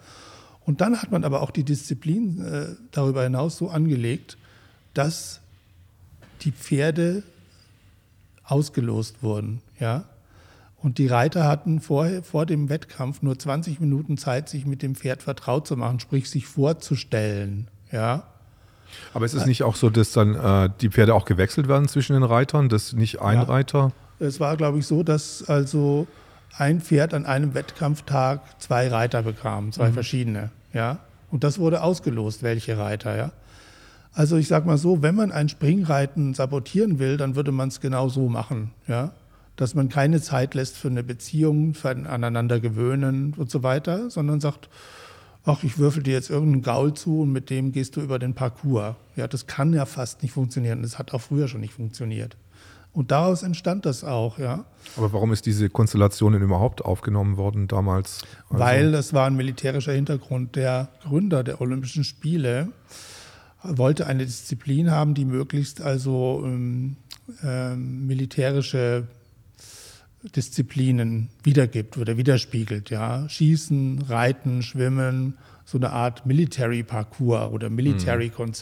Und 0.66 0.81
dann 0.81 1.01
hat 1.01 1.12
man 1.12 1.23
aber 1.23 1.43
auch 1.43 1.52
die 1.52 1.62
Disziplin 1.62 2.44
äh, 2.44 2.66
darüber 2.90 3.23
hinaus 3.23 3.56
so 3.56 3.69
angelegt, 3.69 4.36
dass 4.94 5.43
die 6.40 6.51
Pferde 6.51 7.23
ausgelost 8.43 9.23
wurden. 9.23 9.62
Ja. 9.78 10.06
Und 10.82 10.98
die 10.98 11.06
Reiter 11.06 11.46
hatten 11.46 11.80
vor, 11.80 12.09
vor 12.22 12.44
dem 12.44 12.68
Wettkampf 12.68 13.22
nur 13.22 13.38
20 13.38 13.78
Minuten 13.78 14.18
Zeit, 14.18 14.48
sich 14.48 14.66
mit 14.66 14.82
dem 14.82 14.96
Pferd 14.96 15.22
vertraut 15.22 15.66
zu 15.66 15.76
machen, 15.76 16.00
sprich 16.00 16.28
sich 16.28 16.46
vorzustellen. 16.46 17.68
Ja. 17.92 18.24
Aber 19.14 19.24
ist 19.24 19.34
es 19.34 19.46
nicht 19.46 19.62
auch 19.62 19.76
so, 19.76 19.90
dass 19.90 20.12
dann 20.12 20.34
äh, 20.34 20.68
die 20.80 20.90
Pferde 20.90 21.14
auch 21.14 21.24
gewechselt 21.24 21.68
werden 21.68 21.88
zwischen 21.88 22.14
den 22.14 22.24
Reitern, 22.24 22.68
dass 22.68 22.92
nicht 22.92 23.22
ein 23.22 23.38
ja. 23.38 23.42
Reiter? 23.44 23.92
Es 24.18 24.40
war, 24.40 24.56
glaube 24.56 24.80
ich, 24.80 24.86
so, 24.86 25.02
dass 25.02 25.48
also 25.48 26.06
ein 26.59 26.80
Pferd 26.80 27.14
an 27.14 27.26
einem 27.26 27.54
Wettkampftag 27.54 28.40
zwei 28.60 28.88
Reiter 28.88 29.22
bekam, 29.22 29.72
zwei 29.72 29.88
mhm. 29.88 29.94
verschiedene. 29.94 30.50
Ja. 30.72 30.98
Und 31.30 31.44
das 31.44 31.59
wurde 31.59 31.82
ausgelost, 31.82 32.42
welche 32.42 32.76
Reiter, 32.76 33.16
ja. 33.16 33.32
Also 34.14 34.36
ich 34.36 34.48
sage 34.48 34.66
mal 34.66 34.76
so, 34.76 35.00
wenn 35.00 35.14
man 35.14 35.32
ein 35.32 35.48
Springreiten 35.48 36.34
sabotieren 36.34 36.98
will, 36.98 37.16
dann 37.16 37.34
würde 37.34 37.50
man 37.50 37.68
es 37.68 37.80
genau 37.80 38.10
so 38.10 38.28
machen. 38.28 38.72
Ja? 38.86 39.12
Dass 39.62 39.76
man 39.76 39.89
keine 39.89 40.20
Zeit 40.20 40.55
lässt 40.55 40.76
für 40.76 40.89
eine 40.89 41.05
Beziehung, 41.05 41.74
für 41.74 41.90
ein 41.90 42.09
aneinander 42.09 42.59
gewöhnen 42.59 43.32
und 43.36 43.48
so 43.48 43.62
weiter, 43.62 44.10
sondern 44.10 44.40
sagt, 44.40 44.68
ach, 45.44 45.62
ich 45.62 45.78
würfel 45.78 46.02
dir 46.02 46.14
jetzt 46.14 46.30
irgendeinen 46.30 46.62
Gaul 46.62 46.94
zu 46.94 47.20
und 47.20 47.30
mit 47.30 47.48
dem 47.48 47.70
gehst 47.70 47.94
du 47.94 48.01
über 48.01 48.18
den 48.18 48.34
Parcours. 48.34 48.97
Ja, 49.14 49.28
das 49.28 49.47
kann 49.47 49.72
ja 49.72 49.86
fast 49.86 50.22
nicht 50.22 50.32
funktionieren. 50.32 50.82
Das 50.82 50.98
hat 50.98 51.14
auch 51.14 51.20
früher 51.20 51.47
schon 51.47 51.60
nicht 51.60 51.74
funktioniert. 51.74 52.36
Und 52.93 53.12
daraus 53.12 53.44
entstand 53.44 53.86
das 53.86 54.02
auch, 54.02 54.36
ja. 54.39 54.64
Aber 54.97 55.12
warum 55.12 55.32
ist 55.32 55.47
diese 55.47 55.70
Konstellation 55.70 56.32
denn 56.32 56.43
überhaupt 56.43 56.84
aufgenommen 56.84 57.36
worden 57.36 57.68
damals? 57.68 58.22
Also 58.51 58.64
Weil 58.64 58.90
das 58.90 59.14
war 59.14 59.28
ein 59.28 59.36
militärischer 59.36 59.93
Hintergrund. 59.93 60.56
Der 60.56 60.89
Gründer 61.05 61.44
der 61.44 61.60
Olympischen 61.60 62.02
Spiele 62.02 62.68
wollte 63.62 64.09
eine 64.09 64.26
Disziplin 64.26 64.90
haben, 64.90 65.14
die 65.14 65.24
möglichst 65.24 65.80
also 65.80 66.43
ähm, 66.44 66.97
ähm, 67.44 68.09
militärische 68.09 69.06
Disziplinen 70.23 71.28
wiedergibt 71.43 71.99
oder 71.99 72.16
widerspiegelt. 72.16 72.90
Ja? 72.90 73.28
Schießen, 73.28 74.03
Reiten, 74.03 74.62
Schwimmen, 74.62 75.39
so 75.65 75.78
eine 75.78 75.90
Art 75.90 76.27
Military 76.27 76.82
Parcours 76.82 77.53
oder 77.53 77.70
Military 77.70 78.31
mhm. 78.36 78.53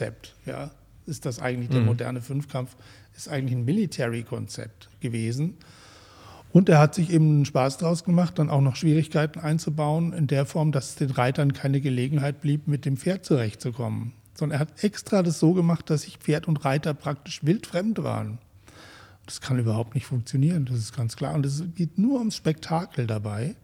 Ja? 0.47 0.71
Ist 1.07 1.27
das 1.27 1.39
eigentlich 1.41 1.71
der 1.71 1.81
mhm. 1.81 1.87
moderne 1.87 2.21
Fünfkampf? 2.21 2.77
Ist 3.17 3.29
eigentlich 3.29 3.57
ein 3.57 3.65
Military 3.65 4.23
Konzept 4.23 4.89
gewesen. 5.01 5.55
Und 6.53 6.69
er 6.69 6.79
hat 6.79 6.95
sich 6.95 7.11
eben 7.11 7.31
einen 7.31 7.45
Spaß 7.45 7.79
draus 7.79 8.03
gemacht, 8.05 8.39
dann 8.39 8.51
auch 8.51 8.61
noch 8.61 8.75
Schwierigkeiten 8.77 9.39
einzubauen, 9.39 10.13
in 10.13 10.27
der 10.27 10.47
Form, 10.47 10.73
dass 10.73 10.97
den 10.97 11.11
Reitern 11.11 11.53
keine 11.53 11.81
Gelegenheit 11.81 12.41
blieb, 12.41 12.67
mit 12.67 12.85
dem 12.85 12.97
Pferd 12.97 13.25
zurechtzukommen. 13.25 14.13
Sondern 14.35 14.57
er 14.57 14.61
hat 14.61 14.83
extra 14.83 15.23
das 15.23 15.39
so 15.39 15.53
gemacht, 15.53 15.91
dass 15.91 16.03
sich 16.03 16.17
Pferd 16.17 16.49
und 16.49 16.65
Reiter 16.65 16.95
praktisch 16.95 17.45
wildfremd 17.45 18.03
waren. 18.03 18.39
Das 19.31 19.41
kann 19.41 19.61
überhaupt 19.61 19.95
nicht 19.95 20.07
funktionieren, 20.07 20.65
das 20.65 20.79
ist 20.79 20.97
ganz 20.97 21.15
klar. 21.15 21.35
Und 21.35 21.47
es 21.47 21.63
geht 21.77 21.99
nur 21.99 22.19
ums 22.19 22.35
Spektakel 22.35 23.07
dabei. 23.07 23.55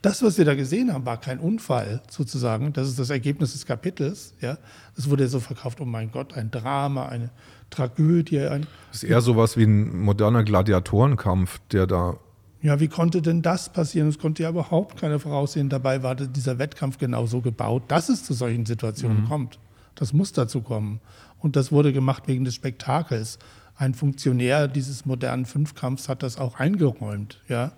Das, 0.00 0.22
was 0.22 0.38
wir 0.38 0.46
da 0.46 0.54
gesehen 0.54 0.94
haben, 0.94 1.04
war 1.04 1.20
kein 1.20 1.38
Unfall 1.38 2.00
sozusagen. 2.08 2.72
Das 2.72 2.88
ist 2.88 2.98
das 2.98 3.10
Ergebnis 3.10 3.52
des 3.52 3.66
Kapitels. 3.66 4.32
Ja, 4.40 4.56
das 4.96 5.10
wurde 5.10 5.28
so 5.28 5.38
verkauft. 5.38 5.78
Oh 5.82 5.84
mein 5.84 6.10
Gott, 6.10 6.32
ein 6.32 6.50
Drama, 6.50 7.10
eine 7.10 7.28
Tragödie. 7.68 8.40
Ein 8.40 8.66
das 8.92 9.02
ist 9.02 9.10
eher 9.10 9.20
so 9.20 9.36
was 9.36 9.58
wie 9.58 9.64
ein 9.64 10.00
moderner 10.00 10.42
Gladiatorenkampf, 10.42 11.60
der 11.70 11.86
da. 11.86 12.16
Ja, 12.62 12.80
wie 12.80 12.88
konnte 12.88 13.20
denn 13.20 13.42
das 13.42 13.70
passieren? 13.70 14.08
Es 14.08 14.18
konnte 14.18 14.44
ja 14.44 14.48
überhaupt 14.48 14.98
keine 14.98 15.18
voraussehen. 15.18 15.68
Dabei 15.68 16.02
war 16.02 16.14
dieser 16.14 16.58
Wettkampf 16.58 16.96
genau 16.96 17.26
so 17.26 17.42
gebaut, 17.42 17.82
dass 17.88 18.08
es 18.08 18.24
zu 18.24 18.32
solchen 18.32 18.64
Situationen 18.64 19.24
mhm. 19.24 19.28
kommt. 19.28 19.58
Das 19.96 20.14
muss 20.14 20.32
dazu 20.32 20.62
kommen. 20.62 21.02
Und 21.40 21.56
das 21.56 21.72
wurde 21.72 21.92
gemacht 21.92 22.22
wegen 22.26 22.44
des 22.44 22.54
Spektakels 22.54 23.38
ein 23.80 23.94
Funktionär 23.94 24.68
dieses 24.68 25.06
modernen 25.06 25.46
Fünfkampfs 25.46 26.10
hat 26.10 26.22
das 26.22 26.36
auch 26.36 26.60
eingeräumt, 26.60 27.40
ja, 27.48 27.72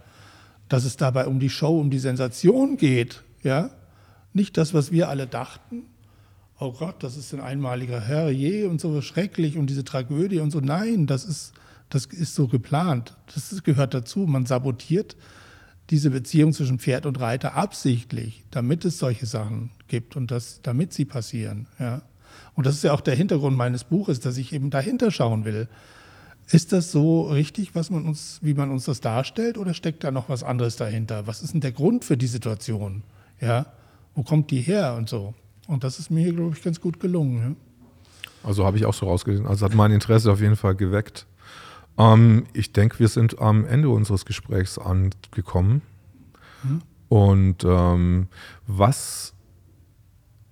dass 0.68 0.84
es 0.84 0.96
dabei 0.96 1.28
um 1.28 1.38
die 1.38 1.48
Show, 1.48 1.78
um 1.78 1.90
die 1.90 2.00
Sensation 2.00 2.76
geht, 2.76 3.22
ja, 3.44 3.70
nicht 4.32 4.56
das, 4.56 4.74
was 4.74 4.90
wir 4.90 5.08
alle 5.08 5.28
dachten. 5.28 5.84
Oh 6.58 6.72
Gott, 6.72 7.04
das 7.04 7.16
ist 7.16 7.32
ein 7.32 7.40
einmaliger 7.40 8.00
Herr, 8.00 8.30
je 8.30 8.64
und 8.64 8.80
so 8.80 9.00
schrecklich 9.00 9.56
und 9.56 9.68
diese 9.68 9.84
Tragödie 9.84 10.40
und 10.40 10.50
so. 10.50 10.60
Nein, 10.60 11.06
das 11.06 11.24
ist, 11.24 11.52
das 11.88 12.06
ist 12.06 12.34
so 12.34 12.48
geplant. 12.48 13.16
Das 13.32 13.62
gehört 13.62 13.94
dazu. 13.94 14.20
Man 14.20 14.46
sabotiert 14.46 15.16
diese 15.90 16.10
Beziehung 16.10 16.52
zwischen 16.52 16.78
Pferd 16.78 17.06
und 17.06 17.20
Reiter 17.20 17.54
absichtlich, 17.54 18.44
damit 18.50 18.84
es 18.84 18.98
solche 18.98 19.26
Sachen 19.26 19.70
gibt 19.88 20.16
und 20.16 20.30
das, 20.30 20.62
damit 20.62 20.92
sie 20.92 21.04
passieren. 21.04 21.66
Ja. 21.78 22.02
Und 22.54 22.66
das 22.66 22.74
ist 22.74 22.84
ja 22.84 22.92
auch 22.92 23.00
der 23.00 23.14
Hintergrund 23.14 23.56
meines 23.56 23.84
Buches, 23.84 24.20
dass 24.20 24.36
ich 24.36 24.52
eben 24.52 24.70
dahinter 24.70 25.10
schauen 25.10 25.44
will. 25.44 25.68
Ist 26.50 26.72
das 26.72 26.92
so 26.92 27.22
richtig, 27.22 27.74
was 27.74 27.90
man 27.90 28.04
uns, 28.06 28.40
wie 28.42 28.54
man 28.54 28.70
uns 28.70 28.84
das 28.84 29.00
darstellt, 29.00 29.56
oder 29.56 29.74
steckt 29.74 30.04
da 30.04 30.10
noch 30.10 30.28
was 30.28 30.42
anderes 30.42 30.76
dahinter? 30.76 31.26
Was 31.26 31.42
ist 31.42 31.54
denn 31.54 31.60
der 31.60 31.72
Grund 31.72 32.04
für 32.04 32.16
die 32.16 32.26
Situation? 32.26 33.02
Ja, 33.40 33.66
wo 34.14 34.22
kommt 34.22 34.50
die 34.50 34.60
her 34.60 34.94
und 34.96 35.08
so? 35.08 35.34
Und 35.66 35.84
das 35.84 35.98
ist 35.98 36.10
mir 36.10 36.32
glaube 36.32 36.54
ich, 36.56 36.62
ganz 36.62 36.80
gut 36.80 37.00
gelungen. 37.00 37.38
Ja? 37.40 38.48
Also 38.48 38.66
habe 38.66 38.76
ich 38.76 38.84
auch 38.84 38.94
so 38.94 39.06
rausgelesen. 39.06 39.46
Also 39.46 39.64
hat 39.64 39.74
mein 39.74 39.92
Interesse 39.92 40.30
auf 40.30 40.40
jeden 40.40 40.56
Fall 40.56 40.74
geweckt. 40.74 41.26
Ähm, 41.98 42.44
ich 42.52 42.72
denke, 42.72 42.98
wir 42.98 43.08
sind 43.08 43.38
am 43.40 43.64
Ende 43.64 43.88
unseres 43.88 44.24
Gesprächs 44.24 44.78
angekommen. 44.78 45.82
Mhm. 46.62 46.82
Und 47.08 47.64
ähm, 47.64 48.28
was, 48.66 49.34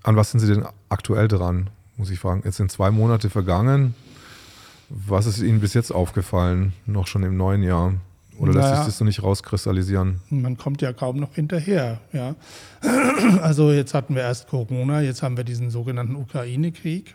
an 0.03 0.17
was 0.17 0.31
sind 0.31 0.41
Sie 0.41 0.53
denn 0.53 0.65
aktuell 0.89 1.29
dran, 1.29 1.71
muss 1.97 2.11
ich 2.11 2.19
fragen? 2.19 2.43
Jetzt 2.45 2.57
sind 2.57 2.71
zwei 2.71 2.91
Monate 2.91 3.31
vergangen. 3.31 3.95
Was 4.89 5.27
ist 5.27 5.41
Ihnen 5.41 5.61
bis 5.61 5.75
jetzt 5.75 5.93
aufgefallen, 5.93 6.73
noch 6.87 7.07
schon 7.07 7.23
im 7.23 7.37
neuen 7.37 7.63
Jahr? 7.63 7.95
Oder 8.39 8.55
lässt 8.55 8.69
sich 8.69 8.87
das 8.87 8.99
so 8.99 9.05
nicht 9.05 9.23
rauskristallisieren? 9.23 10.21
Man 10.31 10.57
kommt 10.57 10.81
ja 10.81 10.95
kaum 10.95 11.21
noch 11.21 11.35
hinterher. 11.35 12.01
Ja. 12.13 12.35
Also 13.43 13.71
jetzt 13.71 13.93
hatten 13.93 14.15
wir 14.15 14.23
erst 14.23 14.49
Corona, 14.49 15.03
jetzt 15.03 15.23
haben 15.23 15.37
wir 15.37 15.45
diesen 15.45 15.71
sogenannten 15.71 16.17
Ukraine-Krieg. 16.17 17.15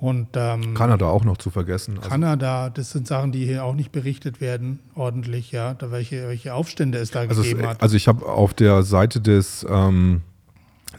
Und, 0.00 0.28
ähm, 0.34 0.74
Kanada 0.74 1.06
auch 1.06 1.24
noch 1.24 1.38
zu 1.38 1.50
vergessen. 1.50 1.96
Also 1.98 2.10
Kanada, 2.10 2.68
das 2.68 2.90
sind 2.90 3.06
Sachen, 3.06 3.30
die 3.30 3.46
hier 3.46 3.64
auch 3.64 3.74
nicht 3.74 3.92
berichtet 3.92 4.40
werden, 4.40 4.80
ordentlich, 4.96 5.52
ja, 5.52 5.74
da 5.74 5.92
welche, 5.92 6.28
welche 6.28 6.52
Aufstände 6.52 6.98
es 6.98 7.12
da 7.12 7.20
also 7.20 7.42
gegeben 7.42 7.60
es, 7.60 7.66
hat. 7.68 7.82
Also 7.82 7.96
ich 7.96 8.08
habe 8.08 8.26
auf 8.26 8.52
der 8.54 8.82
Seite 8.82 9.20
des 9.20 9.64
ähm, 9.70 10.22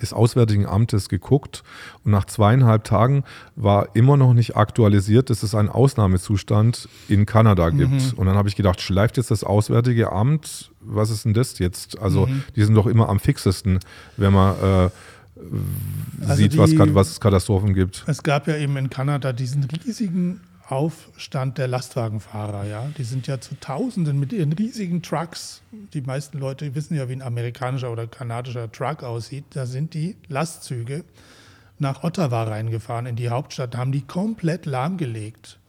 des 0.01 0.13
Auswärtigen 0.13 0.65
Amtes 0.65 1.09
geguckt 1.09 1.63
und 2.03 2.11
nach 2.11 2.25
zweieinhalb 2.25 2.83
Tagen 2.83 3.23
war 3.55 3.95
immer 3.95 4.17
noch 4.17 4.33
nicht 4.33 4.55
aktualisiert, 4.55 5.29
dass 5.29 5.43
es 5.43 5.55
einen 5.55 5.69
Ausnahmezustand 5.69 6.89
in 7.07 7.25
Kanada 7.25 7.69
gibt. 7.69 7.91
Mhm. 7.91 8.13
Und 8.15 8.27
dann 8.27 8.35
habe 8.35 8.49
ich 8.49 8.55
gedacht, 8.55 8.81
schleift 8.81 9.17
jetzt 9.17 9.31
das 9.31 9.43
Auswärtige 9.43 10.11
Amt, 10.11 10.71
was 10.81 11.09
ist 11.09 11.25
denn 11.25 11.33
das 11.33 11.59
jetzt? 11.59 11.99
Also 11.99 12.27
mhm. 12.27 12.43
die 12.55 12.63
sind 12.63 12.75
doch 12.75 12.87
immer 12.87 13.09
am 13.09 13.19
fixesten, 13.19 13.79
wenn 14.17 14.33
man 14.33 14.55
äh, 14.55 14.89
also 16.21 16.35
sieht, 16.35 16.53
die, 16.53 16.57
was, 16.57 16.71
was 16.77 17.11
es 17.11 17.19
Katastrophen 17.19 17.73
gibt. 17.73 18.03
Es 18.07 18.23
gab 18.23 18.47
ja 18.47 18.55
eben 18.57 18.77
in 18.77 18.89
Kanada 18.89 19.33
diesen 19.33 19.65
riesigen 19.65 20.41
Aufstand 20.67 21.57
der 21.57 21.67
Lastwagenfahrer, 21.67 22.65
ja. 22.65 22.89
Die 22.97 23.03
sind 23.03 23.27
ja 23.27 23.39
zu 23.39 23.59
Tausenden 23.59 24.19
mit 24.19 24.33
ihren 24.33 24.53
riesigen 24.53 25.01
Trucks. 25.01 25.61
Die 25.93 26.01
meisten 26.01 26.39
Leute 26.39 26.73
wissen 26.73 26.95
ja, 26.95 27.07
wie 27.07 27.13
ein 27.13 27.21
amerikanischer 27.21 27.91
oder 27.91 28.07
kanadischer 28.07 28.71
Truck 28.71 29.03
aussieht. 29.03 29.45
Da 29.51 29.65
sind 29.65 29.93
die 29.93 30.15
Lastzüge 30.27 31.03
nach 31.77 32.03
Ottawa 32.03 32.43
reingefahren 32.43 33.05
in 33.05 33.15
die 33.15 33.29
Hauptstadt, 33.29 33.75
haben 33.75 33.91
die 33.91 34.01
komplett 34.01 34.65
lahmgelegt. 34.65 35.59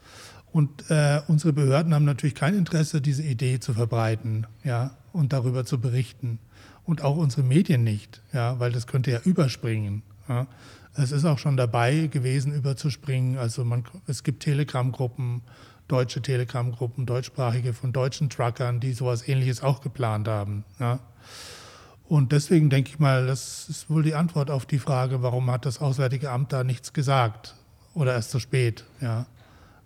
Und 0.51 0.89
äh, 0.89 1.21
unsere 1.27 1.53
Behörden 1.53 1.93
haben 1.93 2.05
natürlich 2.05 2.35
kein 2.35 2.55
Interesse, 2.55 3.01
diese 3.01 3.23
Idee 3.23 3.59
zu 3.59 3.73
verbreiten, 3.73 4.47
ja, 4.63 4.97
und 5.13 5.33
darüber 5.33 5.65
zu 5.65 5.79
berichten. 5.79 6.39
Und 6.85 7.03
auch 7.03 7.17
unsere 7.17 7.43
Medien 7.43 7.83
nicht, 7.83 8.21
ja, 8.33 8.59
weil 8.59 8.71
das 8.71 8.87
könnte 8.87 9.11
ja 9.11 9.19
überspringen. 9.19 10.03
Ja. 10.29 10.47
Es 10.97 11.11
ist 11.11 11.25
auch 11.25 11.37
schon 11.37 11.57
dabei 11.57 12.07
gewesen, 12.07 12.53
überzuspringen. 12.53 13.37
Also 13.37 13.63
man, 13.63 13.83
es 14.07 14.23
gibt 14.23 14.41
Telegram-Gruppen, 14.43 15.43
deutsche 15.87 16.21
Telegram-Gruppen, 16.21 17.05
deutschsprachige 17.05 17.73
von 17.73 17.93
deutschen 17.93 18.29
Truckern, 18.29 18.79
die 18.79 18.93
sowas 18.93 19.27
ähnliches 19.27 19.61
auch 19.61 19.81
geplant 19.81 20.27
haben. 20.27 20.65
Ja. 20.79 20.99
Und 22.07 22.31
deswegen 22.31 22.69
denke 22.71 22.89
ich 22.89 22.99
mal, 22.99 23.27
das 23.27 23.69
ist 23.69 23.89
wohl 23.89 24.01
die 24.01 24.15
Antwort 24.15 24.49
auf 24.49 24.65
die 24.65 24.79
Frage, 24.79 25.21
warum 25.21 25.51
hat 25.51 25.65
das 25.65 25.79
Auswärtige 25.79 26.31
Amt 26.31 26.51
da 26.51 26.63
nichts 26.63 26.93
gesagt 26.93 27.55
oder 27.93 28.13
erst 28.13 28.31
zu 28.31 28.39
spät. 28.39 28.83
Ja. 28.99 29.27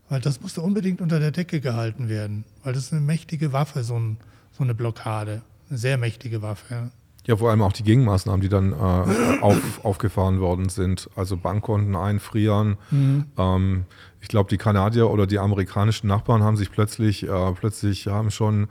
Weil 0.07 0.21
das 0.21 0.39
musste 0.39 0.61
unbedingt 0.61 1.01
unter 1.01 1.19
der 1.19 1.31
Decke 1.31 1.59
gehalten 1.59 2.07
werden, 2.07 2.45
weil 2.63 2.73
das 2.73 2.85
ist 2.85 2.93
eine 2.93 3.01
mächtige 3.01 3.51
Waffe, 3.51 3.83
so, 3.83 3.97
ein, 3.97 4.17
so 4.51 4.63
eine 4.63 4.75
Blockade, 4.75 5.41
eine 5.69 5.77
sehr 5.77 5.97
mächtige 5.97 6.41
Waffe. 6.41 6.73
Ja. 6.73 6.91
Ja, 7.27 7.37
vor 7.37 7.51
allem 7.51 7.61
auch 7.61 7.73
die 7.73 7.83
Gegenmaßnahmen, 7.83 8.41
die 8.41 8.49
dann 8.49 8.73
äh, 8.73 8.75
auf, 9.41 9.85
aufgefahren 9.85 10.39
worden 10.39 10.69
sind. 10.69 11.09
Also 11.15 11.37
Bankkonten 11.37 11.95
einfrieren. 11.95 12.77
Mhm. 12.89 13.25
Ähm, 13.37 13.85
ich 14.21 14.27
glaube, 14.27 14.49
die 14.49 14.57
Kanadier 14.57 15.09
oder 15.09 15.27
die 15.27 15.39
amerikanischen 15.39 16.07
Nachbarn 16.07 16.43
haben 16.43 16.57
sich 16.57 16.71
plötzlich, 16.71 17.27
äh, 17.27 17.51
plötzlich 17.53 18.07
haben 18.07 18.31
schon 18.31 18.67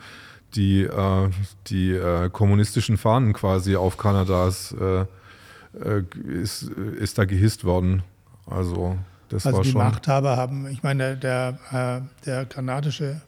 die, 0.54 0.82
äh, 0.82 1.30
die 1.68 1.92
äh, 1.92 2.28
kommunistischen 2.30 2.96
Fahnen 2.96 3.32
quasi 3.32 3.76
auf 3.76 3.96
Kanadas 3.96 4.72
äh, 4.72 5.06
äh, 5.84 6.02
ist, 6.26 6.62
ist 6.62 7.18
da 7.18 7.24
gehisst 7.24 7.64
worden. 7.64 8.02
Also 8.46 8.98
das 9.28 9.46
also 9.46 9.58
war 9.58 9.64
die 9.64 9.70
schon. 9.70 9.80
Machthaber 9.80 10.36
haben, 10.36 10.66
ich 10.66 10.82
meine, 10.82 11.16
der, 11.16 11.58
der, 11.70 12.08
der 12.26 12.46
kanadische, 12.46 13.20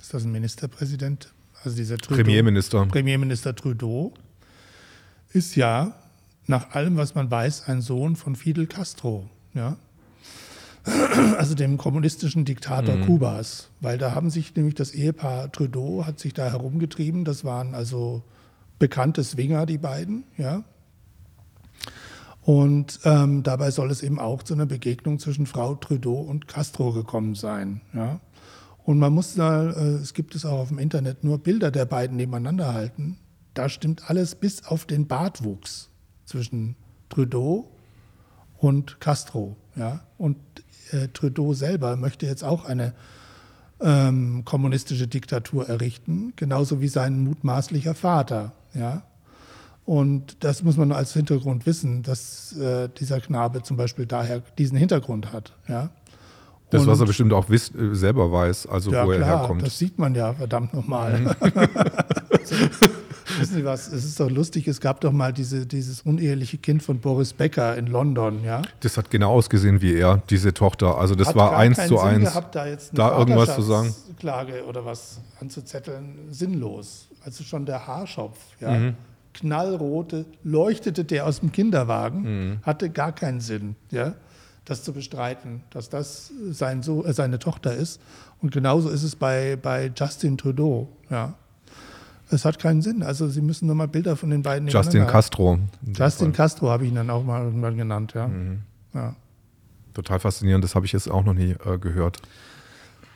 ist 0.00 0.12
das 0.12 0.24
ein 0.24 0.32
Ministerpräsident? 0.32 1.32
Also 1.62 1.76
dieser 1.76 1.96
Trudeau, 1.98 2.22
Premierminister. 2.22 2.84
Premierminister 2.86 3.54
Trudeau 3.54 4.12
ist 5.34 5.56
ja 5.56 5.92
nach 6.46 6.70
allem, 6.74 6.96
was 6.96 7.14
man 7.14 7.30
weiß, 7.30 7.68
ein 7.68 7.80
Sohn 7.80 8.16
von 8.16 8.36
Fidel 8.36 8.66
Castro, 8.66 9.28
ja? 9.52 9.76
also 11.38 11.54
dem 11.54 11.78
kommunistischen 11.78 12.44
Diktator 12.44 12.96
mhm. 12.96 13.06
Kubas, 13.06 13.70
weil 13.80 13.98
da 13.98 14.14
haben 14.14 14.30
sich 14.30 14.54
nämlich 14.54 14.74
das 14.74 14.92
Ehepaar 14.92 15.50
Trudeau 15.50 16.04
hat 16.04 16.20
sich 16.20 16.34
da 16.34 16.50
herumgetrieben. 16.50 17.24
Das 17.24 17.42
waren 17.42 17.74
also 17.74 18.22
bekannte 18.78 19.24
Swinger, 19.24 19.64
die 19.64 19.78
beiden, 19.78 20.24
ja. 20.36 20.62
Und 22.42 23.00
ähm, 23.04 23.42
dabei 23.42 23.70
soll 23.70 23.90
es 23.90 24.02
eben 24.02 24.18
auch 24.18 24.42
zu 24.42 24.52
einer 24.52 24.66
Begegnung 24.66 25.18
zwischen 25.18 25.46
Frau 25.46 25.74
Trudeau 25.74 26.20
und 26.20 26.46
Castro 26.46 26.92
gekommen 26.92 27.34
sein, 27.34 27.80
ja. 27.94 28.20
Und 28.84 28.98
man 28.98 29.14
muss 29.14 29.34
da, 29.34 29.70
äh, 29.70 29.94
es 29.94 30.12
gibt 30.12 30.34
es 30.34 30.44
auch 30.44 30.58
auf 30.58 30.68
dem 30.68 30.78
Internet 30.78 31.24
nur 31.24 31.38
Bilder 31.38 31.70
der 31.70 31.86
beiden 31.86 32.18
nebeneinander 32.18 32.74
halten 32.74 33.16
da 33.54 33.68
stimmt 33.68 34.10
alles 34.10 34.34
bis 34.34 34.64
auf 34.64 34.84
den 34.84 35.06
Bartwuchs 35.06 35.90
zwischen 36.24 36.76
Trudeau 37.08 37.70
und 38.58 39.00
Castro. 39.00 39.56
Ja? 39.76 40.00
Und 40.18 40.36
äh, 40.90 41.08
Trudeau 41.08 41.54
selber 41.54 41.96
möchte 41.96 42.26
jetzt 42.26 42.44
auch 42.44 42.64
eine 42.64 42.94
ähm, 43.80 44.44
kommunistische 44.44 45.06
Diktatur 45.06 45.68
errichten, 45.68 46.32
genauso 46.36 46.80
wie 46.80 46.88
sein 46.88 47.22
mutmaßlicher 47.24 47.94
Vater. 47.94 48.52
Ja? 48.74 49.02
Und 49.84 50.42
das 50.42 50.62
muss 50.62 50.76
man 50.76 50.92
als 50.92 51.12
Hintergrund 51.12 51.66
wissen, 51.66 52.02
dass 52.02 52.56
äh, 52.56 52.88
dieser 52.88 53.20
Knabe 53.20 53.62
zum 53.62 53.76
Beispiel 53.76 54.06
daher 54.06 54.42
diesen 54.58 54.78
Hintergrund 54.78 55.32
hat. 55.32 55.56
Ja? 55.68 55.90
Das, 56.70 56.86
was 56.86 56.98
er 56.98 57.06
bestimmt 57.06 57.32
auch 57.32 57.50
wiss, 57.50 57.72
äh, 57.74 57.94
selber 57.94 58.32
weiß, 58.32 58.66
also 58.66 58.90
ja, 58.92 59.06
wo 59.06 59.12
er 59.12 59.18
klar, 59.18 59.40
herkommt. 59.40 59.62
Das 59.62 59.78
sieht 59.78 59.98
man 59.98 60.14
ja 60.14 60.32
verdammt 60.32 60.74
nochmal. 60.74 61.20
Mhm. 61.20 61.30
Wissen 63.38 63.54
Sie 63.54 63.64
was? 63.64 63.88
Es 63.88 64.04
ist 64.04 64.20
doch 64.20 64.30
lustig, 64.30 64.68
es 64.68 64.80
gab 64.80 65.00
doch 65.00 65.12
mal 65.12 65.32
diese, 65.32 65.66
dieses 65.66 66.02
uneheliche 66.02 66.58
Kind 66.58 66.82
von 66.82 66.98
Boris 67.00 67.32
Becker 67.32 67.76
in 67.76 67.86
London, 67.86 68.44
ja? 68.44 68.62
Das 68.80 68.96
hat 68.96 69.10
genau 69.10 69.32
ausgesehen 69.32 69.80
wie 69.80 69.94
er, 69.94 70.22
diese 70.30 70.52
Tochter. 70.52 70.98
Also 70.98 71.14
das 71.14 71.28
hat 71.28 71.36
war 71.36 71.56
eins 71.56 71.76
zu 71.76 71.96
Sinn 71.96 72.06
eins. 72.06 72.24
Gehabt, 72.24 72.54
da 72.54 72.66
jetzt 72.66 72.96
da 72.96 73.18
irgendwas 73.18 73.54
zu 73.54 73.62
sagen. 73.62 73.94
Klage 74.18 74.64
oder 74.64 74.84
was 74.84 75.20
anzuzetteln, 75.40 76.18
sinnlos. 76.30 77.08
Also 77.24 77.44
schon 77.44 77.66
der 77.66 77.86
Haarschopf, 77.86 78.38
ja. 78.60 78.70
Mhm. 78.70 78.94
Knallrote, 79.32 80.26
leuchtete 80.44 81.04
der 81.04 81.26
aus 81.26 81.40
dem 81.40 81.50
Kinderwagen, 81.50 82.22
mhm. 82.22 82.58
hatte 82.62 82.88
gar 82.90 83.12
keinen 83.12 83.40
Sinn, 83.40 83.74
ja 83.90 84.14
das 84.64 84.82
zu 84.82 84.92
bestreiten, 84.92 85.62
dass 85.70 85.90
das 85.90 86.32
sein 86.50 86.82
so 86.82 87.04
äh, 87.04 87.12
seine 87.12 87.38
Tochter 87.38 87.74
ist. 87.74 88.00
Und 88.40 88.52
genauso 88.52 88.88
ist 88.88 89.02
es 89.02 89.16
bei, 89.16 89.56
bei 89.60 89.92
Justin 89.94 90.38
Trudeau. 90.38 90.88
Ja. 91.10 91.34
Es 92.30 92.44
hat 92.44 92.58
keinen 92.58 92.82
Sinn. 92.82 93.02
Also 93.02 93.28
Sie 93.28 93.40
müssen 93.40 93.66
nur 93.66 93.74
mal 93.74 93.88
Bilder 93.88 94.16
von 94.16 94.30
den 94.30 94.42
beiden 94.42 94.68
Justin 94.68 95.06
Castro. 95.06 95.58
Justin 95.94 96.32
Castro 96.32 96.70
habe 96.70 96.84
ich 96.84 96.90
ihn 96.90 96.96
dann 96.96 97.10
auch 97.10 97.24
mal 97.24 97.44
irgendwann 97.44 97.76
genannt, 97.76 98.12
ja. 98.14 98.28
Mhm. 98.28 98.62
ja. 98.94 99.14
Total 99.92 100.18
faszinierend, 100.18 100.64
das 100.64 100.74
habe 100.74 100.86
ich 100.86 100.92
jetzt 100.92 101.08
auch 101.08 101.24
noch 101.24 101.34
nie 101.34 101.54
äh, 101.64 101.78
gehört. 101.78 102.20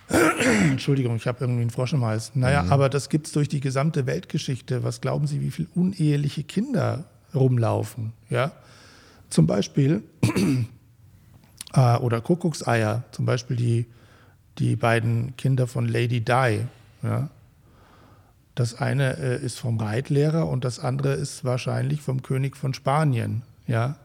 Entschuldigung, 0.71 1.17
ich 1.17 1.27
habe 1.27 1.41
irgendwie 1.41 1.63
einen 1.63 1.71
Frosch 1.71 1.93
im 1.93 2.05
Hals. 2.05 2.33
Naja, 2.35 2.63
mhm. 2.63 2.73
aber 2.73 2.89
das 2.89 3.09
gibt 3.09 3.27
es 3.27 3.33
durch 3.33 3.49
die 3.49 3.61
gesamte 3.61 4.07
Weltgeschichte. 4.07 4.85
Was 4.85 5.01
glauben 5.01 5.27
Sie, 5.27 5.41
wie 5.41 5.51
viele 5.51 5.69
uneheliche 5.75 6.45
Kinder 6.45 7.05
rumlaufen? 7.35 8.13
Ja? 8.31 8.53
Zum 9.29 9.47
Beispiel, 9.47 10.03
äh, 11.75 11.97
oder 11.97 12.21
Kuckuckseier, 12.21 13.05
zum 13.11 13.27
Beispiel 13.27 13.57
die, 13.57 13.87
die 14.59 14.77
beiden 14.77 15.37
Kinder 15.37 15.67
von 15.67 15.87
Lady 15.87 16.21
Di. 16.21 16.61
Ja? 17.03 17.29
Das 18.59 18.75
eine 18.75 19.17
äh, 19.19 19.45
ist 19.45 19.59
vom 19.59 19.79
Reitlehrer 19.79 20.49
und 20.49 20.65
das 20.65 20.81
andere 20.81 21.13
ist 21.13 21.45
wahrscheinlich 21.45 22.03
vom 22.03 22.23
König 22.23 22.57
von 22.57 22.75
Spanien. 22.75 23.43
Ja? 23.67 23.97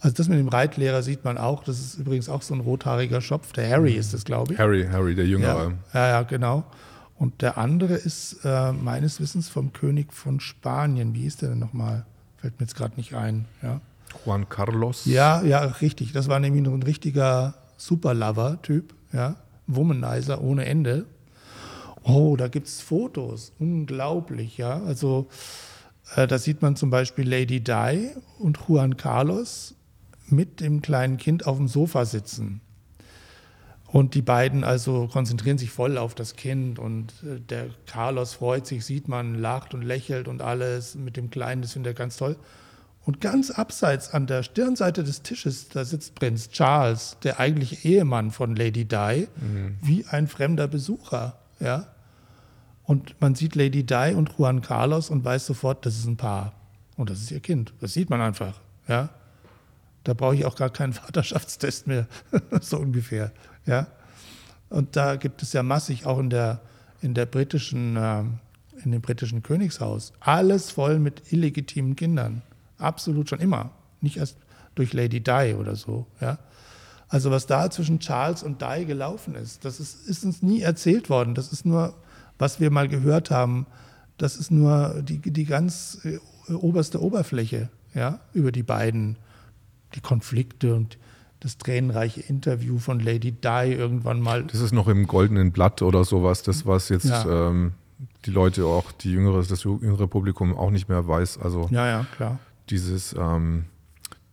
Also 0.00 0.16
das 0.16 0.28
mit 0.28 0.38
dem 0.38 0.48
Reitlehrer 0.48 1.02
sieht 1.02 1.24
man 1.24 1.36
auch. 1.36 1.64
Das 1.64 1.78
ist 1.78 1.96
übrigens 1.98 2.30
auch 2.30 2.40
so 2.40 2.54
ein 2.54 2.60
rothaariger 2.60 3.20
Schopf. 3.20 3.52
Der 3.52 3.68
Harry 3.68 3.92
ist 3.92 4.14
es, 4.14 4.24
glaube 4.24 4.54
ich. 4.54 4.58
Harry, 4.58 4.88
Harry, 4.90 5.14
der 5.14 5.26
Jüngere. 5.26 5.74
Ja, 5.92 6.00
ja, 6.00 6.08
ja 6.08 6.22
genau. 6.22 6.64
Und 7.18 7.42
der 7.42 7.58
andere 7.58 7.94
ist 7.94 8.38
äh, 8.44 8.72
meines 8.72 9.20
Wissens 9.20 9.50
vom 9.50 9.74
König 9.74 10.14
von 10.14 10.40
Spanien. 10.40 11.14
Wie 11.14 11.26
ist 11.26 11.42
der 11.42 11.50
denn 11.50 11.58
nochmal? 11.58 12.06
Fällt 12.38 12.58
mir 12.58 12.64
jetzt 12.64 12.76
gerade 12.76 12.96
nicht 12.96 13.14
ein. 13.14 13.44
Ja. 13.62 13.82
Juan 14.24 14.48
Carlos. 14.48 15.04
Ja, 15.04 15.42
ja, 15.42 15.60
richtig. 15.60 16.12
Das 16.12 16.28
war 16.28 16.40
nämlich 16.40 16.66
ein 16.66 16.82
richtiger 16.82 17.54
Superlover-Typ. 17.76 18.94
Ja 19.12 19.36
Womanizer 19.74 20.40
ohne 20.42 20.66
Ende. 20.66 21.06
Oh, 22.02 22.36
da 22.36 22.48
gibt 22.48 22.66
es 22.66 22.80
Fotos. 22.80 23.52
Unglaublich, 23.58 24.58
ja. 24.58 24.82
Also 24.82 25.28
äh, 26.16 26.26
da 26.26 26.38
sieht 26.38 26.62
man 26.62 26.76
zum 26.76 26.90
Beispiel 26.90 27.28
Lady 27.28 27.60
Di 27.60 28.10
und 28.38 28.58
Juan 28.66 28.96
Carlos 28.96 29.74
mit 30.28 30.60
dem 30.60 30.82
kleinen 30.82 31.16
Kind 31.16 31.46
auf 31.46 31.56
dem 31.56 31.68
Sofa 31.68 32.04
sitzen. 32.04 32.60
Und 33.86 34.14
die 34.14 34.22
beiden 34.22 34.62
also 34.62 35.08
konzentrieren 35.08 35.58
sich 35.58 35.70
voll 35.70 35.98
auf 35.98 36.14
das 36.14 36.36
Kind 36.36 36.78
und 36.78 37.12
äh, 37.24 37.40
der 37.40 37.70
Carlos 37.86 38.34
freut 38.34 38.66
sich, 38.66 38.84
sieht 38.84 39.08
man, 39.08 39.34
lacht 39.34 39.74
und 39.74 39.82
lächelt 39.82 40.28
und 40.28 40.42
alles 40.42 40.94
mit 40.94 41.16
dem 41.16 41.30
Kleinen, 41.30 41.62
das 41.62 41.72
findet 41.72 41.94
er 41.94 41.98
ganz 41.98 42.16
toll. 42.16 42.36
Und 43.04 43.20
ganz 43.20 43.50
abseits 43.50 44.12
an 44.14 44.26
der 44.26 44.42
Stirnseite 44.42 45.02
des 45.02 45.22
Tisches, 45.22 45.68
da 45.70 45.84
sitzt 45.84 46.14
Prinz 46.14 46.50
Charles, 46.50 47.16
der 47.24 47.40
eigentliche 47.40 47.88
Ehemann 47.88 48.30
von 48.30 48.54
Lady 48.54 48.84
Di, 48.84 49.26
mhm. 49.40 49.78
wie 49.82 50.04
ein 50.06 50.28
fremder 50.28 50.68
Besucher. 50.68 51.39
Ja? 51.60 51.86
Und 52.84 53.20
man 53.20 53.34
sieht 53.34 53.54
Lady 53.54 53.84
Di 53.84 54.14
und 54.16 54.32
Juan 54.36 54.62
Carlos 54.62 55.10
und 55.10 55.24
weiß 55.24 55.46
sofort, 55.46 55.86
das 55.86 55.96
ist 55.96 56.06
ein 56.06 56.16
Paar. 56.16 56.52
Und 56.96 57.08
das 57.10 57.20
ist 57.20 57.30
ihr 57.30 57.40
Kind. 57.40 57.72
Das 57.80 57.92
sieht 57.92 58.10
man 58.10 58.20
einfach. 58.20 58.60
Ja? 58.88 59.10
Da 60.04 60.14
brauche 60.14 60.34
ich 60.34 60.44
auch 60.44 60.56
gar 60.56 60.70
keinen 60.70 60.92
Vaterschaftstest 60.94 61.86
mehr, 61.86 62.06
so 62.60 62.78
ungefähr. 62.78 63.32
Ja? 63.66 63.86
Und 64.70 64.96
da 64.96 65.16
gibt 65.16 65.42
es 65.42 65.52
ja 65.52 65.62
massig 65.62 66.06
auch 66.06 66.18
in 66.18 66.30
der, 66.30 66.60
in 67.00 67.14
der 67.14 67.26
britischen, 67.26 67.96
äh, 67.96 68.22
in 68.82 68.92
dem 68.92 69.02
britischen 69.02 69.42
Königshaus 69.42 70.12
alles 70.20 70.70
voll 70.70 70.98
mit 70.98 71.32
illegitimen 71.32 71.96
Kindern. 71.96 72.42
Absolut 72.78 73.28
schon 73.28 73.40
immer. 73.40 73.70
Nicht 74.00 74.16
erst 74.16 74.38
durch 74.74 74.92
Lady 74.92 75.20
Di 75.20 75.54
oder 75.58 75.76
so. 75.76 76.06
Ja? 76.20 76.38
Also 77.10 77.32
was 77.32 77.46
da 77.46 77.68
zwischen 77.70 77.98
Charles 77.98 78.44
und 78.44 78.62
Di 78.62 78.84
gelaufen 78.86 79.34
ist, 79.34 79.64
das 79.64 79.80
ist, 79.80 80.06
ist 80.08 80.24
uns 80.24 80.42
nie 80.42 80.62
erzählt 80.62 81.10
worden. 81.10 81.34
Das 81.34 81.52
ist 81.52 81.66
nur, 81.66 81.92
was 82.38 82.60
wir 82.60 82.70
mal 82.70 82.88
gehört 82.88 83.32
haben. 83.32 83.66
Das 84.16 84.36
ist 84.36 84.52
nur 84.52 85.02
die, 85.02 85.18
die 85.18 85.44
ganz 85.44 85.98
äh, 86.04 86.18
oberste 86.54 87.02
Oberfläche 87.02 87.68
ja, 87.94 88.20
über 88.32 88.52
die 88.52 88.62
beiden, 88.62 89.16
die 89.96 90.00
Konflikte 90.00 90.74
und 90.76 90.98
das 91.40 91.58
tränenreiche 91.58 92.20
Interview 92.20 92.78
von 92.78 93.00
Lady 93.00 93.32
Di 93.32 93.72
irgendwann 93.72 94.20
mal. 94.20 94.44
Das 94.44 94.60
ist 94.60 94.72
noch 94.72 94.86
im 94.86 95.08
Goldenen 95.08 95.50
Blatt 95.50 95.82
oder 95.82 96.04
sowas, 96.04 96.44
das 96.44 96.64
was 96.64 96.90
jetzt 96.90 97.06
ja. 97.06 97.48
ähm, 97.48 97.72
die 98.24 98.30
Leute 98.30 98.66
auch, 98.66 98.92
die 98.92 99.10
jüngere, 99.10 99.42
das 99.42 99.64
jüngere 99.64 100.06
Publikum 100.06 100.56
auch 100.56 100.70
nicht 100.70 100.88
mehr 100.88 101.08
weiß. 101.08 101.38
Also 101.38 101.68
ja, 101.72 101.86
ja, 101.86 102.06
klar. 102.14 102.38
Dieses, 102.68 103.14
ähm, 103.18 103.64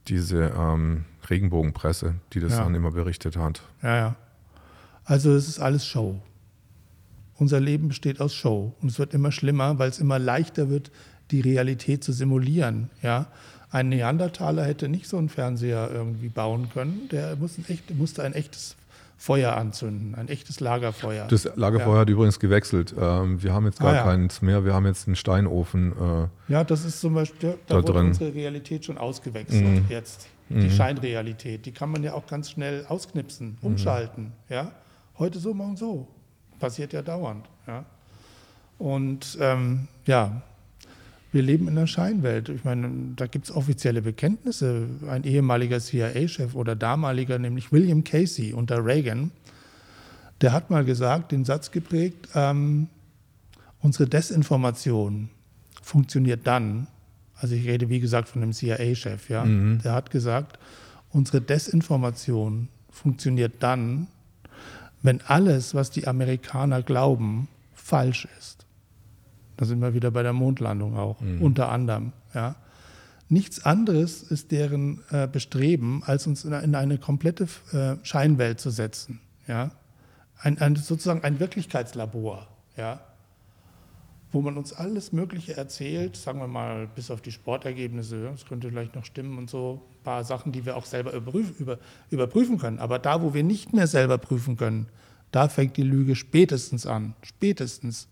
diese 0.07 0.53
ähm, 0.55 1.05
Regenbogenpresse, 1.29 2.15
die 2.33 2.39
das 2.39 2.53
ja. 2.53 2.63
dann 2.63 2.75
immer 2.75 2.91
berichtet 2.91 3.37
hat. 3.37 3.61
Ja, 3.83 3.95
ja. 3.95 4.15
Also 5.05 5.33
es 5.33 5.47
ist 5.47 5.59
alles 5.59 5.85
Show. 5.85 6.19
Unser 7.35 7.59
Leben 7.59 7.87
besteht 7.87 8.19
aus 8.19 8.33
Show 8.33 8.73
und 8.81 8.89
es 8.89 8.99
wird 8.99 9.13
immer 9.13 9.31
schlimmer, 9.31 9.79
weil 9.79 9.89
es 9.89 9.99
immer 9.99 10.19
leichter 10.19 10.69
wird, 10.69 10.91
die 11.31 11.41
Realität 11.41 12.03
zu 12.03 12.11
simulieren. 12.11 12.89
Ja, 13.01 13.27
ein 13.69 13.89
Neandertaler 13.89 14.63
hätte 14.63 14.87
nicht 14.89 15.07
so 15.07 15.17
einen 15.17 15.29
Fernseher 15.29 15.89
irgendwie 15.93 16.29
bauen 16.29 16.69
können. 16.73 17.09
Der 17.11 17.35
muss 17.35 17.57
ein 17.57 17.65
echt, 17.67 17.93
musste 17.95 18.23
ein 18.23 18.33
echtes 18.33 18.75
Feuer 19.17 19.55
anzünden, 19.57 20.15
ein 20.15 20.29
echtes 20.29 20.59
Lagerfeuer. 20.59 21.27
Das 21.27 21.49
Lagerfeuer 21.55 21.95
ja. 21.95 21.99
hat 22.01 22.09
übrigens 22.09 22.39
gewechselt. 22.39 22.93
Ähm, 22.99 23.41
wir 23.41 23.53
haben 23.53 23.65
jetzt 23.65 23.79
gar 23.79 23.91
ah, 23.91 23.95
ja. 23.95 24.03
keins 24.03 24.41
mehr, 24.41 24.63
wir 24.63 24.73
haben 24.73 24.85
jetzt 24.85 25.07
einen 25.07 25.15
Steinofen. 25.15 25.91
Äh, 26.49 26.53
ja, 26.53 26.63
das 26.63 26.85
ist 26.85 27.01
zum 27.01 27.15
Beispiel, 27.15 27.49
da, 27.49 27.55
da 27.67 27.75
wurde 27.75 27.93
drin. 27.93 28.05
unsere 28.07 28.33
Realität 28.33 28.85
schon 28.85 28.97
ausgewechselt 28.97 29.63
mhm. 29.63 29.85
jetzt. 29.89 30.27
Die 30.49 30.55
mhm. 30.55 30.71
Scheinrealität, 30.71 31.65
die 31.65 31.71
kann 31.71 31.89
man 31.89 32.03
ja 32.03 32.13
auch 32.13 32.25
ganz 32.27 32.49
schnell 32.49 32.85
ausknipsen, 32.87 33.57
mhm. 33.61 33.67
umschalten. 33.67 34.23
Mhm. 34.23 34.31
Ja? 34.49 34.71
Heute 35.17 35.39
so, 35.39 35.53
morgen 35.53 35.77
so. 35.77 36.07
Passiert 36.59 36.93
ja 36.93 37.01
dauernd. 37.01 37.47
Ja? 37.67 37.85
Und 38.77 39.37
ähm, 39.41 39.87
ja, 40.05 40.41
wir 41.31 41.41
leben 41.41 41.67
in 41.67 41.77
einer 41.77 41.87
Scheinwelt. 41.87 42.49
Ich 42.49 42.63
meine, 42.63 42.89
da 43.15 43.27
gibt 43.27 43.45
es 43.45 43.55
offizielle 43.55 44.01
Bekenntnisse. 44.01 44.87
Ein 45.09 45.23
ehemaliger 45.23 45.79
CIA-Chef 45.79 46.55
oder 46.55 46.75
damaliger, 46.75 47.37
nämlich 47.37 47.71
William 47.71 48.03
Casey 48.03 48.53
unter 48.53 48.83
Reagan, 48.83 49.31
der 50.41 50.53
hat 50.53 50.69
mal 50.69 50.85
gesagt, 50.85 51.31
den 51.31 51.45
Satz 51.45 51.71
geprägt, 51.71 52.29
ähm, 52.35 52.87
unsere 53.79 54.07
Desinformation 54.07 55.29
funktioniert 55.81 56.45
dann, 56.45 56.87
also 57.39 57.55
ich 57.55 57.65
rede 57.65 57.89
wie 57.89 57.99
gesagt 57.99 58.29
von 58.29 58.41
einem 58.41 58.53
CIA-Chef, 58.53 59.29
ja, 59.29 59.45
mhm. 59.45 59.79
der 59.83 59.93
hat 59.93 60.11
gesagt, 60.11 60.59
unsere 61.09 61.41
Desinformation 61.41 62.69
funktioniert 62.89 63.55
dann, 63.59 64.07
wenn 65.03 65.21
alles, 65.21 65.75
was 65.75 65.91
die 65.91 66.07
Amerikaner 66.07 66.81
glauben, 66.81 67.47
falsch 67.73 68.27
ist. 68.37 68.65
Da 69.55 69.65
sind 69.65 69.79
wir 69.79 69.93
wieder 69.93 70.11
bei 70.11 70.23
der 70.23 70.33
Mondlandung 70.33 70.97
auch, 70.97 71.21
mhm. 71.21 71.41
unter 71.41 71.69
anderem. 71.69 72.11
Ja. 72.33 72.55
Nichts 73.29 73.65
anderes 73.65 74.23
ist 74.23 74.51
deren 74.51 75.01
äh, 75.11 75.27
Bestreben, 75.27 76.03
als 76.05 76.27
uns 76.27 76.45
in, 76.45 76.53
in 76.53 76.75
eine 76.75 76.97
komplette 76.97 77.47
äh, 77.73 77.95
Scheinwelt 78.03 78.59
zu 78.59 78.69
setzen. 78.69 79.19
Ja. 79.47 79.71
Ein, 80.39 80.59
ein, 80.59 80.75
sozusagen 80.75 81.23
ein 81.23 81.39
Wirklichkeitslabor, 81.39 82.47
ja. 82.77 82.99
Wo 84.31 84.41
man 84.41 84.57
uns 84.57 84.73
alles 84.73 85.13
Mögliche 85.13 85.55
erzählt, 85.55 86.17
sagen 86.17 86.39
wir 86.39 86.47
mal, 86.47 86.87
bis 86.87 87.11
auf 87.11 87.21
die 87.21 87.31
Sportergebnisse, 87.31 88.23
das 88.23 88.45
könnte 88.45 88.69
vielleicht 88.69 88.95
noch 88.95 89.05
stimmen 89.05 89.37
und 89.37 89.49
so, 89.49 89.81
ein 89.99 90.03
paar 90.03 90.23
Sachen, 90.23 90.51
die 90.51 90.65
wir 90.65 90.75
auch 90.75 90.85
selber 90.85 91.13
überprüfen, 91.13 91.55
über, 91.57 91.79
überprüfen 92.09 92.57
können. 92.57 92.79
Aber 92.79 92.99
da, 92.99 93.21
wo 93.21 93.33
wir 93.33 93.43
nicht 93.43 93.73
mehr 93.73 93.87
selber 93.87 94.17
prüfen 94.17 94.57
können, 94.57 94.87
da 95.31 95.47
fängt 95.47 95.77
die 95.77 95.83
Lüge 95.83 96.15
spätestens 96.15 96.85
an. 96.85 97.13
Spätestens. 97.21 98.09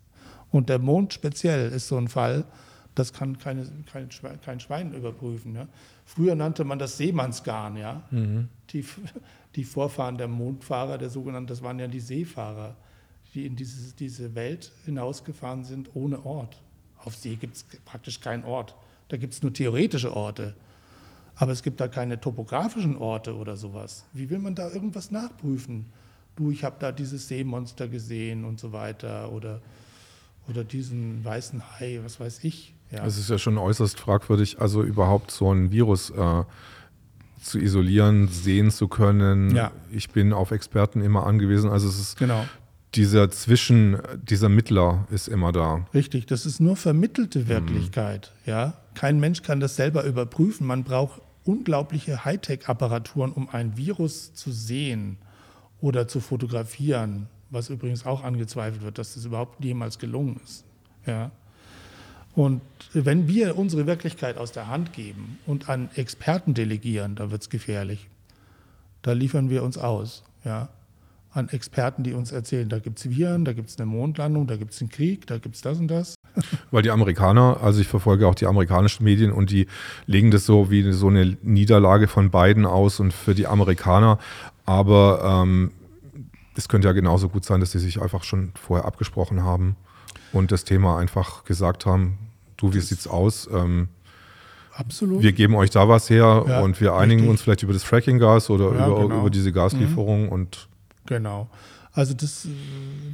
Und 0.52 0.70
der 0.70 0.80
Mond 0.80 1.14
speziell 1.14 1.72
ist 1.72 1.88
so 1.88 1.98
ein 1.98 2.08
Fall, 2.08 2.46
das 2.94 3.12
kann 3.12 3.38
keine, 3.38 3.70
kein, 3.92 4.10
Schwein, 4.10 4.40
kein 4.42 4.60
Schwein 4.62 4.94
überprüfen. 4.94 5.54
Ja. 5.56 5.68
Früher 6.06 6.36
nannte 6.36 6.64
man 6.64 6.80
das 6.80 6.98
Seemannsgarn. 6.98 7.76
Ja. 7.76 8.04
Mhm. 8.10 8.48
Die, 8.70 8.86
die 9.56 9.66
Vorfahren 9.66 10.18
der 10.18 10.30
Mondfahrer, 10.30 10.98
der 10.98 11.10
sogenannten, 11.10 11.48
das 11.48 11.62
waren 11.62 11.78
ja 11.78 11.88
die 11.88 12.00
Seefahrer, 12.00 12.78
die 13.36 13.46
in 13.46 13.56
dieses, 13.56 13.96
diese 13.96 14.34
Welt 14.36 14.72
hinausgefahren 14.86 15.64
sind 15.64 15.90
ohne 15.94 16.26
Ort. 16.26 16.62
Auf 16.98 17.16
See 17.16 17.36
gibt 17.36 17.56
es 17.56 17.66
praktisch 17.86 18.20
keinen 18.20 18.44
Ort. 18.44 18.76
Da 19.10 19.18
gibt 19.18 19.34
es 19.34 19.44
nur 19.44 19.54
theoretische 19.54 20.16
Orte. 20.16 20.56
Aber 21.36 21.52
es 21.52 21.62
gibt 21.62 21.80
da 21.80 21.88
keine 21.88 22.20
topografischen 22.20 22.98
Orte 22.98 23.36
oder 23.36 23.58
sowas. 23.58 24.06
Wie 24.14 24.30
will 24.30 24.40
man 24.40 24.56
da 24.56 24.72
irgendwas 24.72 25.12
nachprüfen? 25.12 25.86
Du, 26.36 26.50
ich 26.50 26.64
habe 26.64 26.78
da 26.80 26.92
dieses 26.92 27.28
Seemonster 27.28 27.88
gesehen 27.88 28.46
und 28.46 28.60
so 28.60 28.72
weiter. 28.72 29.32
Oder 29.32 29.62
oder 30.48 30.64
diesen 30.64 31.24
weißen 31.24 31.80
Hai, 31.80 32.00
was 32.04 32.20
weiß 32.20 32.44
ich. 32.44 32.74
Ja. 32.92 33.06
Es 33.06 33.18
ist 33.18 33.30
ja 33.30 33.38
schon 33.38 33.58
äußerst 33.58 34.00
fragwürdig, 34.00 34.62
also 34.62 34.84
überhaupt 34.84 35.32
so 35.32 35.52
ein 35.52 35.72
Virus 35.72 36.12
äh, 36.12 36.44
zu 37.42 37.60
isolieren, 37.60 38.28
sehen 38.28 38.72
zu 38.72 38.88
können. 38.88 39.56
Ja. 39.56 39.72
Ich 39.92 40.10
bin 40.10 40.34
auf 40.34 40.52
Experten 40.52 41.02
immer 41.02 41.26
angewiesen. 41.26 41.70
Also 41.70 41.88
es 41.88 42.00
ist 42.00 42.18
genau. 42.18 42.46
Dieser 42.96 43.30
Zwischen, 43.30 43.98
dieser 44.24 44.50
Mittler 44.50 45.08
ist 45.12 45.28
immer 45.28 45.52
da. 45.52 45.86
Richtig, 45.94 46.26
das 46.26 46.46
ist 46.46 46.60
nur 46.60 46.76
vermittelte. 46.76 47.48
Wirklichkeit. 47.48 48.32
Mhm. 48.46 48.50
Ja? 48.50 48.74
Kein 48.94 49.20
Mensch 49.20 49.42
kann 49.42 49.60
das 49.60 49.76
selber 49.76 50.04
überprüfen. 50.04 50.66
Man 50.66 50.84
braucht 50.84 51.22
unglaubliche 51.44 52.26
Hightech-Apparaturen, 52.26 53.32
um 53.32 53.50
ein 53.50 53.78
Virus 53.78 54.34
zu 54.34 54.52
sehen 54.52 55.18
oder 55.80 56.08
zu 56.08 56.20
fotografieren 56.20 57.28
was 57.50 57.70
übrigens 57.70 58.06
auch 58.06 58.24
angezweifelt 58.24 58.84
wird, 58.84 58.98
dass 58.98 59.16
das 59.16 59.26
überhaupt 59.26 59.64
jemals 59.64 60.00
gelungen 60.00 60.40
ist. 60.44 60.64
Ja. 61.06 61.32
Und 62.36 62.62
wenn 62.94 63.28
wir 63.28 63.58
unsere 63.58 63.88
Wirklichkeit 63.88 64.38
aus 64.38 64.52
der 64.52 64.68
Hand 64.68 64.94
geben 64.94 65.40
und 65.46 65.70
an 65.70 65.90
Experten 65.96 66.54
delegieren, 66.54 67.16
da 67.16 67.32
wird 67.32 67.42
es 67.44 67.50
gefährlich. 67.50 68.10
Da 69.02 69.14
liefern 69.14 69.50
wir 69.50 69.64
uns 69.64 69.78
aus. 69.78 70.24
Ja. 70.44 70.70
An 71.36 71.50
Experten, 71.50 72.04
die 72.04 72.14
uns 72.14 72.32
erzählen, 72.32 72.70
da 72.70 72.80
gibt 72.80 72.98
es 72.98 73.10
Viren, 73.10 73.44
da 73.44 73.52
gibt 73.52 73.70
es 73.70 73.78
eine 73.78 73.86
Mondlandung, 73.86 74.48
da 74.48 74.56
gibt 74.56 74.72
es 74.72 74.80
einen 74.80 74.90
Krieg, 74.90 75.28
da 75.28 75.38
gibt 75.38 75.56
es 75.56 75.62
das 75.62 75.78
und 75.78 75.90
das. 75.90 76.16
Weil 76.72 76.82
die 76.82 76.92
Amerikaner, 76.92 77.60
also 77.62 77.82
ich 77.82 77.88
verfolge 77.88 78.26
auch 78.26 78.36
die 78.36 78.46
amerikanischen 78.46 79.04
Medien 79.04 79.34
und 79.34 79.52
die 79.52 79.68
legen 80.06 80.32
das 80.32 80.46
so 80.46 80.72
wie 80.72 80.92
so 80.94 81.10
eine 81.10 81.38
Niederlage 81.44 82.08
von 82.08 82.30
beiden 82.30 82.66
aus 82.66 83.02
und 83.02 83.14
für 83.14 83.36
die 83.36 83.48
Amerikaner. 83.48 84.18
Aber 84.66 85.44
ähm, 85.44 85.72
es 86.56 86.70
könnte 86.70 86.88
ja 86.88 86.94
genauso 86.94 87.28
gut 87.28 87.44
sein, 87.44 87.60
dass 87.60 87.72
sie 87.72 87.80
sich 87.80 88.02
einfach 88.02 88.24
schon 88.24 88.52
vorher 88.56 88.86
abgesprochen 88.86 89.44
haben 89.44 89.76
und 90.32 90.54
das 90.54 90.64
Thema 90.64 90.98
einfach 90.98 91.44
gesagt 91.44 91.86
haben, 91.86 92.18
du, 92.56 92.74
wie 92.74 92.80
sieht's 92.80 93.08
aus? 93.08 93.50
Ähm, 93.52 93.90
Absolut. 94.74 95.22
Wir 95.22 95.32
geben 95.32 95.56
euch 95.56 95.70
da 95.70 95.88
was 95.88 96.10
her 96.10 96.46
ja, 96.48 96.62
und 96.62 96.80
wir 96.82 96.96
einigen 96.96 97.22
richtig. 97.22 97.30
uns 97.32 97.42
vielleicht 97.42 97.64
über 97.64 97.74
das 97.74 97.84
Fracking-Gas 97.84 98.50
oder 98.50 98.74
ja, 98.74 98.88
über, 98.88 99.02
genau. 99.02 99.20
über, 99.20 99.30
diese 99.30 99.52
Gaslieferung 99.54 100.24
mhm. 100.24 100.30
und 100.30 100.68
Genau. 101.06 101.50
Also 101.94 102.14
das 102.14 102.46
äh, 102.46 102.50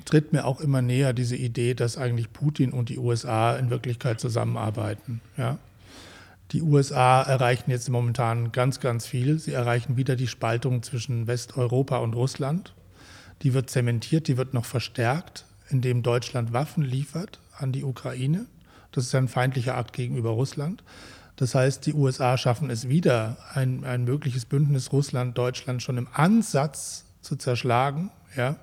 tritt 0.06 0.34
mir 0.34 0.46
auch 0.46 0.60
immer 0.60 0.82
näher, 0.82 1.14
diese 1.14 1.36
Idee, 1.36 1.76
dass 1.76 1.98
eigentlich 1.98 2.34
Putin 2.34 2.72
und 2.72 2.90
die 2.90 2.98
USA 2.98 3.56
in 3.56 3.70
Wirklichkeit 3.70 4.20
zusammenarbeiten. 4.20 5.22
Ja? 5.38 5.60
Die 6.52 6.62
USA 6.62 7.22
erreichen 7.22 7.72
jetzt 7.72 7.90
momentan 7.90 8.52
ganz, 8.52 8.80
ganz 8.80 9.06
viel. 9.06 9.40
Sie 9.40 9.54
erreichen 9.54 9.98
wieder 9.98 10.16
die 10.16 10.28
Spaltung 10.28 10.84
zwischen 10.84 11.28
Westeuropa 11.28 11.98
und 11.98 12.14
Russland. 12.14 12.74
die 13.44 13.56
wird 13.56 13.72
zementiert, 13.72 14.28
die 14.28 14.38
wird 14.38 14.54
noch 14.54 14.66
verstärkt, 14.66 15.46
indem 15.70 16.04
Deutschland 16.04 16.54
Waffen 16.54 16.84
liefert 16.84 17.40
an 17.58 17.72
die 17.72 17.84
Ukraine. 17.84 18.46
Das 18.92 19.06
ist 19.06 19.16
ein 19.16 19.28
feindlicher 19.28 19.76
Akt 19.76 19.94
gegenüber 19.94 20.30
Russland. 20.32 20.84
Das 21.38 21.56
heißt, 21.56 21.88
die 21.88 21.94
USA 21.94 22.38
schaffen 22.38 22.70
es 22.70 22.88
wieder, 22.88 23.38
ein, 23.56 23.84
ein 23.84 24.04
mögliches 24.04 24.46
Bündnis 24.46 24.92
Russland-Deutschland 24.92 25.82
schon 25.82 25.98
im 25.98 26.08
Ansatz 26.14 27.06
zu 27.22 27.35
zerschlagen. 27.35 28.11
Ja? 28.35 28.57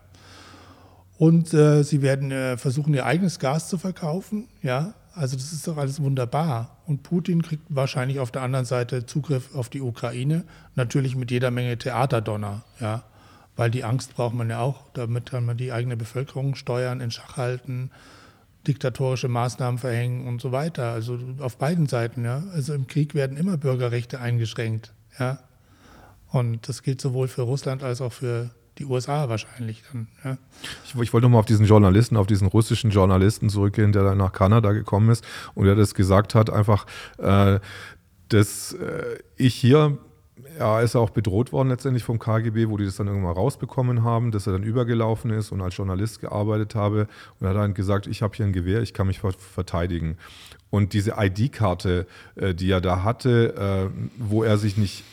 Und 1.19 1.53
äh, 1.53 1.83
sie 1.83 2.03
werden 2.03 2.31
äh, 2.31 2.57
versuchen, 2.57 2.95
ihr 2.95 3.07
eigenes 3.07 3.39
Gas 3.39 3.69
zu 3.69 3.79
verkaufen. 3.79 4.49
Ja? 4.63 4.95
Also 5.15 5.37
das 5.37 5.53
ist 5.53 5.67
doch 5.67 5.77
alles 5.77 6.01
wunderbar. 6.01 6.79
Und 6.87 7.03
Putin 7.03 7.43
kriegt 7.43 7.65
wahrscheinlich 7.69 8.21
auf 8.21 8.31
der 8.31 8.43
anderen 8.43 8.65
Seite 8.65 9.05
Zugriff 9.05 9.55
auf 9.55 9.69
die 9.69 9.81
Ukraine, 9.81 10.45
natürlich 10.77 11.17
mit 11.17 11.31
jeder 11.31 11.51
Menge 11.51 11.77
Theaterdonner. 11.77 12.65
Ja? 12.81 13.03
Weil 13.57 13.71
die 13.71 13.83
Angst 13.83 14.15
braucht 14.15 14.35
man 14.35 14.49
ja 14.49 14.61
auch, 14.61 14.85
damit 14.93 15.31
kann 15.31 15.45
man 15.45 15.57
die 15.57 15.73
eigene 15.73 15.97
Bevölkerung 15.97 16.55
steuern, 16.55 17.01
in 17.01 17.11
Schach 17.11 17.37
halten, 17.37 17.91
diktatorische 18.69 19.29
Maßnahmen 19.29 19.79
verhängen 19.79 20.29
und 20.29 20.41
so 20.41 20.53
weiter. 20.53 20.93
Also 20.93 21.19
auf 21.41 21.59
beiden 21.59 21.87
Seiten, 21.87 22.25
ja. 22.25 22.45
Also 22.53 22.75
im 22.75 22.87
Krieg 22.87 23.15
werden 23.15 23.37
immer 23.37 23.57
Bürgerrechte 23.57 24.21
eingeschränkt, 24.21 24.93
ja. 25.19 25.41
Und 26.31 26.69
das 26.69 26.83
gilt 26.83 27.01
sowohl 27.01 27.29
für 27.29 27.43
Russland 27.43 27.83
als 27.83 28.01
auch 28.01 28.13
für 28.13 28.51
die 28.79 28.85
USA 28.85 29.29
wahrscheinlich 29.29 29.83
dann. 29.91 30.09
Ja. 30.25 30.39
Ich, 30.85 30.95
ich 30.95 31.13
wollte 31.13 31.27
nochmal 31.27 31.41
auf 31.41 31.47
diesen 31.47 31.67
Journalisten, 31.67 32.17
auf 32.17 32.27
diesen 32.27 32.47
russischen 32.47 32.91
Journalisten 32.91 33.49
zurückgehen, 33.49 33.93
der 33.93 34.05
dann 34.05 34.19
nach 34.19 34.33
Kanada 34.33 34.73
gekommen 34.73 35.11
ist 35.11 35.25
und 35.55 35.67
der 35.67 35.75
das 35.75 35.95
gesagt 35.95 36.35
hat, 36.35 36.51
einfach, 36.51 36.87
äh, 37.19 37.59
dass 38.29 38.75
äh, 38.75 39.19
ich 39.37 39.55
hier 39.55 39.99
er 40.59 40.83
ist 40.83 40.97
auch 40.97 41.11
bedroht 41.11 41.53
worden 41.53 41.69
letztendlich 41.69 42.05
vom 42.05 42.19
KGB, 42.19 42.69
wo 42.69 42.77
die 42.77 42.85
das 42.85 42.97
dann 42.97 43.07
irgendwann 43.07 43.35
rausbekommen 43.35 44.03
haben, 44.03 44.31
dass 44.31 44.47
er 44.47 44.55
dann 44.55 44.63
übergelaufen 44.63 45.31
ist 45.31 45.53
und 45.53 45.61
als 45.61 45.77
Journalist 45.77 46.21
gearbeitet 46.21 46.75
habe. 46.75 47.09
Und 47.39 47.47
er 47.47 47.51
hat 47.51 47.57
dann 47.57 47.75
gesagt, 47.75 48.07
ich 48.07 48.23
habe 48.23 48.37
hier 48.37 48.47
ein 48.47 48.53
Gewehr, 48.53 48.83
ich 48.83 48.95
kann 48.95 49.07
mich 49.07 49.21
verteidigen. 49.21 50.17
Und 50.71 50.93
diese 50.93 51.15
ID-Karte, 51.19 52.07
äh, 52.37 52.55
die 52.55 52.71
er 52.71 52.81
da 52.81 53.03
hatte, 53.03 53.91
äh, 53.95 54.09
wo 54.19 54.43
er 54.43 54.59
sich 54.59 54.77
nicht 54.77 55.05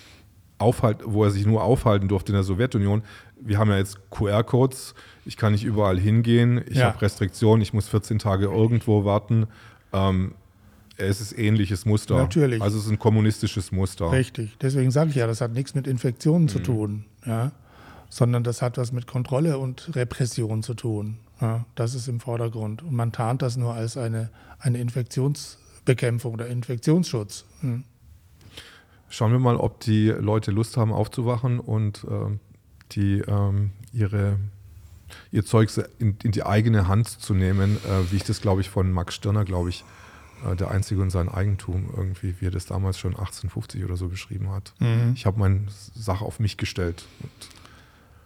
aufhalt, 0.57 0.99
wo 1.06 1.23
er 1.23 1.32
sich 1.32 1.45
nur 1.45 1.64
aufhalten 1.64 2.07
durfte 2.07 2.32
in 2.32 2.36
der 2.36 2.44
Sowjetunion. 2.44 3.03
Wir 3.40 3.57
haben 3.57 3.69
ja 3.69 3.77
jetzt 3.77 4.10
QR-Codes, 4.10 4.95
ich 5.26 5.38
kann 5.38 5.52
nicht 5.52 5.64
überall 5.64 5.99
hingehen, 5.99 6.64
ich 6.68 6.77
ja. 6.77 6.88
habe 6.88 7.02
Restriktionen, 7.02 7.61
ich 7.61 7.73
muss 7.73 7.88
14 7.88 8.19
Tage 8.19 8.45
irgendwo 8.45 9.06
warten. 9.06 9.48
Ähm, 9.91 10.36
es 10.98 11.19
ist 11.19 11.38
ähnliches 11.38 11.86
Muster. 11.86 12.15
Natürlich. 12.15 12.61
Also 12.61 12.77
es 12.77 12.86
ist 12.86 12.91
ein 12.91 12.99
kommunistisches 12.99 13.72
Muster. 13.72 14.11
Richtig. 14.11 14.57
Deswegen 14.61 14.91
sage 14.91 15.10
ich 15.10 15.18
ja, 15.18 15.27
das 15.27 15.41
hat 15.41 15.52
nichts 15.52 15.76
mit 15.76 15.88
Infektionen 15.88 16.44
mhm. 16.44 16.49
zu 16.49 16.60
tun, 16.60 17.06
ja? 17.26 17.52
sondern 18.10 18.44
das 18.44 18.61
hat 18.61 18.77
was 18.77 18.91
mit 18.91 19.07
Kontrolle 19.07 19.57
und 19.57 19.94
Repression 19.95 20.64
zu 20.64 20.73
tun. 20.73 21.18
Ja? 21.41 21.65
Das 21.76 21.95
ist 21.95 22.07
im 22.07 22.22
Vordergrund. 22.22 22.82
Und 22.82 22.94
man 22.94 23.11
tarnt 23.11 23.41
das 23.41 23.57
nur 23.57 23.73
als 23.73 23.98
eine, 23.98 24.30
eine 24.60 24.80
Infektionsbekämpfung 24.80 26.34
oder 26.34 26.48
Infektionsschutz. 26.48 27.45
Mhm. 27.61 27.84
Schauen 29.16 29.32
wir 29.32 29.40
mal, 29.40 29.56
ob 29.56 29.80
die 29.80 30.10
Leute 30.10 30.52
Lust 30.52 30.76
haben 30.76 30.92
aufzuwachen 30.92 31.62
und 31.62 32.04
äh, 32.04 32.38
die 32.92 33.20
ähm, 33.20 33.72
ihre 33.94 34.38
ihr 35.32 35.46
Zeug 35.46 35.70
in, 36.00 36.18
in, 36.22 36.34
die 36.34 36.46
eigene 36.46 36.90
Hand 36.90 37.08
zu 37.08 37.34
nehmen, 37.34 37.78
äh, 37.78 38.12
wie 38.12 38.18
ich 38.18 38.26
das, 38.26 38.42
glaube 38.42 38.60
ich, 38.60 38.70
von 38.70 38.92
Max 38.92 39.16
Stirner, 39.16 39.46
glaube 39.46 39.70
ich, 39.70 39.86
äh, 40.46 40.58
der 40.58 40.70
Einzige 40.70 41.02
in 41.02 41.12
seinem 41.12 41.30
Eigentum, 41.30 41.90
irgendwie, 41.96 42.36
wie 42.42 42.48
er 42.48 42.52
das 42.52 42.66
damals 42.66 43.00
schon 43.00 43.12
1850 43.12 43.86
oder 43.86 43.96
so 43.96 44.10
beschrieben 44.10 44.52
hat. 44.52 44.74
Mhm. 44.80 45.14
Ich 45.16 45.26
habe 45.26 45.40
meine 45.40 45.62
Sache 45.70 46.26
auf 46.26 46.42
mich 46.42 46.58
gestellt. 46.58 47.06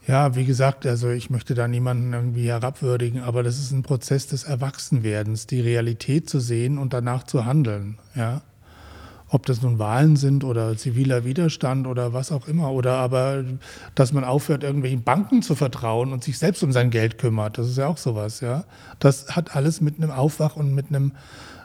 ja, 0.07 0.33
wie 0.33 0.45
gesagt, 0.45 0.87
also 0.87 1.11
ich 1.11 1.29
möchte 1.29 1.53
da 1.53 1.67
niemanden 1.67 2.13
irgendwie 2.13 2.47
herabwürdigen, 2.47 3.21
aber 3.21 3.43
das 3.43 3.59
ist 3.59 3.69
ein 3.69 3.83
Prozess 3.83 4.25
des 4.25 4.43
Erwachsenwerdens, 4.43 5.45
die 5.45 5.61
Realität 5.61 6.27
zu 6.27 6.39
sehen 6.39 6.79
und 6.79 6.93
danach 6.93 7.21
zu 7.25 7.45
handeln. 7.45 7.99
Ja? 8.15 8.41
Ob 9.29 9.45
das 9.45 9.61
nun 9.61 9.77
Wahlen 9.77 10.15
sind 10.15 10.43
oder 10.43 10.75
ziviler 10.75 11.23
Widerstand 11.23 11.85
oder 11.85 12.13
was 12.13 12.31
auch 12.31 12.47
immer, 12.47 12.71
oder 12.71 12.93
aber, 12.93 13.43
dass 13.93 14.11
man 14.11 14.23
aufhört, 14.23 14.63
irgendwelchen 14.63 15.03
Banken 15.03 15.41
zu 15.41 15.55
vertrauen 15.55 16.11
und 16.13 16.23
sich 16.23 16.37
selbst 16.39 16.63
um 16.63 16.71
sein 16.71 16.89
Geld 16.89 17.17
kümmert, 17.17 17.57
das 17.57 17.67
ist 17.67 17.77
ja 17.77 17.87
auch 17.87 17.97
sowas, 17.97 18.41
ja. 18.41 18.63
Das 18.99 19.35
hat 19.35 19.55
alles 19.55 19.81
mit 19.81 19.97
einem 19.97 20.11
Aufwach 20.11 20.55
und 20.55 20.73
mit 20.73 20.87
einem 20.89 21.11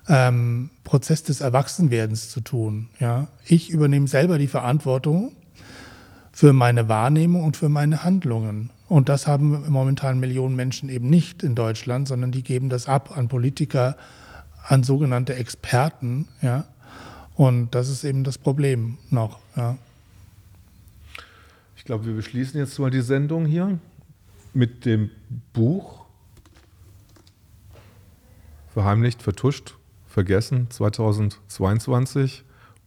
ähm, 0.09 0.71
Prozess 0.85 1.23
des 1.23 1.41
Erwachsenwerdens 1.41 2.31
zu 2.31 2.41
tun. 2.41 2.89
Ja? 3.01 3.29
Ich 3.47 3.71
übernehme 3.71 4.09
selber 4.09 4.39
die 4.39 4.47
Verantwortung 4.47 5.33
für 6.33 6.53
meine 6.53 6.89
Wahrnehmung 6.89 7.45
und 7.45 7.57
für 7.57 7.69
meine 7.69 8.05
Handlungen. 8.05 8.71
Und 8.89 9.09
das 9.09 9.27
haben 9.27 9.65
momentan 9.69 10.21
Millionen 10.21 10.57
Menschen 10.57 10.89
eben 10.89 11.09
nicht 11.09 11.43
in 11.43 11.55
Deutschland, 11.55 12.09
sondern 12.09 12.33
die 12.33 12.43
geben 12.43 12.69
das 12.69 12.87
ab 12.87 13.17
an 13.17 13.29
Politiker, 13.29 13.97
an 14.67 14.83
sogenannte 14.83 15.35
Experten. 15.35 16.29
Ja? 16.43 16.65
Und 17.37 17.75
das 17.75 17.89
ist 17.89 18.05
eben 18.05 18.25
das 18.25 18.39
Problem 18.39 18.99
noch. 19.11 19.39
Ja? 19.57 19.77
Ich 21.77 21.85
glaube, 21.85 22.07
wir 22.07 22.15
beschließen 22.15 22.59
jetzt 22.59 22.79
mal 22.79 22.91
die 22.91 23.03
Sendung 23.03 23.47
hier 23.47 23.79
mit 24.53 24.85
dem 24.85 25.11
Buch 25.53 26.05
Verheimlicht, 28.73 29.23
vertuscht 29.23 29.77
vergessen, 30.09 30.69
2022. 30.71 32.45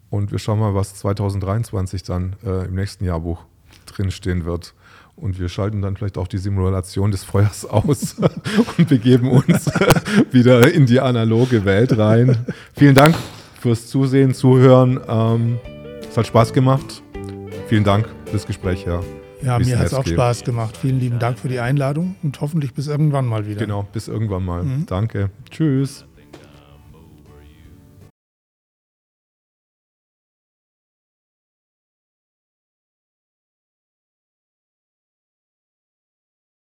Und 0.09 0.31
wir 0.31 0.39
schauen 0.39 0.59
mal, 0.59 0.73
was 0.73 0.95
2023 0.95 2.03
dann 2.03 2.35
äh, 2.43 2.65
im 2.65 2.75
nächsten 2.75 3.05
Jahrbuch 3.05 3.43
drinstehen 3.85 4.45
wird. 4.45 4.73
Und 5.15 5.39
wir 5.39 5.49
schalten 5.49 5.81
dann 5.81 5.97
vielleicht 5.97 6.17
auch 6.17 6.27
die 6.27 6.37
Simulation 6.37 7.11
des 7.11 7.23
Feuers 7.23 7.65
aus 7.65 8.15
und 8.77 8.87
begeben 8.87 9.29
uns 9.31 9.65
wieder 10.31 10.73
in 10.73 10.85
die 10.85 10.99
analoge 10.99 11.65
Welt 11.65 11.97
rein. 11.97 12.45
Vielen 12.73 12.95
Dank 12.95 13.15
fürs 13.67 13.87
Zusehen, 13.87 14.33
Zuhören. 14.33 14.97
Ähm, 15.09 15.59
es 16.09 16.15
hat 16.15 16.25
Spaß 16.25 16.53
gemacht. 16.53 17.03
Vielen 17.67 17.83
Dank 17.83 18.07
fürs 18.31 18.47
Gespräch, 18.47 18.85
Herr. 18.85 19.03
Ja, 19.41 19.59
mir 19.59 19.77
hat 19.77 19.87
es 19.87 19.93
auch 19.93 20.05
Spaß 20.05 20.45
gemacht. 20.45 20.77
Vielen 20.77 21.01
lieben 21.01 21.19
Dank 21.19 21.37
für 21.37 21.49
die 21.49 21.59
Einladung 21.59 22.15
und 22.23 22.39
hoffentlich 22.39 22.73
bis 22.73 22.87
irgendwann 22.87 23.25
mal 23.25 23.45
wieder. 23.45 23.59
Genau, 23.59 23.85
bis 23.91 24.07
irgendwann 24.07 24.45
mal. 24.45 24.63
Mhm. 24.63 24.85
Danke. 24.85 25.31
Tschüss. 25.51 26.06